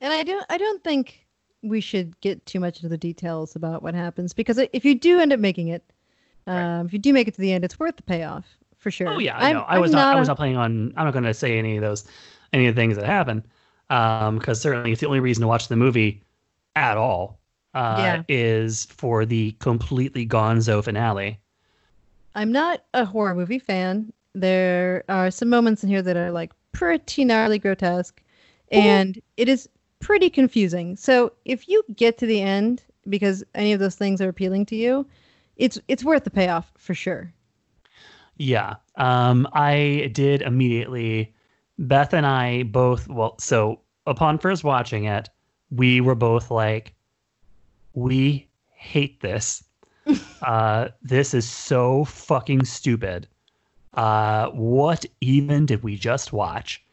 And 0.00 0.12
I 0.12 0.22
don't 0.22 0.46
I 0.48 0.58
don't 0.58 0.82
think 0.84 1.26
we 1.62 1.80
should 1.82 2.18
get 2.20 2.44
too 2.46 2.58
much 2.60 2.78
into 2.78 2.88
the 2.88 2.96
details 2.96 3.54
about 3.56 3.82
what 3.82 3.94
happens 3.94 4.32
because 4.32 4.56
if 4.72 4.84
you 4.84 4.94
do 4.94 5.20
end 5.20 5.30
up 5.30 5.40
making 5.40 5.68
it, 5.68 5.82
um, 6.46 6.86
if 6.86 6.92
you 6.94 6.98
do 6.98 7.12
make 7.12 7.28
it 7.28 7.34
to 7.34 7.40
the 7.42 7.52
end, 7.52 7.64
it's 7.64 7.78
worth 7.78 7.96
the 7.96 8.02
payoff 8.02 8.46
for 8.78 8.90
sure. 8.90 9.08
Oh 9.08 9.18
yeah, 9.18 9.36
I 9.36 9.48
I'm- 9.48 9.56
know. 9.56 9.64
I 9.68 9.78
was 9.78 9.90
not, 9.92 10.16
I 10.16 10.18
was 10.18 10.28
not 10.28 10.38
planning 10.38 10.56
on. 10.56 10.94
I'm 10.96 11.04
not 11.04 11.12
going 11.12 11.24
to 11.24 11.34
say 11.34 11.58
any 11.58 11.76
of 11.76 11.82
those, 11.82 12.04
any 12.54 12.66
of 12.66 12.74
the 12.74 12.80
things 12.80 12.96
that 12.96 13.04
happen, 13.04 13.44
because 13.90 14.60
certainly 14.62 14.92
it's 14.92 15.02
the 15.02 15.08
only 15.08 15.20
reason 15.20 15.42
to 15.42 15.48
watch 15.48 15.68
the 15.68 15.76
movie 15.76 16.22
at 16.76 16.96
all 16.98 17.40
uh, 17.74 18.18
Yeah. 18.18 18.22
is 18.28 18.86
for 18.86 19.26
the 19.26 19.52
completely 19.60 20.26
gonzo 20.26 20.84
finale. 20.84 21.40
I'm 22.34 22.50
not 22.52 22.84
a 22.94 23.04
horror 23.04 23.34
movie 23.36 23.58
fan. 23.60 24.12
There 24.34 25.04
are 25.08 25.30
some 25.30 25.48
moments 25.48 25.82
in 25.84 25.88
here 25.88 26.02
that 26.02 26.16
are 26.16 26.30
like 26.32 26.52
pretty 26.72 27.24
gnarly 27.24 27.58
grotesque, 27.58 28.22
and 28.72 29.20
it 29.36 29.48
is 29.48 29.68
pretty 30.00 30.30
confusing. 30.30 30.96
So 30.96 31.32
if 31.44 31.68
you 31.68 31.84
get 31.94 32.18
to 32.18 32.26
the 32.26 32.40
end 32.40 32.84
because 33.08 33.44
any 33.54 33.72
of 33.72 33.80
those 33.80 33.96
things 33.96 34.20
are 34.20 34.28
appealing 34.28 34.66
to 34.66 34.76
you, 34.76 35.06
it's 35.56 35.78
it's 35.88 36.04
worth 36.04 36.24
the 36.24 36.30
payoff 36.30 36.72
for 36.76 36.94
sure. 36.94 37.32
Yeah, 38.36 38.76
um, 38.96 39.46
I 39.52 40.10
did 40.14 40.42
immediately. 40.42 41.34
Beth 41.80 42.12
and 42.12 42.26
I 42.26 42.64
both. 42.64 43.08
Well, 43.08 43.38
so 43.38 43.80
upon 44.06 44.38
first 44.38 44.64
watching 44.64 45.04
it, 45.04 45.30
we 45.70 46.00
were 46.00 46.14
both 46.14 46.50
like, 46.50 46.94
"We 47.94 48.46
hate 48.70 49.20
this. 49.20 49.64
uh, 50.42 50.88
this 51.02 51.32
is 51.32 51.48
so 51.48 52.04
fucking 52.04 52.66
stupid. 52.66 53.26
Uh, 53.94 54.50
what 54.50 55.06
even 55.22 55.64
did 55.66 55.82
we 55.82 55.96
just 55.96 56.34
watch?" 56.34 56.84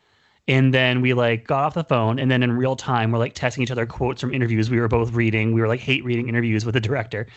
And 0.48 0.74
then 0.74 1.02
we 1.02 1.14
like 1.14 1.46
got 1.46 1.66
off 1.66 1.74
the 1.74 1.84
phone, 1.84 2.18
and 2.18 2.32
then 2.32 2.42
in 2.42 2.54
real 2.54 2.78
time, 2.78 3.12
we're 3.12 3.20
like 3.20 3.36
texting 3.36 3.60
each 3.60 3.72
other 3.72 3.86
quotes 3.86 4.22
from 4.22 4.34
interviews 4.34 4.70
we 4.70 4.80
were 4.80 4.88
both 4.88 5.12
reading. 5.12 5.52
We 5.52 5.60
were 5.60 5.68
like 5.68 5.82
hate 5.82 6.06
reading 6.06 6.30
interviews 6.30 6.64
with 6.64 6.74
the 6.74 6.80
director. 6.80 7.28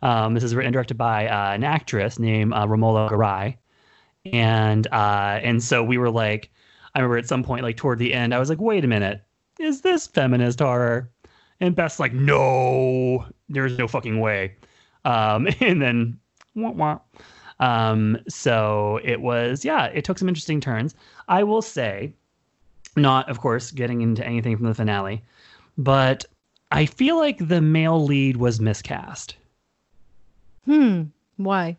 Um, 0.00 0.32
this 0.32 0.42
is 0.42 0.54
written 0.54 0.68
and 0.68 0.72
directed 0.72 0.96
by 0.96 1.28
uh, 1.28 1.52
an 1.52 1.64
actress 1.64 2.18
named 2.18 2.54
uh, 2.54 2.66
Romola 2.66 3.10
Garai, 3.10 3.56
and 4.32 4.86
uh, 4.86 5.40
and 5.42 5.62
so 5.62 5.84
we 5.84 5.98
were 5.98 6.10
like, 6.10 6.50
I 6.94 7.00
remember 7.00 7.18
at 7.18 7.28
some 7.28 7.42
point, 7.42 7.62
like 7.62 7.76
toward 7.76 7.98
the 7.98 8.14
end, 8.14 8.34
I 8.34 8.38
was 8.38 8.48
like, 8.48 8.60
wait 8.60 8.84
a 8.84 8.88
minute, 8.88 9.22
is 9.58 9.80
this 9.80 10.06
feminist 10.06 10.60
horror? 10.60 11.10
And 11.60 11.74
Beth's 11.74 12.00
like, 12.00 12.12
no, 12.12 13.26
there's 13.48 13.78
no 13.78 13.88
fucking 13.88 14.20
way. 14.20 14.54
Um, 15.04 15.48
and 15.60 15.82
then, 15.82 16.18
wah, 16.54 16.70
wah. 16.70 16.98
Um, 17.60 18.18
so 18.28 19.00
it 19.04 19.20
was, 19.20 19.64
yeah, 19.64 19.86
it 19.86 20.04
took 20.04 20.18
some 20.18 20.28
interesting 20.28 20.60
turns. 20.60 20.94
I 21.28 21.42
will 21.44 21.62
say, 21.62 22.12
not 22.96 23.28
of 23.28 23.40
course 23.40 23.70
getting 23.70 24.02
into 24.02 24.24
anything 24.24 24.56
from 24.56 24.66
the 24.66 24.74
finale, 24.74 25.22
but 25.78 26.24
I 26.70 26.86
feel 26.86 27.16
like 27.16 27.48
the 27.48 27.60
male 27.60 28.04
lead 28.04 28.36
was 28.36 28.60
miscast. 28.60 29.36
Hmm. 30.64 31.04
Why? 31.36 31.76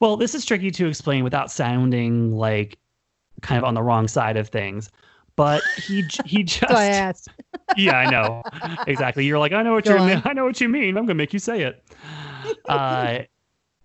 Well, 0.00 0.16
this 0.16 0.34
is 0.34 0.44
tricky 0.44 0.70
to 0.72 0.86
explain 0.86 1.24
without 1.24 1.50
sounding 1.50 2.36
like 2.36 2.78
kind 3.40 3.58
of 3.58 3.64
on 3.64 3.74
the 3.74 3.82
wrong 3.82 4.08
side 4.08 4.36
of 4.36 4.48
things. 4.48 4.90
But 5.36 5.62
he 5.76 6.06
he 6.24 6.42
just 6.44 6.70
I 6.72 6.86
asked. 6.86 7.28
yeah, 7.76 7.96
I 7.96 8.10
know 8.10 8.42
exactly. 8.86 9.24
You're 9.24 9.38
like, 9.38 9.52
I 9.52 9.62
know 9.62 9.72
what 9.72 9.84
Go 9.84 9.94
you 9.94 9.98
on. 10.00 10.08
mean. 10.08 10.22
I 10.24 10.32
know 10.32 10.44
what 10.44 10.60
you 10.60 10.68
mean. 10.68 10.96
I'm 10.96 11.04
gonna 11.04 11.14
make 11.14 11.32
you 11.32 11.38
say 11.38 11.62
it. 11.62 11.82
Uh, 12.68 13.20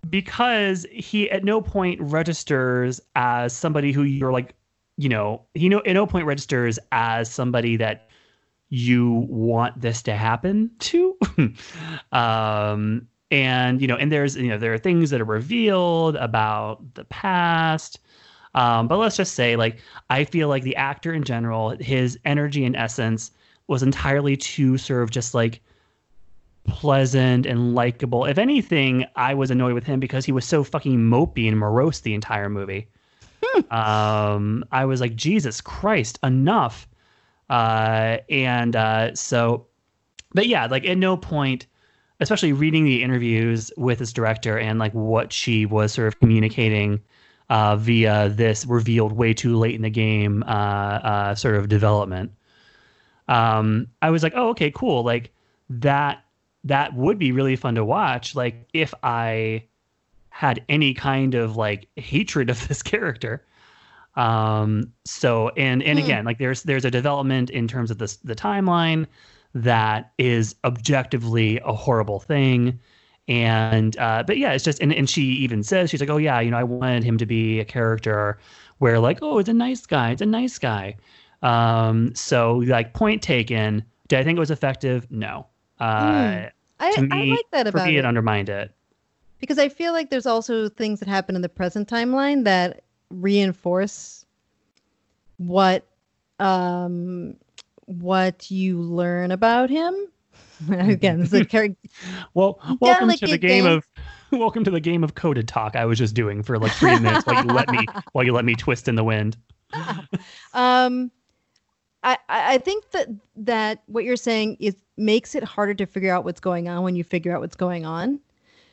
because 0.10 0.86
he 0.92 1.30
at 1.32 1.44
no 1.44 1.62
point 1.62 2.00
registers 2.02 3.02
as 3.16 3.54
somebody 3.54 3.92
who 3.92 4.04
you're 4.04 4.32
like, 4.32 4.54
you 4.98 5.10
know, 5.10 5.42
he 5.54 5.70
no 5.70 5.82
at 5.86 5.94
no 5.94 6.06
point 6.06 6.26
registers 6.26 6.80
as 6.92 7.32
somebody 7.32 7.78
that 7.78 8.10
you 8.70 9.26
want 9.30 9.80
this 9.80 10.02
to 10.04 10.16
happen 10.16 10.70
to. 10.80 11.18
um, 12.12 13.08
and 13.32 13.82
you 13.82 13.88
know, 13.88 13.96
and 13.96 14.12
there's 14.12 14.36
you 14.36 14.50
know 14.50 14.58
there 14.58 14.74
are 14.74 14.78
things 14.78 15.10
that 15.10 15.22
are 15.22 15.26
revealed 15.26 16.16
about 16.16 16.94
the 16.96 17.06
past. 17.06 18.00
Um, 18.58 18.88
but 18.88 18.98
let's 18.98 19.16
just 19.16 19.36
say, 19.36 19.56
like, 19.56 19.78
I 20.10 20.24
feel 20.24 20.48
like 20.48 20.64
the 20.64 20.76
actor 20.76 21.14
in 21.14 21.24
general, 21.24 21.78
his 21.80 22.18
energy 22.26 22.66
and 22.66 22.76
essence 22.76 23.30
was 23.68 23.84
entirely 23.84 24.36
too 24.36 24.80
sort 24.80 25.04
of 25.04 25.12
just 25.12 25.36
like 25.36 25.62
pleasant 26.66 27.46
and 27.46 27.76
likable. 27.76 28.26
If 28.26 28.40
anything, 28.40 29.06
I 29.16 29.36
was 29.36 29.52
annoyed 29.52 29.74
with 29.74 29.84
him 29.84 30.00
because 30.00 30.26
he 30.26 30.32
was 30.32 30.44
so 30.44 30.64
fucking 30.64 30.98
mopey 30.98 31.48
and 31.48 31.60
morose 31.60 32.00
the 32.00 32.16
entire 32.16 32.50
movie. 32.50 32.88
um, 33.70 34.66
I 34.72 34.86
was 34.86 35.02
like, 35.02 35.16
Jesus 35.16 35.62
Christ, 35.62 36.18
enough. 36.24 36.88
Uh, 37.52 38.18
and 38.28 38.76
uh, 38.76 39.14
so, 39.14 39.68
but 40.34 40.48
yeah, 40.48 40.66
like 40.66 40.84
at 40.84 40.98
no 40.98 41.16
point, 41.16 41.68
especially 42.22 42.54
reading 42.54 42.86
the 42.86 43.04
interviews 43.04 43.70
with 43.78 44.00
this 44.00 44.12
director 44.12 44.58
and 44.58 44.80
like 44.80 44.94
what 44.94 45.32
she 45.32 45.68
was 45.68 45.94
sort 45.94 46.08
of 46.08 46.20
communicating 46.20 47.00
uh, 47.50 47.76
via 47.78 48.30
this 48.30 48.66
revealed 48.66 49.12
way 49.14 49.34
too 49.34 49.58
late 49.58 49.76
in 49.76 49.82
the 49.82 49.90
game 49.90 50.44
uh, 50.44 50.52
uh, 50.52 51.36
sort 51.36 51.56
of 51.56 51.70
development. 51.70 52.32
Um, 53.28 53.88
I 54.02 54.10
was 54.10 54.24
like, 54.24 54.34
oh, 54.36 54.50
okay, 54.50 54.72
cool. 54.72 55.04
Like 55.04 55.32
that 55.70 56.24
that 56.64 56.94
would 56.94 57.18
be 57.18 57.32
really 57.32 57.56
fun 57.56 57.76
to 57.76 57.86
watch. 57.86 58.36
Like 58.36 58.68
if 58.74 58.94
I 59.04 59.64
had 60.30 60.64
any 60.70 60.94
kind 60.94 61.34
of 61.36 61.56
like 61.58 61.88
hatred 61.96 62.50
of 62.50 62.68
this 62.68 62.82
character. 62.84 63.44
Um, 64.16 64.94
so 65.06 65.50
and 65.50 65.84
and 65.84 66.00
Hmm. 66.00 66.06
again, 66.06 66.26
like 66.26 66.38
there's 66.40 66.64
there's 66.64 66.86
a 66.86 66.92
development 66.92 67.50
in 67.50 67.68
terms 67.68 67.92
of 67.92 67.98
this 68.00 68.18
the 68.18 68.36
timeline 68.36 69.06
that 69.54 70.12
is 70.18 70.56
objectively 70.64 71.60
a 71.64 71.74
horrible 71.74 72.20
thing. 72.20 72.80
And 73.28 73.98
uh, 73.98 74.24
but 74.26 74.38
yeah, 74.38 74.54
it's 74.54 74.64
just 74.64 74.80
and, 74.82 74.94
and 74.94 75.10
she 75.10 75.24
even 75.24 75.64
says 75.64 75.90
she's 75.90 76.00
like, 76.00 76.10
oh 76.10 76.18
yeah, 76.18 76.40
you 76.40 76.52
know, 76.52 76.58
I 76.58 76.64
wanted 76.64 77.04
him 77.04 77.18
to 77.18 77.26
be 77.26 77.60
a 77.60 77.66
character 77.66 78.40
where 78.80 79.00
like, 79.00 79.20
oh, 79.22 79.38
it's 79.40 79.50
a 79.50 79.54
nice 79.54 79.86
guy, 79.86 80.12
it's 80.12 80.22
a 80.22 80.26
nice 80.26 80.58
guy. 80.58 80.96
Um, 81.42 82.16
so 82.16 82.58
like 82.58 82.94
point 82.94 83.22
taken. 83.22 83.84
Did 84.08 84.20
I 84.20 84.24
think 84.24 84.38
it 84.38 84.40
was 84.40 84.52
effective? 84.52 85.12
No. 85.12 85.48
Uh, 85.80 86.48
I, 86.80 86.92
to 86.92 87.08
I 87.12 87.24
like 87.24 87.46
that 87.52 87.68
about 87.68 87.82
for 87.82 87.82
me, 87.82 87.98
it 87.98 87.98
it 87.98 88.06
undermined 88.06 88.50
it. 88.50 88.74
because 89.40 89.60
I 89.60 89.70
feel 89.70 89.94
like 89.94 90.10
there's 90.10 90.26
also 90.26 90.70
things 90.70 91.00
that 91.00 91.08
happen 91.10 91.36
in 91.36 91.42
the 91.42 91.50
present 91.50 91.88
timeline 91.90 92.44
that 92.46 92.84
reinforce 93.10 94.26
what 95.38 95.86
um 96.40 97.36
what 97.86 98.52
you 98.52 98.82
learn 98.82 99.32
about 99.32 99.70
him. 99.70 99.96
Again, 100.72 101.22
it's 101.22 101.34
a 101.34 101.46
character. 101.56 101.78
Well, 102.34 102.60
welcome 102.80 103.10
to 103.12 103.28
the 103.28 103.38
game 103.38 103.66
of 103.66 103.86
welcome 104.32 104.64
to 104.64 104.72
the 104.72 104.80
game 104.80 105.04
of 105.04 105.16
coded 105.16 105.48
talk. 105.48 105.76
I 105.76 105.86
was 105.86 105.98
just 105.98 106.14
doing 106.14 106.44
for 106.44 106.58
like 106.58 106.72
three 106.74 106.98
minutes 107.00 107.26
while 107.26 107.44
you 107.44 107.52
let 107.52 107.70
me 107.70 107.88
while 108.12 108.26
you 108.26 108.34
let 108.34 108.46
me 108.46 108.56
twist 108.56 108.88
in 108.88 108.96
the 108.96 109.04
wind. 109.04 109.38
Um, 110.54 111.12
I 112.04 112.18
I 112.30 112.58
think 112.58 112.92
that 112.92 113.08
that 113.36 113.84
what 113.88 114.04
you're 114.04 114.16
saying 114.16 114.58
is 114.60 114.76
makes 114.98 115.36
it 115.36 115.44
harder 115.44 115.74
to 115.76 115.86
figure 115.86 116.14
out 116.14 116.24
what's 116.24 116.40
going 116.40 116.68
on 116.68 116.84
when 116.84 116.96
you 116.96 117.04
figure 117.04 117.34
out 117.34 117.42
what's 117.42 117.56
going 117.56 117.86
on 117.86 118.20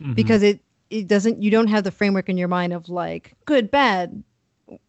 Mhm. 0.01 0.15
because 0.15 0.43
it 0.43 0.61
it 0.91 1.07
doesn't 1.07 1.43
you 1.43 1.51
don't 1.51 1.69
have 1.69 1.85
the 1.85 1.91
framework 1.91 2.29
in 2.29 2.37
your 2.37 2.49
mind 2.49 2.73
of 2.73 2.89
like 2.89 3.35
good 3.45 3.71
bad 3.71 4.23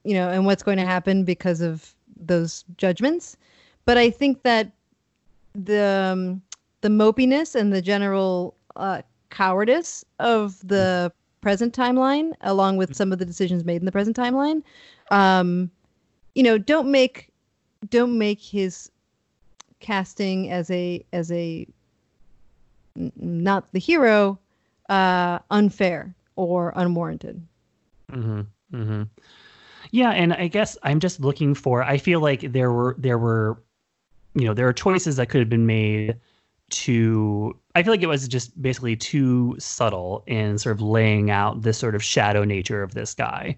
you 0.04 0.14
know 0.14 0.30
and 0.30 0.46
what's 0.46 0.64
going 0.64 0.78
to 0.78 0.86
happen 0.86 1.24
because 1.24 1.62
of 1.62 1.94
those 2.18 2.64
judgments 2.78 3.38
but 3.86 3.98
i 3.98 4.10
think 4.10 4.42
that 4.44 4.72
the 5.54 6.12
um, 6.14 6.42
the 6.86 6.92
mopiness 6.92 7.56
and 7.56 7.74
the 7.74 7.82
general 7.82 8.56
uh, 8.76 9.02
cowardice 9.32 10.06
of 10.20 10.60
the 10.68 11.12
present 11.42 11.76
timeline 11.76 12.32
along 12.42 12.78
with 12.78 12.96
some 12.96 13.12
of 13.12 13.18
the 13.18 13.26
decisions 13.26 13.66
made 13.66 13.82
in 13.82 13.86
the 13.86 13.92
present 13.92 14.16
timeline 14.16 14.62
um 15.10 15.72
you 16.36 16.44
know 16.44 16.60
don't 16.60 16.92
make 16.92 17.32
don't 17.90 18.16
make 18.16 18.40
his 18.40 18.92
casting 19.80 20.52
as 20.52 20.70
a 20.70 21.04
as 21.12 21.32
a 21.32 21.68
not 23.16 23.72
the 23.74 23.80
hero 23.80 24.38
uh 24.90 25.40
unfair 25.50 26.14
or 26.36 26.72
unwarranted 26.76 27.42
hmm 28.12 28.42
hmm 28.70 29.02
Yeah, 29.90 30.12
and 30.12 30.34
I 30.34 30.50
guess 30.50 30.78
I'm 30.84 31.00
just 31.00 31.20
looking 31.20 31.56
for. 31.56 31.82
I 31.82 31.98
feel 31.98 32.20
like 32.20 32.42
there 32.52 32.72
were 32.72 32.96
there 33.00 33.18
were, 33.18 33.58
you 34.36 34.46
know, 34.46 34.54
there 34.54 34.68
are 34.68 34.74
choices 34.74 35.16
that 35.16 35.30
could 35.30 35.40
have 35.40 35.50
been 35.50 35.66
made 35.66 36.16
to. 36.72 37.58
I 37.76 37.84
feel 37.84 37.94
like 37.94 38.04
it 38.04 38.08
was 38.08 38.28
just 38.28 38.60
basically 38.62 38.96
too 38.96 39.56
subtle 39.60 40.24
in 40.28 40.58
sort 40.58 40.76
of 40.76 40.82
laying 40.82 41.30
out 41.32 41.62
this 41.62 41.78
sort 41.78 41.96
of 41.96 42.04
shadow 42.04 42.44
nature 42.44 42.84
of 42.84 42.94
this 42.94 43.14
guy, 43.14 43.58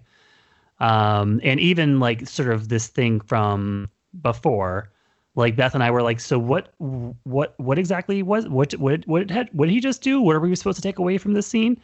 um, 0.80 1.40
and 1.44 1.60
even 1.60 2.00
like 2.00 2.26
sort 2.28 2.50
of 2.50 2.68
this 2.68 2.88
thing 2.88 3.20
from 3.20 3.88
before. 4.22 4.90
Like 5.34 5.54
Beth 5.54 5.74
and 5.74 5.84
I 5.84 5.90
were 5.92 6.02
like, 6.02 6.18
so 6.18 6.38
what? 6.38 6.74
What? 6.78 7.54
What 7.58 7.78
exactly 7.78 8.22
was? 8.22 8.48
What? 8.48 8.72
What? 8.74 9.06
What? 9.06 9.30
Had, 9.30 9.48
what 9.52 9.66
did 9.66 9.72
he 9.72 9.80
just 9.80 10.02
do? 10.02 10.20
What 10.20 10.34
are 10.34 10.40
we 10.40 10.54
supposed 10.56 10.76
to 10.76 10.82
take 10.82 10.98
away 10.98 11.18
from 11.18 11.34
this 11.34 11.46
scene? 11.46 11.80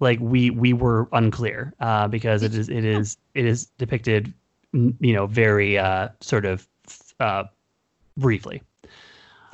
like 0.00 0.18
we 0.20 0.50
we 0.50 0.72
were 0.72 1.08
unclear 1.12 1.72
uh, 1.80 2.06
because 2.08 2.42
it 2.42 2.54
is 2.54 2.68
it 2.68 2.84
is 2.84 3.16
it 3.34 3.44
is 3.44 3.66
depicted 3.78 4.32
you 4.72 5.12
know 5.12 5.26
very 5.26 5.78
uh, 5.78 6.08
sort 6.20 6.44
of 6.44 6.68
uh, 7.20 7.44
briefly. 8.16 8.62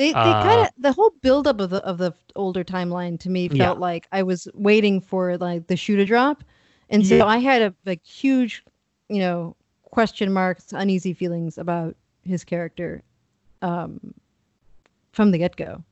They 0.02 0.12
they 0.12 0.32
Uh, 0.38 0.42
kind 0.48 0.60
of 0.66 0.68
the 0.86 0.92
whole 0.92 1.12
buildup 1.26 1.58
of 1.60 1.70
the 1.70 1.80
of 1.92 1.96
the 1.98 2.12
older 2.44 2.64
timeline 2.64 3.14
to 3.24 3.28
me 3.30 3.42
felt 3.48 3.78
Yeah. 3.78 3.86
like 3.90 4.04
i 4.18 4.22
was 4.30 4.48
waiting 4.68 5.00
for 5.00 5.36
like 5.48 5.66
the 5.68 5.76
shoe 5.76 5.96
to 5.96 6.04
drop 6.04 6.42
and 6.90 7.06
so 7.06 7.16
Yeah. 7.16 7.26
i 7.36 7.38
had 7.38 7.60
a 7.62 7.70
like 7.90 8.02
huge 8.04 8.64
you 9.08 9.20
know 9.24 9.54
question 9.98 10.32
marks 10.32 10.72
uneasy 10.72 11.12
feelings 11.14 11.58
about 11.58 11.94
his 12.32 12.42
character 12.44 13.02
um 13.70 13.90
from 15.12 15.30
the 15.32 15.38
get-go 15.38 15.82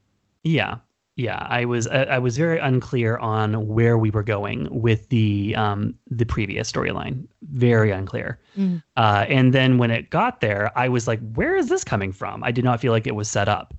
Yeah, 0.43 0.77
yeah. 1.17 1.47
I 1.61 1.67
was 1.67 1.87
I, 1.87 2.05
I 2.17 2.19
was 2.19 2.35
very 2.39 2.59
unclear 2.59 3.19
on 3.19 3.49
where 3.77 3.97
we 4.05 4.11
were 4.11 4.23
going 4.37 4.59
with 4.87 5.09
the 5.11 5.55
um 5.65 5.95
the 6.11 6.25
previous 6.25 6.73
storyline. 6.73 7.17
Very 7.53 7.91
unclear. 7.91 8.39
Mm. 8.57 8.83
Uh, 8.97 9.27
and 9.29 9.53
then 9.53 9.77
when 9.77 9.91
it 9.91 10.09
got 10.09 10.41
there, 10.41 10.65
I 10.85 10.89
was 10.89 11.07
like, 11.11 11.21
where 11.35 11.55
is 11.61 11.69
this 11.69 11.85
coming 11.85 12.13
from? 12.21 12.43
I 12.49 12.51
did 12.53 12.65
not 12.65 12.81
feel 12.81 12.93
like 12.97 13.07
it 13.07 13.15
was 13.15 13.29
set 13.29 13.49
up. 13.59 13.75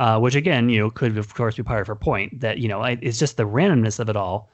Uh, 0.00 0.18
which 0.18 0.34
again, 0.34 0.68
you 0.68 0.80
know, 0.80 0.90
could 0.90 1.16
of 1.16 1.34
course 1.34 1.56
be 1.56 1.62
part 1.62 1.80
of 1.80 1.86
her 1.86 1.94
point 1.94 2.40
that 2.40 2.58
you 2.58 2.68
know 2.68 2.80
I, 2.80 2.98
it's 3.00 3.18
just 3.18 3.36
the 3.36 3.44
randomness 3.44 4.00
of 4.00 4.08
it 4.08 4.16
all. 4.16 4.50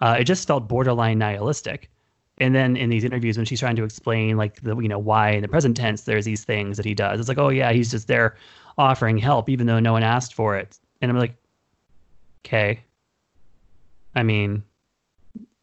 Uh, 0.00 0.16
it 0.18 0.24
just 0.24 0.46
felt 0.46 0.68
borderline 0.68 1.18
nihilistic. 1.18 1.90
And 2.38 2.54
then 2.54 2.74
in 2.76 2.88
these 2.88 3.04
interviews, 3.04 3.36
when 3.36 3.44
she's 3.44 3.60
trying 3.60 3.76
to 3.76 3.84
explain 3.84 4.36
like 4.36 4.62
the 4.62 4.76
you 4.78 4.88
know 4.88 4.98
why 4.98 5.30
in 5.30 5.42
the 5.42 5.48
present 5.48 5.76
tense 5.76 6.02
there's 6.02 6.24
these 6.24 6.44
things 6.44 6.76
that 6.76 6.86
he 6.86 6.94
does, 6.94 7.20
it's 7.20 7.28
like 7.28 7.38
oh 7.38 7.50
yeah 7.50 7.72
he's 7.72 7.90
just 7.90 8.08
there 8.08 8.36
offering 8.78 9.18
help 9.18 9.48
even 9.48 9.66
though 9.66 9.78
no 9.78 9.92
one 9.92 10.02
asked 10.02 10.34
for 10.34 10.56
it. 10.56 10.78
And 11.00 11.10
I'm 11.10 11.18
like, 11.18 11.34
okay. 12.44 12.80
I 14.14 14.22
mean, 14.22 14.64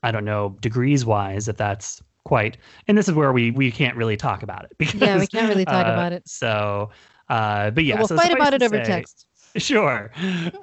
I 0.04 0.12
don't 0.12 0.26
know 0.26 0.56
degrees 0.62 1.06
wise 1.06 1.48
if 1.48 1.58
that's 1.58 2.02
quite. 2.24 2.58
And 2.88 2.98
this 2.98 3.08
is 3.08 3.16
where 3.16 3.34
we 3.34 3.52
we 3.52 3.72
can't 3.72 3.95
really 3.95 4.18
talk 4.18 4.44
about 4.44 4.66
it 4.66 4.72
because 4.78 5.02
yeah 5.02 5.20
we 5.20 5.28
can't 5.28 5.49
really 5.49 5.66
talk 5.66 5.88
uh, 5.88 5.91
about 5.91 6.14
it 6.14 6.28
So, 6.28 6.91
uh, 7.30 7.72
but 7.72 7.84
yeah, 7.84 7.98
we'll 7.98 8.08
so 8.08 8.18
fight 8.18 8.32
about 8.32 8.54
it 8.54 8.60
to 8.60 8.66
over 8.66 8.84
say- 8.84 8.91
text 8.91 9.26
Sure, 9.58 10.12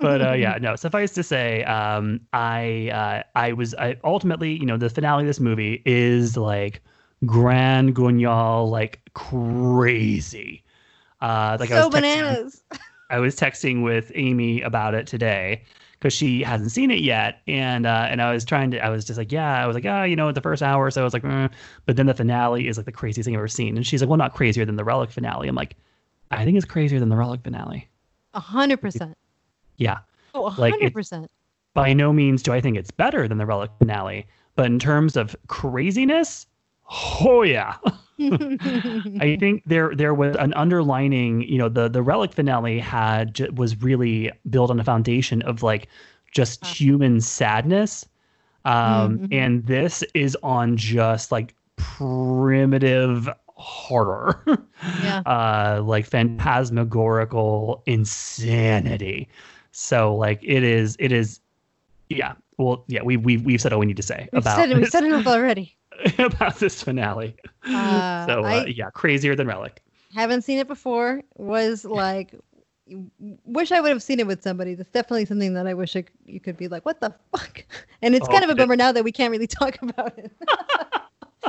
but 0.00 0.20
uh, 0.20 0.32
yeah, 0.34 0.56
no. 0.60 0.76
Suffice 0.76 1.12
to 1.14 1.24
say, 1.24 1.64
um, 1.64 2.20
I 2.32 2.90
uh, 2.90 3.22
I 3.34 3.52
was 3.52 3.74
I, 3.74 3.96
ultimately, 4.04 4.52
you 4.52 4.66
know, 4.66 4.76
the 4.76 4.88
finale 4.88 5.24
of 5.24 5.26
this 5.26 5.40
movie 5.40 5.82
is 5.84 6.36
like 6.36 6.80
grand 7.26 7.96
guignol, 7.96 8.70
like 8.70 9.00
crazy. 9.14 10.62
Uh, 11.20 11.56
like 11.58 11.72
I 11.72 11.80
so 11.80 11.86
was 11.88 11.94
texting- 11.94 12.00
bananas 12.00 12.62
I 13.10 13.18
was 13.18 13.36
texting 13.36 13.82
with 13.82 14.12
Amy 14.14 14.60
about 14.62 14.94
it 14.94 15.06
today 15.06 15.62
because 15.92 16.12
she 16.12 16.42
hasn't 16.42 16.70
seen 16.70 16.90
it 16.90 17.00
yet, 17.00 17.40
and 17.46 17.86
uh, 17.86 18.06
and 18.10 18.20
I 18.22 18.32
was 18.32 18.44
trying 18.44 18.70
to. 18.72 18.78
I 18.78 18.90
was 18.90 19.04
just 19.04 19.18
like, 19.18 19.32
yeah, 19.32 19.62
I 19.62 19.66
was 19.66 19.74
like, 19.74 19.86
ah, 19.86 20.04
you 20.04 20.16
know, 20.16 20.30
the 20.32 20.40
first 20.40 20.62
hour 20.62 20.84
or 20.84 20.90
so, 20.90 21.00
I 21.00 21.04
was 21.04 21.14
like, 21.14 21.22
mm. 21.22 21.50
but 21.86 21.96
then 21.96 22.06
the 22.06 22.14
finale 22.14 22.68
is 22.68 22.76
like 22.76 22.86
the 22.86 22.92
craziest 22.92 23.26
thing 23.26 23.34
I've 23.34 23.40
ever 23.40 23.48
seen, 23.48 23.76
and 23.76 23.86
she's 23.86 24.02
like, 24.02 24.08
well, 24.08 24.18
not 24.18 24.34
crazier 24.34 24.64
than 24.64 24.76
the 24.76 24.84
Relic 24.84 25.10
finale. 25.10 25.48
I'm 25.48 25.54
like, 25.54 25.76
I 26.38 26.44
think 26.44 26.56
it's 26.56 26.66
crazier 26.66 27.00
than 27.00 27.08
the 27.08 27.16
Relic 27.16 27.42
finale. 27.42 27.88
A 28.34 28.40
hundred 28.40 28.80
percent 28.80 29.16
Yeah, 29.76 29.98
oh 30.34 30.46
a 30.48 30.50
Like, 30.58 30.72
hundred 30.74 30.92
percent. 30.92 31.30
by 31.74 31.92
no 31.92 32.12
means 32.12 32.42
do 32.42 32.52
I 32.52 32.60
think 32.60 32.76
it's 32.76 32.90
better 32.90 33.26
than 33.28 33.38
the 33.38 33.46
Relic 33.46 33.70
finale, 33.78 34.26
but 34.56 34.66
in 34.66 34.78
terms 34.78 35.16
of 35.16 35.34
craziness, 35.48 36.46
oh 36.90 37.42
yeah. 37.42 37.76
I 38.20 39.36
think 39.40 39.62
there 39.66 39.94
there 39.94 40.14
was 40.14 40.36
an 40.36 40.52
underlining, 40.54 41.42
you 41.42 41.58
know, 41.58 41.68
the 41.68 41.88
the 41.88 42.02
relic 42.02 42.32
finale 42.32 42.78
had 42.78 43.40
was 43.58 43.80
really 43.82 44.30
built 44.50 44.70
on 44.70 44.78
a 44.78 44.84
foundation 44.84 45.42
of 45.42 45.62
like 45.62 45.88
just 46.30 46.60
Ah. 46.64 46.68
human 46.68 47.20
sadness, 47.20 48.06
um, 48.64 49.18
Mhm. 49.18 49.28
and 49.32 49.66
this 49.66 50.02
is 50.14 50.36
on 50.42 50.76
just 50.76 51.32
like 51.32 51.54
primitive 51.76 53.28
horror, 53.54 54.42
Yeah. 55.02 55.22
uh, 55.26 55.82
like 55.82 56.06
phantasmagorical 56.06 57.82
insanity. 57.86 59.28
So 59.72 60.14
like 60.14 60.40
it 60.42 60.62
is 60.62 60.96
it 60.98 61.12
is, 61.12 61.40
yeah. 62.08 62.34
Well, 62.58 62.84
yeah, 62.88 63.02
we 63.02 63.16
we 63.16 63.38
we've 63.38 63.60
said 63.60 63.72
all 63.72 63.80
we 63.80 63.86
need 63.86 63.96
to 63.96 64.02
say 64.02 64.28
we've 64.32 64.42
about 64.42 64.56
said 64.56 64.70
it 64.70 64.76
we've 64.76 64.88
said 64.88 65.04
enough 65.04 65.26
already 65.26 65.76
about 66.18 66.58
this 66.60 66.82
finale. 66.82 67.34
Uh, 67.66 68.26
so 68.26 68.44
uh, 68.44 68.48
I- 68.48 68.66
yeah, 68.66 68.90
crazier 68.90 69.34
than 69.34 69.46
relic. 69.48 69.82
haven't 70.14 70.42
seen 70.42 70.58
it 70.58 70.68
before 70.68 71.22
was 71.36 71.84
like 71.84 72.34
wish 73.46 73.72
i 73.72 73.80
would 73.80 73.88
have 73.90 74.02
seen 74.02 74.20
it 74.20 74.26
with 74.26 74.42
somebody 74.42 74.74
that's 74.74 74.90
definitely 74.90 75.24
something 75.24 75.54
that 75.54 75.66
i 75.66 75.72
wish 75.72 75.96
I, 75.96 76.04
you 76.26 76.38
could 76.38 76.56
be 76.58 76.68
like 76.68 76.84
what 76.84 77.00
the 77.00 77.14
fuck 77.34 77.64
and 78.02 78.14
it's 78.14 78.28
Oh, 78.28 78.30
kind 78.30 78.44
of 78.44 78.50
a 78.50 78.52
it- 78.52 78.58
bummer 78.58 78.76
now 78.76 78.92
that 78.92 79.02
we 79.02 79.10
can't 79.10 79.30
really 79.32 79.46
talk 79.46 79.80
about 79.80 80.16
it 80.18 80.30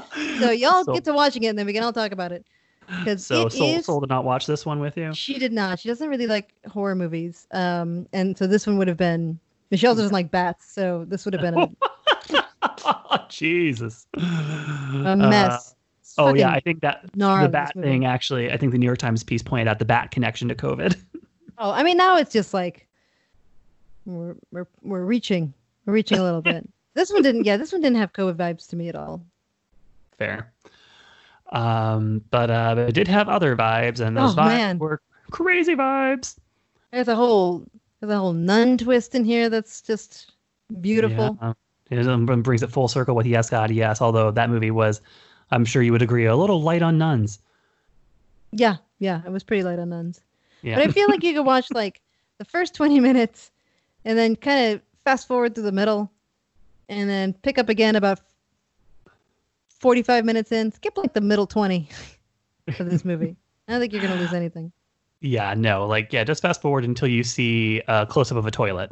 so 0.40 0.52
y'all 0.52 0.84
So- 0.84 0.94
get 0.94 1.04
to 1.06 1.14
watching 1.14 1.44
it 1.44 1.48
and 1.48 1.60
then 1.60 1.66
we 1.66 1.74
can 1.74 1.84
all 1.84 1.94
talk 1.94 2.12
about 2.12 2.32
it 2.32 2.46
because 3.00 3.26
So 3.26 3.48
it 3.48 3.54
Soul, 3.54 3.68
is- 3.76 3.86
Soul 3.86 4.00
did 4.02 4.10
not 4.10 4.26
watch 4.26 4.46
this 4.46 4.66
one 4.66 4.80
with 4.80 4.96
you. 4.98 5.14
She 5.14 5.40
did 5.40 5.52
not. 5.54 5.80
She 5.80 5.88
doesn't 5.90 6.08
really 6.08 6.28
like 6.28 6.54
horror 6.68 6.96
movies. 6.96 7.48
Um, 7.52 8.08
and 8.14 8.38
so 8.38 8.46
this 8.48 8.68
one 8.68 8.78
would 8.78 8.88
have 8.88 8.98
been 8.98 9.40
Michelle 9.72 9.96
doesn't 9.96 10.14
like 10.14 10.30
bats, 10.30 10.72
so 10.72 11.06
this 11.08 11.26
would 11.26 11.34
have 11.34 11.42
been 11.42 11.58
a, 11.58 13.26
Jesus. 13.30 14.06
a 14.16 15.16
mess. 15.18 15.76
It's 16.02 16.14
oh 16.20 16.36
yeah, 16.36 16.52
I 16.52 16.60
think 16.60 16.82
that 16.82 17.02
the 17.14 17.50
bat 17.52 17.74
thing 17.74 18.06
actually. 18.06 18.52
I 18.52 18.58
think 18.58 18.72
the 18.72 18.78
New 18.78 18.86
York 18.86 19.00
Times 19.00 19.24
piece 19.24 19.42
pointed 19.42 19.68
out 19.68 19.80
the 19.80 19.86
bat 19.86 20.12
connection 20.12 20.48
to 20.50 20.56
COVID. 20.56 20.96
Oh, 21.58 21.72
I 21.72 21.84
mean 21.84 21.96
now 21.96 22.18
it's 22.18 22.34
just 22.34 22.54
like 22.54 22.86
we're 24.06 24.36
we're 24.52 24.68
we're 24.82 25.06
reaching, 25.06 25.54
we're 25.86 25.94
reaching 25.94 26.20
a 26.20 26.24
little 26.24 26.42
bit. 26.42 26.68
This 26.96 27.12
one 27.14 27.22
didn't. 27.22 27.46
Yeah, 27.46 27.56
this 27.56 27.72
one 27.72 27.80
didn't 27.82 27.98
have 27.98 28.12
COVID 28.12 28.34
vibes 28.36 28.68
to 28.70 28.76
me 28.76 28.90
at 28.90 28.96
all. 28.96 29.22
Fair. 30.18 30.54
Um, 31.52 32.22
but 32.32 32.50
uh, 32.50 32.86
it 32.88 32.94
did 32.94 33.08
have 33.08 33.30
other 33.30 33.56
vibes, 33.56 34.00
and 34.00 34.18
those 34.18 34.34
Oh, 34.34 34.42
vibes 34.42 34.48
man. 34.48 34.80
were 34.80 35.02
crazy 35.32 35.76
vibes. 35.76 36.38
There's 36.92 37.08
a 37.08 37.16
whole 37.16 37.66
there's 38.00 38.12
a 38.12 38.18
whole 38.18 38.34
nun 38.34 38.78
twist 38.78 39.16
in 39.16 39.26
here 39.26 39.50
that's 39.50 39.82
just 39.82 40.32
beautiful. 40.82 41.38
Yeah. 41.42 41.54
It 41.92 42.08
um, 42.08 42.26
brings 42.26 42.64
it 42.64 42.72
full 42.72 42.88
circle 42.88 43.16
with 43.16 43.26
Yes 43.28 43.50
God 43.50 43.70
Yes. 43.72 44.02
Although 44.02 44.32
that 44.32 44.50
movie 44.50 44.72
was, 44.72 45.02
I'm 45.52 45.66
sure 45.66 45.82
you 45.84 45.92
would 45.92 46.02
agree, 46.02 46.26
a 46.26 46.36
little 46.36 46.62
light 46.62 46.82
on 46.82 46.98
nuns. 46.98 47.40
Yeah, 48.52 48.78
yeah, 49.00 49.22
it 49.26 49.32
was 49.32 49.44
pretty 49.44 49.64
light 49.64 49.80
on 49.80 49.90
nuns. 49.90 50.22
Yeah. 50.62 50.76
But 50.76 50.90
I 50.90 50.92
feel 50.92 51.08
like 51.10 51.24
you 51.24 51.34
could 51.34 51.46
watch 51.46 51.68
like 51.72 52.02
the 52.38 52.46
first 52.46 52.74
20 52.74 53.00
minutes 53.00 53.52
and 54.04 54.18
then 54.18 54.36
kind 54.36 54.74
of 54.74 54.82
fast 55.04 55.28
forward 55.28 55.54
through 55.54 55.66
the 55.66 55.72
middle 55.72 56.12
and 56.90 57.10
then 57.10 57.34
pick 57.34 57.58
up 57.58 57.70
again 57.70 57.96
about 57.96 58.22
45 59.86 60.26
minutes 60.26 60.52
in. 60.52 60.72
Skip 60.72 60.98
like 60.98 61.14
the 61.14 61.22
middle 61.22 61.46
20 61.46 61.88
of 62.80 62.90
this 62.90 63.06
movie. 63.06 63.36
I 63.68 63.74
don't 63.74 63.80
think 63.82 63.94
you're 63.94 64.02
going 64.02 64.18
to 64.18 64.20
lose 64.20 64.34
anything. 64.42 64.72
Yeah, 65.22 65.54
no, 65.54 65.86
like 65.86 66.12
yeah, 66.12 66.24
just 66.24 66.42
fast 66.42 66.60
forward 66.60 66.84
until 66.86 67.08
you 67.08 67.24
see 67.24 67.84
a 67.88 68.04
close 68.08 68.32
up 68.32 68.38
of 68.40 68.48
a 68.48 68.52
toilet, 68.52 68.92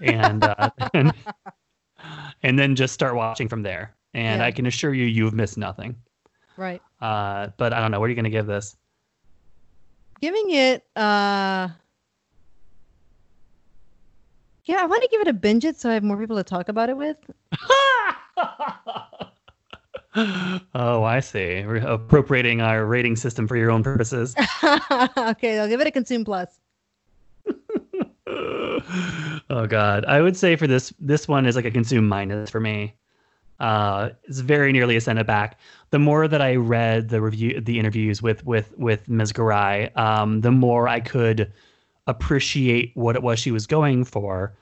and 0.00 0.44
uh, 0.44 0.70
and, 0.94 1.12
and 2.44 2.56
then 2.56 2.76
just 2.76 2.94
start 2.94 3.16
watching 3.16 3.48
from 3.48 3.62
there. 3.62 3.92
And 4.14 4.38
Yeah. 4.40 4.46
I 4.46 4.52
can 4.52 4.66
assure 4.66 4.94
you, 4.94 5.06
you've 5.06 5.34
missed 5.34 5.58
nothing. 5.58 5.96
Right. 6.56 6.80
Uh, 7.00 7.48
but 7.56 7.72
I 7.72 7.80
don't 7.80 7.90
know. 7.90 7.98
What 7.98 8.06
are 8.06 8.10
you 8.10 8.14
going 8.14 8.24
to 8.24 8.30
give 8.30 8.46
this? 8.46 8.76
Giving 10.20 10.50
it, 10.50 10.84
uh, 10.94 11.68
yeah, 14.66 14.82
I 14.82 14.86
want 14.86 15.02
to 15.02 15.08
give 15.08 15.20
it 15.20 15.28
a 15.28 15.32
binge 15.32 15.64
it 15.64 15.80
so 15.80 15.90
I 15.90 15.94
have 15.94 16.04
more 16.04 16.16
people 16.16 16.36
to 16.36 16.44
talk 16.44 16.68
about 16.68 16.90
it 16.90 16.96
with. 16.96 17.16
Oh, 20.16 21.04
I 21.04 21.20
see. 21.20 21.64
We're 21.64 21.76
appropriating 21.76 22.60
our 22.60 22.84
rating 22.84 23.16
system 23.16 23.46
for 23.46 23.56
your 23.56 23.70
own 23.70 23.82
purposes. 23.82 24.34
okay, 25.16 25.58
I'll 25.58 25.68
give 25.68 25.80
it 25.80 25.86
a 25.86 25.90
consume 25.90 26.24
plus. 26.24 26.58
oh 28.26 29.66
God, 29.68 30.04
I 30.06 30.20
would 30.20 30.36
say 30.36 30.56
for 30.56 30.66
this 30.66 30.92
this 30.98 31.28
one 31.28 31.46
is 31.46 31.56
like 31.56 31.64
a 31.64 31.70
consume 31.70 32.08
minus 32.08 32.50
for 32.50 32.60
me. 32.60 32.94
Uh, 33.60 34.10
it's 34.24 34.38
very 34.38 34.72
nearly 34.72 34.96
a 34.96 35.00
send 35.00 35.18
it 35.18 35.26
back. 35.26 35.60
The 35.90 35.98
more 35.98 36.26
that 36.26 36.40
I 36.40 36.56
read 36.56 37.10
the 37.10 37.20
review, 37.20 37.60
the 37.60 37.78
interviews 37.78 38.22
with 38.22 38.44
with 38.44 38.76
with 38.78 39.08
Ms. 39.08 39.32
Garai, 39.32 39.96
um, 39.96 40.40
the 40.40 40.50
more 40.50 40.88
I 40.88 41.00
could 41.00 41.52
appreciate 42.06 42.92
what 42.94 43.16
it 43.16 43.22
was 43.22 43.38
she 43.38 43.50
was 43.50 43.66
going 43.66 44.04
for. 44.04 44.54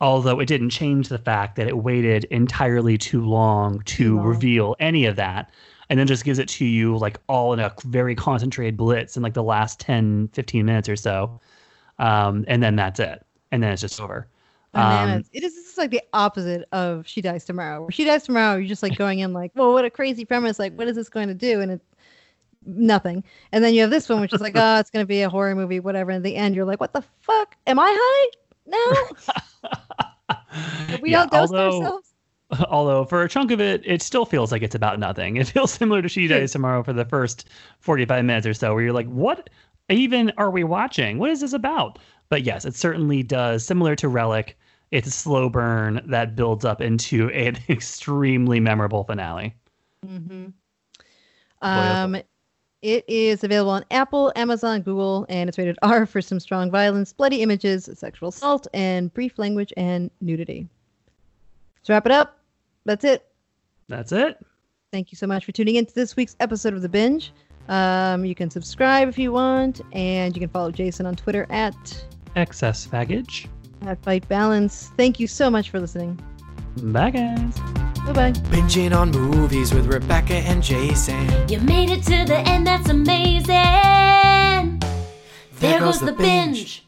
Although 0.00 0.40
it 0.40 0.46
didn't 0.46 0.70
change 0.70 1.08
the 1.08 1.18
fact 1.18 1.56
that 1.56 1.68
it 1.68 1.76
waited 1.78 2.24
entirely 2.24 2.96
too 2.96 3.24
long 3.24 3.82
to 3.82 4.18
reveal 4.20 4.74
any 4.80 5.04
of 5.04 5.16
that, 5.16 5.50
and 5.90 5.98
then 5.98 6.06
just 6.06 6.24
gives 6.24 6.38
it 6.38 6.48
to 6.48 6.64
you 6.64 6.96
like 6.96 7.18
all 7.28 7.52
in 7.52 7.60
a 7.60 7.74
very 7.84 8.14
concentrated 8.14 8.76
blitz 8.76 9.16
in 9.16 9.22
like 9.22 9.34
the 9.34 9.42
last 9.42 9.78
10, 9.80 10.28
15 10.32 10.64
minutes 10.64 10.88
or 10.88 10.96
so 10.96 11.40
um, 12.00 12.44
and 12.48 12.62
then 12.62 12.74
that's 12.76 12.98
it, 12.98 13.24
and 13.52 13.62
then 13.62 13.72
it's 13.72 13.82
just 13.82 14.00
over. 14.00 14.26
Um, 14.72 15.24
it 15.32 15.42
is 15.42 15.54
this 15.54 15.72
is 15.72 15.78
like 15.78 15.90
the 15.90 16.00
opposite 16.12 16.66
of 16.72 17.06
She 17.06 17.20
Dies 17.20 17.44
Tomorrow. 17.44 17.82
Where 17.82 17.90
She 17.90 18.04
Dies 18.04 18.24
Tomorrow, 18.24 18.56
you're 18.56 18.68
just 18.68 18.82
like 18.82 18.96
going 18.96 19.18
in 19.18 19.32
like, 19.32 19.52
well, 19.54 19.72
what 19.72 19.84
a 19.84 19.90
crazy 19.90 20.24
premise. 20.24 20.58
Like, 20.58 20.76
what 20.78 20.88
is 20.88 20.96
this 20.96 21.08
going 21.08 21.28
to 21.28 21.34
do? 21.34 21.60
And 21.60 21.72
it's 21.72 21.84
nothing. 22.64 23.22
And 23.52 23.62
then 23.62 23.74
you 23.74 23.82
have 23.82 23.90
this 23.90 24.08
one, 24.08 24.20
which 24.20 24.32
is 24.32 24.40
like, 24.40 24.52
oh, 24.56 24.78
it's 24.78 24.90
going 24.90 25.02
to 25.02 25.08
be 25.08 25.22
a 25.22 25.28
horror 25.28 25.54
movie, 25.54 25.80
whatever. 25.80 26.10
And 26.10 26.18
at 26.18 26.22
the 26.22 26.36
end, 26.36 26.54
you're 26.54 26.64
like, 26.64 26.80
what 26.80 26.94
the 26.94 27.04
fuck? 27.20 27.56
Am 27.66 27.78
I 27.78 27.92
high 27.94 28.39
Have 30.28 31.00
we 31.02 31.12
yeah, 31.12 31.22
all 31.22 31.26
dosed 31.28 31.52
although, 31.52 31.82
ourselves? 31.82 32.14
although 32.68 33.04
for 33.04 33.22
a 33.22 33.28
chunk 33.28 33.50
of 33.50 33.60
it, 33.60 33.82
it 33.84 34.02
still 34.02 34.24
feels 34.24 34.52
like 34.52 34.62
it's 34.62 34.74
about 34.74 34.98
nothing. 34.98 35.36
It 35.40 35.48
feels 35.48 35.72
similar 35.72 36.02
to 36.02 36.08
She. 36.08 36.26
Dies 36.26 36.52
Tomorrow 36.52 36.82
for 36.82 36.92
the 36.92 37.04
first 37.04 37.48
forty-five 37.80 38.24
minutes 38.24 38.46
or 38.46 38.54
so, 38.54 38.74
where 38.74 38.82
you're 38.82 38.92
like, 38.92 39.08
what 39.08 39.50
even 39.88 40.32
are 40.36 40.50
we 40.50 40.64
watching? 40.64 41.18
What 41.18 41.30
is 41.30 41.40
this 41.40 41.52
about? 41.52 41.98
But 42.28 42.42
yes, 42.42 42.64
it 42.64 42.74
certainly 42.74 43.22
does. 43.22 43.64
Similar 43.64 43.96
to 43.96 44.08
Relic, 44.08 44.56
it's 44.90 45.08
a 45.08 45.10
slow 45.10 45.48
burn 45.48 46.00
that 46.06 46.36
builds 46.36 46.64
up 46.64 46.80
into 46.80 47.28
an 47.30 47.58
extremely 47.68 48.60
memorable 48.60 49.04
finale. 49.04 49.54
Mm-hmm. 50.06 50.46
Um, 51.62 52.16
it 52.82 53.04
is 53.08 53.44
available 53.44 53.70
on 53.72 53.84
Apple, 53.90 54.32
Amazon, 54.36 54.82
Google, 54.82 55.26
and 55.28 55.48
it's 55.48 55.58
rated 55.58 55.78
R 55.82 56.06
for 56.06 56.22
some 56.22 56.40
strong 56.40 56.70
violence, 56.70 57.12
bloody 57.12 57.42
images, 57.42 57.88
sexual 57.94 58.30
assault, 58.30 58.66
and 58.72 59.12
brief 59.12 59.38
language 59.38 59.72
and 59.76 60.10
nudity. 60.20 60.66
To 61.84 61.92
wrap 61.92 62.06
it 62.06 62.12
up, 62.12 62.38
that's 62.84 63.04
it. 63.04 63.26
That's 63.88 64.12
it. 64.12 64.38
Thank 64.92 65.12
you 65.12 65.16
so 65.16 65.26
much 65.26 65.44
for 65.44 65.52
tuning 65.52 65.76
in 65.76 65.86
to 65.86 65.94
this 65.94 66.16
week's 66.16 66.36
episode 66.40 66.74
of 66.74 66.82
The 66.82 66.88
Binge. 66.88 67.32
Um, 67.68 68.24
you 68.24 68.34
can 68.34 68.50
subscribe 68.50 69.08
if 69.08 69.18
you 69.18 69.32
want, 69.32 69.80
and 69.92 70.34
you 70.34 70.40
can 70.40 70.48
follow 70.50 70.70
Jason 70.70 71.06
on 71.06 71.14
Twitter 71.16 71.46
at, 71.50 72.04
Excess 72.36 72.86
baggage. 72.86 73.48
at 73.82 74.02
Fight 74.02 74.26
Balance. 74.28 74.90
Thank 74.96 75.20
you 75.20 75.26
so 75.26 75.50
much 75.50 75.70
for 75.70 75.80
listening. 75.80 76.18
Bye, 76.82 77.10
guys. 77.10 77.79
Bye 78.06 78.12
bye. 78.12 78.32
Binging 78.50 78.96
on 78.96 79.10
movies 79.10 79.72
with 79.74 79.86
Rebecca 79.86 80.34
and 80.34 80.62
Jason. 80.62 81.48
You 81.48 81.60
made 81.60 81.90
it 81.90 82.02
to 82.04 82.24
the 82.24 82.38
end, 82.38 82.66
that's 82.66 82.88
amazing. 82.88 83.46
There, 85.58 85.80
goes, 85.80 86.00
the 86.00 86.12
binge. 86.12 86.84